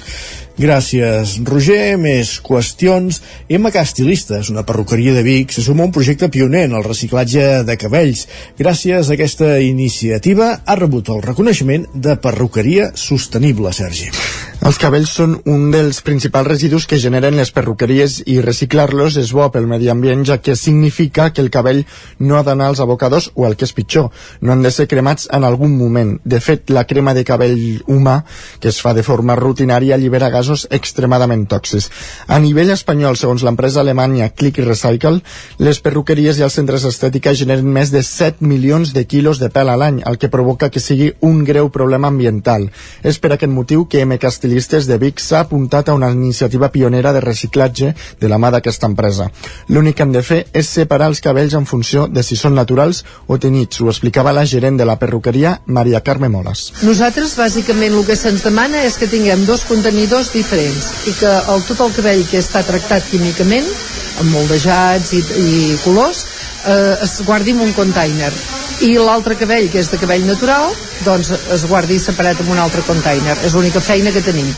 Gràcies, 0.61 1.39
Roger. 1.49 1.97
Més 2.01 2.35
qüestions. 2.45 3.23
MK 3.49 3.81
Estilistes, 3.81 4.51
una 4.53 4.67
perruqueria 4.69 5.15
de 5.17 5.25
Vic, 5.25 5.55
se 5.57 5.65
suma 5.65 5.87
un 5.89 5.95
projecte 5.95 6.29
pioner 6.29 6.67
en 6.69 6.77
el 6.77 6.85
reciclatge 6.85 7.65
de 7.65 7.79
cabells. 7.81 8.27
Gràcies 8.61 9.09
a 9.09 9.17
aquesta 9.17 9.57
iniciativa 9.65 10.53
ha 10.67 10.79
rebut 10.79 11.09
el 11.09 11.25
reconeixement 11.25 11.89
de 11.95 12.19
perruqueria 12.21 12.93
sostenible, 13.09 13.73
Sergi. 13.73 14.13
Els 14.61 14.77
cabells 14.77 15.09
són 15.17 15.39
un 15.49 15.71
dels 15.73 16.03
principals 16.05 16.45
residus 16.51 16.85
que 16.85 16.99
generen 17.01 17.33
les 17.39 17.49
perruqueries 17.57 18.19
i 18.29 18.35
reciclar-los 18.45 19.15
és 19.17 19.31
bo 19.33 19.47
pel 19.49 19.65
medi 19.65 19.89
ambient, 19.89 20.21
ja 20.29 20.37
que 20.37 20.53
significa 20.53 21.31
que 21.33 21.41
el 21.41 21.49
cabell 21.49 21.87
no 22.19 22.37
ha 22.37 22.43
d'anar 22.45 22.67
als 22.69 22.83
abocadors 22.85 23.31
o 23.37 23.47
el 23.49 23.57
que 23.57 23.65
és 23.65 23.73
pitjor, 23.73 24.11
no 24.45 24.53
han 24.53 24.61
de 24.61 24.71
ser 24.71 24.85
cremats 24.91 25.31
en 25.33 25.47
algun 25.49 25.73
moment. 25.79 26.19
De 26.29 26.43
fet, 26.45 26.69
la 26.77 26.85
crema 26.85 27.15
de 27.17 27.25
cabell 27.25 27.63
humà, 27.89 28.19
que 28.61 28.69
es 28.69 28.83
fa 28.85 28.93
de 28.93 29.03
forma 29.03 29.39
rutinària, 29.41 29.95
allibera 29.97 30.29
gasos 30.29 30.67
extremadament 30.71 31.47
tòxics. 31.49 31.89
A 32.29 32.37
nivell 32.39 32.75
espanyol, 32.77 33.17
segons 33.17 33.47
l'empresa 33.49 33.81
alemanya 33.81 34.29
Click 34.29 34.61
Recycle, 34.61 35.23
les 35.57 35.81
perruqueries 35.81 36.37
i 36.37 36.45
els 36.45 36.61
centres 36.61 36.85
d'estètica 36.85 37.33
generen 37.33 37.73
més 37.73 37.95
de 37.97 38.05
7 38.05 38.45
milions 38.45 38.93
de 38.93 39.07
quilos 39.09 39.41
de 39.41 39.49
pèl 39.49 39.73
a 39.73 39.81
l'any, 39.81 40.05
el 40.05 40.21
que 40.21 40.29
provoca 40.29 40.69
que 40.69 40.85
sigui 40.85 41.15
un 41.25 41.47
greu 41.49 41.73
problema 41.73 42.13
ambiental. 42.13 42.69
És 43.01 43.17
per 43.17 43.33
aquest 43.39 43.57
motiu 43.57 43.89
que 43.89 44.05
MK 44.05 44.37
Estilistes 44.51 44.89
de 44.91 44.97
Vic 44.99 45.21
s'ha 45.23 45.45
apuntat 45.45 45.89
a 45.89 45.95
una 45.95 46.09
iniciativa 46.11 46.73
pionera 46.75 47.13
de 47.15 47.21
reciclatge 47.23 47.93
de 48.19 48.29
la 48.29 48.39
mà 48.43 48.49
d'aquesta 48.51 48.89
empresa. 48.91 49.29
L'únic 49.69 49.95
que 49.97 50.03
han 50.03 50.11
de 50.11 50.23
fer 50.27 50.41
és 50.53 50.67
separar 50.67 51.07
els 51.13 51.21
cabells 51.23 51.55
en 51.55 51.69
funció 51.71 52.09
de 52.11 52.25
si 52.27 52.35
són 52.35 52.57
naturals 52.59 53.05
o 53.31 53.39
tenyits, 53.39 53.79
ho 53.79 53.87
explicava 53.93 54.33
la 54.35 54.43
gerent 54.43 54.81
de 54.81 54.89
la 54.89 54.97
perruqueria, 54.99 55.61
Maria 55.67 56.01
Carme 56.03 56.29
Moles. 56.29 56.65
Nosaltres, 56.83 57.37
bàsicament, 57.39 57.95
el 57.95 58.09
que 58.09 58.17
se'ns 58.19 58.43
demana 58.43 58.83
és 58.89 58.99
que 58.99 59.07
tinguem 59.13 59.47
dos 59.47 59.63
contenidors 59.71 60.33
diferents 60.35 61.07
i 61.07 61.15
que 61.21 61.31
el, 61.55 61.63
tot 61.71 61.85
el 61.87 61.95
cabell 62.01 62.27
que 62.27 62.43
està 62.43 62.65
tractat 62.67 63.07
químicament, 63.13 63.71
amb 64.19 64.35
moldejats 64.35 65.15
i, 65.15 65.23
i 65.47 65.79
colors, 65.85 66.25
eh, 66.67 66.97
es 67.07 67.21
guardi 67.23 67.55
en 67.55 67.63
un 67.69 67.77
container 67.79 68.35
i 68.81 68.95
l'altre 68.97 69.37
cabell, 69.37 69.69
que 69.73 69.81
és 69.83 69.91
de 69.93 69.99
cabell 70.01 70.25
natural, 70.29 70.71
doncs 71.05 71.31
es 71.53 71.67
guardi 71.69 71.99
separat 72.01 72.41
en 72.41 72.49
un 72.55 72.61
altre 72.63 72.85
container. 72.87 73.37
És 73.45 73.57
l'única 73.57 73.83
feina 73.85 74.13
que 74.15 74.25
tenim. 74.25 74.49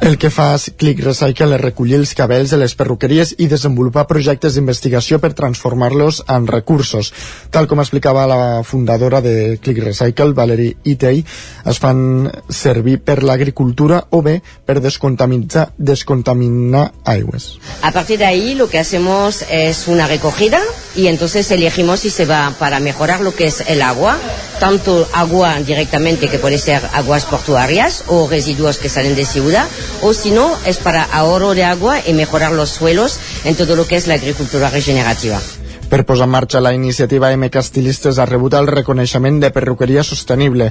El 0.00 0.16
que 0.16 0.30
fa 0.30 0.52
Click 0.78 1.00
Recycle 1.02 1.56
és 1.56 1.60
recollir 1.60 1.96
els 1.98 2.12
cabells 2.14 2.52
de 2.54 2.58
les 2.60 2.74
perruqueries 2.78 3.32
i 3.42 3.48
desenvolupar 3.50 4.04
projectes 4.06 4.54
d'investigació 4.54 5.18
per 5.18 5.32
transformar-los 5.34 6.20
en 6.30 6.46
recursos. 6.46 7.10
Tal 7.50 7.66
com 7.66 7.82
explicava 7.82 8.26
la 8.30 8.62
fundadora 8.62 9.20
de 9.20 9.58
Click 9.58 9.82
Recycle, 9.82 10.36
Valerie 10.38 10.76
Itei, 10.86 11.24
es 11.66 11.80
fan 11.82 12.30
servir 12.48 13.00
per 13.02 13.24
l'agricultura 13.26 14.04
o 14.10 14.22
bé 14.22 14.38
per 14.64 14.78
descontaminar, 14.80 15.72
descontaminar 15.76 16.92
aigües. 17.04 17.56
A 17.82 17.90
partir 17.90 18.20
de 18.22 18.26
ahí 18.26 18.54
lo 18.54 18.68
que 18.68 18.78
hacemos 18.78 19.44
es 19.50 19.88
una 19.88 20.06
recogida 20.06 20.62
y 20.94 21.08
entonces 21.08 21.50
elegimos 21.50 22.00
si 22.00 22.10
se 22.10 22.24
va 22.24 22.54
para 22.58 22.78
mejorar 22.78 23.20
lo 23.20 23.34
que 23.34 23.46
es 23.46 23.64
el 23.66 23.82
agua, 23.82 24.16
tanto 24.60 25.08
agua 25.12 25.60
directamente 25.60 26.28
que 26.28 26.38
puede 26.38 26.58
ser 26.58 26.82
aguas 26.92 27.24
portuarias 27.24 28.04
o 28.08 28.28
residuos 28.28 28.78
que 28.78 28.88
salen 28.88 29.14
de 29.14 29.24
ciudad, 29.24 29.68
o 30.02 30.12
si 30.12 30.30
no 30.30 30.56
es 30.66 30.78
para 30.78 31.04
ahorro 31.04 31.54
de 31.54 31.64
agua 31.64 32.00
y 32.06 32.12
mejorar 32.12 32.52
los 32.52 32.70
suelos 32.70 33.18
en 33.44 33.54
todo 33.56 33.76
lo 33.76 33.86
que 33.86 33.96
es 33.96 34.06
la 34.06 34.14
agricultura 34.14 34.70
regenerativa. 34.70 35.40
Per 35.88 36.04
posar 36.04 36.26
en 36.28 36.32
marxa 36.34 36.60
la 36.60 36.74
iniciativa 36.76 37.30
MK 37.32 37.62
Estilistes 37.62 38.18
ha 38.20 38.26
rebut 38.28 38.52
el 38.58 38.66
reconeixement 38.68 39.38
de 39.40 39.48
perruqueria 39.50 40.02
sostenible. 40.04 40.66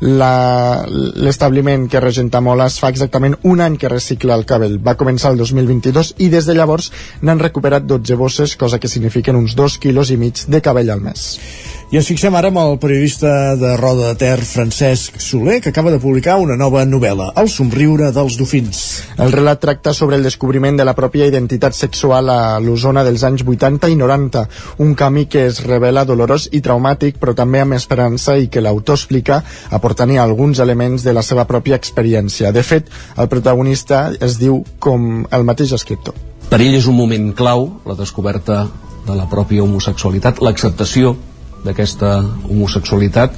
L'establiment 0.00 1.84
que 1.92 2.00
regenta 2.00 2.40
Moles 2.40 2.78
fa 2.80 2.88
exactament 2.88 3.36
un 3.42 3.60
any 3.60 3.76
que 3.76 3.92
recicla 3.92 4.38
el 4.38 4.46
cabell. 4.48 4.78
Va 4.80 4.96
començar 4.96 5.34
el 5.34 5.36
2022 5.42 6.14
i 6.24 6.30
des 6.32 6.48
de 6.48 6.56
llavors 6.56 6.88
n'han 7.20 7.44
recuperat 7.44 7.84
12 7.84 8.16
bosses, 8.16 8.56
cosa 8.56 8.80
que 8.80 8.88
signifiquen 8.88 9.36
uns 9.36 9.52
2 9.60 9.76
quilos 9.84 10.08
i 10.08 10.16
mig 10.16 10.46
de 10.48 10.64
cabell 10.64 10.90
al 10.96 11.04
mes. 11.04 11.36
I 11.92 11.98
ens 12.00 12.06
fixem 12.08 12.32
ara 12.32 12.48
amb 12.48 12.56
el 12.56 12.78
periodista 12.80 13.52
de 13.60 13.74
Roda 13.76 14.06
de 14.06 14.16
Ter, 14.16 14.38
Francesc 14.48 15.18
Soler, 15.20 15.58
que 15.60 15.68
acaba 15.68 15.90
de 15.92 15.98
publicar 16.00 16.38
una 16.40 16.54
nova 16.56 16.86
novel·la, 16.88 17.26
El 17.36 17.50
somriure 17.52 18.06
dels 18.16 18.38
dofins. 18.40 18.78
El 19.20 19.32
relat 19.34 19.58
tracta 19.60 19.92
sobre 19.92 20.16
el 20.16 20.22
descobriment 20.24 20.78
de 20.80 20.86
la 20.88 20.94
pròpia 20.96 21.26
identitat 21.28 21.76
sexual 21.76 22.30
a 22.32 22.58
l'Osona 22.64 23.02
dels 23.04 23.26
anys 23.28 23.44
80 23.44 23.90
i 23.92 23.98
90, 24.00 24.44
un 24.80 24.94
camí 24.96 25.26
que 25.28 25.42
es 25.50 25.60
revela 25.66 26.06
dolorós 26.08 26.46
i 26.50 26.62
traumàtic, 26.64 27.18
però 27.20 27.34
també 27.36 27.60
amb 27.60 27.76
esperança 27.76 28.38
i 28.40 28.48
que 28.48 28.62
l'autor 28.64 28.96
explica 28.96 29.42
aportant-hi 29.68 30.16
alguns 30.16 30.62
elements 30.64 31.04
de 31.04 31.12
la 31.12 31.20
seva 31.20 31.44
pròpia 31.44 31.76
experiència. 31.76 32.54
De 32.56 32.62
fet, 32.64 32.88
el 33.18 33.28
protagonista 33.28 34.06
es 34.18 34.38
diu 34.40 34.62
com 34.78 35.26
el 35.28 35.44
mateix 35.44 35.76
escriptor. 35.76 36.16
Per 36.48 36.56
ell 36.56 36.80
és 36.80 36.88
un 36.88 36.96
moment 36.96 37.34
clau, 37.36 37.68
la 37.84 37.98
descoberta 38.00 38.62
de 39.04 39.18
la 39.18 39.28
pròpia 39.28 39.60
homosexualitat, 39.68 40.40
l'acceptació 40.40 41.12
d'aquesta 41.64 42.14
homosexualitat 42.48 43.36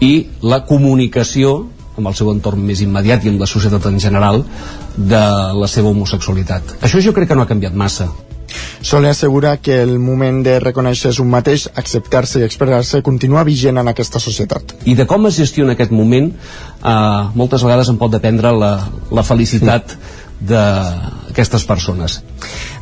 i 0.00 0.12
la 0.42 0.62
comunicació 0.68 1.56
amb 1.96 2.10
el 2.10 2.16
seu 2.16 2.30
entorn 2.32 2.60
més 2.60 2.82
immediat 2.84 3.24
i 3.24 3.32
amb 3.32 3.40
la 3.40 3.48
societat 3.48 3.88
en 3.88 3.98
general 4.00 4.42
de 4.96 5.24
la 5.56 5.68
seva 5.68 5.92
homosexualitat. 5.92 6.76
Això 6.84 7.00
jo 7.00 7.14
crec 7.16 7.30
que 7.30 7.38
no 7.38 7.46
ha 7.46 7.52
canviat 7.52 7.74
massa. 7.74 8.10
Soler 8.80 9.10
assegura 9.10 9.56
que 9.58 9.80
el 9.82 9.98
moment 9.98 10.42
de 10.44 10.58
reconèixer-se 10.62 11.22
un 11.22 11.30
mateix, 11.32 11.66
acceptar-se 11.74 12.40
i 12.40 12.46
expressar-se 12.46 13.02
continua 13.02 13.42
vigent 13.48 13.80
en 13.80 13.90
aquesta 13.90 14.20
societat. 14.22 14.76
I 14.86 14.94
de 14.94 15.06
com 15.08 15.26
es 15.26 15.40
gestiona 15.40 15.74
aquest 15.74 15.92
moment, 15.92 16.30
eh, 16.30 16.92
moltes 17.34 17.64
vegades 17.66 17.90
en 17.90 17.98
pot 17.98 18.12
dependre 18.12 18.52
la, 18.54 18.72
la 19.10 19.26
felicitat 19.26 19.96
d'aquestes 20.40 21.64
persones. 21.64 22.20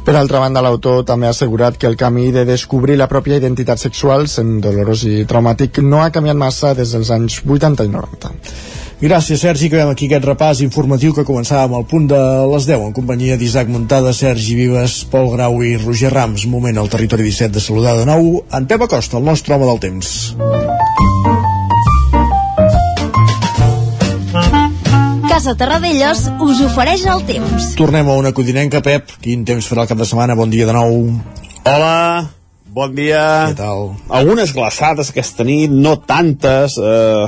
Per 0.04 0.14
altra 0.18 0.40
banda, 0.42 0.60
l'autor 0.60 1.04
també 1.08 1.28
ha 1.28 1.32
assegurat 1.32 1.78
que 1.80 1.88
el 1.88 1.96
camí 1.96 2.30
de 2.32 2.44
descobrir 2.44 2.98
la 3.00 3.08
pròpia 3.08 3.38
identitat 3.40 3.80
sexual, 3.80 4.28
sent 4.28 4.58
dolorós 4.60 5.06
i 5.08 5.24
traumàtic, 5.24 5.80
no 5.80 6.02
ha 6.02 6.12
canviat 6.12 6.36
massa 6.36 6.74
des 6.74 6.92
dels 6.92 7.10
anys 7.14 7.40
80 7.46 7.86
i 7.88 7.92
90. 7.94 8.34
Gràcies, 9.04 9.40
Sergi. 9.42 9.66
Acabem 9.68 9.90
aquí 9.92 10.06
aquest 10.08 10.24
repàs 10.28 10.60
informatiu 10.64 11.12
que 11.16 11.26
començàvem 11.28 11.74
al 11.76 11.84
punt 11.90 12.06
de 12.08 12.20
les 12.52 12.68
10 12.70 12.86
en 12.86 12.94
companyia 12.96 13.36
d'Isaac 13.40 13.68
Montada, 13.68 14.14
Sergi 14.16 14.54
Vives, 14.60 15.02
Pol 15.10 15.32
Grau 15.34 15.60
i 15.64 15.74
Roger 15.76 16.12
Rams. 16.14 16.46
Moment 16.46 16.78
al 16.78 16.92
territori 16.92 17.26
17 17.26 17.52
de 17.58 17.64
saludar 17.64 17.98
de 17.98 18.06
nou 18.08 18.38
en 18.52 18.70
Pep 18.70 18.86
Acosta, 18.86 19.18
el 19.18 19.28
nostre 19.28 19.58
home 19.58 19.68
del 19.72 19.82
temps. 19.88 21.13
Casa 25.34 25.56
Terradellos 25.58 26.28
us 26.46 26.60
ofereix 26.62 27.02
el 27.10 27.24
temps. 27.26 27.72
Tornem 27.74 28.06
a 28.06 28.14
una 28.14 28.30
codinenca, 28.30 28.78
Pep. 28.86 29.16
Quin 29.18 29.40
temps 29.42 29.66
farà 29.66 29.82
el 29.82 29.88
cap 29.90 29.98
de 29.98 30.06
setmana? 30.06 30.36
Bon 30.38 30.46
dia 30.52 30.68
de 30.68 30.76
nou. 30.76 31.08
Hola, 31.66 32.28
bon 32.76 32.94
dia. 32.94 33.24
Què 33.50 33.56
tal? 33.58 33.88
Algunes 34.14 34.52
glaçades 34.54 35.10
aquesta 35.10 35.42
nit, 35.48 35.74
no 35.74 35.96
tantes. 36.06 36.76
Eh, 36.78 37.26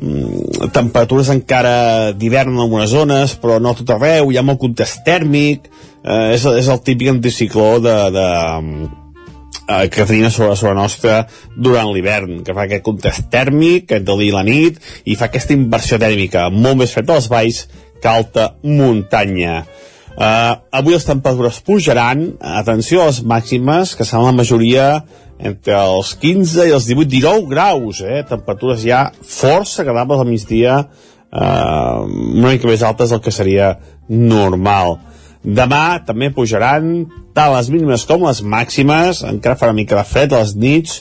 mm, 0.00 0.70
temperatures 0.72 1.28
encara 1.34 2.14
d'hivern 2.16 2.56
en 2.56 2.64
algunes 2.64 2.96
zones, 2.96 3.36
però 3.36 3.60
no 3.60 3.76
a 3.76 3.78
tot 3.82 3.92
arreu. 3.98 4.32
Hi 4.32 4.40
ha 4.40 4.46
molt 4.48 4.62
contest 4.64 5.04
tèrmic. 5.04 5.68
Eh, 6.00 6.32
és, 6.38 6.48
és 6.48 6.72
el 6.72 6.80
típic 6.80 7.12
anticicló 7.12 7.74
de, 7.84 7.98
de, 8.16 8.28
eh, 9.68 9.88
que 9.92 10.06
tenim 10.08 10.30
sobre, 10.32 10.56
sobre 10.56 10.74
nostra 10.74 11.18
durant 11.56 11.92
l'hivern, 11.92 12.40
que 12.44 12.56
fa 12.56 12.64
aquest 12.66 12.84
contest 12.86 13.28
tèrmic 13.32 13.92
entre 13.94 14.16
el 14.16 14.32
la 14.34 14.44
nit 14.46 14.80
i 15.04 15.16
fa 15.18 15.28
aquesta 15.28 15.54
inversió 15.54 16.00
tèrmica 16.00 16.48
molt 16.50 16.82
més 16.82 16.94
fred 16.94 17.10
a 17.10 17.20
les 17.20 17.28
valls 17.30 17.66
que 18.00 18.08
a 18.08 18.16
alta 18.16 18.52
muntanya. 18.62 19.62
Uh, 20.18 20.58
avui 20.74 20.96
les 20.96 21.06
temperatures 21.06 21.60
pujaran, 21.62 22.24
atenció 22.42 23.04
a 23.04 23.10
les 23.12 23.20
màximes, 23.22 23.94
que 23.94 24.06
seran 24.06 24.26
la 24.26 24.34
majoria 24.34 24.86
entre 25.38 25.76
els 25.78 26.16
15 26.18 26.66
i 26.66 26.74
els 26.74 26.88
18, 26.90 27.06
19 27.12 27.46
graus, 27.52 28.00
eh? 28.02 28.24
temperatures 28.26 28.82
ja 28.82 29.04
força 29.22 29.84
agradables 29.84 30.24
al 30.24 30.26
migdia, 30.26 30.80
uh, 31.30 32.02
una 32.08 32.50
mica 32.50 32.66
més 32.66 32.82
altes 32.82 33.14
del 33.14 33.22
que 33.22 33.34
seria 33.34 33.76
normal. 34.08 34.96
Demà 35.48 36.00
també 36.04 36.28
pujaran 36.34 37.06
tant 37.32 37.54
les 37.54 37.70
mínimes 37.72 38.04
com 38.08 38.26
les 38.26 38.42
màximes, 38.44 39.22
encara 39.24 39.56
farà 39.56 39.72
mica 39.72 39.96
de 39.96 40.04
fred 40.04 40.34
a 40.34 40.42
les 40.42 40.54
nits, 40.58 40.98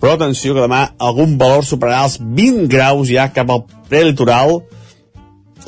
però 0.00 0.16
atenció 0.16 0.52
que 0.52 0.64
demà 0.64 0.82
algun 1.00 1.36
valor 1.40 1.64
superarà 1.64 2.02
els 2.04 2.18
20 2.20 2.66
graus 2.72 3.08
ja 3.08 3.30
cap 3.32 3.52
al 3.54 3.64
prelitoral 3.88 4.58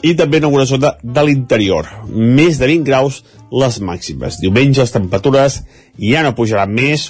i 0.04 0.12
també 0.18 0.38
en 0.38 0.48
alguna 0.48 0.66
zona 0.68 0.92
de 1.02 1.24
l'interior. 1.24 1.88
Més 2.12 2.60
de 2.60 2.68
20 2.68 2.84
graus 2.86 3.22
les 3.50 3.78
màximes. 3.80 4.40
Diumenge 4.42 4.82
les 4.82 4.92
temperatures 4.94 5.62
ja 5.98 6.24
no 6.26 6.36
pujaran 6.36 6.74
més, 6.74 7.08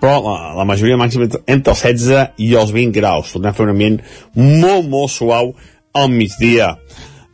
però 0.00 0.18
la, 0.24 0.36
la 0.60 0.66
majoria 0.68 1.00
màxima 1.00 1.30
entre 1.46 1.72
els 1.72 1.84
16 1.86 2.42
i 2.44 2.52
els 2.60 2.74
20 2.76 2.96
graus. 2.96 3.32
Tornem 3.32 3.54
a 3.54 3.56
fer 3.56 3.66
un 3.66 3.72
ambient 3.74 4.00
molt, 4.36 4.84
molt 4.90 5.12
suau 5.16 5.54
al 5.96 6.12
migdia. 6.12 6.74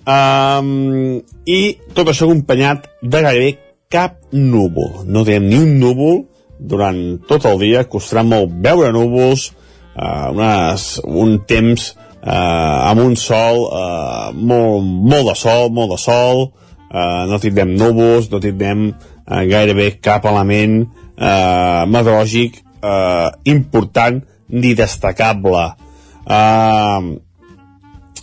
Um, 0.07 1.19
I 1.47 1.77
tot 1.95 2.11
això 2.11 2.27
acompanyat 2.27 2.89
de 3.03 3.21
gairebé 3.23 3.53
cap 3.93 4.19
núvol. 4.35 5.05
No 5.07 5.23
tenim 5.27 5.47
ni 5.51 5.61
un 5.63 5.77
núvol 5.79 6.25
durant 6.59 6.99
tot 7.29 7.47
el 7.47 7.61
dia, 7.63 7.85
costarà 7.87 8.25
molt 8.27 8.51
veure 8.65 8.91
núvols, 8.95 9.53
eh, 9.95 10.27
unes, 10.33 10.87
un 11.05 11.39
temps 11.47 11.89
eh, 12.27 12.89
amb 12.91 13.03
un 13.05 13.17
sol, 13.17 13.67
eh, 13.71 14.31
molt, 14.35 14.87
molt 15.13 15.31
de 15.31 15.37
sol, 15.39 15.71
molt 15.71 15.95
de 15.95 16.01
sol, 16.03 16.49
eh, 16.91 17.23
no 17.31 17.39
tindrem 17.43 17.77
núvols, 17.79 18.31
no 18.33 18.41
tindrem 18.43 18.89
eh, 18.91 19.45
gairebé 19.47 19.93
cap 20.03 20.27
element 20.27 20.81
eh, 20.83 21.83
meteorològic 21.87 22.59
eh, 22.83 23.29
important 23.53 24.23
ni 24.49 24.75
destacable. 24.79 25.69
Eh, 26.27 27.01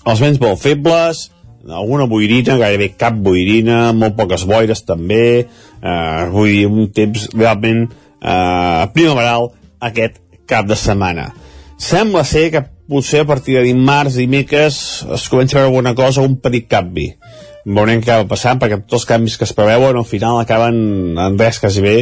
els 0.03 0.19
vents 0.19 0.41
molt 0.41 0.59
febles, 0.59 1.29
alguna 1.69 2.07
boirina, 2.09 2.57
gairebé 2.59 2.93
cap 2.99 3.15
boirina, 3.15 3.93
molt 3.93 4.17
poques 4.17 4.43
boires 4.49 4.83
també, 4.83 5.47
eh, 5.47 6.25
vull 6.33 6.51
dir, 6.51 6.67
un 6.67 6.91
temps 6.91 7.29
realment 7.33 7.85
eh, 7.87 8.83
primaveral 8.93 9.51
aquest 9.79 10.19
cap 10.47 10.67
de 10.67 10.75
setmana. 10.79 11.31
Sembla 11.79 12.23
ser 12.23 12.49
que 12.51 12.65
potser 12.87 13.23
a 13.23 13.27
partir 13.27 13.57
de 13.57 13.63
dimarts, 13.65 14.15
dimecres, 14.19 14.77
es 15.15 15.29
comença 15.31 15.57
a 15.57 15.63
veure 15.63 15.71
alguna 15.71 15.95
cosa, 15.95 16.21
un 16.21 16.37
petit 16.39 16.67
canvi. 16.69 17.13
Veurem 17.63 18.01
què 18.03 18.11
acaba 18.11 18.27
passant, 18.27 18.59
perquè 18.59 18.81
tots 18.81 18.99
els 18.99 19.05
canvis 19.07 19.37
que 19.39 19.47
es 19.47 19.53
preveuen 19.55 19.95
al 19.95 20.07
final 20.07 20.35
acaben 20.41 21.15
en 21.15 21.37
res 21.39 21.61
quasi 21.63 21.83
bé. 21.83 21.95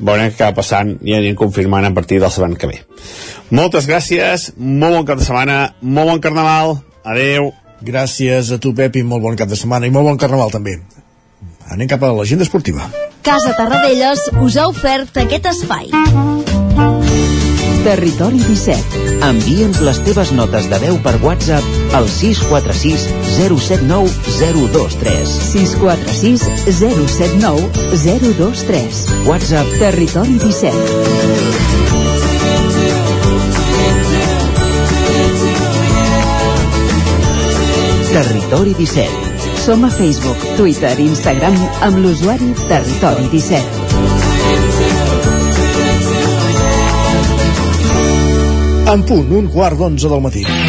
Veurem 0.00 0.32
què 0.32 0.40
acaba 0.40 0.58
passant 0.58 0.96
i 1.06 1.14
anirem 1.14 1.38
confirmant 1.38 1.86
a 1.86 1.94
partir 1.94 2.18
del 2.22 2.32
setmana 2.34 2.58
que 2.58 2.70
ve. 2.72 2.80
Moltes 3.54 3.86
gràcies, 3.86 4.50
molt 4.58 4.98
bon 4.98 5.06
cap 5.06 5.22
de 5.22 5.28
setmana, 5.28 5.60
molt 5.80 6.10
bon 6.10 6.24
carnaval, 6.24 6.80
adeu. 7.06 7.52
Gràcies 7.82 8.50
a 8.52 8.58
tu, 8.58 8.72
Pep, 8.74 8.96
i 8.96 9.04
molt 9.04 9.22
bon 9.22 9.36
cap 9.36 9.50
de 9.50 9.58
setmana 9.58 9.86
i 9.86 9.92
molt 9.92 10.08
bon 10.08 10.20
carnaval 10.20 10.52
també. 10.54 10.78
Anem 11.72 11.88
cap 11.90 12.02
a 12.02 12.12
l'agenda 12.14 12.46
esportiva. 12.46 12.88
Casa 13.26 13.52
Tarradellas 13.58 14.22
us 14.40 14.56
ha 14.56 14.68
ofert 14.70 15.18
aquest 15.18 15.48
espai. 15.50 15.90
Territori 17.86 18.40
17. 18.42 19.02
Envia'ns 19.22 19.78
les 19.86 20.00
teves 20.06 20.32
notes 20.34 20.66
de 20.70 20.78
veu 20.82 20.96
per 21.04 21.14
WhatsApp 21.22 21.94
al 21.94 22.08
646 22.10 23.06
079 23.36 24.10
023. 24.40 25.36
646 25.52 26.48
079 26.80 27.70
023. 27.94 29.06
WhatsApp 29.30 29.78
Territori 29.78 30.38
17. 30.42 31.65
Territori 38.16 38.72
17. 38.72 39.08
Som 39.60 39.84
a 39.84 39.90
Facebook, 39.90 40.40
Twitter 40.56 40.96
i 40.96 41.04
Instagram 41.04 41.52
amb 41.84 41.98
l'usuari 42.00 42.48
Territori 42.64 43.28
17. 43.28 43.60
En 48.88 49.04
punt, 49.04 49.28
un 49.36 49.52
quart 49.52 49.76
d'onze 49.76 50.08
del 50.08 50.24
matí. 50.24 50.65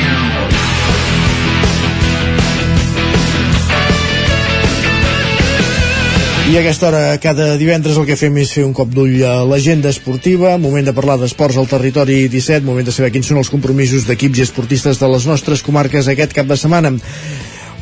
I 6.48 6.56
a 6.56 6.61
aquesta 6.61 6.88
hora, 6.88 7.18
cada 7.19 7.57
divendres, 7.60 7.98
el 7.99 8.06
que 8.07 8.15
fem 8.15 8.38
és 8.40 8.53
fer 8.56 8.61
un 8.64 8.72
cop 8.72 8.88
d'ull 8.95 9.18
a 9.28 9.41
l'agenda 9.44 9.91
esportiva, 9.91 10.53
moment 10.56 10.86
de 10.88 10.94
parlar 10.95 11.18
d'esports 11.19 11.57
al 11.60 11.68
territori 11.68 12.22
17, 12.32 12.64
moment 12.64 12.88
de 12.88 12.94
saber 12.95 13.10
quins 13.11 13.28
són 13.28 13.41
els 13.41 13.52
compromisos 13.52 14.07
d'equips 14.07 14.40
i 14.40 14.45
esportistes 14.45 15.02
de 15.02 15.10
les 15.11 15.28
nostres 15.28 15.60
comarques 15.60 16.07
aquest 16.07 16.32
cap 16.38 16.48
de 16.48 16.56
setmana. 16.56 16.94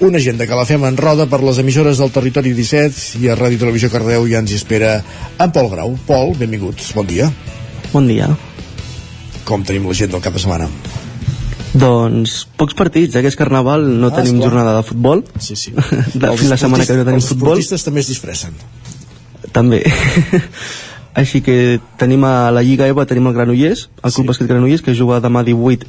Una 0.01 0.17
agenda 0.17 0.49
que 0.49 0.57
la 0.57 0.65
fem 0.65 0.81
en 0.89 0.97
roda 0.97 1.29
per 1.29 1.43
les 1.45 1.61
emissores 1.61 2.01
del 2.01 2.09
territori 2.17 2.57
17 2.57 3.21
i 3.21 3.29
a 3.29 3.37
Ràdio 3.37 3.61
Televisió 3.67 3.93
Cardeu 3.93 4.25
ja 4.33 4.41
ens 4.41 4.49
hi 4.49 4.57
espera 4.57 4.97
en 5.37 5.53
Pol 5.53 5.69
Grau. 5.69 5.93
Pol, 6.09 6.33
benvinguts, 6.41 6.89
bon 6.97 7.05
dia. 7.05 7.29
Bon 7.93 8.09
dia. 8.09 8.33
Com 9.45 9.61
tenim 9.61 9.85
l'agenda 9.85 10.17
del 10.17 10.25
cap 10.25 10.33
de 10.33 10.41
setmana? 10.41 10.73
Doncs 11.75 12.45
pocs 12.57 12.73
partits, 12.77 13.15
eh, 13.15 13.21
que 13.21 13.27
és 13.31 13.35
carnaval, 13.35 13.83
no 13.99 14.07
Ah, 14.07 14.15
tenim 14.15 14.35
esclar. 14.39 14.49
jornada 14.49 14.77
de 14.77 14.83
futbol. 14.87 15.23
Sí, 15.39 15.55
sí. 15.55 15.71
De, 16.13 16.27
Els 16.27 16.39
fins 16.39 16.49
la 16.51 16.57
setmana 16.57 16.85
que 16.85 16.93
no 16.95 17.03
tenim 17.03 17.19
els 17.19 17.27
futbol. 17.27 17.57
esportistes 17.57 17.83
també 17.83 17.99
es 18.01 18.07
disfressen. 18.07 18.53
També. 19.51 19.83
Així 21.15 21.41
que 21.41 21.79
tenim 21.97 22.23
a 22.27 22.51
la 22.51 22.61
Lliga 22.63 22.87
EVA, 22.91 23.05
tenim 23.07 23.27
el 23.27 23.33
Granollers, 23.37 23.89
el 24.03 24.11
Club 24.11 24.27
Bàsquet 24.31 24.49
Granollers, 24.49 24.81
que 24.83 24.95
juga 24.95 25.21
demà 25.23 25.43
18 25.47 25.87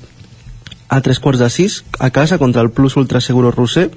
a 0.88 1.00
tres 1.02 1.18
quarts 1.18 1.40
de 1.42 1.48
sis 1.50 1.80
a 1.98 2.10
casa 2.14 2.38
contra 2.38 2.62
el 2.62 2.70
Plus 2.70 2.94
Ultra 2.96 3.18
Seguro 3.20 3.50
Roser 3.50 3.88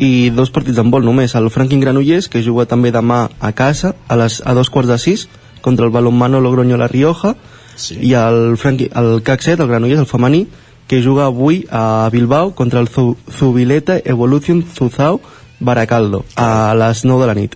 i 0.00 0.30
dos 0.32 0.48
partits 0.50 0.78
en 0.80 0.88
vol 0.90 1.04
només 1.04 1.34
el 1.36 1.50
Franklin 1.52 1.82
Granollers 1.84 2.30
que 2.32 2.40
juga 2.40 2.64
també 2.64 2.88
demà 2.90 3.26
a 3.38 3.50
casa 3.52 3.90
a, 4.08 4.16
les, 4.16 4.38
a 4.40 4.54
dos 4.56 4.70
quarts 4.72 4.88
de 4.88 4.96
sis 4.96 5.26
contra 5.60 5.84
el 5.84 5.92
Balonmano 5.92 6.40
Logroño 6.40 6.78
La 6.80 6.88
Rioja 6.88 7.34
sí. 7.76 7.98
i 8.00 8.14
el, 8.16 8.56
Franqui, 8.56 8.88
el 8.96 9.20
CAC 9.22 9.42
7, 9.44 9.60
el 9.62 9.68
Granollers, 9.68 10.00
el 10.00 10.08
femení 10.08 10.46
que 10.92 11.00
juga 11.00 11.24
avui 11.24 11.64
a 11.70 12.10
Bilbao 12.12 12.50
contra 12.54 12.78
el 12.80 12.88
Zu- 12.94 13.16
Zubileta 13.38 13.94
Evolution 14.04 14.62
Zuzao 14.76 15.22
Baracaldo 15.58 16.22
a 16.36 16.74
les 16.76 17.04
9 17.06 17.22
de 17.22 17.26
la 17.26 17.34
nit 17.34 17.54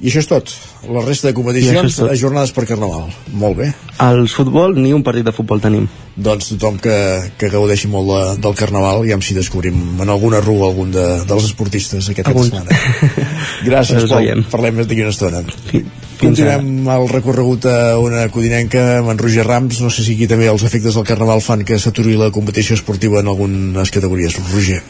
I 0.00 0.08
això 0.08 0.22
és 0.22 0.28
tot. 0.30 0.50
La 0.88 1.02
resta 1.04 1.28
de 1.28 1.34
I 1.34 1.36
competicions, 1.36 1.90
és 1.92 1.98
tot. 2.00 2.12
jornades 2.16 2.54
per 2.56 2.64
Carnaval. 2.68 3.10
Molt 3.36 3.58
bé. 3.58 3.72
al 4.00 4.26
futbol 4.32 4.72
ni 4.80 4.94
un 4.96 5.02
partit 5.04 5.26
de 5.26 5.32
futbol 5.36 5.60
tenim 5.60 5.84
Doncs 6.16 6.48
tothom 6.54 6.78
que, 6.80 6.94
que 7.36 7.50
gaudeixi 7.52 7.88
molt 7.88 8.08
de, 8.08 8.20
del 8.40 8.54
Carnaval, 8.56 9.04
ja 9.08 9.18
si 9.20 9.36
descobrim 9.36 10.00
en 10.00 10.08
alguna 10.08 10.40
rua 10.40 10.70
algun 10.70 10.90
de, 10.92 11.04
dels 11.28 11.50
esportistes 11.50 12.08
aquest 12.08 12.26
cap 12.28 12.36
de 12.36 12.46
setmana. 12.48 12.80
Gràcies, 13.68 14.06
Pol. 14.08 14.16
veiem. 14.18 14.44
Parlem 14.52 14.80
d'aquí 14.82 15.04
una 15.04 15.12
estona. 15.14 15.44
Fins 15.70 16.08
Continuem 16.20 16.88
el 16.92 17.06
recorregut 17.08 17.64
a 17.70 17.96
una 18.00 18.26
codinenca 18.32 18.98
amb 18.98 19.14
en 19.14 19.20
Roger 19.20 19.46
Rams. 19.46 19.80
No 19.80 19.92
sé 19.92 20.04
si 20.04 20.16
aquí 20.18 20.28
també 20.28 20.50
els 20.52 20.64
efectes 20.68 20.96
del 20.98 21.08
Carnaval 21.08 21.40
fan 21.44 21.64
que 21.64 21.78
s'aturi 21.80 22.18
la 22.20 22.32
competició 22.34 22.76
esportiva 22.76 23.20
en 23.20 23.32
algunes 23.32 23.92
categories. 23.94 24.36
Roger. 24.50 24.82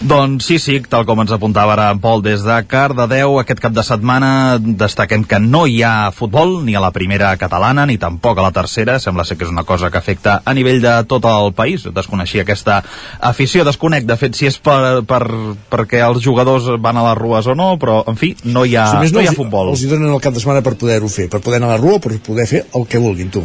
Doncs 0.00 0.46
sí, 0.48 0.56
sí, 0.56 0.78
tal 0.88 1.02
com 1.04 1.20
ens 1.20 1.32
apuntava 1.34 1.74
ara 1.74 1.90
en 1.92 1.98
Pol 2.00 2.22
des 2.24 2.40
de 2.40 2.54
Cardedeu, 2.64 3.34
aquest 3.36 3.58
cap 3.60 3.74
de 3.76 3.82
setmana 3.84 4.56
destaquem 4.56 5.26
que 5.28 5.36
no 5.44 5.66
hi 5.68 5.82
ha 5.84 6.08
futbol 6.16 6.54
ni 6.64 6.72
a 6.72 6.80
la 6.80 6.88
primera 6.94 7.34
catalana 7.36 7.84
ni 7.84 7.98
tampoc 8.00 8.40
a 8.40 8.46
la 8.46 8.52
tercera, 8.56 8.96
sembla 8.96 9.26
ser 9.28 9.36
que 9.36 9.44
és 9.44 9.52
una 9.52 9.66
cosa 9.68 9.90
que 9.92 10.00
afecta 10.00 10.38
a 10.40 10.54
nivell 10.56 10.80
de 10.80 10.94
tot 11.04 11.28
el 11.28 11.52
país, 11.52 11.84
desconeixia 11.92 12.46
aquesta 12.46 12.78
afició, 13.20 13.66
desconec 13.68 14.08
de 14.08 14.16
fet 14.16 14.40
si 14.40 14.48
és 14.48 14.56
per, 14.56 15.04
per, 15.04 15.20
perquè 15.68 16.00
els 16.06 16.24
jugadors 16.24 16.72
van 16.80 16.96
a 16.96 17.04
les 17.10 17.20
rues 17.20 17.52
o 17.52 17.58
no, 17.58 17.74
però 17.76 18.00
en 18.08 18.16
fi, 18.16 18.32
no 18.48 18.64
hi 18.64 18.78
ha, 18.80 18.88
si 18.94 19.04
més 19.04 19.12
no 19.12 19.20
hi 19.20 19.28
ha 19.28 19.36
futbol. 19.36 19.74
els 19.74 19.84
hi 19.84 19.92
donen 19.92 20.16
el 20.16 20.24
cap 20.24 20.32
de 20.32 20.40
setmana 20.40 20.64
per 20.64 20.78
poder-ho 20.80 21.12
fer, 21.12 21.28
per 21.28 21.44
poder 21.44 21.60
anar 21.60 21.74
a 21.74 21.76
la 21.76 21.84
rua, 21.84 22.00
per 22.00 22.16
poder 22.24 22.48
fer 22.48 22.64
el 22.72 22.88
que 22.88 23.04
vulguin, 23.04 23.28
tu. 23.28 23.44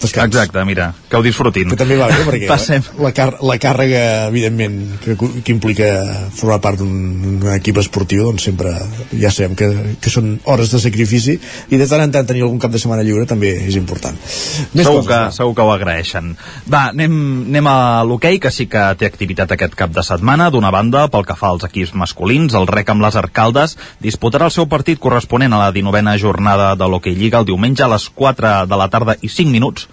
Descans. 0.00 0.32
Exacte, 0.32 0.64
mira, 0.64 0.94
que 1.10 1.18
ho 1.18 1.22
disfrutin. 1.22 1.68
Que 1.68 1.76
també 1.76 1.98
va 2.00 2.08
bé, 2.08 2.22
perquè 2.24 2.48
Passem. 2.54 2.84
la, 2.98 3.12
car 3.16 3.28
la 3.44 3.56
càrrega, 3.60 4.02
evidentment, 4.30 4.78
que, 5.04 5.16
que 5.44 5.52
implica 5.52 5.90
formar 6.36 6.60
part 6.64 6.80
d'un 6.80 7.44
equip 7.54 7.80
esportiu, 7.82 8.24
doncs 8.24 8.46
sempre 8.48 8.72
ja 9.20 9.32
sabem 9.34 9.56
que, 9.58 9.68
que 10.00 10.12
són 10.12 10.38
hores 10.48 10.72
de 10.72 10.80
sacrifici 10.80 11.36
i 11.36 11.80
de 11.80 11.88
tant 11.90 12.06
en 12.06 12.14
tant 12.14 12.28
tenir 12.30 12.46
algun 12.46 12.62
cap 12.62 12.72
de 12.72 12.80
setmana 12.80 13.04
lliure 13.04 13.28
també 13.28 13.52
és 13.66 13.76
important. 13.76 14.16
Més 14.16 14.86
segur, 14.86 15.02
coses, 15.02 15.10
que, 15.10 15.18
va. 15.18 15.34
segur 15.36 15.54
que 15.58 15.68
ho 15.68 15.74
agraeixen. 15.74 16.32
Va, 16.70 16.86
anem, 16.94 17.20
anem 17.50 17.70
a 17.70 17.76
l'hoquei, 18.08 18.40
que 18.40 18.54
sí 18.54 18.70
que 18.72 18.86
té 18.96 19.10
activitat 19.10 19.52
aquest 19.52 19.76
cap 19.76 19.92
de 19.92 20.06
setmana. 20.06 20.48
D'una 20.54 20.72
banda, 20.72 21.06
pel 21.12 21.28
que 21.28 21.36
fa 21.36 21.52
als 21.52 21.68
equips 21.68 21.92
masculins, 21.92 22.56
el 22.56 22.68
rec 22.70 22.88
amb 22.88 23.04
les 23.04 23.20
arcaldes 23.20 23.76
disputarà 24.00 24.48
el 24.48 24.56
seu 24.56 24.68
partit 24.70 25.00
corresponent 25.02 25.52
a 25.52 25.60
la 25.66 25.70
19a 25.76 26.16
jornada 26.22 26.72
de 26.78 26.88
l'hoquei 26.88 27.18
Lliga 27.20 27.44
el 27.44 27.48
diumenge 27.52 27.84
a 27.84 27.92
les 27.92 28.08
4 28.16 28.56
de 28.70 28.80
la 28.80 28.88
tarda 28.88 29.18
i 29.20 29.28
5 29.28 29.52
minuts 29.52 29.89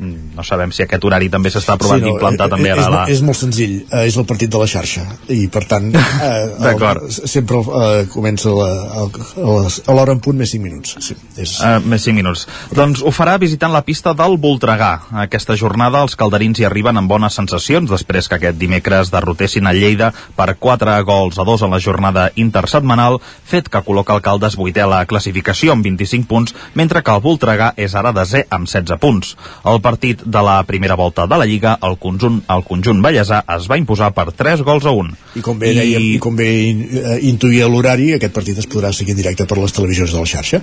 no 0.00 0.44
sabem 0.46 0.72
si 0.72 0.82
aquest 0.84 1.04
horari 1.04 1.28
també 1.32 1.50
s'està 1.52 1.76
provant 1.80 2.00
d'implantar 2.02 2.46
eh, 2.48 2.54
també 2.54 2.70
és, 2.72 2.78
ara 2.78 2.86
a 2.86 2.94
la... 2.94 3.02
és 3.12 3.20
molt 3.26 3.36
senzill, 3.38 3.74
eh, 3.90 4.06
és 4.08 4.16
el 4.16 4.24
partit 4.28 4.50
de 4.50 4.60
la 4.62 4.68
xarxa 4.70 5.04
i 5.28 5.42
per 5.52 5.64
tant 5.68 5.90
eh, 5.94 6.70
el, 6.70 7.10
sempre 7.28 7.60
eh, 7.60 8.06
comença 8.12 8.52
la, 8.56 8.70
el, 9.02 9.10
a 9.44 9.58
les- 9.60 9.80
a 9.86 9.96
l'hora 9.96 10.14
en 10.16 10.22
punt 10.24 10.38
més 10.40 10.54
5 10.56 10.64
minuts 10.64 10.96
sí, 11.04 11.16
és, 11.36 11.58
Uh, 11.60 11.76
més 11.84 12.00
5 12.06 12.16
minuts. 12.16 12.46
Doncs 12.72 13.02
ho 13.04 13.10
farà 13.12 13.34
visitant 13.38 13.72
la 13.74 13.82
pista 13.84 14.14
del 14.16 14.38
Voltregà. 14.40 14.90
Aquesta 15.26 15.52
jornada 15.60 16.00
els 16.06 16.16
calderins 16.16 16.58
hi 16.60 16.64
arriben 16.64 16.96
amb 16.96 17.10
bones 17.10 17.36
sensacions 17.36 17.90
després 17.90 18.28
que 18.30 18.38
aquest 18.38 18.56
dimecres 18.58 19.10
derrotessin 19.12 19.68
a 19.68 19.74
Lleida 19.76 20.08
per 20.38 20.54
4 20.56 20.94
gols 21.04 21.38
a 21.38 21.44
2 21.44 21.66
en 21.66 21.74
la 21.74 21.80
jornada 21.84 22.30
intersetmanal, 22.40 23.18
fet 23.44 23.68
que 23.68 23.82
col·loca 23.84 24.16
el 24.16 24.22
Caldes 24.24 24.56
vuitè 24.56 24.82
a 24.84 24.88
la 24.90 25.02
classificació 25.10 25.74
amb 25.76 25.84
25 25.84 26.26
punts, 26.30 26.54
mentre 26.74 27.02
que 27.04 27.12
el 27.12 27.22
Voltregà 27.24 27.72
és 27.76 27.94
ara 27.94 28.14
desè 28.16 28.46
amb 28.48 28.68
16 28.70 28.96
punts. 29.02 29.34
El 29.68 29.80
partit 29.90 30.24
de 30.24 30.42
la 30.46 30.58
primera 30.68 30.96
volta 30.98 31.26
de 31.30 31.38
la 31.40 31.48
Lliga, 31.48 31.76
el 31.86 31.98
conjunt, 32.02 32.40
el 32.54 32.66
conjunt 32.68 33.02
ballesà 33.04 33.42
es 33.56 33.68
va 33.70 33.78
imposar 33.80 34.12
per 34.16 34.30
3 34.42 34.64
gols 34.66 34.86
a 34.86 34.94
1. 34.96 35.16
i 35.40 35.44
com 35.46 35.58
bé, 35.58 35.74
dèiem, 35.76 36.06
i 36.14 36.20
com 36.22 36.36
bé 36.38 36.50
in, 36.68 36.84
eh, 36.90 37.18
intuïa 37.30 37.68
l'horari 37.70 38.12
aquest 38.16 38.36
partit 38.36 38.58
es 38.62 38.70
podrà 38.70 38.92
seguir 38.96 39.16
en 39.16 39.24
directe 39.24 39.48
per 39.50 39.58
les 39.58 39.74
televisions 39.74 40.14
de 40.14 40.22
la 40.22 40.30
xarxa 40.36 40.62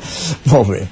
molt 0.53 0.73
bé 0.73 0.87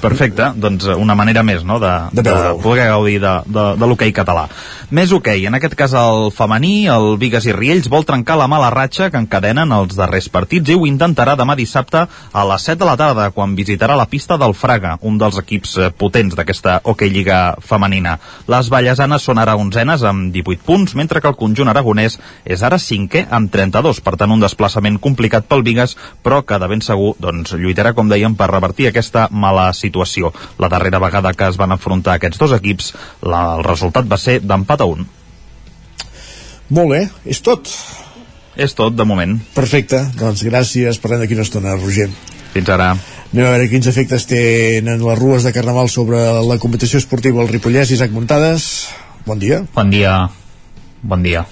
Perfecte, 0.00 0.52
doncs 0.56 0.86
eh, 0.86 0.94
una 0.94 1.16
manera 1.18 1.42
més, 1.42 1.64
no?, 1.66 1.78
de, 1.82 1.92
De 2.12 2.22
de, 2.22 2.34
poder 2.62 2.86
gaudir 2.88 3.18
de, 3.20 3.34
de, 3.46 3.64
de 3.78 3.86
l'hoquei 3.88 4.12
català. 4.14 4.46
Més 4.94 5.10
hoquei, 5.12 5.42
en 5.44 5.56
aquest 5.58 5.74
cas 5.76 5.92
el 5.98 6.30
femení, 6.32 6.86
el 6.88 7.18
Vigues 7.20 7.44
i 7.44 7.52
Riells 7.52 7.90
vol 7.92 8.06
trencar 8.08 8.38
la 8.40 8.46
mala 8.48 8.70
ratxa 8.72 9.10
que 9.12 9.20
encadenen 9.20 9.72
els 9.74 9.98
darrers 9.98 10.30
partits 10.32 10.70
i 10.70 10.76
ho 10.78 10.86
intentarà 10.88 11.34
demà 11.36 11.56
dissabte 11.58 12.06
a 12.06 12.44
les 12.48 12.64
7 12.70 12.78
de 12.80 12.88
la 12.88 12.96
tarda, 12.96 13.26
quan 13.34 13.56
visitarà 13.58 13.98
la 13.98 14.06
pista 14.08 14.38
del 14.40 14.54
Fraga, 14.56 14.94
un 15.02 15.18
dels 15.20 15.40
equips 15.42 15.76
eh, 15.76 15.90
potents 15.90 16.38
d'aquesta 16.38 16.78
hoquei 16.88 17.12
lliga 17.12 17.58
femenina. 17.60 18.16
Les 18.48 18.70
ballesanes 18.72 19.26
són 19.26 19.42
ara 19.42 19.58
onzenes 19.58 20.06
amb 20.06 20.32
18 20.32 20.64
punts, 20.64 20.96
mentre 20.96 21.20
que 21.20 21.28
el 21.28 21.36
conjunt 21.36 21.68
aragonès 21.68 22.20
és 22.46 22.62
ara 22.62 22.78
cinquè 22.80 23.26
amb 23.28 23.52
32, 23.52 24.00
per 24.06 24.14
tant 24.16 24.32
un 24.32 24.46
desplaçament 24.46 25.00
complicat 25.02 25.50
pel 25.50 25.66
Vigues, 25.66 25.98
però 26.22 26.44
que 26.46 26.56
de 26.56 26.70
ben 26.70 26.84
segur 26.84 27.16
doncs, 27.20 27.58
lluitarà, 27.58 27.92
com 27.98 28.08
dèiem, 28.08 28.38
per 28.38 28.52
revertir 28.54 28.88
aquesta 28.88 29.26
mala 29.28 29.47
situació. 29.76 30.32
La 30.58 30.70
darrera 30.72 31.00
vegada 31.02 31.34
que 31.34 31.48
es 31.48 31.58
van 31.60 31.74
enfrontar 31.76 32.16
aquests 32.16 32.40
dos 32.40 32.54
equips, 32.56 32.92
la, 33.22 33.58
el 33.58 33.64
resultat 33.66 34.08
va 34.10 34.18
ser 34.20 34.40
d'empat 34.44 34.84
a 34.84 34.88
un. 34.90 35.06
Molt 36.68 36.92
bé, 36.92 37.02
és 37.24 37.40
tot. 37.44 37.70
És 38.58 38.74
tot, 38.74 38.96
de 38.96 39.06
moment. 39.06 39.36
Perfecte, 39.54 40.02
doncs 40.18 40.42
gràcies, 40.44 40.98
parlem 41.00 41.22
d'aquí 41.22 41.38
una 41.38 41.46
estona, 41.46 41.76
Roger. 41.78 42.08
Fins 42.52 42.72
ara. 42.74 42.90
Anem 43.28 43.44
a 43.44 43.52
veure 43.52 43.68
quins 43.70 43.86
efectes 43.90 44.24
tenen 44.28 45.04
les 45.04 45.20
rues 45.20 45.44
de 45.44 45.52
Carnaval 45.52 45.90
sobre 45.92 46.20
la 46.48 46.58
competició 46.58 47.00
esportiva 47.00 47.42
al 47.44 47.52
Ripollès. 47.52 47.92
Isaac 47.94 48.14
Muntades, 48.16 48.88
bon 49.28 49.40
dia. 49.40 49.62
Bon 49.76 49.92
dia. 49.92 50.18
Bon 51.02 51.22
dia. 51.22 51.44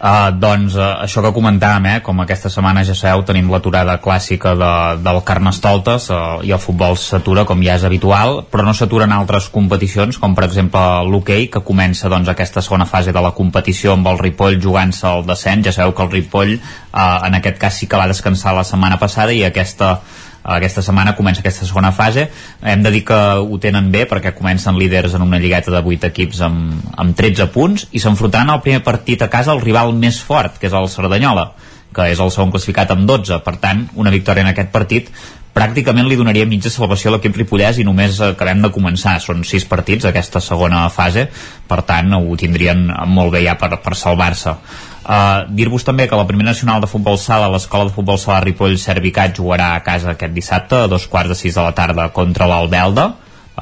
Uh, 0.00 0.30
doncs 0.32 0.78
uh, 0.78 1.02
això 1.04 1.20
que 1.20 1.30
comentàvem, 1.36 1.86
eh, 1.90 2.00
com 2.00 2.22
aquesta 2.22 2.48
setmana 2.48 2.80
ja 2.88 2.94
sabeu 2.96 3.20
tenim 3.28 3.50
l'aturada 3.52 3.98
clàssica 4.00 4.54
de, 4.56 4.70
del 5.04 5.18
Carnestoltes 5.28 6.06
uh, 6.08 6.38
i 6.40 6.54
el 6.56 6.62
futbol 6.62 6.96
s'atura 6.96 7.44
com 7.44 7.60
ja 7.60 7.74
és 7.76 7.84
habitual, 7.84 8.40
però 8.48 8.64
no 8.64 8.72
s'aturen 8.72 9.12
altres 9.12 9.50
competicions, 9.52 10.16
com 10.16 10.32
per 10.38 10.46
exemple 10.46 10.80
l'hoquei 11.04 11.50
que 11.52 11.60
comença 11.60 12.08
doncs, 12.08 12.32
aquesta 12.32 12.64
segona 12.64 12.88
fase 12.88 13.12
de 13.12 13.20
la 13.20 13.34
competició 13.36 13.92
amb 13.92 14.08
el 14.08 14.22
Ripoll 14.22 14.56
jugant-se 14.56 15.04
al 15.10 15.26
descens. 15.28 15.68
Ja 15.68 15.76
sabeu 15.76 15.92
que 15.92 16.08
el 16.08 16.14
Ripoll 16.16 16.56
uh, 16.56 17.20
en 17.28 17.36
aquest 17.36 17.60
cas 17.60 17.76
sí 17.76 17.90
que 17.90 18.00
va 18.00 18.08
descansar 18.08 18.56
la 18.56 18.64
setmana 18.64 18.96
passada 18.96 19.36
i 19.36 19.44
aquesta 19.44 19.98
aquesta 20.42 20.82
setmana 20.82 21.14
comença 21.16 21.42
aquesta 21.42 21.66
segona 21.68 21.92
fase. 21.92 22.28
Hem 22.62 22.82
de 22.82 22.92
dir 22.94 23.04
que 23.04 23.18
ho 23.40 23.58
tenen 23.62 23.90
bé 23.92 24.06
perquè 24.08 24.34
comencen 24.36 24.78
líders 24.78 25.14
en 25.14 25.26
una 25.26 25.38
lligueta 25.38 25.72
de 25.74 25.82
8 25.82 26.10
equips 26.10 26.40
amb, 26.46 26.86
amb 26.96 27.16
13 27.16 27.50
punts 27.54 27.88
i 27.92 28.00
s'enfrontaran 28.00 28.50
al 28.50 28.62
primer 28.64 28.82
partit 28.86 29.22
a 29.22 29.30
casa 29.32 29.52
el 29.52 29.60
rival 29.64 29.92
més 29.92 30.20
fort 30.22 30.58
que 30.58 30.70
és 30.70 30.76
el 30.76 30.88
Cerdanyola 30.88 31.50
que 31.94 32.06
és 32.12 32.20
el 32.22 32.30
segon 32.30 32.52
classificat 32.54 32.92
amb 32.94 33.06
12 33.08 33.40
per 33.44 33.56
tant 33.62 33.88
una 33.98 34.12
victòria 34.14 34.44
en 34.46 34.52
aquest 34.52 34.70
partit 34.70 35.10
pràcticament 35.54 36.06
li 36.08 36.18
donaria 36.18 36.46
mitja 36.46 36.70
salvació 36.70 37.10
a 37.10 37.16
l'equip 37.16 37.36
ripollès 37.40 37.80
i 37.80 37.86
només 37.86 38.20
acabem 38.24 38.62
de 38.62 38.70
començar. 38.74 39.16
Són 39.22 39.42
sis 39.44 39.66
partits 39.68 40.06
aquesta 40.08 40.42
segona 40.44 40.84
fase. 40.94 41.26
Per 41.68 41.80
tant 41.88 42.14
ho 42.16 42.36
tindrien 42.38 42.86
molt 43.10 43.34
bé 43.34 43.44
ja 43.46 43.56
per, 43.58 43.72
per 43.82 43.96
salvar-se. 43.98 44.56
Uh, 45.00 45.48
Dir-vos 45.56 45.82
també 45.82 46.06
que 46.06 46.18
la 46.18 46.26
primera 46.28 46.52
nacional 46.52 46.82
de 46.82 46.88
futbol 46.90 47.16
sala, 47.18 47.48
l'escola 47.50 47.88
de 47.88 47.94
futbol 47.94 48.18
sala 48.20 48.42
Ripoll 48.44 48.76
Servicat 48.78 49.32
jugarà 49.34 49.72
a 49.74 49.82
casa 49.82 50.12
aquest 50.12 50.36
dissabte 50.36 50.84
a 50.84 50.90
dos 50.92 51.08
quarts 51.10 51.32
de 51.32 51.38
sis 51.38 51.56
de 51.56 51.64
la 51.64 51.72
tarda 51.74 52.10
contra 52.14 52.46
l'Albelda 52.46 53.08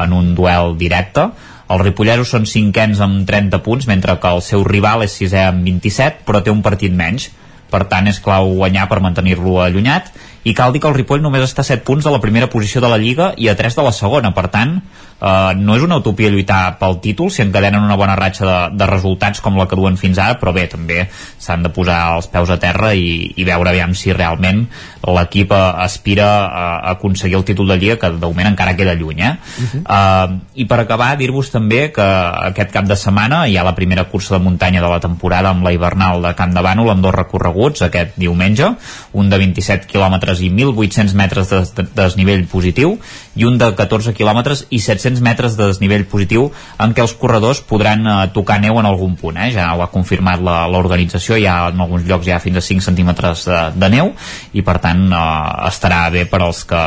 en 0.02 0.12
un 0.12 0.34
duel 0.34 0.74
directe. 0.78 1.28
Els 1.68 1.84
ripollesos 1.84 2.30
són 2.32 2.46
cinquens 2.48 3.00
amb 3.04 3.26
30 3.28 3.60
punts 3.64 3.86
mentre 3.88 4.16
que 4.20 4.30
el 4.34 4.42
seu 4.44 4.64
rival 4.64 5.04
és 5.04 5.14
sisè 5.20 5.46
amb 5.50 5.64
27 5.64 6.24
però 6.28 6.42
té 6.42 6.52
un 6.52 6.64
partit 6.64 6.92
menys. 6.92 7.30
Per 7.68 7.82
tant 7.84 8.08
és 8.08 8.20
clau 8.24 8.48
guanyar 8.56 8.86
per 8.88 9.02
mantenir-lo 9.04 9.58
allunyat 9.60 10.08
i 10.48 10.54
cal 10.56 10.72
dir 10.72 10.80
que 10.80 10.88
el 10.88 10.96
Ripoll 10.96 11.24
només 11.24 11.44
està 11.44 11.64
a 11.64 11.68
7 11.68 11.84
punts 11.84 12.06
de 12.06 12.14
la 12.14 12.22
primera 12.24 12.48
posició 12.52 12.80
de 12.84 12.88
la 12.92 13.00
Lliga 13.00 13.32
i 13.36 13.50
a 13.52 13.56
3 13.58 13.76
de 13.76 13.84
la 13.84 13.92
segona, 13.92 14.32
per 14.36 14.48
tant 14.54 14.78
eh, 15.20 15.52
no 15.58 15.76
és 15.76 15.84
una 15.84 15.98
utopia 16.00 16.30
lluitar 16.30 16.78
pel 16.80 16.98
títol 17.04 17.30
si 17.34 17.42
encadenen 17.44 17.84
una 17.84 17.96
bona 17.98 18.16
ratxa 18.18 18.46
de, 18.46 18.58
de 18.78 18.88
resultats 18.90 19.42
com 19.44 19.58
la 19.58 19.66
que 19.68 19.78
duen 19.78 19.98
fins 20.00 20.18
ara, 20.22 20.38
però 20.40 20.54
bé, 20.54 20.66
també 20.70 21.06
s'han 21.12 21.64
de 21.66 21.72
posar 21.74 21.98
els 22.16 22.30
peus 22.32 22.50
a 22.54 22.58
terra 22.62 22.94
i, 22.94 23.32
i 23.36 23.46
veure 23.46 23.72
aviam 23.72 23.94
si 23.98 24.14
realment 24.14 24.64
l'equip 25.08 25.52
eh, 25.54 25.60
aspira 25.84 26.28
a, 26.28 26.64
a 26.78 26.96
aconseguir 26.96 27.38
el 27.38 27.46
títol 27.48 27.68
de 27.72 27.78
Lliga 27.78 27.98
que 28.00 28.12
de 28.14 28.26
moment 28.26 28.50
encara 28.50 28.76
queda 28.78 28.96
lluny 28.98 29.22
eh? 29.22 29.34
Uh 29.58 29.64
-huh. 29.64 29.82
uh, 29.84 30.38
i 30.54 30.64
per 30.64 30.80
acabar 30.80 31.16
dir-vos 31.16 31.50
també 31.50 31.92
que 31.92 32.02
aquest 32.02 32.70
cap 32.72 32.84
de 32.84 32.96
setmana 32.96 33.46
hi 33.48 33.56
ha 33.56 33.64
la 33.64 33.74
primera 33.74 34.04
cursa 34.04 34.38
de 34.38 34.44
muntanya 34.44 34.80
de 34.80 34.88
la 34.88 35.00
temporada 35.00 35.50
amb 35.50 35.64
la 35.64 35.72
hivernal 35.72 36.22
de 36.22 36.34
Camp 36.34 36.54
de 36.54 36.60
Bànol 36.60 36.90
amb 36.90 37.02
dos 37.02 37.14
recorreguts 37.14 37.82
aquest 37.82 38.16
diumenge 38.16 38.74
un 39.12 39.30
de 39.30 39.38
27 39.38 39.86
quilòmetres 39.86 40.37
i 40.44 40.50
1.800 40.50 41.14
metres 41.18 41.50
de, 41.50 41.60
de, 41.76 41.84
de 41.86 42.02
desnivell 42.02 42.44
positiu 42.50 42.96
i 43.38 43.44
un 43.48 43.58
de 43.60 43.70
14 43.78 44.12
quilòmetres 44.16 44.66
i 44.70 44.80
700 44.82 45.22
metres 45.24 45.56
de 45.58 45.68
desnivell 45.70 46.06
positiu 46.10 46.50
en 46.78 46.94
què 46.94 47.04
els 47.04 47.14
corredors 47.20 47.60
podran 47.60 48.06
eh, 48.06 48.16
tocar 48.34 48.60
neu 48.62 48.78
en 48.80 48.86
algun 48.90 49.16
punt 49.20 49.38
eh? 49.38 49.50
ja 49.54 49.70
ho 49.76 49.82
ha 49.84 49.90
confirmat 49.94 50.42
la- 50.42 50.66
l'organització 50.68 51.36
hi 51.38 51.46
ha 51.46 51.58
en 51.72 51.80
alguns 51.80 52.06
llocs 52.08 52.28
ha 52.28 52.40
fins 52.42 52.58
a 52.60 52.64
5 52.64 52.84
centímetres 52.90 53.44
de, 53.48 53.62
de 53.76 53.88
neu 53.96 54.12
i 54.52 54.62
per 54.62 54.78
tant 54.84 55.08
eh, 55.12 55.24
estarà 55.70 56.04
bé 56.14 56.26
per 56.28 56.42
als 56.46 56.64
que 56.68 56.84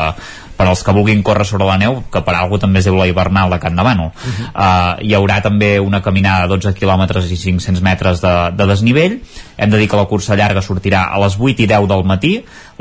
per 0.61 0.67
als 0.69 0.83
que 0.85 0.93
vulguin 0.93 1.23
córrer 1.25 1.41
sobre 1.49 1.65
la 1.65 1.73
neu, 1.81 2.03
que 2.13 2.19
per 2.21 2.35
algú 2.37 2.59
també 2.61 2.77
es 2.77 2.85
diu 2.85 2.93
la 2.93 3.07
hivernal 3.09 3.49
de 3.49 3.57
Can 3.57 3.73
Davano. 3.79 4.11
Uh 4.13 4.43
uh, 4.53 4.99
hi 5.01 5.15
haurà 5.17 5.39
també 5.41 5.79
una 5.79 6.03
caminada 6.05 6.45
de 6.45 6.49
12 6.53 6.75
quilòmetres 6.77 7.31
i 7.31 7.37
500 7.37 7.81
metres 7.81 8.21
de, 8.21 8.33
de 8.53 8.67
desnivell. 8.69 9.15
Hem 9.61 9.69
de 9.69 9.77
dir 9.77 9.85
que 9.91 9.97
la 9.99 10.07
cursa 10.09 10.33
llarga 10.35 10.63
sortirà 10.65 11.03
a 11.13 11.19
les 11.21 11.35
8 11.37 11.61
i 11.61 11.67
10 11.69 11.85
del 11.91 12.01
matí, 12.09 12.31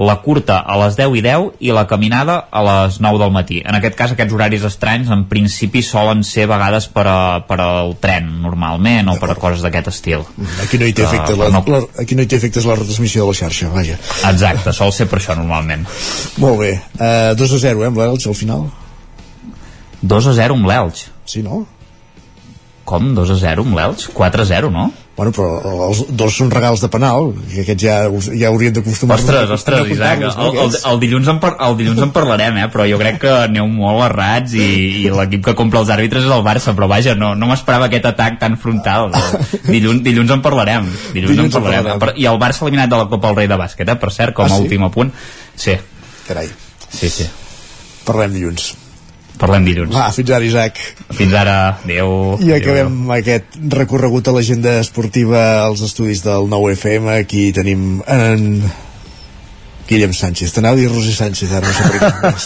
la 0.01 0.15
curta 0.25 0.63
a 0.65 0.79
les 0.81 0.95
10 0.97 1.13
i 1.19 1.21
10 1.27 1.59
i 1.69 1.75
la 1.77 1.83
caminada 1.87 2.39
a 2.51 2.63
les 2.65 2.97
9 3.05 3.19
del 3.21 3.33
matí. 3.35 3.59
En 3.61 3.77
aquest 3.77 3.99
cas, 3.99 4.15
aquests 4.15 4.33
horaris 4.33 4.65
estranys 4.65 5.11
en 5.13 5.27
principi 5.29 5.83
solen 5.85 6.25
ser 6.25 6.47
a 6.49 6.53
vegades 6.55 6.87
per, 6.89 7.05
a, 7.07 7.19
per 7.45 7.59
al 7.61 7.93
tren, 8.01 8.31
normalment, 8.41 9.11
o 9.13 9.19
per 9.21 9.29
a 9.35 9.37
coses 9.37 9.61
d'aquest 9.67 9.91
estil. 9.93 10.25
Aquí 10.65 10.81
no 10.81 10.89
hi 10.89 10.95
té 10.97 11.05
Uh, 11.05 11.11
efecte, 11.13 11.37
la, 11.37 11.51
no- 11.53 11.65
la, 11.69 11.83
aquí 12.01 12.17
no 12.17 12.25
hi 12.25 12.31
té 12.33 12.41
efectes 12.41 12.65
la 12.65 12.79
retransmissió 12.81 13.27
de 13.27 13.35
la 13.35 13.39
xarxa, 13.43 13.69
vaja. 13.77 13.99
Exacte, 14.33 14.73
sol 14.73 14.93
ser 14.97 15.05
per 15.13 15.21
això 15.21 15.37
normalment. 15.37 15.85
Molt 16.41 16.59
bé, 16.65 16.73
uh, 16.97 17.35
2 17.37 17.53
a 17.59 17.61
0, 17.67 17.85
eh, 17.85 17.91
amb 17.93 18.01
l'Elx 18.01 18.27
al 18.33 18.39
final. 18.41 18.71
2 20.01 20.27
a 20.33 20.33
0 20.33 20.55
amb 20.57 20.67
l'Elx. 20.71 21.05
Sí, 21.29 21.43
no? 21.45 21.67
Com 22.89 23.13
2 23.15 23.31
a 23.31 23.37
0 23.45 23.63
amb 23.69 23.77
l'Elx? 23.77 24.09
4 24.17 24.43
a 24.43 24.47
0, 24.49 24.71
no? 24.73 24.89
Bueno, 25.21 25.35
però 25.37 25.49
els 25.91 25.99
dos 26.17 26.33
són 26.33 26.49
regals 26.49 26.81
de 26.81 26.89
penal, 26.89 27.27
que 27.51 27.61
aquests 27.61 27.83
ja, 27.85 27.97
ja 28.41 28.49
haurien 28.49 28.73
d'acostumar-nos 28.73 29.27
Ostres, 29.29 29.51
a- 29.51 29.57
ostres, 29.59 29.83
a 29.85 29.93
Isaac, 29.93 30.23
el, 30.31 30.55
el, 30.63 30.77
el, 30.93 31.01
dilluns 31.03 31.29
en 31.29 31.41
par, 31.43 31.51
el 31.67 31.77
dilluns 31.77 32.01
en 32.07 32.13
parlarem, 32.15 32.57
eh? 32.63 32.69
però 32.73 32.87
jo 32.89 32.97
crec 33.03 33.19
que 33.27 33.35
aneu 33.43 33.69
molt 33.69 34.01
errats 34.07 34.55
i, 34.57 34.65
i 35.03 35.11
l'equip 35.13 35.45
que 35.51 35.55
compra 35.59 35.83
els 35.85 35.93
àrbitres 35.93 36.25
és 36.25 36.33
el 36.33 36.41
Barça, 36.47 36.73
però 36.79 36.89
vaja, 36.89 37.13
no, 37.21 37.35
no 37.37 37.51
m'esperava 37.53 37.91
aquest 37.91 38.09
atac 38.15 38.41
tan 38.41 38.57
frontal. 38.57 39.13
Dilluns, 39.75 40.01
dilluns 40.09 40.33
en 40.39 40.41
parlarem. 40.41 40.89
Dilluns, 41.13 41.35
Dilluns 41.37 41.53
en 41.53 41.53
en 41.53 41.53
parlarem. 41.59 41.85
parlarem. 41.91 42.05
Per- 42.07 42.17
I 42.17 42.31
el 42.33 42.41
Barça 42.41 42.65
eliminat 42.65 42.89
de 42.97 43.03
la 43.05 43.09
Copa 43.13 43.29
del 43.29 43.37
Rei 43.43 43.53
de 43.53 43.61
Bàsquet, 43.61 43.93
eh? 43.93 43.99
per 44.01 44.15
cert, 44.17 44.33
com 44.41 44.49
Ah, 44.49 44.55
a 44.55 44.57
sí? 44.57 44.65
últim 44.71 44.89
apunt. 44.89 45.13
Sí. 45.55 45.77
Carai. 46.31 46.49
Sí, 46.89 47.13
sí. 47.13 47.29
Parlem 48.09 48.33
dilluns. 48.41 48.71
Parlem 49.41 49.65
dilluns. 49.65 49.95
Va, 49.97 50.11
fins 50.13 50.31
ara, 50.37 50.45
Isaac. 50.45 50.79
Fins 51.17 51.33
ara. 51.33 51.57
Adéu. 51.81 52.37
I 52.45 52.53
acabem 52.59 52.99
aquest 53.17 53.57
recorregut 53.73 54.29
a 54.29 54.35
l'agenda 54.37 54.77
esportiva 54.83 55.41
als 55.65 55.81
estudis 55.87 56.21
del 56.27 56.51
9FM. 56.53 57.09
Aquí 57.23 57.49
tenim 57.57 58.03
en 58.05 58.45
Guillem 59.91 60.13
Sánchez. 60.15 60.53
T'anava 60.55 60.79
a 60.79 60.79
dir 60.79 60.89
Roser 60.89 61.13
Sánchez, 61.17 61.51
ara 61.51 61.67
no 61.67 61.75
sé 61.75 61.89
per 61.91 61.99
què. 61.99 62.11
més. 62.31 62.45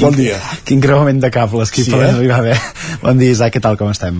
bon 0.00 0.16
dia. 0.16 0.36
Quin 0.68 0.82
creuament 0.84 1.20
de 1.22 1.30
cables, 1.32 1.72
qui 1.72 1.86
Sí, 1.86 1.94
pot 1.94 2.04
eh? 2.04 2.10
arribar 2.12 2.42
bé. 2.44 2.56
Bon 3.00 3.16
dia, 3.16 3.32
Isaac, 3.32 3.54
què 3.56 3.62
tal, 3.64 3.78
com 3.80 3.88
estem? 3.88 4.18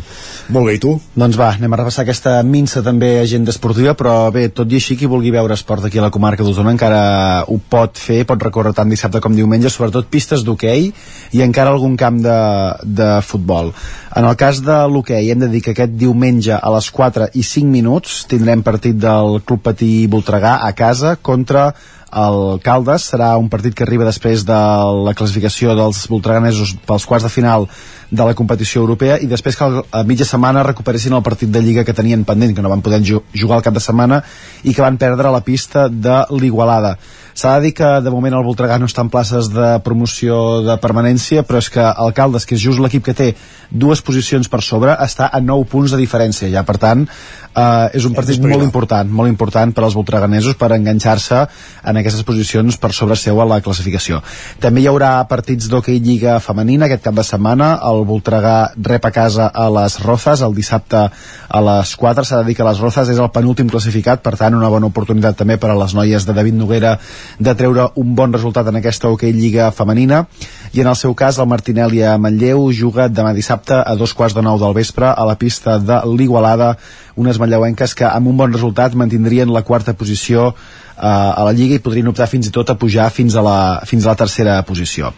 Molt 0.51 0.67
bé, 0.67 0.79
i 0.79 0.81
tu? 0.83 0.95
Doncs 1.21 1.37
va, 1.39 1.51
anem 1.59 1.77
a 1.77 1.79
repassar 1.83 2.07
aquesta 2.07 2.39
minsa 2.43 2.81
també 2.83 3.11
agenda 3.21 3.53
esportiva, 3.53 3.93
però 3.99 4.15
bé, 4.33 4.47
tot 4.57 4.73
i 4.73 4.81
així, 4.81 4.97
qui 4.97 5.11
vulgui 5.11 5.31
veure 5.35 5.55
esport 5.55 5.85
aquí 5.85 6.01
a 6.01 6.07
la 6.07 6.11
comarca 6.15 6.47
d'Osona 6.47 6.73
encara 6.75 7.03
ho 7.47 7.59
pot 7.71 8.01
fer, 8.01 8.23
pot 8.27 8.41
recórrer 8.43 8.73
tant 8.75 8.89
dissabte 8.91 9.21
com 9.23 9.37
diumenge, 9.37 9.71
sobretot 9.71 10.09
pistes 10.11 10.43
d'hoquei 10.47 10.89
i 11.37 11.45
encara 11.45 11.77
algun 11.77 11.95
camp 12.01 12.19
de, 12.25 12.41
de 12.83 13.13
futbol. 13.23 13.71
En 14.17 14.27
el 14.27 14.35
cas 14.41 14.65
de 14.65 14.81
l'hoquei, 14.91 15.29
hem 15.31 15.45
de 15.45 15.53
dir 15.53 15.61
que 15.63 15.77
aquest 15.77 15.93
diumenge 16.01 16.57
a 16.57 16.75
les 16.75 16.91
4 16.91 17.31
i 17.39 17.45
5 17.47 17.71
minuts 17.71 18.25
tindrem 18.33 18.65
partit 18.67 18.99
del 18.99 19.43
Club 19.45 19.63
Patí 19.69 19.93
Voltregà 20.11 20.57
a 20.67 20.73
casa 20.75 21.15
contra 21.21 21.69
el 22.13 22.59
Caldes 22.65 23.05
serà 23.13 23.37
un 23.39 23.49
partit 23.49 23.75
que 23.75 23.85
arriba 23.87 24.05
després 24.05 24.43
de 24.47 24.57
la 25.07 25.15
classificació 25.15 25.77
dels 25.79 26.07
voltreganesos 26.11 26.75
pels 26.87 27.07
quarts 27.07 27.25
de 27.29 27.31
final 27.31 27.69
de 28.11 28.25
la 28.27 28.35
competició 28.35 28.81
europea 28.83 29.21
i 29.23 29.29
després 29.31 29.57
que 29.57 29.69
a 29.93 30.03
mitja 30.05 30.27
setmana 30.27 30.65
recuperessin 30.67 31.15
el 31.15 31.23
partit 31.23 31.51
de 31.55 31.63
Lliga 31.63 31.85
que 31.85 31.95
tenien 31.95 32.25
pendent, 32.25 32.55
que 32.57 32.63
no 32.63 32.69
van 32.73 32.83
poder 32.83 33.01
ju- 33.07 33.23
jugar 33.35 33.59
al 33.61 33.63
cap 33.63 33.75
de 33.75 33.81
setmana 33.85 34.23
i 34.65 34.75
que 34.75 34.83
van 34.83 34.99
perdre 34.99 35.31
la 35.31 35.41
pista 35.47 35.89
de 35.89 36.25
l'Igualada. 36.35 36.97
S'ha 37.35 37.57
de 37.57 37.69
dir 37.69 37.75
que 37.77 37.91
de 38.05 38.13
moment 38.13 38.37
el 38.37 38.47
Voltregà 38.47 38.79
no 38.81 38.89
està 38.91 39.05
en 39.05 39.11
places 39.13 39.51
de 39.53 39.73
promoció 39.85 40.61
de 40.67 40.77
permanència, 40.83 41.45
però 41.47 41.61
és 41.63 41.71
que 41.73 41.85
Alcaldes, 41.85 42.47
que 42.47 42.57
és 42.59 42.65
just 42.65 42.83
l'equip 42.83 43.07
que 43.07 43.17
té 43.17 43.35
dues 43.71 44.03
posicions 44.03 44.49
per 44.51 44.63
sobre, 44.67 44.97
està 45.05 45.31
a 45.31 45.41
9 45.41 45.69
punts 45.71 45.95
de 45.95 46.01
diferència. 46.01 46.51
Ja, 46.51 46.65
per 46.67 46.79
tant 46.83 47.07
eh, 47.07 47.97
és 47.97 48.07
un 48.07 48.15
partit 48.15 48.41
molt 48.43 48.65
important 48.65 49.11
molt 49.11 49.31
important 49.31 49.73
per 49.75 49.85
als 49.85 49.97
voltreganesos 49.99 50.57
per 50.59 50.71
enganxar-se 50.77 51.41
en 51.91 52.01
aquestes 52.01 52.25
posicions 52.27 52.79
per 52.81 52.93
sobre 52.97 53.17
seu 53.19 53.41
a 53.41 53.47
la 53.49 53.61
classificació. 53.65 54.21
També 54.63 54.83
hi 54.83 54.89
haurà 54.91 55.13
partits 55.31 55.69
d'hoquei 55.71 56.01
Lliga 56.01 56.39
femenina 56.43 56.87
aquest 56.87 57.05
cap 57.07 57.17
de 57.17 57.25
setmana, 57.27 57.73
el 57.91 58.05
Voltregà 58.09 58.73
rep 58.77 59.07
a 59.07 59.13
casa 59.15 59.51
a 59.53 59.69
les 59.71 59.99
Rozas 60.05 60.45
el 60.47 60.55
dissabte 60.57 61.07
a 61.11 61.63
les 61.67 61.95
4, 61.97 62.25
s'ha 62.25 62.43
de 62.43 62.51
dir 62.51 62.57
que 62.59 62.67
les 62.67 62.81
Rozas 62.83 63.11
és 63.13 63.19
el 63.19 63.31
penúltim 63.35 63.71
classificat, 63.71 64.23
per 64.23 64.37
tant 64.41 64.57
una 64.57 64.71
bona 64.73 64.91
oportunitat 64.91 65.39
també 65.41 65.59
per 65.61 65.73
a 65.73 65.79
les 65.79 65.95
noies 65.95 66.27
de 66.27 66.37
David 66.37 66.59
Noguera 66.59 66.97
de 67.39 67.55
treure 67.55 67.91
un 68.01 68.15
bon 68.17 68.33
resultat 68.33 68.69
en 68.69 68.81
aquesta 68.81 69.11
hoquei 69.13 69.33
Lliga 69.37 69.71
femenina 69.71 70.25
i 70.73 70.83
en 70.83 70.91
el 70.91 70.97
seu 70.99 71.15
cas 71.15 71.39
el 71.39 71.49
Martinelli 71.51 72.03
a 72.03 72.17
Manlleu 72.19 72.71
juga 72.73 73.09
demà 73.09 73.35
dissabte 73.37 73.79
a 73.81 73.95
dos 73.99 74.15
quarts 74.15 74.37
de 74.37 74.43
nou 74.43 74.59
del 74.59 74.75
vespre 74.77 75.09
a 75.11 75.25
la 75.27 75.39
pista 75.39 75.79
de 75.79 76.01
l'Igualada 76.07 76.77
unes 77.21 77.39
manlleuenques 77.43 77.95
que 77.95 78.07
amb 78.07 78.31
un 78.31 78.37
bon 78.39 78.53
resultat 78.53 78.95
mantindrien 78.95 79.51
la 79.53 79.63
quarta 79.67 79.95
posició 79.95 80.51
eh, 80.51 81.07
a 81.07 81.45
la 81.45 81.53
Lliga 81.57 81.77
i 81.77 81.83
podrien 81.83 82.09
optar 82.13 82.29
fins 82.31 82.49
i 82.49 82.55
tot 82.55 82.71
a 82.71 82.79
pujar 82.79 83.11
fins 83.15 83.35
a 83.35 83.45
la, 83.45 83.59
fins 83.89 84.07
a 84.07 84.13
la 84.13 84.19
tercera 84.21 84.61
posició. 84.69 85.13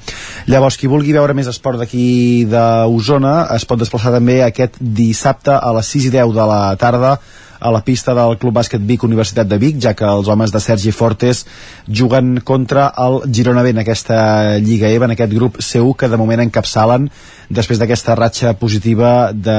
Llavors, 0.51 0.79
qui 0.79 0.91
vulgui 0.91 1.15
veure 1.15 1.37
més 1.37 1.51
esport 1.51 1.81
d'aquí 1.81 2.47
d'Osona 2.51 3.37
es 3.57 3.67
pot 3.69 3.81
desplaçar 3.81 4.15
també 4.15 4.41
aquest 4.43 4.81
dissabte 4.81 5.55
a 5.55 5.73
les 5.79 5.95
6 5.97 6.11
i 6.11 6.17
10 6.19 6.37
de 6.39 6.51
la 6.55 6.63
tarda 6.81 7.17
a 7.63 7.71
la 7.71 7.81
pista 7.87 8.15
del 8.19 8.37
Club 8.43 8.57
Bàsquet 8.59 8.83
Vic 8.83 9.05
Universitat 9.07 9.47
de 9.47 9.59
Vic, 9.63 9.79
ja 9.81 9.95
que 9.95 10.05
els 10.05 10.29
homes 10.29 10.51
de 10.53 10.61
Sergi 10.61 10.91
Fortes 10.93 11.45
juguen 11.87 12.41
contra 12.45 12.89
el 12.99 13.21
Girona 13.33 13.63
B 13.63 13.71
en 13.71 13.83
aquesta 13.85 14.59
Lliga 14.59 14.91
EVA, 14.91 15.07
en 15.07 15.15
aquest 15.15 15.33
grup 15.33 15.61
C1 15.63 15.95
que 15.97 16.11
de 16.11 16.19
moment 16.19 16.43
encapçalen 16.43 17.07
després 17.53 17.79
d'aquesta 17.79 18.17
ratxa 18.19 18.55
positiva 18.59 19.31
de 19.33 19.57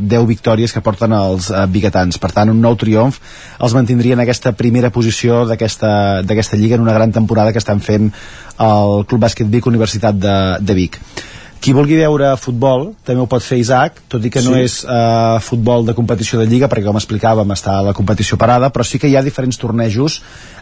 10 0.00 0.26
victòries 0.30 0.72
que 0.72 0.82
porten 0.84 1.12
els 1.12 1.50
eh, 1.50 1.66
biguetans. 1.68 2.18
Per 2.22 2.30
tant, 2.32 2.50
un 2.50 2.62
nou 2.62 2.78
triomf 2.80 3.20
els 3.60 3.76
mantindria 3.76 4.16
en 4.16 4.24
aquesta 4.24 4.54
primera 4.56 4.92
posició 4.94 5.44
d'aquesta 5.48 6.22
d'aquesta 6.24 6.56
Lliga 6.56 6.78
en 6.78 6.86
una 6.86 6.96
gran 6.96 7.12
temporada 7.12 7.52
que 7.52 7.62
estan 7.62 7.80
fent 7.84 8.10
el 8.58 9.04
Club 9.04 9.26
Bàsquet 9.26 9.50
Vic 9.50 9.66
Universitat 9.66 10.16
de, 10.16 10.36
de 10.60 10.74
Vic. 10.78 11.00
Qui 11.64 11.72
vulgui 11.72 11.96
veure 11.96 12.34
futbol 12.36 12.90
també 13.08 13.22
ho 13.22 13.28
pot 13.30 13.40
fer 13.44 13.56
Isaac, 13.62 14.02
tot 14.12 14.24
i 14.24 14.30
que 14.32 14.42
sí. 14.44 14.50
no 14.50 14.58
és 14.60 14.82
uh, 14.84 15.40
futbol 15.40 15.86
de 15.88 15.94
competició 15.96 16.40
de 16.42 16.44
lliga, 16.50 16.68
perquè 16.68 16.84
com 16.84 16.98
explicàvem 17.00 17.54
està 17.56 17.78
la 17.86 17.94
competició 17.96 18.36
parada, 18.40 18.68
però 18.74 18.84
sí 18.84 19.00
que 19.00 19.08
hi 19.08 19.16
ha 19.16 19.24
diferents 19.24 19.56
tornejos 19.62 20.18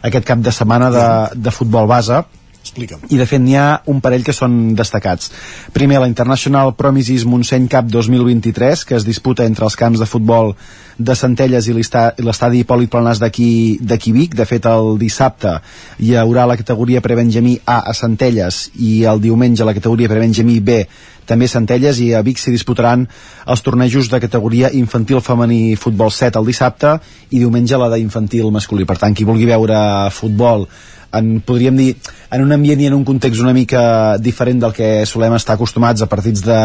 aquest 0.06 0.28
cap 0.28 0.38
de 0.38 0.54
setmana 0.54 0.92
de, 0.94 1.08
de 1.42 1.54
futbol 1.54 1.90
base, 1.90 2.22
Explica'm. 2.62 3.00
i 3.10 3.16
de 3.18 3.26
fet 3.26 3.42
n'hi 3.42 3.56
ha 3.58 3.82
un 3.90 3.98
parell 4.00 4.22
que 4.22 4.32
són 4.32 4.74
destacats. 4.78 5.32
Primer, 5.74 5.98
la 5.98 6.06
International 6.06 6.74
Promises 6.78 7.24
Montseny 7.26 7.66
Cup 7.68 7.88
2023, 7.90 8.84
que 8.86 8.94
es 8.94 9.04
disputa 9.04 9.44
entre 9.44 9.66
els 9.66 9.76
camps 9.76 9.98
de 9.98 10.06
futbol 10.06 10.54
de 10.98 11.16
Centelles 11.18 11.66
i 11.66 11.72
l'esta- 11.74 12.14
i 12.16 12.22
l'estadi 12.22 12.60
Hipòlit 12.62 12.88
Planàs 12.90 13.18
d'aquí 13.18 14.12
Vic. 14.12 14.36
De 14.36 14.46
fet, 14.46 14.64
el 14.66 14.96
dissabte 14.98 15.60
hi 15.98 16.14
haurà 16.14 16.46
la 16.46 16.56
categoria 16.56 17.00
prebenjamí 17.00 17.58
A 17.66 17.80
a 17.80 17.92
Centelles 17.94 18.70
i 18.78 19.02
el 19.04 19.20
diumenge 19.20 19.64
la 19.64 19.74
categoria 19.74 20.08
prebenjamí 20.08 20.60
B 20.60 20.86
també 21.26 21.46
Centelles 21.48 21.98
i 22.00 22.12
a 22.14 22.22
Vic 22.22 22.38
s'hi 22.38 22.50
disputaran 22.50 23.08
els 23.46 23.62
tornejos 23.62 24.08
de 24.10 24.20
categoria 24.20 24.70
infantil 24.72 25.20
femení 25.20 25.76
futbol 25.76 26.10
7 26.10 26.38
el 26.38 26.46
dissabte 26.46 27.00
i 27.30 27.38
diumenge 27.38 27.76
la 27.78 27.88
d'infantil 27.94 28.50
masculí. 28.50 28.84
Per 28.84 28.98
tant, 28.98 29.14
qui 29.14 29.24
vulgui 29.24 29.46
veure 29.46 30.10
futbol 30.10 30.66
en, 31.12 31.40
podríem 31.44 31.76
dir, 31.76 31.90
en 32.32 32.44
un 32.44 32.54
ambient 32.56 32.80
i 32.80 32.88
en 32.88 32.96
un 32.96 33.04
context 33.04 33.42
una 33.44 33.54
mica 33.56 34.16
diferent 34.18 34.62
del 34.62 34.74
que 34.76 34.90
solem 35.08 35.36
estar 35.36 35.56
acostumats 35.58 36.02
a 36.02 36.08
partits 36.10 36.44
de, 36.46 36.60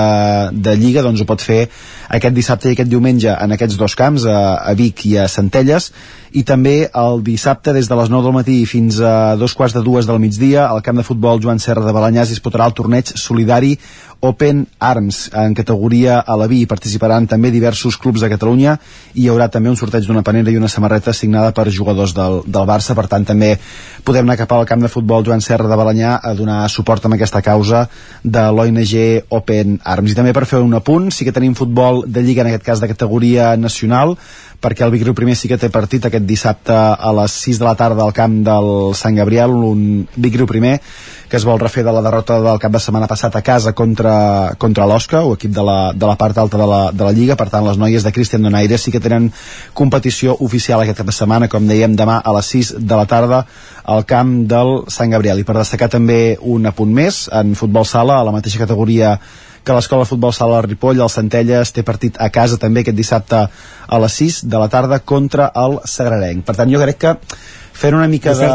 de 0.53 0.76
Lliga, 0.80 1.03
doncs 1.06 1.24
ho 1.24 1.28
pot 1.30 1.44
fer 1.44 1.65
aquest 2.18 2.36
dissabte 2.36 2.72
i 2.72 2.78
aquest 2.78 2.91
diumenge 2.91 3.34
en 3.34 3.56
aquests 3.56 3.80
dos 3.80 3.98
camps, 3.99 4.26
a, 4.26 4.40
a 4.64 4.76
Vic 4.80 5.06
i 5.11 5.18
a 5.19 5.28
Centelles, 5.32 5.91
i 6.32 6.44
també 6.44 6.90
el 6.91 7.22
dissabte 7.24 7.74
des 7.76 7.88
de 7.88 7.95
les 7.99 8.10
9 8.10 8.26
del 8.26 8.36
matí 8.36 8.58
fins 8.66 8.99
a 8.99 9.36
dos 9.40 9.54
quarts 9.54 9.76
de 9.76 9.84
dues 9.86 10.08
del 10.08 10.20
migdia 10.20 10.68
al 10.68 10.84
camp 10.84 10.98
de 10.98 11.06
futbol 11.08 11.41
Joan 11.44 11.60
Serra 11.60 11.86
de 11.86 11.95
Balanyà 11.95 12.26
es 12.26 12.34
disputarà 12.36 12.68
el 12.68 12.76
torneig 12.76 13.14
solidari 13.16 13.78
Open 14.20 14.68
Arms. 14.80 15.30
En 15.34 15.54
categoria 15.54 16.20
a 16.20 16.36
la 16.38 16.48
vi 16.49 16.66
participaran 16.66 17.28
també 17.30 17.52
diversos 17.54 17.98
clubs 18.02 18.24
de 18.24 18.30
Catalunya 18.32 18.78
i 19.14 19.24
hi 19.24 19.28
haurà 19.30 19.48
també 19.54 19.70
un 19.70 19.78
sorteig 19.78 20.08
d'una 20.08 20.24
panera 20.26 20.52
i 20.52 20.58
una 20.58 20.72
samarreta 20.72 21.14
signada 21.14 21.52
per 21.54 21.70
jugadors 21.70 22.16
del, 22.18 22.41
del 22.45 22.66
Barça. 22.70 22.95
Per 22.98 23.06
tant 23.08 23.28
també 23.28 23.54
podem 24.04 24.26
anar 24.26 24.40
cap 24.40 24.56
al 24.58 24.66
camp 24.66 24.82
de 24.82 24.91
futbol 24.91 25.26
Joan 25.26 25.41
Serra 25.45 25.70
de 25.70 25.78
Balanyà 25.78 26.18
a 26.24 26.34
donar 26.34 26.64
suport 26.70 27.06
amb 27.06 27.18
aquesta 27.18 27.44
causa 27.45 27.86
de 28.24 28.48
l'ONG 28.49 29.30
Open 29.38 29.80
Arms. 29.84 30.12
I 30.12 30.18
també 30.18 30.34
per 30.34 30.48
fer 30.49 30.64
un 30.66 30.74
apunt, 30.74 31.12
sí 31.12 31.28
que 31.28 31.36
tenim 31.36 31.56
futbol 31.56 32.04
de 32.08 32.26
lliga 32.26 32.41
en 32.41 32.52
aquest 32.52 32.66
cas 32.66 32.82
de 32.82 32.90
categoria 32.90 33.56
nacional 33.58 34.18
perquè 34.62 34.86
el 34.86 34.92
Vicriu 34.94 35.14
primer 35.18 35.36
sí 35.38 35.50
que 35.50 35.60
té 35.60 35.70
partit 35.74 36.08
aquest 36.08 36.26
dissabte 36.26 36.74
a 36.74 37.12
les 37.20 37.36
6 37.46 37.60
de 37.62 37.66
la 37.68 37.76
tarda 37.78 38.04
al 38.04 38.16
camp 38.16 38.40
del 38.46 38.72
Sant 38.98 39.16
Gabriel, 39.18 39.54
un 39.54 40.08
Vicriu 40.16 40.50
primer 40.50 40.80
que 41.28 41.36
es 41.36 41.44
vol 41.44 41.60
refer 41.60 41.84
de 41.84 41.92
la 41.92 42.02
derrota 42.02 42.38
del 42.40 42.60
cap 42.60 42.72
de 42.72 42.80
setmana 42.80 43.08
passat 43.08 43.36
a 43.36 43.42
casa 43.44 43.74
contra, 43.76 44.56
contra 44.58 44.86
l'Osca, 44.88 45.24
o 45.28 45.34
equip 45.36 45.52
de 45.52 45.64
la, 45.64 45.92
de 45.94 46.08
la 46.08 46.16
part 46.16 46.38
alta 46.40 46.58
de 46.58 46.68
la, 46.68 46.82
de 46.92 47.04
la 47.04 47.12
Lliga, 47.12 47.36
per 47.36 47.50
tant 47.52 47.66
les 47.68 47.78
noies 47.78 48.04
de 48.04 48.14
Cristian 48.16 48.48
Donaire 48.48 48.80
sí 48.80 48.94
que 48.96 49.04
tenen 49.04 49.28
competició 49.76 50.38
oficial 50.40 50.82
aquest 50.82 51.02
cap 51.02 51.10
de 51.12 51.16
setmana, 51.16 51.50
com 51.52 51.68
dèiem 51.68 51.98
demà 52.00 52.22
a 52.24 52.36
les 52.38 52.54
6 52.56 52.78
de 52.80 53.00
la 53.00 53.06
tarda 53.06 53.44
al 53.84 54.06
camp 54.08 54.48
del 54.48 54.86
Sant 54.94 55.12
Gabriel. 55.12 55.44
I 55.44 55.48
per 55.48 55.58
destacar 55.60 55.92
també 55.92 56.38
un 56.42 56.66
apunt 56.72 56.96
més, 56.96 57.26
en 57.36 57.56
futbol 57.60 57.86
sala, 57.86 58.22
a 58.22 58.28
la 58.28 58.36
mateixa 58.36 58.64
categoria 58.64 59.18
que 59.68 59.76
l'Escola 59.76 60.06
de 60.06 60.10
Futbol 60.10 60.31
Sala 60.31 60.61
Ripoll, 60.64 61.02
el 61.03 61.11
Centelles, 61.11 61.73
té 61.76 61.84
partit 61.84 62.15
a 62.23 62.30
casa 62.31 62.60
també 62.61 62.85
aquest 62.85 62.95
dissabte 62.95 63.41
a 63.44 63.99
les 63.99 64.19
6 64.22 64.41
de 64.48 64.61
la 64.61 64.69
tarda 64.72 65.02
contra 65.03 65.49
el 65.60 65.81
Sagrarenc. 65.84 66.45
Per 66.48 66.56
tant, 66.56 66.72
jo 66.72 66.80
crec 66.80 67.02
que 67.02 67.15
fent 67.78 67.94
una 67.95 68.08
mica 68.10 68.32
de... 68.34 68.48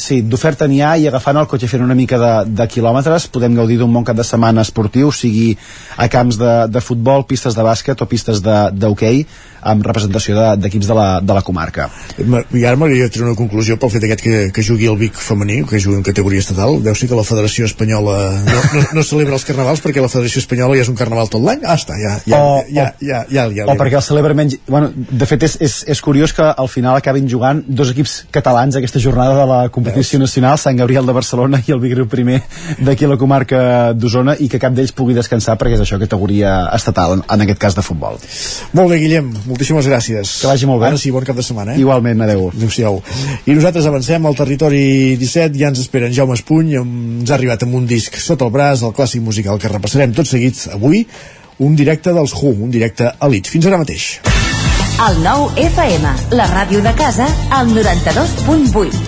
Sí, 0.00 0.20
d'oferta 0.24 0.66
n'hi 0.70 0.80
ha 0.80 0.94
i 0.96 1.06
agafant 1.10 1.36
el 1.36 1.46
cotxe 1.50 1.68
fent 1.68 1.84
una 1.84 1.94
mica 1.98 2.16
de, 2.20 2.32
de 2.56 2.66
quilòmetres 2.72 3.28
podem 3.34 3.54
gaudir 3.58 3.76
d'un 3.80 3.92
bon 3.92 4.04
cap 4.08 4.16
de 4.16 4.24
setmana 4.24 4.64
esportiu, 4.64 5.12
sigui 5.12 5.52
a 6.00 6.08
camps 6.08 6.38
de, 6.40 6.52
de 6.72 6.80
futbol, 6.80 7.26
pistes 7.28 7.54
de 7.58 7.64
bàsquet 7.66 8.00
o 8.00 8.08
pistes 8.08 8.40
d'hoquei 8.40 9.24
amb 9.60 9.84
representació 9.84 10.32
de- 10.38 10.56
d'equips 10.62 10.86
de, 10.88 10.94
de, 10.94 10.96
la, 10.96 11.08
de 11.20 11.34
la 11.36 11.42
comarca. 11.44 11.90
Ma- 12.24 12.40
I 12.56 12.62
ara 12.64 12.78
m'agradaria 12.80 13.10
treure 13.12 13.34
una 13.34 13.36
conclusió 13.36 13.76
pel 13.76 13.90
fet 13.92 14.06
aquest 14.08 14.22
que, 14.24 14.38
que 14.56 14.62
jugui 14.64 14.88
el 14.88 14.96
Vic 14.96 15.18
femení, 15.20 15.58
que 15.68 15.76
jugui 15.82 15.98
en 15.98 16.06
categoria 16.06 16.40
estatal. 16.40 16.78
Deu 16.80 16.96
ser 16.96 17.10
que 17.10 17.18
la 17.18 17.26
Federació 17.28 17.68
Espanyola 17.68 18.14
no, 18.46 18.62
no, 18.78 18.84
no 18.96 19.04
celebra 19.04 19.36
els 19.36 19.44
carnavals 19.44 19.82
perquè 19.84 20.00
la 20.00 20.08
Federació 20.08 20.40
Espanyola 20.40 20.78
ja 20.80 20.86
és 20.86 20.92
un 20.92 20.96
carnaval 20.96 21.28
tot 21.28 21.44
l'any. 21.44 21.60
Ah, 21.68 21.76
està, 21.76 21.98
ja, 22.00 22.14
ja, 22.24 22.40
O- 22.40 22.64
ja, 22.72 22.86
ja, 23.04 23.20
ja, 23.28 23.44
ja, 23.44 23.44
ja, 23.60 23.68
o 23.68 23.76
perquè 23.76 24.00
el 24.00 24.06
celebra 24.08 24.32
menys... 24.38 24.56
Bueno, 24.70 24.88
de 24.96 25.28
fet, 25.28 25.44
és, 25.50 25.58
és, 25.60 25.76
és 25.92 26.00
curiós 26.08 26.32
que 26.32 26.48
al 26.48 26.72
final 26.72 26.96
acabin 26.96 27.28
jugant 27.28 27.60
dos 27.68 27.92
equips 27.92 28.22
catalans 28.32 28.69
aquesta 28.78 29.00
jornada 29.02 29.34
de 29.38 29.46
la 29.48 29.58
competició 29.72 30.20
nacional, 30.22 30.58
Sant 30.58 30.78
Gabriel 30.78 31.06
de 31.06 31.14
Barcelona 31.16 31.60
i 31.66 31.74
el 31.74 31.80
Vicriu 31.82 32.06
primer 32.10 32.40
d'aquí 32.78 33.06
a 33.06 33.10
la 33.12 33.18
comarca 33.20 33.60
d'Osona 33.96 34.36
i 34.38 34.48
que 34.50 34.60
cap 34.62 34.74
d'ells 34.76 34.94
pugui 34.96 35.16
descansar 35.16 35.56
perquè 35.60 35.78
és 35.78 35.84
això, 35.84 35.98
categoria 36.00 36.54
estatal, 36.76 37.18
en, 37.18 37.24
en 37.26 37.44
aquest 37.46 37.60
cas 37.62 37.78
de 37.78 37.84
futbol. 37.86 38.20
Molt 38.76 38.92
bé, 38.92 39.00
Guillem, 39.02 39.32
moltíssimes 39.48 39.88
gràcies. 39.90 40.36
Que 40.42 40.50
vagi 40.50 40.70
molt 40.70 40.84
bé. 40.84 40.90
Ara 40.92 41.00
sí, 41.00 41.12
bon 41.14 41.26
cap 41.26 41.38
de 41.38 41.46
setmana, 41.46 41.74
eh? 41.74 41.82
Igualment, 41.82 42.22
adeu. 42.26 42.48
Adéu-siau. 42.54 43.00
I 43.46 43.58
nosaltres 43.58 43.88
avancem 43.90 44.26
al 44.26 44.38
territori 44.38 44.84
17, 45.20 45.58
ja 45.58 45.72
ens 45.72 45.82
esperen 45.82 46.14
Jaume 46.14 46.38
Espuny, 46.38 46.76
ens 46.80 47.30
ha 47.30 47.38
arribat 47.38 47.66
amb 47.66 47.78
un 47.80 47.90
disc 47.90 48.18
sota 48.20 48.46
el 48.46 48.54
braç, 48.54 48.84
el 48.86 48.94
clàssic 48.96 49.24
musical 49.24 49.60
que 49.60 49.72
repassarem 49.72 50.14
tot 50.16 50.28
seguit 50.30 50.66
avui, 50.74 51.04
un 51.60 51.76
directe 51.76 52.14
dels 52.16 52.34
Who, 52.36 52.54
un 52.64 52.70
directe 52.72 53.12
elit. 53.26 53.50
Fins 53.50 53.68
ara 53.68 53.80
mateix. 53.82 54.12
El 55.00 55.22
nou 55.24 55.46
FM, 55.56 56.10
la 56.36 56.44
ràdio 56.50 56.82
de 56.84 56.90
casa, 56.92 57.24
al 57.56 57.70
92.8. 57.72 58.98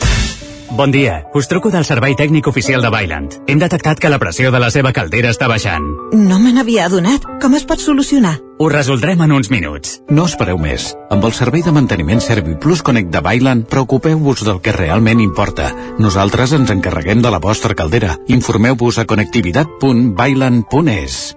Bon 0.72 0.88
dia, 0.88 1.28
us 1.36 1.44
truco 1.50 1.68
del 1.68 1.84
servei 1.84 2.16
tècnic 2.16 2.48
oficial 2.48 2.80
de 2.80 2.88
Bailand. 2.88 3.44
Hem 3.44 3.60
detectat 3.60 4.00
que 4.00 4.08
la 4.08 4.16
pressió 4.18 4.48
de 4.48 4.56
la 4.62 4.70
seva 4.72 4.96
caldera 4.96 5.28
està 5.34 5.50
baixant. 5.52 5.84
No 6.16 6.40
me 6.40 6.48
n'havia 6.56 6.88
adonat. 6.88 7.20
Com 7.42 7.52
es 7.58 7.66
pot 7.68 7.82
solucionar? 7.84 8.38
Ho 8.56 8.72
resoldrem 8.72 9.20
en 9.20 9.36
uns 9.36 9.52
minuts. 9.52 10.00
No 10.08 10.24
espereu 10.24 10.56
més. 10.56 10.96
Amb 11.12 11.28
el 11.28 11.36
servei 11.36 11.60
de 11.60 11.76
manteniment 11.76 12.24
ServiPlus 12.24 12.80
Connect 12.80 13.12
de 13.12 13.20
Bailand, 13.20 13.68
preocupeu-vos 13.68 14.48
del 14.48 14.64
que 14.64 14.72
realment 14.72 15.20
importa. 15.20 15.76
Nosaltres 16.00 16.56
ens 16.56 16.72
encarreguem 16.72 17.20
de 17.20 17.28
la 17.28 17.36
vostra 17.36 17.76
caldera. 17.76 18.16
Informeu-vos 18.32 18.96
a 18.96 19.04
connectivitat.bailand.es. 19.04 21.36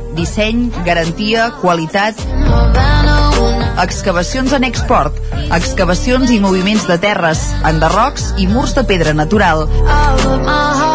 disseny, 0.17 0.69
garantia, 0.85 1.51
qualitat... 1.61 2.19
Excavacions 3.81 4.51
en 4.53 4.65
export, 4.67 5.15
excavacions 5.55 6.29
i 6.29 6.37
moviments 6.43 6.83
de 6.85 6.97
terres, 7.01 7.39
enderrocs 7.65 8.27
i 8.37 8.45
murs 8.51 8.75
de 8.77 8.83
pedra 8.85 9.15
natural. 9.17 9.63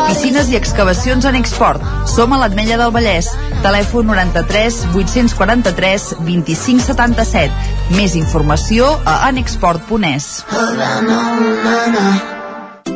Piscines 0.06 0.52
i 0.52 0.58
excavacions 0.60 1.26
en 1.26 1.34
export. 1.40 1.82
Som 2.06 2.36
a 2.36 2.38
l'Atmella 2.44 2.78
del 2.78 2.92
Vallès. 2.94 3.32
Telèfon 3.64 4.06
93 4.12 4.84
843 4.94 6.06
25 6.22 6.86
77. 6.92 7.50
Més 7.96 8.14
informació 8.20 8.94
a 9.02 9.18
anexport.es. 9.32 10.30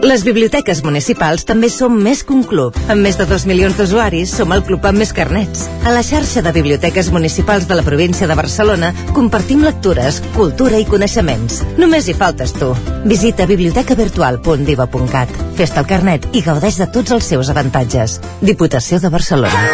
Les 0.00 0.22
biblioteques 0.24 0.78
municipals 0.80 1.42
també 1.44 1.68
som 1.68 1.92
més 1.92 2.22
que 2.24 2.32
un 2.32 2.40
club. 2.48 2.76
Amb 2.88 3.04
més 3.04 3.18
de 3.20 3.26
2 3.28 3.44
milions 3.50 3.76
d'usuaris, 3.76 4.32
som 4.32 4.52
el 4.54 4.62
club 4.64 4.86
amb 4.88 5.02
més 5.02 5.12
carnets. 5.12 5.66
A 5.84 5.92
la 5.92 6.00
xarxa 6.06 6.40
de 6.40 6.52
biblioteques 6.56 7.10
municipals 7.12 7.68
de 7.68 7.76
la 7.76 7.84
província 7.84 8.26
de 8.26 8.36
Barcelona 8.38 8.94
compartim 9.12 9.60
lectures, 9.66 10.22
cultura 10.36 10.80
i 10.80 10.88
coneixements. 10.88 11.60
Només 11.76 12.08
hi 12.08 12.16
faltes 12.16 12.56
tu. 12.56 12.72
Visita 13.04 13.44
bibliotecavirtual.diva.cat. 13.50 15.36
Fes-te 15.60 15.84
el 15.84 15.90
carnet 15.92 16.30
i 16.32 16.44
gaudeix 16.48 16.80
de 16.80 16.88
tots 16.88 17.12
els 17.18 17.28
seus 17.34 17.52
avantatges. 17.52 18.20
Diputació 18.40 19.04
de 19.04 19.12
Barcelona. 19.12 19.68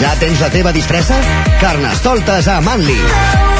Ja 0.00 0.16
tens 0.16 0.40
la 0.40 0.48
teva 0.48 0.72
disfressa? 0.72 1.20
Carnestoltes 1.60 2.48
a 2.48 2.62
Manli. 2.64 3.59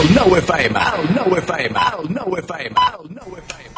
El 0.00 0.14
9 0.14 0.38
FM, 0.38 0.80
el 0.80 1.14
9 1.14 1.38
FM, 1.38 1.78
el 2.00 2.14
9 2.14 2.40
FM, 2.40 2.76
el 2.98 3.14
9 3.14 3.42
FM. 3.46 3.70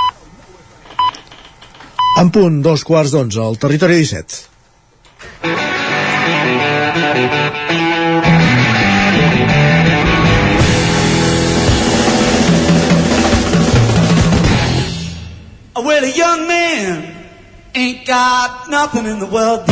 En 2.21 2.31
punt, 2.31 2.63
dos 2.63 2.85
quarts 2.87 3.11
d'onze, 3.11 3.41
al 3.43 3.59
territori 3.59 3.97
17. 3.99 4.55
Well, 15.77 16.05
a 16.05 16.13
young 16.17 16.47
man 16.47 17.15
ain't 17.75 18.07
got 18.07 18.71
nothing 18.71 19.07
in 19.07 19.19
the 19.19 19.27
world 19.27 19.67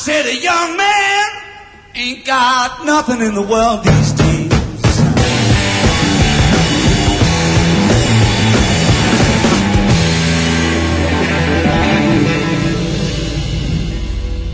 said 0.00 0.24
a 0.24 0.34
young 0.34 0.78
man 0.78 1.26
ain't 1.94 2.24
got 2.24 2.86
nothing 2.86 3.20
in 3.20 3.34
the 3.34 3.42
world 3.42 3.84
these 3.84 4.12
days. 4.12 4.50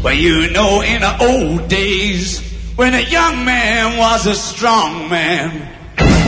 But 0.02 0.16
you 0.16 0.50
know, 0.50 0.80
in 0.80 1.02
the 1.02 1.16
old 1.20 1.68
days, 1.68 2.40
when 2.74 2.94
a 2.94 3.08
young 3.08 3.44
man 3.44 3.96
was 3.98 4.26
a 4.26 4.34
strong 4.34 5.08
man, 5.08 5.62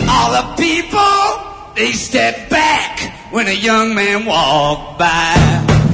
all 0.09 0.31
the 0.31 0.63
people, 0.63 1.75
they 1.75 1.91
stepped 1.91 2.51
back 2.51 3.33
when 3.33 3.49
a 3.49 3.53
young 3.53 3.97
man 3.97 4.27
walked 4.27 5.01
by. 5.01 5.88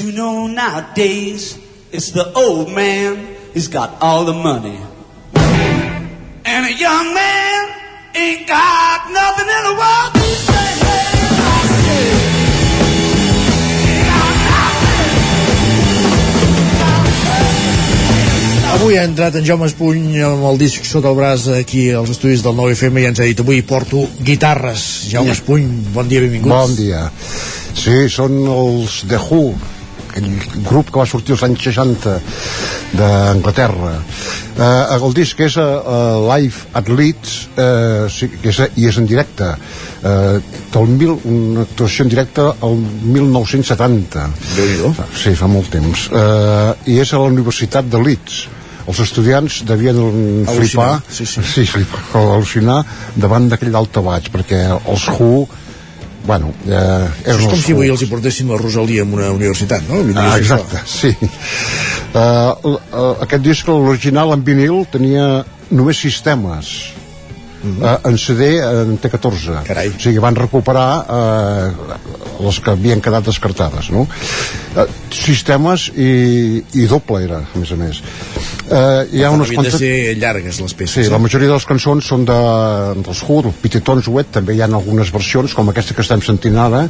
You 0.00 0.12
know 0.12 0.46
nowadays 0.46 1.58
it's 1.92 2.10
the 2.12 2.32
old 2.32 2.72
man 2.72 3.36
who's 3.52 3.68
got 3.68 4.00
all 4.00 4.24
the 4.24 4.32
money. 4.32 4.78
And 6.44 6.66
a 6.66 6.72
young 6.72 7.14
man 7.14 7.68
ain't 8.14 8.48
got 8.48 9.10
nothing 9.10 9.48
in 9.48 9.62
the 9.68 9.74
world 9.76 10.12
to 10.14 10.20
say. 10.20 10.60
Avui 18.70 18.96
ha 18.96 19.02
entrat 19.04 19.34
en 19.34 19.44
Jaume 19.44 19.66
Espuny 19.66 20.22
amb 20.24 20.46
el 20.46 20.56
disc 20.60 20.86
sota 20.86 21.10
el 21.10 21.16
braç 21.18 21.48
aquí 21.52 21.90
als 21.90 22.14
estudis 22.14 22.44
del 22.46 22.54
9FM 22.56 23.02
i 23.02 23.08
ens 23.10 23.20
ha 23.20 23.26
dit 23.28 23.42
avui 23.42 23.60
porto 23.66 24.06
guitarres. 24.24 24.86
Jaume 25.10 25.34
Espuny, 25.34 25.66
bon 25.92 26.08
dia, 26.08 26.22
benvinguts. 26.22 26.54
Bon 26.54 26.76
dia. 26.78 27.02
Sí, 27.74 28.06
són 28.08 28.38
els 28.48 29.02
The 29.10 29.18
Who, 29.18 29.52
aquell 30.10 30.28
grup 30.66 30.90
que 30.90 31.00
va 31.00 31.06
sortir 31.08 31.36
als 31.36 31.44
anys 31.46 31.64
60 31.70 32.16
d'Anglaterra. 32.98 33.94
Eh, 34.60 34.96
el 34.98 35.16
disc 35.16 35.40
és 35.40 35.56
uh, 35.60 36.18
Live 36.26 36.68
at 36.76 36.90
Leeds 36.90 37.36
eh, 37.54 38.06
sí, 38.12 38.28
que 38.42 38.52
és, 38.52 38.60
i 38.76 38.88
és 38.90 38.98
en 39.00 39.08
directe. 39.08 39.54
Eh, 40.00 40.38
del 40.72 40.94
mil, 40.94 41.16
una 41.28 41.64
actuació 41.66 42.06
en 42.06 42.12
directe 42.12 42.44
al 42.50 42.78
1970. 43.16 44.28
déu 44.56 44.94
Sí, 45.16 45.34
fa 45.38 45.48
molt 45.50 45.70
temps. 45.72 46.08
Eh, 46.12 46.94
I 46.94 47.00
és 47.04 47.12
a 47.14 47.20
la 47.22 47.30
Universitat 47.32 47.88
de 47.90 48.00
Leeds 48.02 48.40
els 48.90 49.00
estudiants 49.04 49.60
devien 49.68 49.98
flipar 50.48 51.00
sí, 51.06 51.26
sí. 51.28 51.42
sí, 51.46 51.66
flipar, 51.68 52.00
al·lucinar 52.18 52.80
davant 53.14 53.46
d'aquell 53.50 53.70
daltabaix 53.74 54.30
perquè 54.32 54.64
els 54.72 55.04
Who 55.14 55.44
bueno, 56.26 56.52
eh, 56.66 57.08
eren 57.24 57.40
és 57.40 57.48
com 57.48 57.60
si 57.60 57.74
avui 57.74 57.90
els 57.92 58.04
hi 58.04 58.08
portessin 58.10 58.50
la 58.52 58.58
Rosalia 58.60 59.06
en 59.06 59.14
una 59.16 59.30
universitat, 59.34 59.86
no? 59.88 60.02
Ah, 60.14 60.36
és 60.36 60.44
exacte, 60.44 60.82
sí. 60.86 61.14
Uh, 62.10 62.74
uh, 62.74 63.12
aquest 63.22 63.44
disc, 63.44 63.68
l'original 63.70 64.34
en 64.34 64.44
vinil, 64.46 64.82
tenia 64.92 65.44
només 65.70 66.00
sis 66.02 66.20
temes. 66.26 66.72
Mhm. 67.60 67.82
Uh, 67.82 67.96
en 68.08 68.16
CD 68.16 68.54
en 68.64 68.94
té 68.96 69.10
14 69.12 69.60
Carai. 69.66 69.90
o 69.92 69.98
sigui, 70.00 70.16
van 70.18 70.34
recuperar 70.34 71.04
uh, 71.04 71.98
les 72.40 72.60
que 72.64 72.72
havien 72.72 73.02
quedat 73.04 73.26
descartades 73.28 73.90
no? 73.92 74.06
uh, 74.08 74.86
sistemes 75.12 75.90
i, 75.92 76.62
i 76.72 76.86
doble 76.88 77.20
era 77.26 77.42
a 77.44 77.60
més 77.60 77.74
a 77.76 77.76
més 77.76 78.00
eh, 78.70 79.08
hi 79.12 79.24
ha 79.24 79.30
unes 79.34 79.50
Havien 79.50 79.66
de 79.66 79.70
quantes... 79.70 79.78
ser 79.82 80.16
llargues 80.20 80.60
les 80.62 80.74
peces. 80.74 80.94
Sí, 80.94 81.06
eh? 81.08 81.12
la 81.12 81.20
majoria 81.22 81.50
de 81.50 81.58
les 81.58 81.68
cançons 81.68 82.10
són 82.12 82.24
de, 82.28 82.40
dels 83.04 83.22
Who, 83.26 83.42
del 83.46 83.56
Pete 83.62 83.82
Tonswet, 83.86 84.32
també 84.38 84.56
hi 84.56 84.64
ha 84.64 84.70
algunes 84.70 85.12
versions, 85.14 85.54
com 85.56 85.72
aquesta 85.72 85.96
que 85.96 86.04
estem 86.06 86.22
sentint 86.24 86.58
ara, 86.60 86.86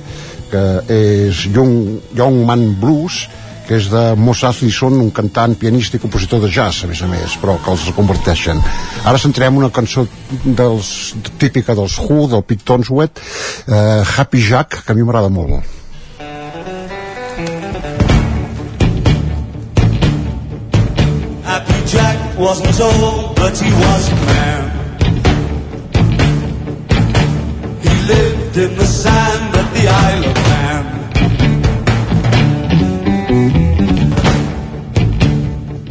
que 0.51 0.65
és 0.94 1.47
Young, 1.48 2.01
Young 2.19 2.43
Man 2.48 2.66
Blues, 2.81 3.24
que 3.70 3.78
és 3.78 3.86
de 3.86 4.01
Mos 4.19 4.40
Eisley 4.43 4.74
un 4.89 5.12
cantant, 5.15 5.55
pianista 5.55 5.97
i 5.97 6.02
compositor 6.02 6.40
de 6.43 6.51
jazz, 6.51 6.82
a 6.82 6.90
més 6.90 7.02
a 7.07 7.11
més, 7.11 7.36
però 7.39 7.55
que 7.62 7.70
els 7.70 7.86
converteixen. 7.94 8.59
Ara 9.07 9.20
centrem 9.23 9.61
una 9.61 9.70
cançó 9.70 10.09
dels, 10.44 11.15
típica 11.39 11.77
dels 11.78 11.98
Who, 12.02 12.27
del 12.32 12.43
Pete 12.43 12.66
Tonswet, 12.66 13.23
eh, 13.69 14.02
Happy 14.16 14.43
Jack, 14.43 14.82
que 14.82 14.90
a 14.90 14.98
mi 14.98 15.07
m'agrada 15.07 15.31
molt. 15.31 15.80
Wasn't 22.41 22.81
old, 22.81 23.37
but 23.37 23.59
he 23.59 23.71
was 23.71 24.09
a 24.09 24.15
man. 24.15 24.62
He 27.83 27.95
lived 28.09 28.57
in 28.57 28.77
the 28.79 28.87
sand 28.87 29.55
at 29.57 29.69
the 29.75 29.87
Isle 30.09 30.25
of 30.31 30.37
Man. 30.49 30.85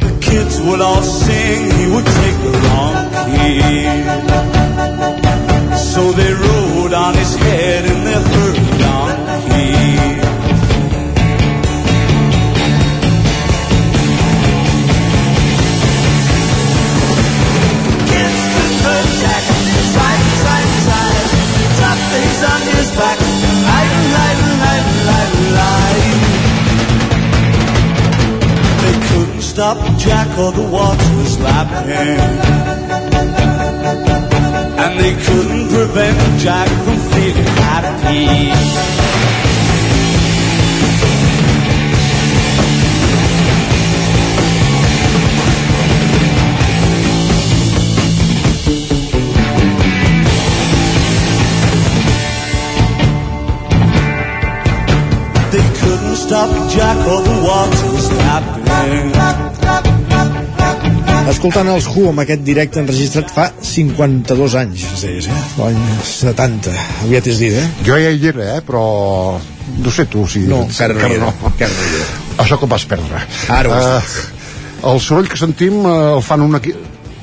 The 0.00 0.12
kids 0.20 0.60
would 0.62 0.80
all 0.80 1.02
sing, 1.02 1.70
he 1.78 1.86
would 1.92 2.06
take 2.18 2.38
the 2.46 2.52
wrong 2.64 2.96
key. 3.30 3.84
So 5.92 6.02
they 6.12 6.32
rode 6.32 6.94
on 6.94 7.14
his 7.14 7.36
head 7.36 7.89
stop 29.60 29.98
Jack 29.98 30.38
or 30.38 30.52
the 30.52 30.62
water 30.62 31.16
was 31.16 31.38
lapping. 31.38 31.90
And 34.82 34.98
they 34.98 35.12
couldn't 35.26 35.68
prevent 35.68 36.40
Jack 36.40 36.68
from 36.84 36.96
feeling 37.12 37.44
happy. 37.60 39.49
Stop 56.30 56.50
Jack 56.70 56.98
or 57.10 57.20
the 57.26 57.36
water 57.42 57.86
was 57.90 58.06
lapping. 58.22 59.10
Escoltant 61.30 61.68
els 61.70 61.86
Who 61.90 62.04
amb 62.10 62.22
aquest 62.22 62.42
directe 62.46 62.78
enregistrat 62.82 63.32
fa 63.34 63.48
52 63.66 64.54
anys, 64.60 64.84
es 64.94 65.02
deies, 65.06 65.26
eh? 65.30 65.40
L'any 65.58 65.80
70. 66.06 66.74
Aviat 67.06 67.30
és 67.32 67.42
dit, 67.42 67.58
eh? 67.58 67.66
Jo 67.86 67.98
ja 67.98 68.10
hi 68.14 68.30
era, 68.30 68.46
eh? 68.56 68.62
però 68.66 68.84
no 69.82 69.94
sé 69.94 70.06
tu 70.10 70.24
si... 70.30 70.44
No, 70.50 70.62
encara 70.66 70.94
no 70.98 71.06
hi 71.06 71.18
era, 71.18 71.30
encara 71.50 71.70
no 71.74 71.86
hi 71.86 72.00
era. 72.00 72.08
Això 72.46 72.58
que 72.62 72.70
vas 72.70 72.86
perdre. 72.94 73.26
Ara 73.58 73.70
ho 73.70 73.82
Eh, 73.90 74.00
el 74.90 75.02
soroll 75.02 75.30
que 75.30 75.38
sentim 75.38 75.82
eh, 75.82 75.94
el 76.16 76.22
fan 76.26 76.42
una, 76.46 76.62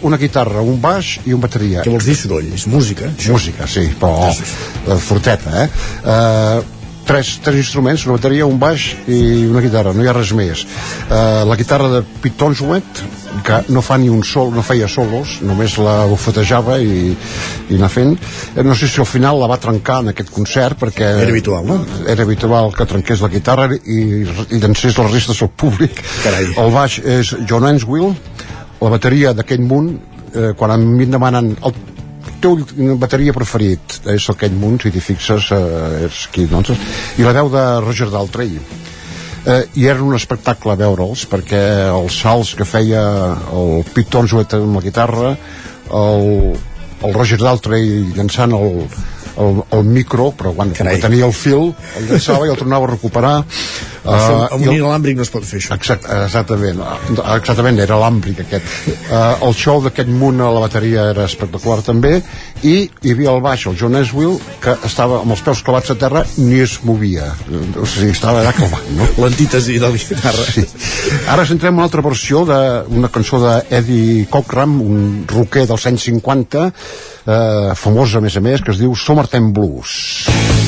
una 0.07 0.19
guitarra, 0.19 0.63
un 0.63 0.79
baix 0.83 1.17
i 1.25 1.35
un 1.35 1.43
bateria. 1.43 1.83
Què 1.83 1.91
vols 1.91 2.07
dir 2.07 2.15
soroll? 2.19 2.51
És 2.55 2.67
música, 2.71 3.11
això? 3.11 3.35
Música, 3.35 3.67
sí, 3.71 3.87
però 3.99 4.31
eh, 4.31 4.97
forteta, 5.11 5.63
eh? 5.63 5.69
eh 6.15 6.76
tres, 7.07 7.39
tres 7.43 7.63
instruments, 7.63 8.05
una 8.05 8.17
bateria, 8.17 8.45
un 8.45 8.59
baix 8.59 8.91
i 9.07 9.47
una 9.47 9.63
guitarra, 9.63 9.93
no 9.95 10.03
hi 10.03 10.09
ha 10.11 10.15
res 10.15 10.33
més. 10.37 10.65
Eh, 11.07 11.45
la 11.47 11.55
guitarra 11.57 11.87
de 11.93 12.01
Pete 12.21 12.35
Tonswet, 12.37 13.01
que 13.47 13.61
no 13.71 13.81
fa 13.85 13.97
ni 14.01 14.09
un 14.11 14.23
sol, 14.27 14.51
no 14.53 14.63
feia 14.65 14.89
solos, 14.91 15.37
només 15.45 15.77
la 15.81 16.01
bufetejava 16.09 16.77
i, 16.83 17.13
i 17.69 17.79
anar 17.79 17.89
fent. 17.93 18.13
Eh, 18.55 18.65
no 18.67 18.75
sé 18.75 18.91
si 18.91 19.01
al 19.01 19.09
final 19.09 19.39
la 19.41 19.49
va 19.49 19.59
trencar 19.61 20.01
en 20.03 20.13
aquest 20.13 20.31
concert, 20.35 20.77
perquè... 20.83 21.13
Era 21.23 21.31
habitual, 21.31 21.65
no? 21.69 21.79
Era 22.07 22.27
habitual 22.27 22.73
que 22.75 22.89
trenqués 22.89 23.23
la 23.23 23.31
guitarra 23.33 23.69
i, 23.77 23.99
i 24.27 24.61
llancés 24.61 24.99
les 24.99 25.11
restes 25.13 25.41
al 25.45 25.53
públic. 25.55 26.03
Carai. 26.25 26.51
El 26.59 26.73
baix 26.75 26.99
és 27.17 27.35
John 27.49 27.67
Answill, 27.71 28.11
la 28.81 28.93
bateria 28.93 29.33
d'aquell 29.37 29.63
munt, 29.65 29.93
eh, 30.33 30.51
quan 30.57 30.75
a 30.75 30.81
mi 30.81 31.07
em 31.07 31.15
demanen 31.15 31.55
el 31.63 31.79
teu 32.41 32.57
bateria 32.99 33.35
preferit 33.35 33.99
és 34.13 34.27
aquell 34.33 34.55
munt, 34.57 34.79
si 34.81 34.91
t'hi 34.93 35.03
fixes 35.03 35.51
eh, 35.55 36.05
és 36.07 36.25
qui, 36.33 36.47
doncs, 36.49 36.73
i 37.17 37.25
la 37.25 37.35
veu 37.37 37.49
de 37.53 37.63
Roger 37.85 38.09
Daltrey. 38.13 38.57
Eh, 39.47 39.61
i 39.79 39.85
era 39.87 40.03
un 40.03 40.15
espectacle 40.17 40.75
veure'ls 40.79 41.23
perquè 41.31 41.59
els 41.87 42.15
salts 42.23 42.53
que 42.57 42.67
feia 42.67 43.03
el 43.55 43.85
Pete 43.93 44.11
Tonswet 44.11 44.57
amb 44.57 44.75
la 44.75 44.83
guitarra 44.83 45.29
el, 45.95 46.57
el 46.99 47.13
Roger 47.15 47.37
Daltrey 47.39 47.93
llançant 48.17 48.51
el, 48.57 48.81
el, 49.39 49.61
el 49.77 49.85
micro 49.87 50.33
però 50.35 50.51
quan, 50.57 50.73
quan 50.75 50.99
tenia 50.99 51.29
el 51.29 51.35
fil 51.37 51.71
el 51.71 52.09
llançava 52.09 52.49
i 52.49 52.51
el 52.51 52.59
tornava 52.59 52.89
a 52.89 52.91
recuperar 52.91 53.35
Això, 54.07 54.35
Eh, 54.37 54.55
amb 54.55 54.67
un 54.67 54.75
inalàmbric 54.75 55.17
no 55.17 55.25
es 55.25 55.31
pot 55.33 55.45
fer 55.47 55.59
això. 55.59 55.75
Exact, 55.75 56.07
exactament, 56.25 56.79
exactament, 57.35 57.79
era 57.83 57.97
l'àmbric 57.99 58.41
aquest. 58.45 58.69
Uh, 58.87 59.47
el 59.47 59.55
show 59.57 59.81
d'aquest 59.83 60.09
munt 60.09 60.41
a 60.41 60.51
la 60.53 60.63
bateria 60.63 61.09
era 61.11 61.25
espectacular 61.27 61.81
també, 61.85 62.21
i 62.63 62.75
hi 62.87 63.13
havia 63.13 63.33
el 63.35 63.41
baix, 63.45 63.67
el 63.69 63.77
John 63.79 63.97
Eswill, 63.99 64.37
que 64.63 64.77
estava 64.87 65.21
amb 65.23 65.35
els 65.35 65.43
peus 65.45 65.63
clavats 65.65 65.91
a 65.93 65.97
terra, 65.99 66.23
ni 66.37 66.61
es 66.63 66.77
movia. 66.87 67.29
O 67.77 67.85
sigui, 67.85 68.13
estava 68.15 68.41
allà 68.41 68.53
clavat, 68.57 68.87
no? 68.97 69.09
L'antítesi 69.23 69.77
de 69.77 69.87
la 69.87 69.93
guitarra. 69.93 70.47
Sí. 70.53 70.65
Ara 71.27 71.45
centrem 71.49 71.75
una 71.77 71.87
altra 71.87 72.03
versió 72.05 72.45
d'una 72.47 73.11
cançó 73.13 73.41
d'Eddie 73.43 74.27
Cochran, 74.31 74.79
un 74.81 75.25
rocker 75.29 75.67
dels 75.67 75.89
anys 75.91 76.07
50, 76.09 76.69
eh, 77.27 77.75
famós 77.75 78.15
a 78.15 78.23
més 78.23 78.37
a 78.37 78.43
més, 78.43 78.63
que 78.63 78.73
es 78.75 78.81
diu 78.81 78.95
Summertime 78.95 79.53
Blues. 79.53 79.97
Sometimes 80.27 80.66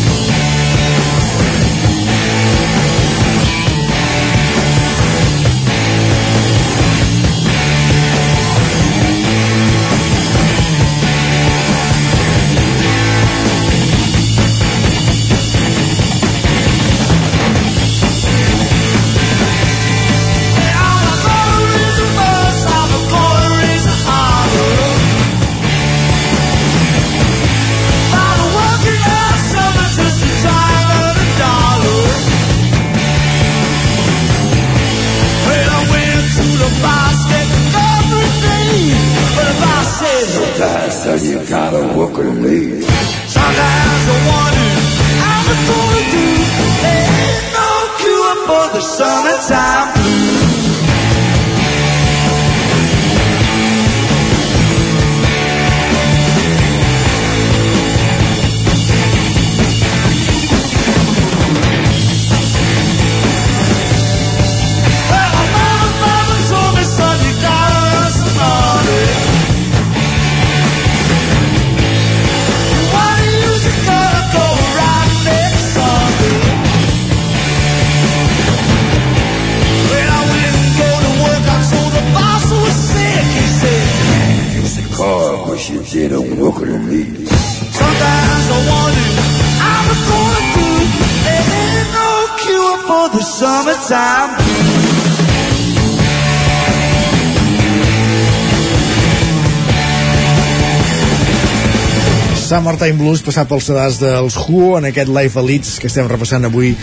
Summertime 102.59 102.99
Blues 102.99 103.21
passat 103.23 103.47
pels 103.47 103.69
sedars 103.69 103.97
dels 104.01 104.35
Who 104.35 104.73
en 104.75 104.89
aquest 104.89 105.07
Live 105.07 105.39
Elites 105.39 105.77
que 105.79 105.87
estem 105.87 106.09
repassant 106.11 106.43
avui 106.43 106.73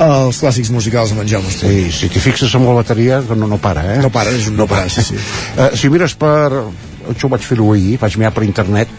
els 0.00 0.38
clàssics 0.40 0.70
musicals 0.72 1.10
amb 1.12 1.20
en 1.20 1.28
Jaume 1.28 1.50
Sí, 1.52 1.90
si 1.92 2.08
t'hi 2.08 2.22
fixes 2.24 2.54
amb 2.56 2.64
la 2.70 2.78
bateria, 2.78 3.18
no, 3.36 3.44
no 3.50 3.58
para, 3.60 3.82
eh? 3.92 3.98
No 4.00 4.08
para, 4.14 4.32
és 4.32 4.46
un 4.48 4.56
no 4.56 4.64
parar, 4.70 4.88
sí, 4.88 5.04
sí. 5.04 5.18
Uh, 5.52 5.68
si 5.78 5.90
mires 5.92 6.14
per... 6.16 6.48
Això 7.12 7.28
ho 7.28 7.32
vaig 7.32 7.44
fer-ho 7.44 7.66
ahir, 7.74 7.98
vaig 8.00 8.16
mirar 8.20 8.30
per 8.36 8.46
internet, 8.46 8.90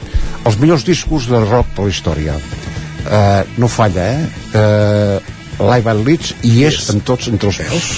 els 0.46 0.60
millors 0.62 0.86
discos 0.86 1.26
de 1.30 1.42
rock 1.48 1.74
per 1.74 1.88
la 1.88 1.94
història. 1.96 2.38
Uh, 2.38 3.42
no 3.58 3.70
falla, 3.70 4.06
eh? 4.14 4.30
Uh, 4.54 5.36
Live 5.66 5.90
at 5.92 6.04
Leeds 6.06 6.36
i 6.46 6.54
és 6.70 6.78
en 6.94 7.02
tots 7.06 7.32
entre 7.34 7.50
els 7.50 7.90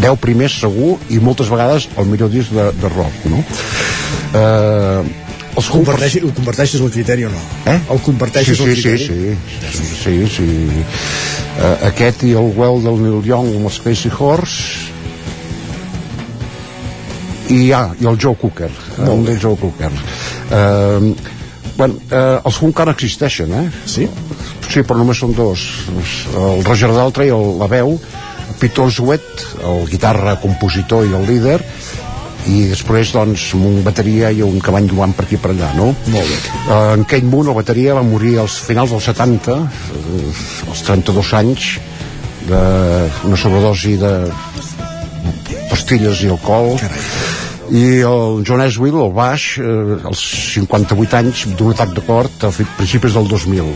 10 0.00 0.16
primers 0.24 0.56
segur 0.64 0.96
i 1.12 1.20
moltes 1.22 1.52
vegades 1.52 1.86
el 2.00 2.08
millor 2.10 2.32
disc 2.32 2.50
de, 2.50 2.64
de 2.80 2.90
rock 2.96 3.28
no? 3.30 3.44
Uh, 4.34 5.23
els 5.54 5.68
converteixes, 5.70 6.24
ho 6.24 6.32
converteixes 6.34 6.82
el 6.82 6.90
criteri 6.94 7.26
o 7.28 7.30
no? 7.30 7.42
Eh? 7.70 7.76
El 7.94 8.00
converteixes 8.02 8.58
sí, 8.58 8.64
el 8.64 8.74
sí, 8.74 8.82
criteri? 8.82 9.04
Sí, 9.06 9.78
sí, 9.78 9.84
sí, 10.02 10.14
sí. 10.36 10.48
Uh, 11.54 11.76
aquest 11.90 12.24
i 12.26 12.32
el 12.38 12.50
Well 12.58 12.82
del 12.82 12.98
Neil 13.02 13.22
Young 13.28 13.52
amb 13.54 13.70
els 13.70 13.78
Crazy 13.84 14.10
Horse 14.10 14.90
i, 17.54 17.70
ah, 17.76 17.92
i 18.00 18.08
el 18.10 18.18
Joe 18.18 18.34
Cooker 18.40 18.70
un 19.04 19.22
del 19.26 19.38
Joe 19.38 19.56
Cooker 19.60 19.92
uh, 19.92 21.14
bueno, 21.76 21.94
uh, 22.10 22.40
els 22.40 22.60
encara 22.66 22.94
existeixen 22.96 23.54
eh? 23.54 23.68
sí? 23.86 24.08
sí, 24.66 24.82
però 24.82 24.98
només 24.98 25.20
són 25.22 25.36
dos 25.36 25.62
el 26.34 26.64
Roger 26.66 26.90
Daltrey, 26.94 27.30
el, 27.34 27.54
la 27.60 27.70
veu 27.70 27.94
Peter 28.58 28.86
Sweat, 28.90 29.46
el 29.62 29.86
guitarra 29.90 30.38
compositor 30.42 31.06
i 31.06 31.14
el 31.14 31.26
líder 31.28 31.60
i 32.50 32.64
després 32.68 33.12
doncs 33.14 33.46
un 33.56 33.80
bateria 33.84 34.30
i 34.34 34.42
un 34.44 34.60
que 34.60 34.72
van 34.74 34.88
jugant 34.90 35.14
per 35.16 35.24
aquí 35.26 35.38
per 35.40 35.52
allà 35.54 35.70
no? 35.78 35.92
Molt 36.12 36.28
bé. 36.28 36.38
Uh, 36.68 36.92
en 36.98 37.04
Kate 37.08 37.28
Moon 37.28 37.48
el 37.48 37.56
bateria 37.56 37.96
va 37.96 38.04
morir 38.06 38.36
als 38.42 38.58
finals 38.66 38.92
dels 38.92 39.08
70 39.10 39.56
uh, 39.56 39.64
als 40.68 40.84
32 40.86 41.32
anys 41.40 41.70
d'una 42.44 43.38
sobredosi 43.40 43.96
de 43.96 44.12
pastilles 45.70 46.20
i 46.24 46.28
alcohol 46.28 46.74
Carai. 46.80 47.04
i 47.72 47.84
el 48.04 48.42
John 48.44 48.60
Eswill, 48.64 48.98
el 49.00 49.14
baix 49.16 49.54
eh, 49.62 49.96
als 50.04 50.20
58 50.52 51.16
anys 51.22 51.46
d'un 51.56 51.72
atac 51.72 51.94
de 51.96 52.04
cor 52.04 52.28
a 52.28 52.52
principis 52.52 53.16
del 53.16 53.30
2000 53.30 53.72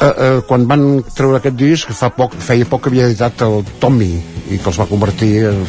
eh, 0.00 0.08
eh, 0.08 0.40
quan 0.48 0.66
van 0.70 0.84
treure 1.14 1.38
aquest 1.38 1.56
disc 1.58 1.94
fa 1.96 2.10
poc, 2.14 2.36
feia 2.42 2.66
poc 2.68 2.84
que 2.84 2.92
havia 2.92 3.08
editat 3.10 3.44
el 3.46 3.62
Tommy 3.82 4.12
i 4.48 4.58
que 4.58 4.70
els 4.70 4.80
va 4.80 4.88
convertir 4.90 5.32
en 5.50 5.64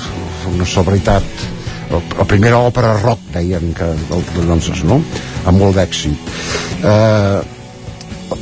una 0.53 0.67
celebritat 0.67 1.47
la 1.89 2.25
primera 2.29 2.59
òpera 2.61 2.93
rock 3.01 3.31
deien 3.33 3.71
que 3.73 3.87
del, 4.11 4.25
doncs, 4.45 4.83
no? 4.85 4.99
amb 5.49 5.57
molt 5.57 5.79
d'èxit 5.79 6.33
eh, 6.85 7.39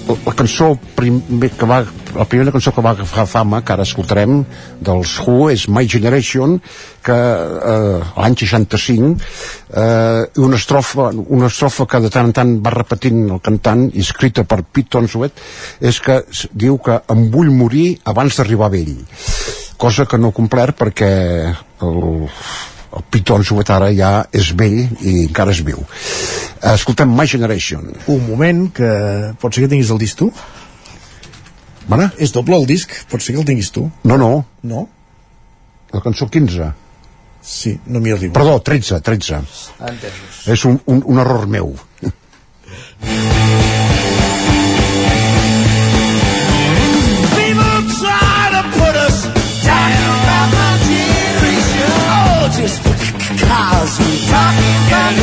la 0.08 0.34
cançó 0.36 0.74
primer 0.96 1.50
que 1.58 1.68
va 1.68 1.82
la 2.16 2.26
primera 2.26 2.52
cançó 2.52 2.72
que 2.72 2.82
va 2.82 2.94
agafar 2.96 3.26
fama 3.28 3.62
que 3.62 3.74
ara 3.74 3.86
escoltarem 3.86 4.40
dels 4.82 5.18
Who 5.22 5.50
és 5.52 5.68
My 5.70 5.88
Generation 5.90 6.58
que 7.06 7.18
eh, 7.18 8.00
l'any 8.16 8.38
65 8.40 9.12
eh, 9.74 10.24
una 10.48 10.60
estrofa 10.60 11.10
una 11.14 11.52
estrofa 11.52 11.86
que 11.86 12.02
de 12.06 12.12
tant 12.14 12.32
en 12.32 12.36
tant 12.40 12.56
va 12.64 12.74
repetint 12.78 13.26
el 13.28 13.44
cantant 13.44 13.88
i 13.94 14.06
escrita 14.06 14.48
per 14.48 14.64
Pete 14.64 14.96
Tonswet 14.98 15.44
és 15.92 16.00
que 16.04 16.22
diu 16.54 16.80
que 16.84 17.02
em 17.14 17.28
vull 17.34 17.52
morir 17.54 17.88
abans 18.06 18.38
d'arribar 18.38 18.72
vell. 18.74 18.96
Cosa 19.78 20.08
que 20.10 20.18
no 20.18 20.32
ha 20.32 20.36
complert 20.36 20.78
perquè 20.80 21.12
el, 21.86 22.00
el 22.96 23.04
Piton 23.12 23.44
Suet 23.44 23.70
ara 23.74 23.90
ja 23.96 24.12
és 24.32 24.54
vell 24.58 24.80
i 25.02 25.16
encara 25.26 25.52
és 25.56 25.64
viu. 25.66 25.84
Escoltem 26.74 27.12
My 27.14 27.28
Generation. 27.28 27.92
Un 28.08 28.24
moment 28.28 28.68
que 28.74 28.92
pot 29.42 29.54
ser 29.54 29.66
que 29.66 29.72
tinguis 29.74 29.92
el 29.94 30.02
disc 30.02 30.20
tu? 30.20 30.32
Mana? 31.88 32.10
és 32.20 32.34
doble 32.36 32.58
el 32.58 32.66
disc, 32.68 32.92
pot 33.08 33.24
ser 33.24 33.34
que 33.34 33.40
el 33.40 33.48
tinguis 33.48 33.72
tu? 33.72 33.86
No, 34.04 34.18
no, 34.20 34.44
no? 34.68 34.88
la 35.94 36.02
cançó 36.04 36.28
15 36.28 36.74
sí, 37.42 37.80
no 37.88 38.02
m'hi 38.04 38.12
arribo. 38.12 38.34
Perdó, 38.36 38.60
13, 38.60 39.00
13 39.02 39.40
Entesos. 39.88 40.42
és 40.52 40.66
un, 40.68 40.82
un, 40.86 41.04
un 41.06 41.24
error 41.24 41.48
meu 41.48 41.76
because 53.48 54.00
we 54.00 54.12
talking 54.28 54.78
about. 54.88 55.14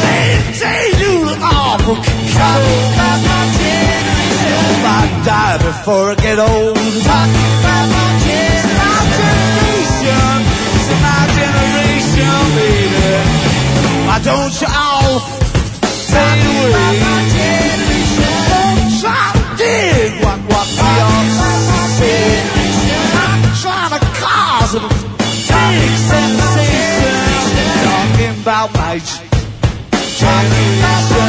They, 0.00 0.26
they 0.58 0.82
do 0.98 1.14
awful 1.38 1.96
talking 1.96 2.82
about 2.90 3.18
my 3.30 3.42
generation. 3.54 4.58
If 4.70 4.84
I 4.84 5.02
die 5.24 5.58
before 5.70 6.06
I 6.10 6.16
get 6.16 6.38
old, 6.38 6.76
talking 7.06 7.52
about 7.60 7.86
my 7.94 8.08
generation. 8.26 8.74
My 8.80 8.98
generation, 9.20 10.36
it's 10.74 10.90
my 11.06 11.20
generation, 11.38 12.42
baby. 12.58 13.10
Why 14.06 14.18
don't 14.30 14.54
you 14.60 14.68
all 14.70 15.14
fade 16.10 16.44
away? 16.50 16.94
Don't 18.50 18.90
try 19.00 19.26
to 19.36 19.42
dig 19.62 20.10
what, 20.24 20.38
what 20.50 20.66
we 20.66 20.90
all 21.06 21.26
say. 21.98 22.24
Trying 23.62 23.92
to 23.92 24.00
cause 24.20 24.74
a 24.74 24.80
big. 24.80 26.19
saudade. 28.50 29.22
Já 30.18 30.42
me 30.42 30.82
passou. 30.82 31.19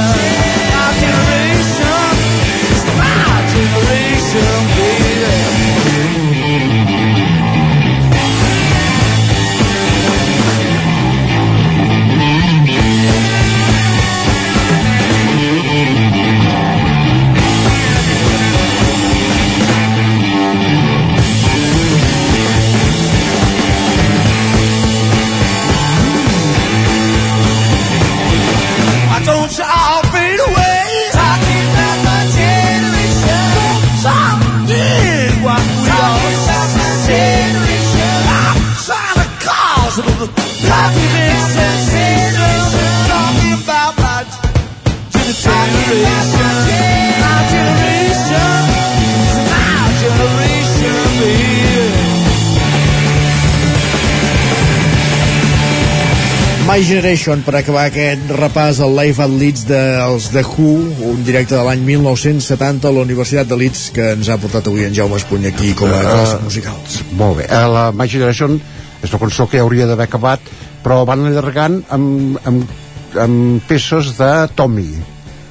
My 56.81 56.85
Generation 56.87 57.43
per 57.45 57.53
acabar 57.59 57.83
aquest 57.91 58.31
repàs 58.33 58.79
al 58.81 58.95
Live 58.97 59.21
at 59.21 59.29
Leeds 59.29 59.67
dels 59.69 60.31
The 60.33 60.41
Who, 60.41 60.71
un 61.11 61.19
directe 61.21 61.53
de 61.53 61.61
l'any 61.61 61.83
1970 61.85 62.89
a 62.89 62.91
la 62.95 63.03
Universitat 63.05 63.45
de 63.51 63.59
Leeds 63.59 63.83
que 63.93 64.07
ens 64.15 64.31
ha 64.33 64.39
portat 64.41 64.65
avui 64.71 64.87
en 64.87 64.95
Jaume 64.97 65.19
Espuny 65.21 65.45
aquí 65.51 65.75
com 65.77 65.93
a 65.93 65.99
Eh, 65.99 66.07
classe 66.07 66.39
musical. 66.41 66.79
molt 67.19 67.37
bé, 67.37 67.45
uh, 67.53 67.69
la 67.69 67.83
My 67.93 68.09
Generation 68.09 68.57
és 69.03 69.13
una 69.13 69.21
cançó 69.21 69.45
que 69.47 69.61
hauria 69.61 69.85
d'haver 69.85 70.09
acabat 70.09 70.41
però 70.81 71.05
van 71.05 71.21
allargant 71.29 71.83
amb, 71.93 72.39
amb, 72.49 72.65
amb 73.13 73.61
peces 73.69 74.17
de 74.17 74.33
Tommy 74.57 74.89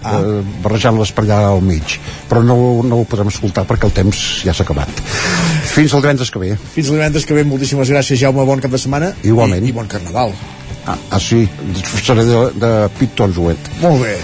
ah. 0.03 0.19
uh, 0.19 0.43
barrejant-les 0.67 1.15
per 1.15 1.29
allà 1.29 1.45
al 1.55 1.63
mig 1.63 2.01
però 2.27 2.43
no, 2.43 2.83
no 2.83 3.05
ho 3.05 3.07
podrem 3.07 3.31
escoltar 3.31 3.69
perquè 3.71 3.87
el 3.87 3.95
temps 4.03 4.43
ja 4.43 4.51
s'ha 4.53 4.67
acabat 4.67 4.91
fins 5.71 5.95
al 5.95 6.03
divendres 6.03 6.35
que 6.35 6.43
ve 6.43 6.57
Fins 6.75 6.89
al 6.91 6.99
divendres 6.99 7.25
que 7.25 7.39
ve, 7.39 7.45
moltíssimes 7.47 7.87
gràcies 7.89 8.19
Jaume, 8.19 8.43
bon 8.45 8.59
cap 8.59 8.75
de 8.75 8.83
setmana 8.83 9.15
Igualment. 9.23 9.63
i, 9.63 9.71
i 9.71 9.73
bon 9.79 9.87
carnaval. 9.87 10.35
Ah, 10.91 10.99
ah 11.11 11.21
sí, 11.21 11.49
seré 12.03 12.25
de, 12.25 12.41
de 12.61 12.71
Pete 12.99 13.15
Tonswet 13.17 13.71
Molt 13.83 14.03
bé, 14.03 14.17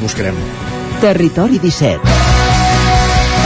buscarem. 0.00 0.36
Territori 1.02 1.58
17 1.62 2.16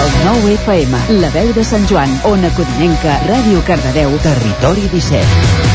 El 0.03 0.15
9 0.27 0.55
FM, 0.63 1.03
la 1.23 1.31
veu 1.35 1.53
de 1.55 1.65
Sant 1.67 1.85
Joan, 1.91 2.15
Ona 2.31 2.51
Codinenca, 2.57 3.19
Ràdio 3.29 3.63
Cardedeu, 3.67 4.17
Territori 4.25 4.89
17 4.95 5.71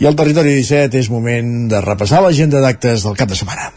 I 0.00 0.06
al 0.08 0.16
territori 0.16 0.54
17 0.56 0.96
és 0.96 1.10
moment 1.12 1.68
de 1.68 1.80
repassar 1.84 2.22
l'agenda 2.24 2.64
d'actes 2.64 3.04
del 3.04 3.18
cap 3.20 3.28
de 3.28 3.36
setmana. 3.36 3.68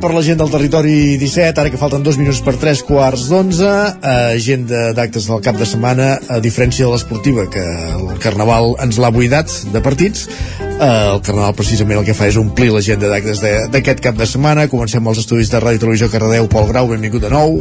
Per 0.00 0.14
la 0.16 0.22
gent 0.24 0.38
del 0.40 0.48
territori 0.48 1.18
17, 1.20 1.60
ara 1.60 1.68
que 1.70 1.76
falten 1.80 2.02
dos 2.02 2.16
minuts 2.16 2.38
per 2.44 2.54
tres 2.56 2.80
quarts 2.86 3.26
d'onze, 3.28 3.68
eh, 3.68 4.34
agenda 4.36 4.92
d'actes 4.96 5.26
del 5.28 5.42
cap 5.44 5.58
de 5.60 5.66
setmana, 5.68 6.14
a 6.28 6.38
diferència 6.40 6.86
de 6.86 6.92
l'esportiva, 6.92 7.44
que 7.52 7.60
el 7.60 8.18
Carnaval 8.22 8.76
ens 8.80 8.96
l'ha 8.98 9.10
buidat 9.12 9.52
de 9.72 9.80
partits, 9.84 10.26
eh, 10.60 11.12
el 11.14 11.20
Carnaval 11.20 11.54
precisament 11.54 11.98
el 12.00 12.06
que 12.06 12.14
fa 12.16 12.26
és 12.28 12.36
omplir 12.40 12.70
l'agenda 12.72 13.08
d'actes 13.12 13.40
d'aquest 13.42 14.00
cap 14.00 14.16
de 14.16 14.26
setmana. 14.26 14.68
Comencem 14.68 15.06
els 15.06 15.18
estudis 15.18 15.50
de 15.50 15.60
Ràdio 15.60 15.80
Televisió 15.84 16.08
Cardedeu. 16.10 16.48
Pol 16.48 16.68
Grau, 16.68 16.88
benvingut 16.88 17.20
de 17.20 17.30
nou. 17.30 17.60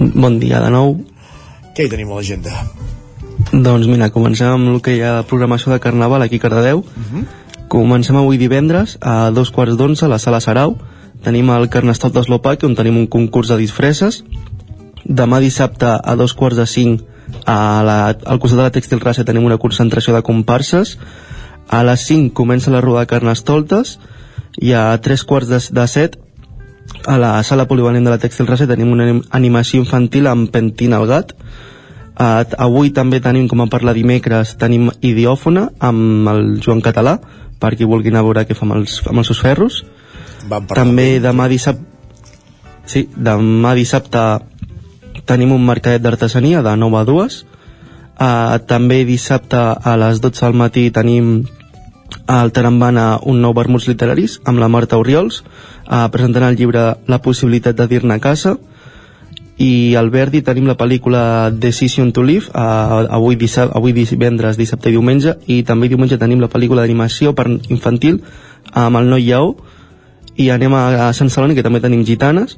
Bon 0.00 0.38
dia 0.40 0.60
de 0.60 0.70
nou. 0.70 0.96
Què 1.76 1.86
hi 1.86 1.90
tenim 1.92 2.10
a 2.10 2.16
l'agenda? 2.18 2.50
Doncs 3.52 3.86
mira, 3.86 4.10
comencem 4.10 4.48
amb 4.48 4.74
el 4.74 4.80
que 4.82 4.96
hi 4.96 5.02
ha 5.02 5.20
de 5.20 5.28
programació 5.28 5.72
de 5.72 5.78
Carnaval 5.80 6.22
aquí 6.22 6.36
a 6.36 6.40
Cardedeu. 6.40 6.78
Uh 6.78 6.98
Mhm. 6.98 7.20
-huh. 7.20 7.26
Comencem 7.70 8.16
avui 8.18 8.38
divendres 8.40 8.96
a 9.00 9.30
dos 9.30 9.52
quarts 9.54 9.76
d'onze 9.78 10.04
a 10.04 10.10
la 10.10 10.18
sala 10.18 10.40
Sarau. 10.42 10.74
Tenim 11.22 11.50
el 11.54 11.68
Carnestoltes 11.70 12.24
d'Eslopac, 12.24 12.64
on 12.66 12.74
tenim 12.74 12.96
un 12.98 13.06
concurs 13.06 13.52
de 13.52 13.58
disfresses. 13.60 14.24
Demà 15.04 15.38
dissabte 15.40 15.86
a 15.86 16.14
dos 16.18 16.34
quarts 16.34 16.58
de 16.58 16.66
cinc 16.66 17.04
a 17.46 17.82
la, 17.86 17.98
al 18.26 18.40
costat 18.42 18.58
de 18.58 18.64
la 18.66 18.74
Textil 18.74 19.00
Raça 19.00 19.22
tenim 19.24 19.46
una 19.46 19.58
concentració 19.62 20.16
de 20.16 20.24
comparses. 20.26 20.96
A 21.70 21.84
les 21.86 22.02
5 22.08 22.34
comença 22.34 22.72
la 22.74 22.80
roda 22.82 23.04
de 23.04 23.10
Carnestoltes 23.12 23.98
i 24.58 24.72
a 24.74 24.98
tres 24.98 25.22
quarts 25.22 25.46
de, 25.46 25.60
de 25.70 25.86
set 25.86 26.18
a 27.06 27.14
la 27.22 27.36
sala 27.46 27.68
polivalent 27.70 28.02
de 28.02 28.10
la 28.10 28.18
Textil 28.18 28.48
Raça 28.50 28.66
tenim 28.66 28.90
una 28.90 29.06
anim- 29.06 29.22
animació 29.30 29.78
infantil 29.78 30.26
amb 30.26 30.50
Pentina 30.50 30.98
el 30.98 31.06
gat. 31.06 31.36
Uh, 32.20 32.44
avui 32.60 32.90
també 32.92 33.16
tenim, 33.24 33.46
com 33.48 33.62
a 33.64 33.68
parlar 33.72 33.94
dimecres, 33.96 34.52
tenim 34.60 34.90
Idiòfona 35.00 35.70
amb 35.88 36.28
el 36.28 36.42
Joan 36.60 36.82
Català, 36.84 37.14
per 37.60 37.70
qui 37.76 37.88
vulgui 37.88 38.12
anar 38.12 38.20
a 38.20 38.26
veure 38.26 38.42
què 38.44 38.56
fa 38.56 38.66
amb 38.66 38.76
els, 38.76 38.98
amb 39.08 39.22
els 39.22 39.30
seus 39.32 39.40
ferros. 39.40 39.78
Vam 40.50 40.68
També 40.68 41.14
demà 41.24 41.48
dissabte... 41.48 41.86
Sí, 42.90 43.06
demà 43.14 43.72
dissabte 43.78 44.20
tenim 45.24 45.54
un 45.54 45.64
mercadet 45.64 46.02
d'artesania 46.02 46.60
de 46.66 46.74
9 46.76 47.00
a 47.00 47.04
2. 47.08 47.40
Uh, 48.20 48.58
també 48.68 49.00
dissabte 49.08 49.56
a 49.56 49.96
les 50.02 50.20
12 50.20 50.44
del 50.44 50.60
matí 50.60 50.88
tenim 50.92 51.38
al 52.28 52.52
Tarambana 52.52 53.14
un 53.24 53.40
nou 53.40 53.54
vermuts 53.56 53.86
literaris 53.88 54.40
amb 54.44 54.60
la 54.60 54.68
Marta 54.68 54.98
Oriols 55.00 55.40
uh, 55.40 56.04
presentant 56.12 56.44
el 56.50 56.58
llibre 56.58 56.82
La 57.08 57.20
possibilitat 57.24 57.78
de 57.78 57.86
dir-ne 57.88 58.18
a 58.18 58.20
casa 58.20 58.58
i 59.60 59.94
al 59.94 60.08
Verdi 60.08 60.40
tenim 60.40 60.64
la 60.64 60.76
pel·lícula 60.80 61.50
Decision 61.52 62.14
to 62.16 62.22
Live 62.24 62.48
uh, 62.54 63.04
avui, 63.12 63.36
dissab 63.36 63.74
avui 63.76 63.92
divendres, 63.92 64.56
dissabte 64.56 64.88
i 64.88 64.94
diumenge 64.96 65.36
i 65.52 65.60
també 65.68 65.90
diumenge 65.92 66.16
tenim 66.16 66.40
la 66.40 66.48
pel·lícula 66.48 66.86
d'animació 66.86 67.34
per 67.36 67.44
infantil 67.68 68.22
amb 68.72 68.96
el 68.96 69.10
Noi 69.12 69.26
Lleó 69.26 69.52
i 70.40 70.48
anem 70.48 70.72
a, 70.72 70.84
a 71.08 71.10
Sant 71.12 71.28
Celoni 71.28 71.58
que 71.58 71.64
també 71.66 71.82
tenim 71.84 72.06
gitanes. 72.08 72.56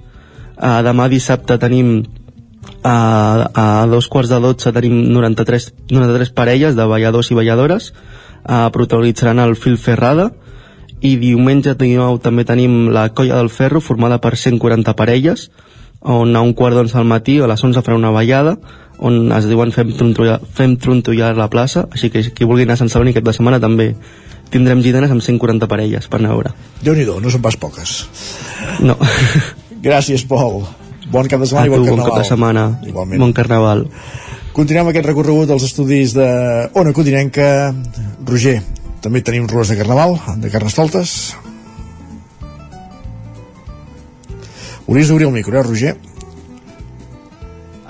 Uh, 0.54 0.78
demà 0.86 1.08
dissabte 1.10 1.56
tenim 1.58 2.04
a, 2.86 3.50
a 3.50 3.66
dos 3.90 4.06
quarts 4.06 4.30
de 4.30 4.38
dotze 4.38 4.70
tenim 4.70 4.94
93, 5.10 5.72
93 5.90 6.30
parelles 6.36 6.78
de 6.78 6.86
balladors 6.86 7.32
i 7.32 7.38
balladores. 7.40 7.90
Uh, 8.46 8.70
protagonitzaran 8.70 9.42
el 9.42 9.56
Fil 9.58 9.74
Ferrada. 9.74 10.30
I 11.02 11.16
diumenge 11.18 11.74
també 11.74 12.46
tenim 12.46 12.92
la 12.94 13.08
Colla 13.10 13.40
del 13.40 13.50
Ferro 13.50 13.82
formada 13.82 14.20
per 14.22 14.36
140 14.38 14.94
parelles 14.94 15.48
on 16.02 16.36
a 16.36 16.42
un 16.42 16.52
quart 16.54 16.76
d'onze 16.76 16.98
al 16.98 17.06
matí 17.08 17.38
a 17.40 17.48
les 17.50 17.62
11 17.62 17.82
farà 17.82 17.96
una 17.98 18.10
ballada 18.10 18.56
on 18.98 19.32
es 19.34 19.46
diuen 19.50 19.72
fem 19.74 19.92
trontollar, 19.96 20.40
fem 20.54 20.76
trontollar 20.76 21.32
la 21.36 21.48
plaça 21.50 21.86
així 21.90 22.10
que 22.10 22.22
qui 22.34 22.46
vulgui 22.48 22.66
anar 22.66 22.74
a 22.78 22.82
Sant 22.82 22.90
Celoni 22.92 23.14
aquest 23.14 23.26
de 23.26 23.34
setmana 23.34 23.60
també 23.62 23.92
tindrem 24.52 24.82
gitanes 24.82 25.10
amb 25.10 25.22
140 25.22 25.68
parelles 25.70 26.08
per 26.08 26.20
anar 26.20 26.34
a 26.34 26.38
veure 26.38 26.54
déu 26.82 26.94
nhi 26.94 27.06
no 27.06 27.30
són 27.30 27.42
pas 27.42 27.56
poques. 27.56 28.06
no 28.80 28.98
Gràcies, 29.82 30.22
Pol. 30.30 30.60
Bon 31.10 31.26
cap 31.26 31.40
de 31.42 31.46
setmana 31.50 31.66
i 31.66 31.70
tu, 31.72 31.74
bon 31.74 31.82
bon 31.82 31.96
carnaval. 31.96 32.12
cap 32.12 32.22
de 32.22 32.28
setmana 32.28 32.66
Igualment. 32.86 33.18
bon 33.18 33.32
carnaval 33.32 33.86
Continuem 34.52 34.90
aquest 34.90 35.06
recorregut 35.08 35.48
dels 35.48 35.64
estudis 35.64 36.12
de 36.12 36.26
Ona 36.76 36.92
Codinenca. 36.92 37.72
Roger, 38.28 38.58
també 39.00 39.22
tenim 39.24 39.46
rues 39.48 39.70
de 39.72 39.78
Carnaval, 39.78 40.18
de 40.42 40.50
Carnestoltes. 40.52 41.32
Hauries 44.86 45.08
d'obrir 45.08 45.28
el 45.28 45.36
micro, 45.36 45.58
eh, 45.58 45.62
Roger? 45.62 45.96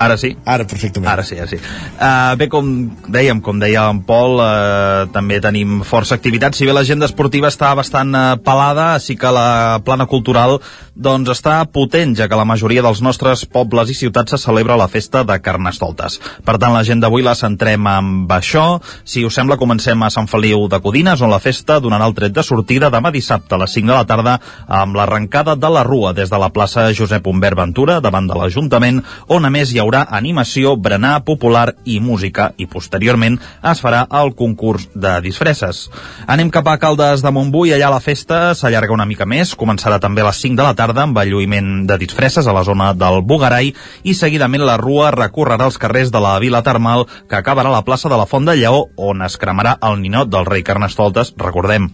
Ara 0.03 0.17
sí? 0.17 0.33
Ara, 0.43 0.65
perfectament. 0.67 1.07
Ara 1.11 1.23
sí, 1.23 1.37
ara 1.39 1.47
sí. 1.47 1.57
Uh, 1.95 2.33
bé, 2.39 2.49
com 2.51 2.69
dèiem, 3.13 3.39
com 3.45 3.59
deia 3.61 3.85
en 3.91 4.01
Pol, 4.07 4.39
uh, 4.41 5.05
també 5.13 5.39
tenim 5.43 5.81
força 5.87 6.17
activitat. 6.17 6.57
Si 6.57 6.67
bé 6.67 6.75
l'agenda 6.75 7.07
esportiva 7.07 7.51
està 7.51 7.71
bastant 7.77 8.11
uh, 8.17 8.23
pelada, 8.43 8.97
sí 8.99 9.15
que 9.19 9.31
la 9.31 9.79
plana 9.85 10.07
cultural 10.09 10.57
doncs 10.95 11.31
està 11.33 11.55
potent, 11.73 12.13
ja 12.13 12.27
que 12.29 12.37
la 12.37 12.45
majoria 12.45 12.83
dels 12.85 13.01
nostres 13.01 13.43
pobles 13.49 13.89
i 13.89 13.95
ciutats 13.97 14.35
se 14.35 14.37
celebra 14.37 14.77
la 14.77 14.87
festa 14.87 15.23
de 15.25 15.39
Carnestoltes. 15.41 16.19
Per 16.45 16.57
tant, 16.61 16.73
l'agenda 16.75 17.09
avui 17.09 17.25
la 17.25 17.33
centrem 17.33 17.87
amb 17.89 18.31
això. 18.31 18.77
Si 19.03 19.23
us 19.25 19.33
sembla, 19.33 19.57
comencem 19.57 20.03
a 20.03 20.11
Sant 20.13 20.29
Feliu 20.29 20.67
de 20.69 20.79
Codines, 20.83 21.21
on 21.25 21.33
la 21.33 21.41
festa 21.41 21.79
donarà 21.81 22.05
el 22.05 22.13
tret 22.13 22.35
de 22.35 22.43
sortida 22.45 22.91
demà 22.93 23.09
dissabte 23.11 23.55
a 23.55 23.61
les 23.63 23.73
5 23.73 23.89
de 23.89 23.95
la 23.95 24.05
tarda 24.05 24.35
amb 24.67 24.95
l'arrencada 24.95 25.55
de 25.57 25.71
la 25.73 25.83
Rua 25.83 26.13
des 26.13 26.29
de 26.29 26.39
la 26.39 26.51
plaça 26.53 26.85
Josep 26.93 27.25
Humbert 27.27 27.57
Ventura, 27.57 27.97
davant 27.99 28.29
de 28.29 28.37
l'Ajuntament, 28.37 29.01
on 29.33 29.45
a 29.45 29.53
més 29.53 29.73
hi 29.73 29.81
haurà 29.81 30.05
animació, 30.13 30.75
berenar 30.77 31.23
popular 31.25 31.71
i 31.85 31.99
música, 31.99 32.51
i 32.57 32.69
posteriorment 32.69 33.39
es 33.71 33.81
farà 33.81 34.05
el 34.21 34.35
concurs 34.37 34.91
de 34.93 35.17
disfresses. 35.25 35.87
Anem 36.27 36.53
cap 36.53 36.69
a 36.69 36.77
Caldes 36.77 37.25
de 37.25 37.33
Montbui, 37.33 37.73
allà 37.73 37.89
la 37.89 38.03
festa 38.03 38.53
s'allarga 38.53 38.93
una 38.93 39.09
mica 39.09 39.25
més, 39.25 39.57
començarà 39.57 39.97
també 39.99 40.21
a 40.21 40.29
les 40.29 40.41
5 40.43 40.61
de 40.61 40.63
la 40.63 40.73
tarda 40.77 40.82
amb 40.91 41.17
el 41.21 41.31
lluïment 41.31 41.87
de 41.87 41.97
disfresses 42.01 42.47
a 42.47 42.53
la 42.55 42.63
zona 42.67 42.91
del 42.93 43.21
Bugarai 43.23 43.73
i 44.03 44.13
seguidament 44.13 44.65
la 44.67 44.77
Rua 44.81 45.11
recorrerà 45.15 45.69
els 45.69 45.79
carrers 45.79 46.11
de 46.11 46.19
la 46.19 46.37
Vila 46.43 46.63
Termal 46.63 47.07
que 47.29 47.39
acabarà 47.39 47.71
a 47.71 47.77
la 47.79 47.85
plaça 47.87 48.09
de 48.09 48.17
la 48.19 48.27
Font 48.27 48.45
de 48.45 48.57
Lleó 48.59 48.89
on 48.97 49.23
es 49.23 49.37
cremarà 49.37 49.77
el 49.81 50.01
ninot 50.01 50.29
del 50.29 50.45
rei 50.45 50.63
Carnestoltes, 50.63 51.33
recordem 51.37 51.91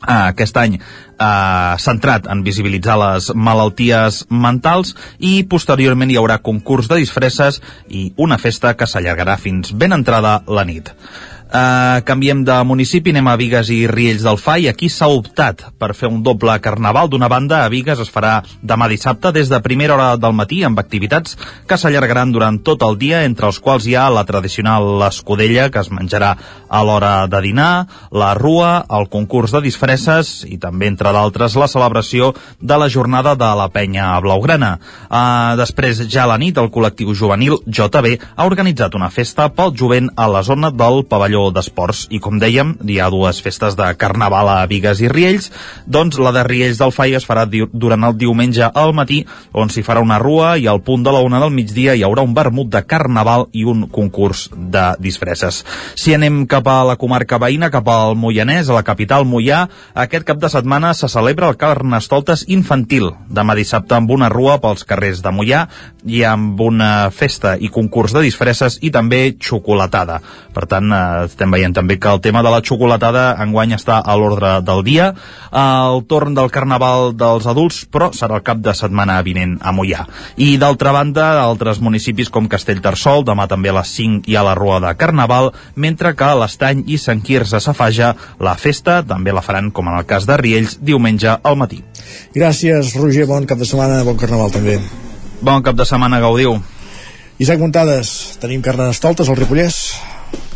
Uh, 0.00 0.30
aquest 0.32 0.56
any 0.56 0.78
uh, 0.78 1.76
centrat 1.76 2.24
en 2.32 2.40
visibilitzar 2.40 2.94
les 2.96 3.26
malalties 3.36 4.22
mentals 4.32 4.94
i 5.20 5.42
posteriorment 5.44 6.08
hi 6.08 6.16
haurà 6.16 6.38
concurs 6.40 6.88
de 6.88 6.96
disfresses 7.02 7.58
i 7.92 8.06
una 8.16 8.38
festa 8.40 8.72
que 8.80 8.88
s'allargarà 8.88 9.36
fins 9.36 9.74
ben 9.76 9.92
entrada 9.92 10.38
la 10.48 10.64
nit. 10.64 10.88
Uh, 11.50 11.98
canviem 12.06 12.44
de 12.46 12.54
municipi, 12.62 13.10
anem 13.10 13.26
a 13.26 13.32
Vigues 13.34 13.72
i 13.74 13.80
Riells 13.90 14.22
del 14.22 14.36
Fai. 14.38 14.68
Aquí 14.70 14.86
s'ha 14.86 15.08
optat 15.10 15.64
per 15.82 15.96
fer 15.98 16.06
un 16.06 16.20
doble 16.22 16.54
carnaval. 16.62 17.08
D'una 17.10 17.26
banda, 17.26 17.64
a 17.64 17.70
Vigues 17.72 17.98
es 17.98 18.12
farà 18.14 18.36
demà 18.62 18.86
dissabte 18.86 19.32
des 19.34 19.50
de 19.50 19.58
primera 19.58 19.96
hora 19.96 20.12
del 20.14 20.36
matí 20.38 20.60
amb 20.62 20.78
activitats 20.78 21.34
que 21.66 21.74
s'allargaran 21.74 22.30
durant 22.30 22.60
tot 22.62 22.84
el 22.86 22.94
dia, 23.00 23.24
entre 23.26 23.48
els 23.50 23.58
quals 23.58 23.88
hi 23.90 23.96
ha 23.98 24.04
la 24.14 24.22
tradicional 24.28 25.02
escudella 25.08 25.66
que 25.74 25.82
es 25.82 25.90
menjarà 25.90 26.36
a 26.70 26.84
l'hora 26.86 27.26
de 27.26 27.42
dinar, 27.42 27.88
la 28.14 28.30
rua, 28.38 28.86
el 28.86 29.08
concurs 29.10 29.50
de 29.50 29.64
disfresses 29.66 30.44
i 30.46 30.60
també, 30.62 30.86
entre 30.86 31.10
d'altres, 31.10 31.58
la 31.58 31.66
celebració 31.66 32.30
de 32.60 32.78
la 32.78 32.86
jornada 32.86 33.34
de 33.34 33.50
la 33.58 33.66
penya 33.74 34.12
blaugrana. 34.22 34.76
Uh, 35.10 35.58
després, 35.58 36.06
ja 36.06 36.28
a 36.28 36.30
la 36.30 36.38
nit, 36.38 36.62
el 36.62 36.70
col·lectiu 36.70 37.10
juvenil 37.10 37.58
JB 37.66 38.14
ha 38.36 38.46
organitzat 38.46 38.94
una 38.94 39.10
festa 39.10 39.50
pel 39.50 39.74
jovent 39.74 40.14
a 40.14 40.30
la 40.30 40.46
zona 40.46 40.70
del 40.70 41.02
pavelló 41.10 41.39
d'esports 41.54 42.06
i 42.12 42.20
com 42.22 42.38
dèiem, 42.42 42.76
hi 42.84 43.00
ha 43.00 43.10
dues 43.12 43.40
festes 43.42 43.76
de 43.78 43.88
carnaval 44.00 44.52
a 44.52 44.58
Vigues 44.70 45.00
i 45.00 45.08
Riells 45.08 45.50
doncs 45.86 46.20
la 46.20 46.34
de 46.36 46.44
Riells 46.46 46.80
del 46.80 46.92
Fai 46.94 47.16
es 47.16 47.26
farà 47.28 47.46
durant 47.48 48.04
el 48.04 48.18
diumenge 48.20 48.68
al 48.68 48.92
matí 48.96 49.22
on 49.52 49.72
s'hi 49.72 49.84
farà 49.86 50.04
una 50.04 50.20
rua 50.20 50.56
i 50.60 50.68
al 50.70 50.82
punt 50.84 51.04
de 51.06 51.12
la 51.14 51.24
una 51.24 51.40
del 51.40 51.52
migdia 51.54 51.94
hi 51.96 52.04
haurà 52.06 52.22
un 52.26 52.34
vermut 52.36 52.70
de 52.70 52.82
carnaval 52.86 53.46
i 53.52 53.64
un 53.64 53.86
concurs 53.88 54.48
de 54.52 54.84
disfresses. 55.00 55.62
Si 55.94 56.14
anem 56.14 56.44
cap 56.50 56.66
a 56.70 56.80
la 56.86 56.96
comarca 57.00 57.38
veïna, 57.40 57.70
cap 57.72 57.88
al 57.90 58.16
Moianès, 58.18 58.68
a 58.68 58.76
la 58.76 58.84
capital 58.86 59.26
Moià, 59.28 59.64
aquest 59.94 60.26
cap 60.28 60.40
de 60.42 60.50
setmana 60.52 60.92
se 60.94 61.08
celebra 61.10 61.50
el 61.50 61.58
Carnestoltes 61.60 62.44
infantil, 62.48 63.10
demà 63.28 63.56
dissabte 63.58 63.96
amb 63.96 64.10
una 64.10 64.30
rua 64.32 64.58
pels 64.62 64.86
carrers 64.88 65.22
de 65.24 65.32
Moià 65.34 65.64
i 66.06 66.22
amb 66.26 66.60
una 66.60 67.10
festa 67.14 67.56
i 67.60 67.70
concurs 67.72 68.14
de 68.16 68.24
disfresses 68.26 68.78
i 68.82 68.92
també 68.94 69.36
xocolatada. 69.40 70.20
Per 70.54 70.66
tant, 70.70 70.92
eh, 70.92 71.29
estem 71.30 71.50
veient 71.54 71.74
també 71.76 71.96
que 72.00 72.10
el 72.10 72.20
tema 72.20 72.42
de 72.42 72.50
la 72.52 72.60
xocolatada 72.60 73.36
enguany 73.42 73.74
està 73.76 74.00
a 74.02 74.16
l'ordre 74.18 74.56
del 74.66 74.82
dia. 74.84 75.10
El 75.56 76.02
torn 76.10 76.34
del 76.36 76.50
Carnaval 76.52 77.14
dels 77.16 77.46
adults, 77.50 77.84
però 77.90 78.10
serà 78.16 78.40
el 78.40 78.46
cap 78.46 78.60
de 78.62 78.74
setmana 78.76 79.20
vinent 79.26 79.56
a 79.62 79.72
Mollà. 79.72 80.04
I 80.36 80.56
d'altra 80.60 80.92
banda, 80.96 81.30
altres 81.42 81.80
municipis 81.80 82.30
com 82.30 82.48
Castellterçol, 82.50 83.24
demà 83.24 83.46
també 83.50 83.70
a 83.70 83.78
les 83.80 83.94
5 83.96 84.28
hi 84.30 84.36
ha 84.36 84.44
la 84.46 84.56
Rua 84.58 84.80
de 84.84 84.94
Carnaval, 85.00 85.52
mentre 85.74 86.14
que 86.16 86.26
a 86.26 86.36
l'Estany 86.42 86.84
i 86.90 86.98
Sant 86.98 87.22
Quirze 87.24 87.60
Safaja 87.60 88.14
la 88.40 88.56
festa 88.60 89.00
també 89.06 89.32
la 89.32 89.44
faran, 89.44 89.70
com 89.70 89.88
en 89.88 90.00
el 90.00 90.08
cas 90.10 90.26
de 90.28 90.36
Riells, 90.40 90.78
diumenge 90.82 91.38
al 91.42 91.56
matí. 91.60 91.82
Gràcies, 92.34 92.94
Roger. 92.98 93.28
Bon 93.30 93.46
cap 93.46 93.60
de 93.60 93.68
setmana, 93.68 94.02
bon 94.04 94.18
carnaval 94.20 94.52
també. 94.54 94.80
Bon 95.40 95.62
cap 95.64 95.78
de 95.78 95.86
setmana, 95.88 96.20
gaudiu. 96.20 96.58
Isaac 97.40 97.60
Montades, 97.62 98.36
tenim 98.42 98.60
Carnestoltes 98.60 99.30
al 99.32 99.38
Ripollès? 99.38 99.78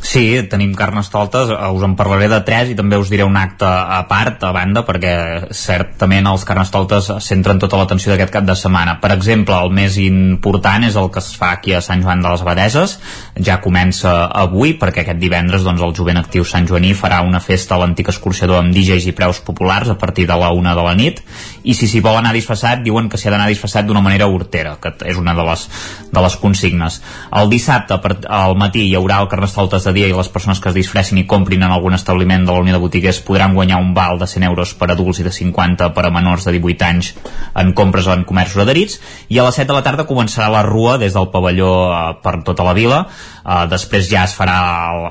Sí, 0.05 0.43
tenim 0.53 0.75
carnestoltes, 0.77 1.49
eh, 1.49 1.69
us 1.73 1.83
en 1.83 1.95
parlaré 1.97 2.27
de 2.29 2.43
tres 2.45 2.69
i 2.69 2.75
també 2.77 2.99
us 3.01 3.09
diré 3.09 3.25
un 3.25 3.39
acte 3.41 3.65
a 3.65 4.03
part, 4.05 4.43
a 4.45 4.51
banda, 4.53 4.83
perquè 4.85 5.49
certament 5.57 6.27
els 6.29 6.45
carnestoltes 6.45 7.09
centren 7.25 7.59
tota 7.59 7.79
l'atenció 7.81 8.13
d'aquest 8.13 8.35
cap 8.35 8.45
de 8.45 8.55
setmana. 8.55 8.99
Per 9.01 9.11
exemple, 9.15 9.57
el 9.57 9.73
més 9.73 9.97
important 9.97 10.85
és 10.85 10.99
el 11.01 11.09
que 11.11 11.23
es 11.25 11.31
fa 11.41 11.55
aquí 11.57 11.73
a 11.73 11.81
Sant 11.81 12.05
Joan 12.05 12.21
de 12.21 12.29
les 12.29 12.45
Abadeses, 12.45 12.99
ja 13.41 13.63
comença 13.65 14.13
avui, 14.29 14.75
perquè 14.77 15.07
aquest 15.07 15.19
divendres 15.23 15.65
doncs, 15.65 15.81
el 15.81 15.97
jovent 15.97 16.21
actiu 16.21 16.45
Sant 16.45 16.69
Joaní 16.69 16.93
farà 16.93 17.23
una 17.25 17.41
festa 17.41 17.75
a 17.75 17.81
l'antic 17.81 18.13
escorxador 18.13 18.61
amb 18.61 18.77
DJs 18.77 19.09
i 19.09 19.17
preus 19.17 19.41
populars 19.41 19.89
a 19.89 19.97
partir 19.97 20.29
de 20.29 20.37
la 20.37 20.53
una 20.53 20.77
de 20.77 20.85
la 20.85 20.95
nit, 20.95 21.25
i 21.65 21.73
si 21.73 21.89
s'hi 21.89 22.05
vol 22.05 22.21
anar 22.21 22.35
disfressat, 22.37 22.85
diuen 22.85 23.09
que 23.09 23.17
s'hi 23.17 23.31
ha 23.31 23.35
d'anar 23.39 23.49
disfressat 23.49 23.89
d'una 23.89 24.05
manera 24.05 24.29
hortera, 24.29 24.77
que 24.77 24.93
és 25.09 25.17
una 25.17 25.33
de 25.33 25.49
les, 25.49 25.67
de 26.13 26.29
les 26.29 26.37
consignes. 26.37 27.01
El 27.33 27.49
dissabte, 27.49 27.97
al 28.29 28.55
matí, 28.61 28.85
hi 28.85 28.95
haurà 29.01 29.23
el 29.25 29.33
carnestoltes 29.33 29.89
de 29.89 29.94
dia 29.95 30.09
i 30.11 30.15
les 30.15 30.29
persones 30.29 30.61
que 30.61 30.69
es 30.71 30.75
disfressin 30.77 31.19
i 31.21 31.27
comprin 31.31 31.62
en 31.62 31.73
algun 31.73 31.95
establiment 31.97 32.45
de 32.45 32.53
la 32.53 32.61
Unió 32.61 32.75
de 32.75 32.83
Botiguers 32.83 33.21
podran 33.25 33.55
guanyar 33.55 33.81
un 33.81 33.95
val 33.95 34.19
de 34.19 34.27
100 34.27 34.45
euros 34.51 34.75
per 34.75 34.91
adults 34.93 35.23
i 35.23 35.27
de 35.27 35.33
50 35.33 35.93
per 35.95 36.05
a 36.05 36.11
menors 36.12 36.45
de 36.45 36.53
18 36.59 36.89
anys 36.89 37.12
en 37.55 37.73
compres 37.73 38.09
en 38.11 38.27
comerços 38.29 38.65
adherits. 38.65 38.99
I 39.29 39.39
a 39.39 39.47
les 39.47 39.61
7 39.61 39.71
de 39.71 39.79
la 39.79 39.85
tarda 39.87 40.09
començarà 40.09 40.51
la 40.53 40.65
rua 40.66 40.99
des 40.99 41.15
del 41.15 41.31
pavelló 41.31 41.71
eh, 41.95 42.03
per 42.23 42.41
tota 42.45 42.66
la 42.66 42.75
vila. 42.77 43.05
Uh, 43.45 43.66
després 43.69 44.07
ja 44.09 44.23
es 44.25 44.33
farà 44.33 44.57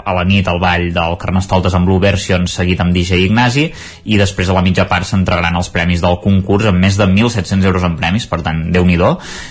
a 0.02 0.14
la 0.18 0.24
nit 0.26 0.48
el 0.50 0.58
ball 0.58 0.88
del 0.90 1.18
Carnestoltes 1.22 1.76
amb 1.78 1.86
Blue 1.86 2.02
Version 2.02 2.48
seguit 2.50 2.80
amb 2.82 2.90
DJ 2.90 3.20
Ignasi 3.28 3.68
i 4.10 4.18
després 4.18 4.50
a 4.50 4.56
la 4.58 4.64
mitja 4.66 4.88
part 4.90 5.06
s'entregaran 5.06 5.60
els 5.60 5.70
premis 5.70 6.02
del 6.02 6.18
concurs 6.24 6.66
amb 6.72 6.82
més 6.82 6.98
de 6.98 7.06
1.700 7.06 7.70
euros 7.70 7.86
en 7.86 7.94
premis, 8.00 8.26
per 8.26 8.42
tant, 8.42 8.64
déu 8.74 8.88
nhi 8.90 8.98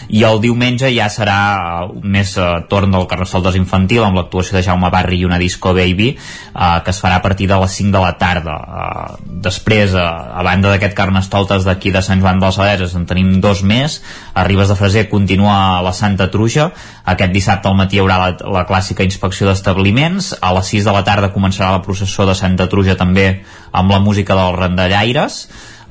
i 0.08 0.24
el 0.26 0.40
diumenge 0.42 0.90
ja 0.90 1.06
serà 1.10 1.38
uh, 1.86 1.94
més 2.02 2.34
uh, 2.38 2.64
torn 2.68 2.90
del 2.90 3.06
Carnestoltes 3.06 3.58
infantil 3.58 4.02
amb 4.02 4.18
l'actuació 4.18 4.58
de 4.58 4.64
Jaume 4.66 4.90
Barri 4.90 5.21
una 5.28 5.38
disco 5.42 5.74
baby 5.74 6.12
uh, 6.16 6.80
que 6.84 6.92
es 6.92 7.00
farà 7.02 7.18
a 7.20 7.24
partir 7.24 7.48
de 7.50 7.58
les 7.60 7.76
5 7.80 7.92
de 7.94 8.02
la 8.02 8.12
tarda 8.20 8.56
uh, 8.56 9.16
després, 9.44 9.94
uh, 9.94 10.06
a 10.38 10.42
banda 10.46 10.72
d'aquest 10.72 10.96
Carnestoltes 10.98 11.66
d'aquí 11.68 11.92
de 11.94 12.02
Sant 12.02 12.22
Joan 12.22 12.42
dels 12.42 12.58
Abeses 12.58 12.96
en 12.98 13.06
tenim 13.06 13.38
dos 13.40 13.62
més, 13.62 14.00
a 14.34 14.46
Ribes 14.48 14.72
de 14.72 14.78
Freser 14.78 15.08
continua 15.10 15.82
la 15.84 15.94
Santa 15.96 16.30
Truja 16.32 16.70
aquest 17.04 17.32
dissabte 17.34 17.66
al 17.68 17.74
matí 17.74 17.98
hi 17.98 18.02
haurà 18.02 18.18
la, 18.20 18.30
la 18.54 18.62
clàssica 18.68 19.02
inspecció 19.06 19.48
d'establiments. 19.48 20.32
A 20.40 20.52
les 20.56 20.70
6 20.74 20.86
de 20.86 20.94
la 20.94 21.02
tarda 21.06 21.32
començarà 21.34 21.72
la 21.74 21.82
processó 21.82 22.26
de 22.28 22.36
Santa 22.38 22.68
Truja 22.70 22.96
també 22.98 23.42
amb 23.72 23.90
la 23.90 24.00
música 24.00 24.36
dels 24.38 24.58
randallaires. 24.58 25.42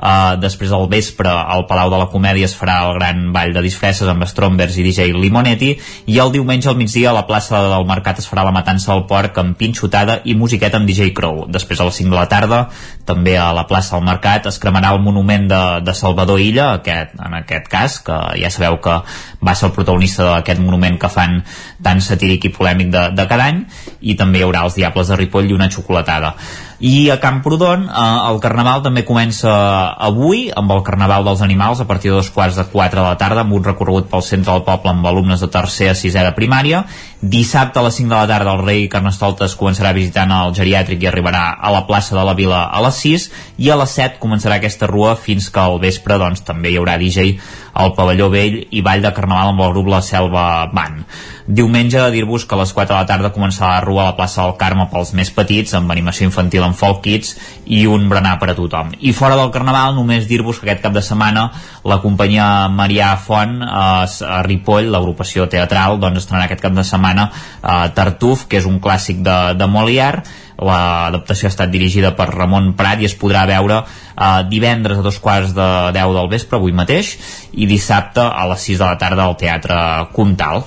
Uh, 0.02 0.34
després 0.42 0.72
al 0.74 0.88
vespre 0.90 1.30
al 1.30 1.68
Palau 1.70 1.92
de 1.94 1.98
la 2.02 2.08
Comèdia 2.10 2.48
es 2.48 2.56
farà 2.58 2.80
el 2.88 2.96
gran 2.96 3.28
ball 3.36 3.52
de 3.54 3.62
disfresses 3.62 4.10
amb 4.10 4.26
Strombers 4.26 4.74
i 4.82 4.86
DJ 4.88 5.12
Limonetti 5.14 5.76
i 6.10 6.18
el 6.24 6.32
diumenge 6.34 6.72
al 6.72 6.80
migdia 6.80 7.12
a 7.12 7.14
la 7.14 7.28
plaça 7.30 7.60
del 7.70 7.86
Mercat 7.86 8.18
es 8.18 8.26
farà 8.26 8.42
la 8.48 8.54
matança 8.56 8.90
del 8.96 9.04
porc 9.06 9.38
amb 9.38 9.54
pinxotada 9.60 10.16
i 10.26 10.34
musiqueta 10.34 10.80
amb 10.82 10.90
DJ 10.90 11.12
Crow. 11.14 11.44
Després 11.54 11.78
a 11.78 11.86
les 11.86 12.00
5 12.02 12.10
de 12.10 12.18
la 12.18 12.26
tarda 12.32 12.64
també 13.06 13.36
a 13.38 13.52
la 13.54 13.68
plaça 13.70 13.94
del 13.94 14.08
Mercat 14.10 14.50
es 14.50 14.58
cremarà 14.64 14.96
el 14.96 15.04
monument 15.06 15.46
de, 15.52 15.62
de 15.86 15.94
Salvador 15.94 16.42
Illa, 16.42 16.72
aquest, 16.80 17.14
en 17.22 17.38
aquest 17.44 17.70
cas, 17.70 18.00
que 18.02 18.18
ja 18.42 18.50
sabeu 18.50 18.80
que 18.82 18.98
va 19.46 19.54
ser 19.54 19.70
el 19.70 19.76
protagonista 19.78 20.26
d'aquest 20.32 20.66
monument 20.66 20.98
que 20.98 21.14
fan 21.14 21.44
tan 21.84 22.02
satíric 22.02 22.50
i 22.50 22.54
polèmic 22.58 22.90
de, 22.90 23.06
de 23.14 23.30
cada 23.30 23.52
any 23.54 23.64
i 24.02 24.18
també 24.18 24.42
hi 24.42 24.50
haurà 24.50 24.66
els 24.66 24.82
Diables 24.82 25.14
de 25.14 25.22
Ripoll 25.22 25.54
i 25.54 25.58
una 25.58 25.70
xocolatada 25.70 26.34
i 26.82 27.12
a 27.14 27.20
Camprodon 27.22 27.86
eh, 27.86 28.06
el 28.32 28.40
Carnaval 28.42 28.82
també 28.86 29.06
comença 29.06 29.54
avui 30.02 30.48
amb 30.50 30.74
el 30.74 30.82
Carnaval 30.86 31.28
dels 31.28 31.44
Animals 31.46 31.82
a 31.82 31.88
partir 31.90 32.10
de 32.10 32.18
dos 32.18 32.32
quarts 32.34 32.58
de 32.58 32.66
quatre 32.74 33.00
de 33.00 33.06
la 33.06 33.18
tarda 33.22 33.46
amb 33.46 33.54
un 33.54 33.64
recorregut 33.64 34.10
pel 34.10 34.26
centre 34.26 34.52
del 34.52 34.66
poble 34.66 34.92
amb 34.92 35.06
alumnes 35.06 35.46
de 35.46 35.50
tercer 35.54 35.92
a 35.92 35.98
sisè 35.98 36.26
de 36.26 36.34
primària 36.38 36.84
dissabte 37.22 37.78
a 37.78 37.84
les 37.86 37.94
5 37.94 38.10
de 38.10 38.16
la 38.16 38.28
tarda 38.28 38.54
el 38.56 38.64
rei 38.66 38.88
Carnestoltes 38.90 39.54
començarà 39.58 39.92
visitant 39.94 40.32
el 40.34 40.56
geriàtric 40.58 41.04
i 41.04 41.10
arribarà 41.10 41.44
a 41.54 41.70
la 41.70 41.84
plaça 41.86 42.16
de 42.18 42.24
la 42.26 42.34
Vila 42.34 42.64
a 42.66 42.82
les 42.82 42.98
6 43.04 43.28
i 43.62 43.70
a 43.70 43.78
les 43.78 43.94
7 43.94 44.18
començarà 44.24 44.58
aquesta 44.58 44.90
rua 44.90 45.14
fins 45.16 45.52
que 45.54 45.62
al 45.62 45.78
vespre 45.84 46.18
doncs, 46.18 46.42
també 46.42 46.72
hi 46.72 46.80
haurà 46.82 46.98
DJ 46.98 47.36
al 47.74 47.94
pavelló 47.96 48.30
vell 48.34 48.58
i 48.70 48.82
ball 48.82 49.04
de 49.06 49.14
carnaval 49.14 49.52
amb 49.52 49.62
el 49.62 49.72
grup 49.76 49.92
La 49.94 50.02
Selva 50.02 50.66
Band. 50.74 51.06
Diumenge, 51.48 52.04
dir-vos 52.12 52.46
que 52.46 52.56
a 52.56 52.60
les 52.62 52.72
4 52.74 52.94
de 52.94 53.00
la 53.00 53.08
tarda 53.08 53.32
començarà 53.36 53.76
la 53.76 53.86
rua 53.86 54.04
a 54.04 54.10
la 54.12 54.16
plaça 54.18 54.44
del 54.44 54.58
Carme 54.60 54.88
pels 54.92 55.14
més 55.18 55.32
petits, 55.36 55.74
amb 55.76 55.92
animació 55.92 56.28
infantil 56.28 56.66
en 56.68 56.76
folk 56.78 57.02
kids 57.06 57.34
i 57.66 57.86
un 57.88 58.08
berenar 58.12 58.38
per 58.40 58.52
a 58.52 58.56
tothom. 58.56 58.94
I 59.00 59.14
fora 59.18 59.38
del 59.40 59.52
carnaval, 59.52 59.96
només 59.96 60.28
dir-vos 60.30 60.60
que 60.60 60.70
aquest 60.70 60.84
cap 60.86 60.96
de 60.96 61.04
setmana 61.04 61.50
la 61.88 61.98
companyia 62.04 62.68
Marià 62.70 63.16
Font 63.22 63.62
a, 63.66 64.06
a 64.06 64.42
Ripoll, 64.46 64.92
l'agrupació 64.94 65.48
teatral, 65.50 65.98
doncs 66.02 66.24
estrenarà 66.24 66.50
aquest 66.50 66.62
cap 66.62 66.78
de 66.78 66.86
setmana 66.86 67.30
a 67.62 67.82
Tartuf, 67.96 68.46
que 68.50 68.62
és 68.62 68.70
un 68.70 68.80
clàssic 68.84 69.24
de, 69.26 69.38
de 69.58 69.70
Molière, 69.72 70.24
l'adaptació 70.62 71.48
ha 71.48 71.52
estat 71.52 71.72
dirigida 71.74 72.12
per 72.18 72.28
Ramon 72.30 72.72
Prat 72.78 73.02
i 73.02 73.08
es 73.10 73.16
podrà 73.18 73.44
veure 73.50 73.82
eh, 73.82 74.44
divendres 74.52 75.02
a 75.02 75.06
dos 75.06 75.18
quarts 75.24 75.56
de 75.58 75.68
10 75.96 76.16
del 76.18 76.30
vespre, 76.32 76.60
avui 76.60 76.76
mateix, 76.78 77.16
i 77.58 77.68
dissabte 77.70 78.22
a 78.22 78.46
les 78.52 78.68
6 78.70 78.84
de 78.84 78.86
la 78.86 79.00
tarda 79.02 79.26
al 79.26 79.38
Teatre 79.42 79.82
Comtal. 80.16 80.62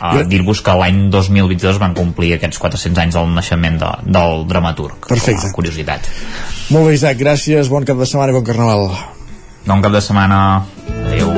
Uh, 0.00 0.22
Dir-vos 0.30 0.62
que 0.64 0.74
l'any 0.80 1.08
2022 1.12 1.80
van 1.82 1.96
complir 1.98 2.36
aquests 2.36 2.60
400 2.62 3.02
anys 3.04 3.18
del 3.18 3.32
naixement 3.34 3.80
de, 3.82 3.90
del 4.16 4.46
dramaturg. 4.48 5.10
Perfecte. 5.10 5.52
Curiositat. 5.56 6.08
Molt 6.70 6.88
bé, 6.88 6.96
Isaac, 6.96 7.18
gràcies, 7.20 7.72
bon 7.72 7.84
cap 7.88 8.00
de 8.00 8.08
setmana 8.08 8.32
i 8.32 8.38
bon 8.38 8.46
carnaval. 8.46 9.19
Bon 9.66 9.82
cap 9.84 9.92
de 9.92 10.00
setmana. 10.00 10.64
Adéu. 11.06 11.30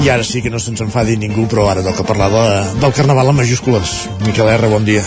I 0.00 0.08
ara 0.08 0.24
sí 0.24 0.40
que 0.40 0.48
no 0.48 0.58
se'ns 0.58 0.80
enfadi 0.80 1.18
ningú, 1.20 1.44
però 1.46 1.68
ara 1.68 1.84
toca 1.84 2.06
parlar 2.08 2.30
de, 2.32 2.44
del 2.80 2.94
Carnaval 2.96 3.34
en 3.34 3.42
majúscules. 3.42 3.92
Miquel 4.24 4.48
R, 4.48 4.72
bon 4.72 4.88
dia. 4.88 5.04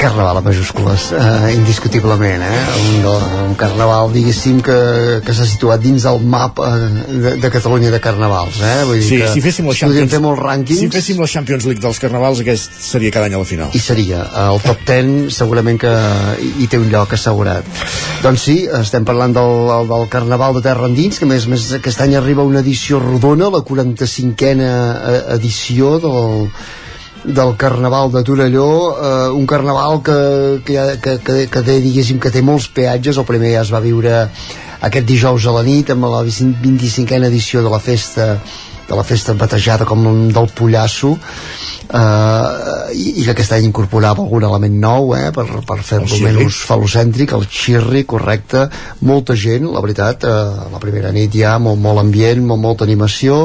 Carnaval 0.00 0.38
a 0.38 0.40
majúscules, 0.40 1.12
eh, 1.12 1.52
indiscutiblement, 1.52 2.40
eh? 2.40 2.60
Un, 3.04 3.50
un 3.50 3.54
carnaval, 3.54 4.08
diguéssim, 4.14 4.62
que, 4.64 4.76
que 5.20 5.34
s'ha 5.36 5.44
situat 5.44 5.82
dins 5.82 6.06
del 6.08 6.22
map 6.24 6.56
eh, 6.64 6.70
de, 7.10 7.32
de 7.42 7.50
Catalunya 7.52 7.90
de 7.92 8.00
carnavals, 8.00 8.62
eh? 8.64 8.78
Vull 8.88 8.96
dir 8.96 9.04
sí, 9.04 9.18
que 9.20 9.28
si 9.34 9.42
féssim 9.44 9.68
la 9.68 9.76
Champions, 9.76 10.14
fer 10.14 10.22
molts 10.24 10.40
rànquings... 10.40 10.80
Si 10.80 10.88
féssim 10.94 11.20
la 11.20 11.28
Champions 11.28 11.68
League 11.68 11.84
dels 11.84 12.00
carnavals, 12.00 12.40
aquest 12.40 12.80
seria 12.80 13.12
cada 13.12 13.28
any 13.28 13.36
a 13.36 13.42
la 13.44 13.50
final. 13.52 13.76
I 13.76 13.84
seria. 13.84 14.24
El 14.46 14.64
top 14.64 14.88
10 14.88 15.36
segurament 15.36 15.82
que 15.84 15.92
hi 16.48 16.72
té 16.72 16.80
un 16.80 16.88
lloc 16.88 17.12
assegurat. 17.18 17.68
Doncs 18.24 18.48
sí, 18.48 18.58
estem 18.80 19.04
parlant 19.04 19.36
del, 19.36 19.68
del 19.92 20.08
Carnaval 20.16 20.56
de 20.56 20.64
Terra 20.64 20.88
Endins, 20.88 21.20
que 21.20 21.28
més, 21.28 21.44
més 21.44 21.68
aquest 21.76 22.00
any 22.00 22.16
arriba 22.16 22.48
una 22.48 22.64
edició 22.64 23.04
rodona, 23.04 23.52
la 23.52 23.60
45a 23.68 24.52
eh, 24.56 25.24
edició 25.36 25.98
del, 26.00 26.48
del 27.24 27.56
Carnaval 27.56 28.10
de 28.12 28.22
Torelló 28.24 28.70
eh, 28.96 29.30
un 29.30 29.46
Carnaval 29.46 30.02
que, 30.02 30.62
que, 30.64 30.98
que, 31.02 31.18
que, 31.18 31.36
que 31.48 31.62
té, 31.62 31.78
diguéssim, 31.82 32.18
que 32.20 32.32
té 32.32 32.42
molts 32.42 32.70
peatges. 32.72 33.20
El 33.20 33.28
primer 33.28 33.54
ja 33.54 33.64
es 33.64 33.72
va 33.74 33.82
viure 33.84 34.24
aquest 34.80 35.06
dijous 35.06 35.46
a 35.46 35.54
la 35.58 35.64
nit 35.66 35.92
amb 35.92 36.08
la 36.08 36.24
25a 36.24 37.22
edició 37.28 37.64
de 37.64 37.72
la 37.72 37.80
festa 37.82 38.34
de 38.90 38.96
la 38.96 39.04
festa 39.06 39.34
batejada 39.38 39.86
com 39.86 40.02
del 40.34 40.48
Pollasso. 40.50 41.12
Eh, 41.90 42.94
i, 42.94 43.06
i 43.20 43.24
que 43.24 43.32
aquest 43.32 43.54
any 43.54 43.68
incorporava 43.68 44.22
algun 44.22 44.46
element 44.46 44.76
nou 44.82 45.14
eh, 45.14 45.30
per, 45.34 45.46
per 45.66 45.78
fer-lo 45.86 46.18
menys 46.22 46.58
falocèntric, 46.66 47.34
el 47.34 47.46
xirri, 47.50 48.02
correcte. 48.06 48.66
Molta 49.06 49.34
gent, 49.38 49.68
la 49.70 49.82
veritat 49.82 50.26
eh, 50.26 50.34
la 50.74 50.82
primera 50.82 51.14
nit 51.14 51.34
ja 51.38 51.56
molt, 51.62 51.78
molt 51.82 52.02
ambient 52.02 52.42
molt, 52.46 52.62
molta 52.62 52.86
animació 52.86 53.44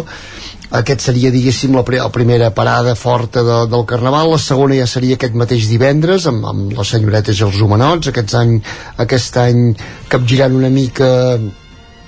aquest 0.71 1.03
seria 1.05 1.31
diguéssim 1.33 1.75
la, 1.75 1.83
la 1.85 2.09
primera 2.13 2.49
parada 2.55 2.95
forta 2.95 3.43
de, 3.45 3.59
del 3.71 3.85
Carnaval. 3.85 4.31
La 4.33 4.41
segona 4.41 4.79
ja 4.79 4.87
seria 4.89 5.19
aquest 5.19 5.35
mateix 5.37 5.69
divendres 5.69 6.25
amb, 6.31 6.45
amb 6.49 6.73
les 6.77 6.95
senyoretes 6.95 7.39
i 7.39 7.45
els 7.45 7.61
homenots 7.61 8.09
aquest 8.09 8.33
any, 8.39 8.57
aquest 9.05 9.37
any 9.41 9.69
capgirant 10.09 10.55
una 10.57 10.73
mica 10.73 11.11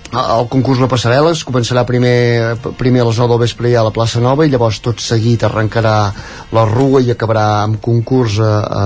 el 0.07 0.47
concurs 0.47 0.79
de 0.79 0.87
passarel·les. 0.87 1.43
Començarà 1.47 1.83
primer, 1.87 2.55
primer 2.79 3.01
a 3.03 3.07
les 3.09 3.19
9 3.19 3.33
del 3.33 3.41
vespre 3.41 3.71
ja 3.71 3.81
a 3.81 3.87
la 3.87 3.93
plaça 3.95 4.21
Nova 4.23 4.45
i 4.45 4.51
llavors 4.51 4.79
tot 4.83 5.01
seguit 5.03 5.43
arrencarà 5.43 5.95
la 6.55 6.63
rua 6.69 7.01
i 7.03 7.11
acabarà 7.11 7.63
amb 7.65 7.81
concurs 7.83 8.39
a, 8.39 8.53
a, 8.63 8.85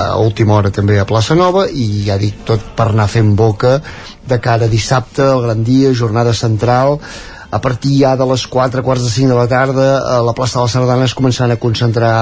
a 0.00 0.18
última 0.18 0.58
hora 0.58 0.74
també 0.74 0.98
a 0.98 1.06
plaça 1.06 1.38
Nova. 1.38 1.68
I 1.70 2.04
ja 2.08 2.18
dic 2.18 2.42
tot 2.48 2.74
per 2.76 2.90
anar 2.90 3.08
fent 3.12 3.34
boca 3.38 3.78
de 4.26 4.40
cara 4.42 4.66
a 4.66 4.72
dissabte, 4.72 5.22
el 5.22 5.46
gran 5.46 5.62
dia, 5.64 5.94
jornada 5.94 6.34
central 6.34 6.98
a 7.50 7.60
partir 7.60 8.00
ja 8.02 8.16
de 8.16 8.26
les 8.26 8.46
4, 8.46 8.82
quarts 8.82 9.04
de 9.04 9.10
5 9.10 9.28
de 9.30 9.38
la 9.38 9.46
tarda 9.46 9.88
a 10.16 10.20
la 10.22 10.34
plaça 10.34 10.58
de 10.58 10.66
la 10.66 10.72
Sardana 10.72 11.06
es 11.06 11.14
començaran 11.14 11.54
a 11.54 11.60
concentrar 11.60 12.16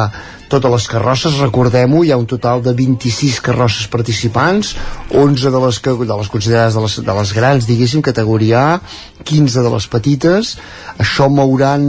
totes 0.53 0.71
les 0.71 0.87
carrosses, 0.91 1.39
recordem-ho 1.41 2.05
hi 2.05 2.13
ha 2.13 2.19
un 2.21 2.27
total 2.29 2.63
de 2.63 2.75
26 2.77 3.41
carrosses 3.45 3.89
participants 3.91 4.75
11 5.11 5.51
de 5.51 5.65
les, 5.65 5.81
que, 5.81 5.97
de 6.05 6.19
les 6.21 6.29
considerades 6.29 6.77
de 6.77 6.85
les, 6.85 6.99
de 7.09 7.17
les 7.19 7.33
grans, 7.33 7.67
diguéssim, 7.67 8.03
categoria 8.03 8.65
A 8.65 8.81
15 9.25 9.63
de 9.65 9.71
les 9.73 9.87
petites. 9.89 10.55
Això 11.01 11.31
mouran 11.33 11.85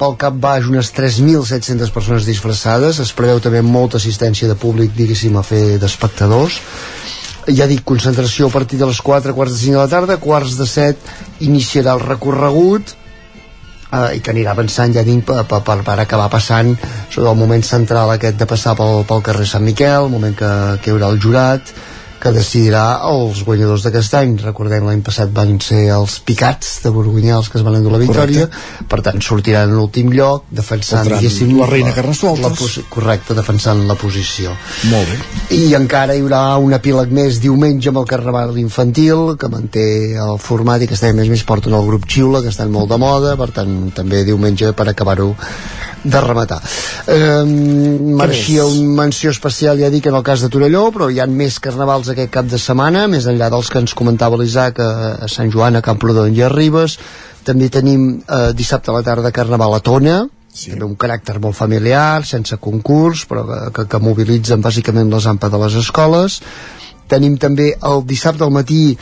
pel 0.00 0.16
cap 0.20 0.36
baix 0.40 0.66
unes 0.70 0.90
3.700 0.96 1.92
persones 1.94 2.26
disfressades. 2.26 2.98
Es 3.04 3.12
preveu 3.16 3.42
també 3.44 3.62
molta 3.62 4.00
assistència 4.00 4.48
de 4.48 4.56
públic, 4.58 4.94
diguéssim, 4.96 5.36
a 5.36 5.44
fer 5.46 5.78
d'espectadors 5.82 6.60
ja 7.48 7.66
dic, 7.70 7.84
concentració 7.88 8.48
a 8.48 8.54
partir 8.54 8.78
de 8.80 8.88
les 8.90 9.00
4, 9.00 9.34
quarts 9.34 9.54
de 9.56 9.60
5 9.64 9.76
de 9.76 9.82
la 9.82 9.90
tarda, 9.90 10.18
quarts 10.20 10.56
de 10.58 10.66
7 10.66 11.46
iniciarà 11.46 11.96
el 11.96 12.04
recorregut. 12.04 12.96
Eh, 13.90 14.18
i 14.18 14.20
que 14.22 14.30
anirà 14.30 14.52
avançant 14.54 14.92
ja 14.94 15.02
dic 15.02 15.24
per, 15.26 15.42
per, 15.50 15.80
per 15.82 15.96
acabar 15.98 16.28
passant 16.30 16.76
sobre 17.10 17.30
el 17.32 17.38
moment 17.38 17.64
central 17.66 18.12
aquest 18.12 18.38
de 18.38 18.46
passar 18.46 18.76
pel, 18.78 19.02
pel 19.08 19.24
carrer 19.26 19.48
Sant 19.50 19.64
Miquel, 19.66 20.04
el 20.06 20.12
moment 20.12 20.36
que, 20.38 20.50
que 20.78 20.92
hi 20.92 20.94
haurà 20.94 21.08
el 21.10 21.18
jurat 21.24 21.72
que 22.20 22.32
decidirà 22.34 23.00
els 23.08 23.42
guanyadors 23.46 23.86
d'aquest 23.86 24.16
any. 24.18 24.34
Recordem, 24.44 24.84
l'any 24.86 25.02
passat 25.06 25.32
van 25.34 25.56
ser 25.64 25.86
els 25.94 26.18
picats 26.26 26.78
de 26.84 26.92
Borgunyà 26.92 27.38
els 27.38 27.48
que 27.48 27.58
es 27.60 27.64
van 27.66 27.78
endur 27.78 27.94
la 27.94 28.02
victòria, 28.02 28.46
correcte. 28.46 28.84
per 28.92 29.00
tant 29.06 29.22
sortiran 29.24 29.70
en 29.70 29.76
l'últim 29.78 30.12
lloc, 30.12 30.44
defensant, 30.50 31.08
diguéssim, 31.08 31.56
la 31.58 31.68
reina 31.70 31.94
Carnestoltes. 31.96 32.60
la, 32.60 32.84
correcte, 32.92 33.34
defensant 33.34 33.86
la 33.88 33.96
posició. 33.96 34.54
Molt 34.90 35.08
bé. 35.08 35.18
I 35.56 35.74
encara 35.78 36.14
hi 36.14 36.24
haurà 36.24 36.42
un 36.60 36.76
epíleg 36.76 37.12
més 37.16 37.40
diumenge 37.40 37.88
amb 37.88 38.02
el 38.02 38.08
Carnaval 38.10 38.56
infantil, 38.60 39.36
que 39.40 39.48
manté 39.48 39.86
el 40.20 40.36
format 40.38 40.82
i 40.82 40.90
que 40.90 40.98
estem 40.98 41.16
més 41.16 41.32
més 41.32 41.44
porten 41.44 41.74
el 41.76 41.86
grup 41.86 42.04
Xiula, 42.06 42.42
que 42.42 42.52
estan 42.52 42.70
molt 42.70 42.90
de 42.90 43.00
moda, 43.00 43.36
per 43.40 43.50
tant, 43.56 43.90
també 43.96 44.24
diumenge 44.28 44.74
per 44.76 44.88
acabar-ho 44.90 45.34
de 46.04 46.20
rematar. 46.20 46.60
Eh, 47.06 47.44
mereixia 47.44 48.64
una 48.64 49.04
menció 49.04 49.30
especial, 49.34 49.78
ja 49.80 49.90
dic, 49.92 50.08
en 50.08 50.16
el 50.16 50.24
cas 50.24 50.40
de 50.40 50.48
Torelló, 50.52 50.86
però 50.94 51.10
hi 51.10 51.20
ha 51.20 51.28
més 51.28 51.60
carnavals 51.60 52.08
aquest 52.08 52.32
cap 52.32 52.48
de 52.48 52.58
setmana, 52.58 53.06
més 53.08 53.28
enllà 53.28 53.50
dels 53.52 53.68
que 53.70 53.80
ens 53.82 53.94
comentava 53.94 54.38
l'Isaac 54.40 54.80
a, 54.80 54.90
a 55.26 55.28
Sant 55.28 55.52
Joan, 55.52 55.76
a 55.76 55.84
Camprodon 55.84 56.34
i 56.36 56.42
a 56.42 56.50
Ribes. 56.52 56.98
També 57.44 57.70
tenim 57.72 58.10
eh, 58.20 58.50
dissabte 58.56 58.92
a 58.92 58.98
la 58.98 59.04
tarda 59.04 59.32
Carnaval 59.32 59.76
a 59.76 59.80
Tona, 59.84 60.18
sí. 60.52 60.72
també 60.72 60.88
un 60.88 60.96
caràcter 61.00 61.38
molt 61.40 61.56
familiar, 61.56 62.24
sense 62.28 62.56
concurs, 62.60 63.26
però 63.28 63.46
que, 63.48 63.62
que, 63.76 63.88
que 63.92 64.02
mobilitzen 64.02 64.64
bàsicament 64.64 65.12
les 65.12 65.26
AMPA 65.26 65.50
de 65.52 65.64
les 65.64 65.80
escoles. 65.82 66.40
Tenim 67.10 67.36
també 67.42 67.72
el 67.74 68.04
dissabte 68.06 68.46
al 68.46 68.54
matí 68.54 68.94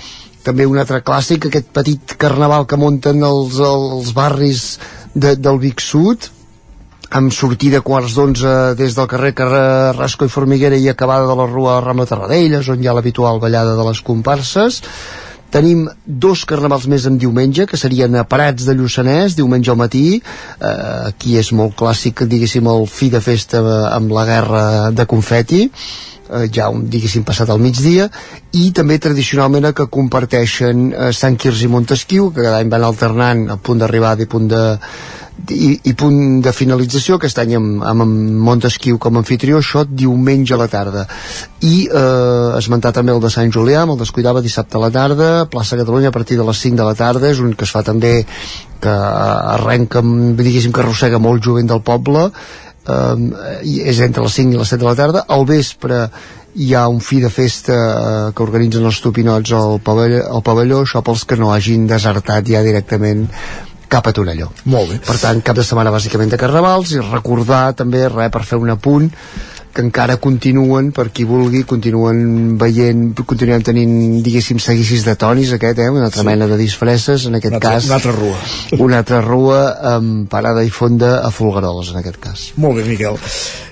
també 0.46 0.64
un 0.64 0.78
altre 0.80 1.02
clàssic, 1.04 1.46
aquest 1.46 1.68
petit 1.76 2.14
carnaval 2.16 2.64
que 2.66 2.78
munten 2.80 3.22
els, 3.26 3.58
els 3.60 4.14
barris 4.16 4.78
de, 5.12 5.34
del 5.36 5.58
Vic 5.60 5.82
Sud, 5.84 6.30
amb 7.10 7.32
sortida 7.32 7.80
quarts 7.80 8.14
d'onze 8.16 8.74
des 8.76 8.96
del 8.96 9.08
carrer 9.08 9.32
Carrasco 9.36 10.26
i 10.26 10.32
Formiguera 10.32 10.76
i 10.76 10.88
acabada 10.90 11.26
de 11.28 11.36
la 11.38 11.46
rua 11.48 11.80
Rama 11.80 12.04
Tarradellas, 12.06 12.68
on 12.68 12.82
hi 12.82 12.88
ha 12.88 12.96
l'habitual 12.96 13.40
ballada 13.40 13.76
de 13.78 13.86
les 13.88 14.02
comparses. 14.04 14.82
Tenim 15.48 15.86
dos 16.04 16.42
carnavals 16.44 16.84
més 16.92 17.06
en 17.08 17.16
diumenge, 17.16 17.64
que 17.64 17.80
serien 17.80 18.18
a 18.20 18.26
Parats 18.28 18.66
de 18.68 18.74
Lluçanès, 18.76 19.38
diumenge 19.38 19.72
al 19.72 19.80
matí. 19.80 20.20
Eh, 20.20 20.74
aquí 21.08 21.38
és 21.40 21.48
molt 21.56 21.72
clàssic, 21.78 22.26
diguéssim, 22.28 22.68
el 22.68 22.84
fi 22.86 23.08
de 23.08 23.22
festa 23.24 23.62
amb 23.94 24.12
la 24.12 24.26
guerra 24.28 24.66
de 24.92 25.08
confeti 25.08 25.64
eh, 26.28 26.48
ja 26.52 26.68
un, 26.72 26.84
diguéssim, 26.90 27.24
passat 27.26 27.50
al 27.50 27.60
migdia 27.62 28.08
i 28.56 28.70
també 28.76 28.98
tradicionalment 29.00 29.70
que 29.76 29.88
comparteixen 29.92 30.88
eh, 30.92 31.10
Sant 31.16 31.38
Quirze 31.40 31.64
i 31.66 31.72
Montesquieu 31.72 32.30
que 32.32 32.44
cada 32.44 32.60
any 32.60 32.72
van 32.72 32.84
alternant 32.84 33.46
a 33.54 33.56
punt 33.56 33.80
d'arribada 33.82 34.24
i 34.24 34.30
punt 34.30 34.48
de, 34.52 34.62
i, 35.46 35.70
i 35.90 35.94
punt 35.98 36.40
de 36.44 36.52
finalització 36.54 37.16
aquest 37.18 37.38
any 37.42 37.54
amb, 37.58 37.82
amb 37.86 38.04
Montesquieu 38.48 38.98
com 39.00 39.16
a 39.16 39.22
anfitrió 39.22 39.60
això 39.62 39.84
diumenge 39.86 40.54
a 40.54 40.60
la 40.60 40.68
tarda. 40.70 41.06
I 41.64 41.74
eh, 41.86 42.58
esmentar 42.58 42.92
també 42.96 43.14
el 43.14 43.22
de 43.22 43.30
Sant 43.32 43.52
Julià 43.54 43.84
me'l 43.86 44.00
descuidava 44.00 44.42
dissabte 44.44 44.78
a 44.78 44.84
la 44.86 44.92
tarda 44.94 45.28
plaça 45.50 45.78
Catalunya 45.78 46.12
a 46.12 46.16
partir 46.16 46.38
de 46.38 46.46
les 46.46 46.62
5 46.64 46.80
de 46.80 46.88
la 46.88 46.96
tarda 46.98 47.30
és 47.30 47.42
un 47.44 47.54
que 47.54 47.66
es 47.68 47.74
fa 47.74 47.84
també 47.86 48.14
que 48.82 48.94
arrenca 48.94 50.02
diguéssim 50.02 50.74
que 50.74 50.82
arrossega 50.84 51.18
molt 51.22 51.42
jovent 51.44 51.70
del 51.70 51.82
poble 51.82 52.28
um, 52.28 53.30
i 53.66 53.80
és 53.90 54.02
entre 54.04 54.26
les 54.26 54.36
5 54.42 54.54
i 54.54 54.60
les 54.60 54.74
7 54.74 54.82
de 54.82 54.90
la 54.90 54.98
tarda. 54.98 55.24
Al 55.28 55.46
vespre 55.48 56.04
hi 56.58 56.72
ha 56.74 56.86
un 56.90 57.00
fi 57.04 57.20
de 57.22 57.30
festa 57.30 57.74
eh, 57.78 58.28
que 58.34 58.42
organitzen 58.42 58.86
els 58.88 59.00
tupinots 59.04 59.52
al 59.54 59.78
pavelló, 59.84 60.24
al 60.26 60.42
pavelló 60.42 60.82
això 60.82 61.02
pels 61.06 61.26
que 61.28 61.36
no 61.38 61.52
hagin 61.54 61.86
desertat 61.90 62.48
ja 62.48 62.64
directament 62.66 63.28
cap 63.88 64.06
a 64.06 64.12
Torelló. 64.12 64.50
Molt 64.68 64.92
bé. 64.92 64.98
Per 65.04 65.16
tant, 65.20 65.40
cap 65.44 65.56
de 65.56 65.64
setmana 65.66 65.92
bàsicament 65.94 66.30
de 66.32 66.40
carnavals 66.40 66.92
i 66.94 67.02
recordar 67.04 67.72
també, 67.78 68.04
res, 68.08 68.32
per 68.34 68.44
fer 68.46 68.60
un 68.60 68.74
apunt, 68.74 69.08
que 69.74 69.82
encara 69.84 70.16
continuen, 70.22 70.90
per 70.96 71.08
qui 71.14 71.24
vulgui, 71.28 71.62
continuen 71.68 72.56
veient, 72.60 73.12
continuem 73.26 73.62
tenint, 73.66 73.94
diguéssim, 74.24 74.58
seguicis 74.62 75.04
de 75.06 75.14
tonis, 75.20 75.52
aquest, 75.56 75.78
eh? 75.84 75.88
una 75.90 76.06
altra 76.08 76.22
sí. 76.24 76.26
mena 76.26 76.46
de 76.50 76.56
disfresses, 76.60 77.26
en 77.28 77.38
aquest 77.38 77.54
Una 77.54 77.60
altra- 77.60 77.74
cas. 77.76 77.86
una 77.86 77.94
altra 78.00 78.12
rua. 78.12 78.36
Una 78.88 78.98
altra 79.02 79.20
rua 79.20 79.60
amb 79.94 80.28
parada 80.30 80.62
i 80.64 80.70
fonda 80.70 81.18
a 81.26 81.30
Folgueroles, 81.34 81.92
en 81.92 82.00
aquest 82.02 82.20
cas. 82.22 82.46
Molt 82.56 82.78
bé, 82.80 82.84
Miquel. 82.88 83.18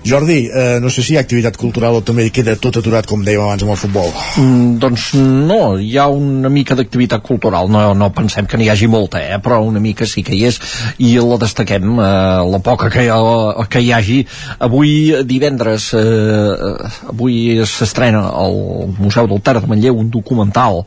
Jordi, 0.06 0.38
eh, 0.52 0.78
no 0.80 0.90
sé 0.90 1.02
si 1.02 1.14
hi 1.14 1.16
ha 1.18 1.22
activitat 1.24 1.56
cultural 1.58 1.96
o 1.98 2.02
també 2.06 2.28
queda 2.30 2.54
tot 2.62 2.76
aturat, 2.78 3.06
com 3.10 3.24
dèiem 3.26 3.42
abans, 3.42 3.64
amb 3.66 3.72
el 3.74 3.80
futbol. 3.80 4.12
Mm, 4.38 4.76
doncs 4.82 5.08
no, 5.18 5.76
hi 5.82 5.96
ha 5.98 6.06
una 6.12 6.48
mica 6.52 6.76
d'activitat 6.78 7.24
cultural, 7.26 7.66
no, 7.72 7.88
no 7.98 8.12
pensem 8.14 8.46
que 8.46 8.56
n'hi 8.60 8.68
hagi 8.70 8.86
molta, 8.86 9.18
eh? 9.24 9.40
però 9.42 9.58
una 9.66 9.80
mica 9.82 10.06
sí 10.06 10.22
que 10.22 10.34
hi 10.36 10.44
és 10.46 10.60
i 11.02 11.16
la 11.18 11.40
destaquem, 11.42 11.96
eh, 11.98 12.44
la 12.52 12.60
poca 12.62 12.90
que 12.92 13.02
hi, 13.06 13.10
ha, 13.10 13.66
que 13.66 13.82
hi 13.82 13.90
hagi. 13.92 14.20
Avui 14.62 14.92
divendres, 15.26 15.85
eh, 15.94 16.76
avui 17.08 17.62
s'estrena 17.66 18.30
al 18.32 18.88
Museu 18.98 19.26
del 19.26 19.42
Ter 19.42 19.60
de 19.60 19.66
Manlleu 19.66 19.98
un 19.98 20.10
documental 20.10 20.82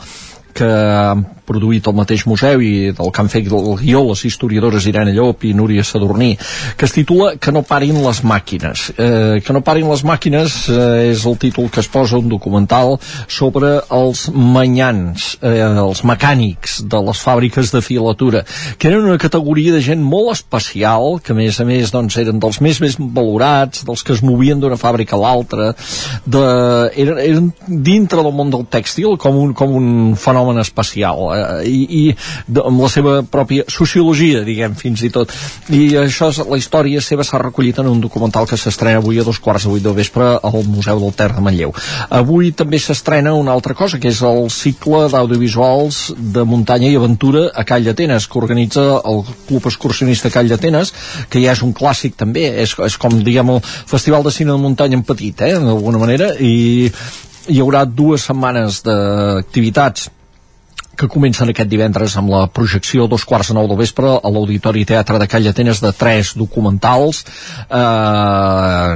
que 0.54 0.70
produït 1.50 1.90
el 1.90 1.98
mateix 1.98 2.26
museu 2.30 2.62
i 2.62 2.92
del 2.96 3.12
que 3.14 3.24
han 3.24 3.32
fet 3.34 3.50
el 3.50 3.74
guió 3.82 4.04
les 4.10 4.24
historiadores 4.30 4.88
Irene 4.90 5.14
Llop 5.18 5.44
i 5.50 5.56
Núria 5.58 5.84
Sadurní 5.84 6.36
que 6.78 6.86
es 6.86 6.96
titula 6.96 7.34
Que 7.40 7.52
no 7.56 7.64
parin 7.66 7.98
les 8.04 8.22
màquines. 8.24 8.90
Eh, 8.98 9.42
Que 9.46 9.54
no 9.56 9.62
parin 9.66 9.90
les 9.90 10.04
màquines 10.06 10.56
eh, 10.70 11.10
és 11.12 11.26
el 11.26 11.38
títol 11.42 11.70
que 11.74 11.82
es 11.82 11.90
posa 11.92 12.20
un 12.20 12.30
documental 12.30 12.98
sobre 13.28 13.80
els 13.96 14.28
manyans 14.34 15.36
eh, 15.42 15.64
els 15.66 16.04
mecànics 16.08 16.80
de 16.90 17.02
les 17.08 17.22
fàbriques 17.26 17.72
de 17.74 17.82
filatura 17.86 18.44
que 18.78 18.90
eren 18.90 19.08
una 19.08 19.18
categoria 19.22 19.74
de 19.74 19.82
gent 19.82 20.02
molt 20.04 20.34
especial 20.36 21.20
que 21.24 21.34
a 21.34 21.38
més 21.38 21.60
a 21.60 21.66
més 21.68 21.92
doncs, 21.94 22.18
eren 22.22 22.40
dels 22.42 22.60
més 22.62 22.82
més 22.84 22.98
valorats 23.00 23.86
dels 23.88 24.04
que 24.06 24.14
es 24.16 24.24
movien 24.26 24.60
d'una 24.62 24.78
fàbrica 24.80 25.18
a 25.18 25.22
l'altra 25.24 25.72
de, 26.26 26.44
eren, 27.04 27.20
eren 27.24 27.52
dintre 27.68 28.24
del 28.24 28.36
món 28.36 28.52
del 28.54 28.66
tèxtil 28.72 29.18
com 29.22 29.38
un, 29.40 29.54
com 29.58 29.74
un 29.76 29.90
fenomen 30.20 30.60
especial. 30.62 31.30
eh, 31.36 31.39
i, 31.66 31.80
i 32.00 32.04
de, 32.48 32.64
amb 32.66 32.84
la 32.84 32.90
seva 32.92 33.16
pròpia 33.24 33.66
sociologia, 33.72 34.44
diguem, 34.48 34.76
fins 34.80 35.04
i 35.06 35.12
tot. 35.14 35.34
I 35.74 35.96
això, 36.04 36.32
és, 36.34 36.42
la 36.50 36.60
història 36.60 37.02
seva 37.04 37.26
s'ha 37.28 37.42
recollit 37.42 37.80
en 37.82 37.90
un 37.92 38.02
documental 38.04 38.48
que 38.50 38.60
s'estrena 38.60 39.02
avui 39.02 39.20
a 39.20 39.28
dos 39.28 39.40
quarts 39.44 39.68
de 39.68 39.74
vuit 39.74 39.84
del 39.84 39.98
vespre 39.98 40.32
al 40.38 40.60
Museu 40.68 41.02
del 41.02 41.16
Ter 41.18 41.32
de 41.36 41.44
Manlleu. 41.46 41.74
Avui 42.10 42.52
també 42.52 42.80
s'estrena 42.80 43.34
una 43.38 43.54
altra 43.56 43.76
cosa 43.78 44.00
que 44.00 44.12
és 44.12 44.22
el 44.26 44.50
cicle 44.54 45.06
d'audiovisuals 45.12 46.02
de 46.18 46.44
muntanya 46.48 46.90
i 46.90 46.98
aventura 47.00 47.48
a 47.54 47.66
Call 47.68 47.88
d'Atenes 47.88 48.28
que 48.28 48.40
organitza 48.42 48.86
el 49.06 49.24
Club 49.48 49.70
Excursionista 49.70 50.32
Call 50.34 50.52
d'Atenes 50.52 50.94
que 51.30 51.42
ja 51.44 51.56
és 51.56 51.64
un 51.66 51.74
clàssic 51.76 52.18
també 52.20 52.48
és, 52.64 52.76
és 52.86 53.00
com 53.02 53.20
diguem 53.24 53.56
el 53.56 53.64
Festival 53.64 54.26
de 54.26 54.34
Cine 54.36 54.54
de 54.54 54.62
Muntanya 54.62 55.00
en 55.00 55.06
petit, 55.08 55.42
eh, 55.42 55.56
d'alguna 55.60 56.02
manera 56.02 56.34
i 56.40 56.90
hi 57.50 57.60
haurà 57.64 57.86
dues 57.86 58.28
setmanes 58.30 58.84
d'activitats 58.86 60.10
que 61.00 61.08
comencen 61.08 61.48
aquest 61.52 61.70
divendres 61.72 62.18
amb 62.20 62.34
la 62.34 62.42
projecció 62.52 63.08
dos 63.08 63.24
quarts 63.28 63.52
de 63.52 63.56
nou 63.56 63.70
del 63.70 63.80
vespre 63.80 64.10
a 64.18 64.32
l'Auditori 64.34 64.84
Teatre 64.90 65.20
de 65.22 65.28
Call 65.32 65.46
d'Atenes 65.48 65.80
de 65.84 65.92
tres 65.96 66.34
documentals 66.36 67.22
eh, 67.72 68.96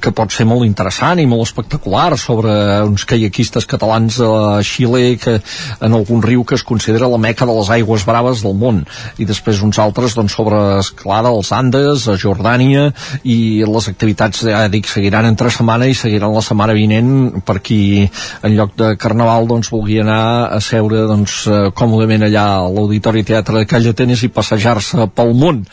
que 0.00 0.12
pot 0.16 0.32
ser 0.32 0.46
molt 0.48 0.64
interessant 0.64 1.20
i 1.20 1.28
molt 1.28 1.44
espectacular 1.44 2.16
sobre 2.20 2.54
uns 2.86 3.04
caiaquistes 3.08 3.68
catalans 3.68 4.20
a 4.24 4.60
Xile 4.64 5.18
que, 5.20 5.36
en 5.84 5.96
algun 5.98 6.24
riu 6.24 6.44
que 6.48 6.56
es 6.56 6.64
considera 6.64 7.10
la 7.10 7.20
meca 7.20 7.48
de 7.48 7.56
les 7.58 7.70
aigües 7.76 8.06
braves 8.08 8.40
del 8.46 8.56
món. 8.56 8.80
I 9.20 9.28
després 9.28 9.60
uns 9.66 9.78
altres 9.82 10.16
doncs, 10.16 10.38
sobre 10.38 10.58
esclada 10.80 11.28
als 11.28 11.52
Andes, 11.52 12.06
a 12.08 12.16
Jordània 12.20 12.88
i 13.28 13.60
les 13.66 13.90
activitats, 13.92 14.46
ja 14.46 14.64
dic, 14.72 14.88
seguiran 14.88 15.28
entre 15.28 15.52
setmana 15.52 15.90
i 15.90 15.98
seguiran 15.98 16.32
la 16.32 16.44
setmana 16.44 16.76
vinent 16.76 17.42
per 17.44 17.58
qui 17.60 18.06
en 18.06 18.56
lloc 18.56 18.76
de 18.80 18.94
Carnaval 19.00 19.50
doncs, 19.50 19.72
vulgui 19.74 20.00
anar 20.00 20.22
a 20.56 20.60
seure 20.64 21.09
doncs, 21.10 21.40
eh, 21.50 21.62
còmodament 21.76 22.28
allà 22.28 22.46
a 22.56 22.68
l'Auditori 22.70 23.26
Teatre 23.26 23.62
de 23.62 23.68
Call 23.70 23.90
d'Atenes 23.90 24.24
i 24.26 24.32
passejar-se 24.34 25.10
pel 25.14 25.34
món 25.36 25.64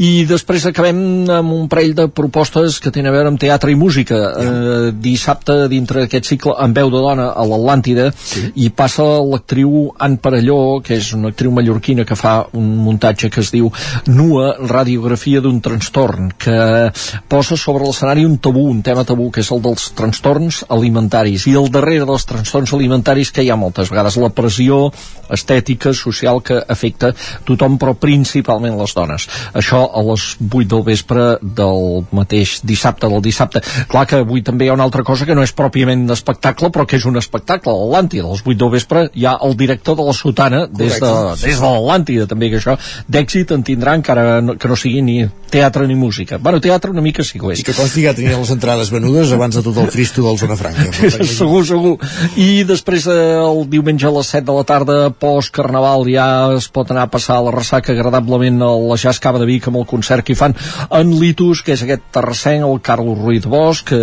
i 0.00 0.24
després 0.24 0.64
acabem 0.64 1.28
amb 1.28 1.52
un 1.52 1.66
parell 1.68 1.92
de 1.96 2.06
propostes 2.08 2.78
que 2.80 2.92
tenen 2.92 3.10
a 3.10 3.14
veure 3.14 3.28
amb 3.28 3.40
teatre 3.40 3.72
i 3.72 3.76
música. 3.76 4.16
Eh, 4.40 4.92
dissabte 4.96 5.66
dintre 5.68 6.04
d'aquest 6.04 6.30
cicle 6.30 6.54
en 6.64 6.72
veu 6.76 6.88
de 6.92 7.02
dona 7.04 7.26
a 7.36 7.44
l'Atlàntida 7.44 8.06
sí. 8.16 8.46
i 8.64 8.70
passa 8.72 9.04
l'actriu 9.20 9.90
Anne 10.00 10.16
Parelló 10.22 10.80
que 10.84 10.96
és 10.96 11.10
una 11.16 11.28
actriu 11.34 11.52
mallorquina 11.52 12.06
que 12.08 12.16
fa 12.16 12.46
un 12.56 12.70
muntatge 12.86 13.28
que 13.28 13.42
es 13.44 13.52
diu 13.52 13.68
Nua, 14.08 14.54
radiografia 14.70 15.42
d'un 15.44 15.60
trastorn 15.60 16.32
que 16.40 16.56
posa 17.28 17.60
sobre 17.60 17.84
l'escenari 17.84 18.24
un 18.24 18.38
tabú, 18.40 18.70
un 18.70 18.80
tema 18.86 19.04
tabú 19.04 19.28
que 19.30 19.44
és 19.44 19.52
el 19.52 19.60
dels 19.64 19.90
trastorns 19.98 20.62
alimentaris. 20.72 21.44
I 21.50 21.58
al 21.60 21.68
darrere 21.68 22.08
dels 22.08 22.24
trastorns 22.24 22.72
alimentaris 22.72 23.34
que 23.36 23.44
hi 23.44 23.52
ha 23.52 23.60
moltes 23.60 23.92
vegades 23.92 24.16
la 24.16 24.32
pressió 24.32 24.86
estètica, 25.28 25.92
social 25.94 26.40
que 26.42 26.56
afecta 26.72 27.12
tothom 27.44 27.76
però 27.78 27.94
principalment 28.00 28.80
les 28.80 28.96
dones. 28.96 29.28
Això 29.54 29.89
a 29.92 30.02
les 30.06 30.26
8 30.40 30.66
del 30.70 30.84
vespre 30.86 31.26
del 31.42 32.04
mateix 32.16 32.60
dissabte, 32.66 33.08
del 33.08 33.22
dissabte. 33.24 33.62
Clar 33.90 34.06
que 34.06 34.22
avui 34.24 34.44
també 34.46 34.66
hi 34.66 34.72
ha 34.72 34.76
una 34.78 34.86
altra 34.86 35.04
cosa 35.06 35.26
que 35.26 35.36
no 35.36 35.44
és 35.46 35.54
pròpiament 35.56 36.06
un 36.06 36.14
espectacle, 36.14 36.70
però 36.74 36.86
que 36.86 36.98
és 37.00 37.06
un 37.08 37.18
espectacle, 37.20 37.74
l'Atlàntida. 37.74 38.26
A 38.26 38.34
les 38.34 38.44
8 38.46 38.58
del 38.60 38.72
vespre 38.74 39.06
hi 39.14 39.26
ha 39.26 39.36
el 39.46 39.56
director 39.56 39.98
de 39.98 40.06
la 40.06 40.14
Sotana 40.16 40.64
des 40.66 40.98
de, 41.02 41.12
des 41.42 41.60
de 41.60 41.66
l'Atlàntida, 41.66 42.28
també, 42.30 42.50
que 42.50 42.60
això 42.60 42.76
d'èxit 43.10 43.54
en 43.56 43.66
tindrà 43.66 43.96
encara 43.98 44.40
no, 44.44 44.56
que 44.60 44.70
no 44.70 44.78
sigui 44.78 45.02
ni 45.02 45.18
teatre 45.50 45.86
ni 45.86 45.96
música. 45.98 46.38
Bueno, 46.38 46.60
teatre 46.60 46.90
una 46.90 47.02
mica 47.02 47.24
sí 47.26 47.38
que 47.38 47.46
ho 47.46 47.52
és. 47.52 47.60
I 47.60 47.66
que 47.66 47.74
consti 47.74 48.04
que 48.06 48.14
tenien 48.14 48.38
les 48.40 48.52
entrades 48.54 48.92
venudes 48.94 49.32
abans 49.34 49.56
de 49.58 49.62
tot 49.66 49.76
el 49.82 49.90
Cristo 49.90 50.22
del 50.26 50.38
Zona 50.38 50.56
Franca. 50.56 50.86
segur, 51.26 51.64
segur. 51.66 51.96
I 52.38 52.62
després 52.68 53.08
eh, 53.10 53.18
el 53.40 53.64
diumenge 53.72 54.06
a 54.06 54.14
les 54.14 54.30
7 54.30 54.46
de 54.46 54.56
la 54.56 54.66
tarda, 54.68 54.98
post-carnaval, 55.10 56.06
ja 56.10 56.28
es 56.56 56.70
pot 56.70 56.90
anar 56.94 57.08
a 57.08 57.12
passar 57.12 57.40
la 57.44 57.54
ressaca 57.54 57.92
agradablement 57.92 58.62
a 58.62 58.70
la 58.78 58.98
Jazz 59.00 59.22
Cava 59.22 59.42
de 59.42 59.48
Vic 59.50 59.69
amb 59.70 59.80
el 59.80 59.86
concert 59.88 60.26
que 60.26 60.34
hi 60.34 60.38
fan 60.38 60.56
en 60.98 61.14
Litus, 61.20 61.62
que 61.64 61.74
és 61.76 61.84
aquest 61.86 62.10
terrassenc, 62.14 62.66
el 62.66 62.82
Carlos 62.84 63.18
Ruiz 63.18 63.46
Bosch, 63.46 63.86
que, 63.90 64.00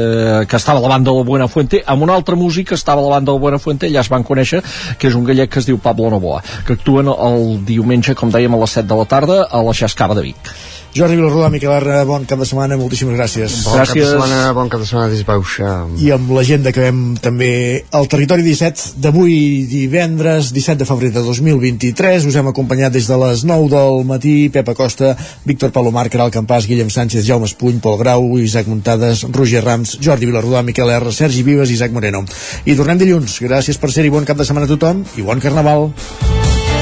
que 0.48 0.60
estava 0.60 0.82
a 0.82 0.86
la 0.86 0.94
banda 0.96 1.14
de 1.14 1.28
Buena 1.28 1.50
Fuente, 1.52 1.84
amb 1.86 2.08
una 2.08 2.16
altra 2.18 2.40
música 2.40 2.76
estava 2.76 3.04
a 3.04 3.08
la 3.08 3.18
banda 3.18 3.36
de 3.36 3.44
Buena 3.44 3.60
Fuente, 3.60 3.92
ja 3.94 4.02
es 4.06 4.12
van 4.14 4.26
conèixer, 4.28 4.64
que 4.98 5.12
és 5.12 5.20
un 5.20 5.28
gallec 5.28 5.54
que 5.54 5.62
es 5.62 5.70
diu 5.70 5.80
Pablo 5.84 6.10
Novoa, 6.14 6.42
que 6.66 6.80
actuen 6.80 7.12
el 7.14 7.62
diumenge, 7.68 8.16
com 8.18 8.34
dèiem, 8.34 8.56
a 8.56 8.64
les 8.64 8.80
7 8.80 8.88
de 8.90 9.00
la 9.02 9.08
tarda 9.10 9.44
a 9.46 9.64
la 9.64 9.78
Jazz 9.78 9.98
Cava 9.98 10.18
de 10.18 10.30
Vic. 10.32 10.56
Jordi 10.98 11.14
Vilarrodà, 11.14 11.52
Miquel 11.54 11.70
R, 11.78 11.98
bon 12.10 12.24
cap 12.26 12.40
de 12.42 12.46
setmana, 12.50 12.78
moltíssimes 12.80 13.14
gràcies. 13.14 13.60
Bon 13.68 13.76
gràcies. 13.78 13.94
cap 13.94 14.00
de 14.02 14.06
setmana, 14.10 14.54
bon 14.58 14.70
cap 14.74 14.82
de 14.82 14.88
setmana, 14.90 15.12
disbauxa. 15.12 15.74
I 16.02 16.10
amb 16.16 16.32
l'agenda 16.34 16.74
que 16.74 16.88
vam 16.88 17.14
també 17.22 17.50
al 17.94 18.10
Territori 18.10 18.42
17 18.42 18.98
d'avui 19.04 19.36
divendres 19.70 20.50
17 20.56 20.82
de 20.82 20.88
febrer 20.90 21.12
de 21.14 21.22
2023 21.22 22.26
us 22.26 22.40
hem 22.40 22.50
acompanyat 22.50 22.96
des 22.98 23.06
de 23.12 23.20
les 23.22 23.46
9 23.46 23.70
del 23.76 24.02
matí 24.10 24.50
Pepa 24.50 24.74
Costa, 24.74 25.14
Víctor 25.46 25.72
Palomar, 25.76 26.10
Caral 26.10 26.34
Campàs, 26.34 26.66
Guillem 26.66 26.90
Sánchez, 26.90 27.28
Jaume 27.30 27.46
Espuny, 27.46 27.78
Pol 27.78 28.02
Grau, 28.02 28.26
Isaac 28.42 28.66
Muntades, 28.66 29.22
Roger 29.30 29.64
Rams, 29.64 30.00
Jordi 30.02 30.26
Vilarrodà, 30.26 30.66
Miquel 30.66 30.90
R, 30.98 31.14
Sergi 31.14 31.46
Vives 31.46 31.70
i 31.70 31.78
Isaac 31.78 31.94
Moreno. 31.94 32.26
I 32.66 32.74
tornem 32.74 32.98
dilluns. 32.98 33.38
Gràcies 33.46 33.78
per 33.78 33.94
ser-hi, 33.94 34.10
bon 34.10 34.26
cap 34.26 34.38
de 34.38 34.50
setmana 34.50 34.66
a 34.66 34.74
tothom 34.74 35.06
i 35.14 35.22
bon 35.22 35.40
carnaval. 35.44 35.92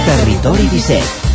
Territori 0.07 0.71
17 0.71 1.34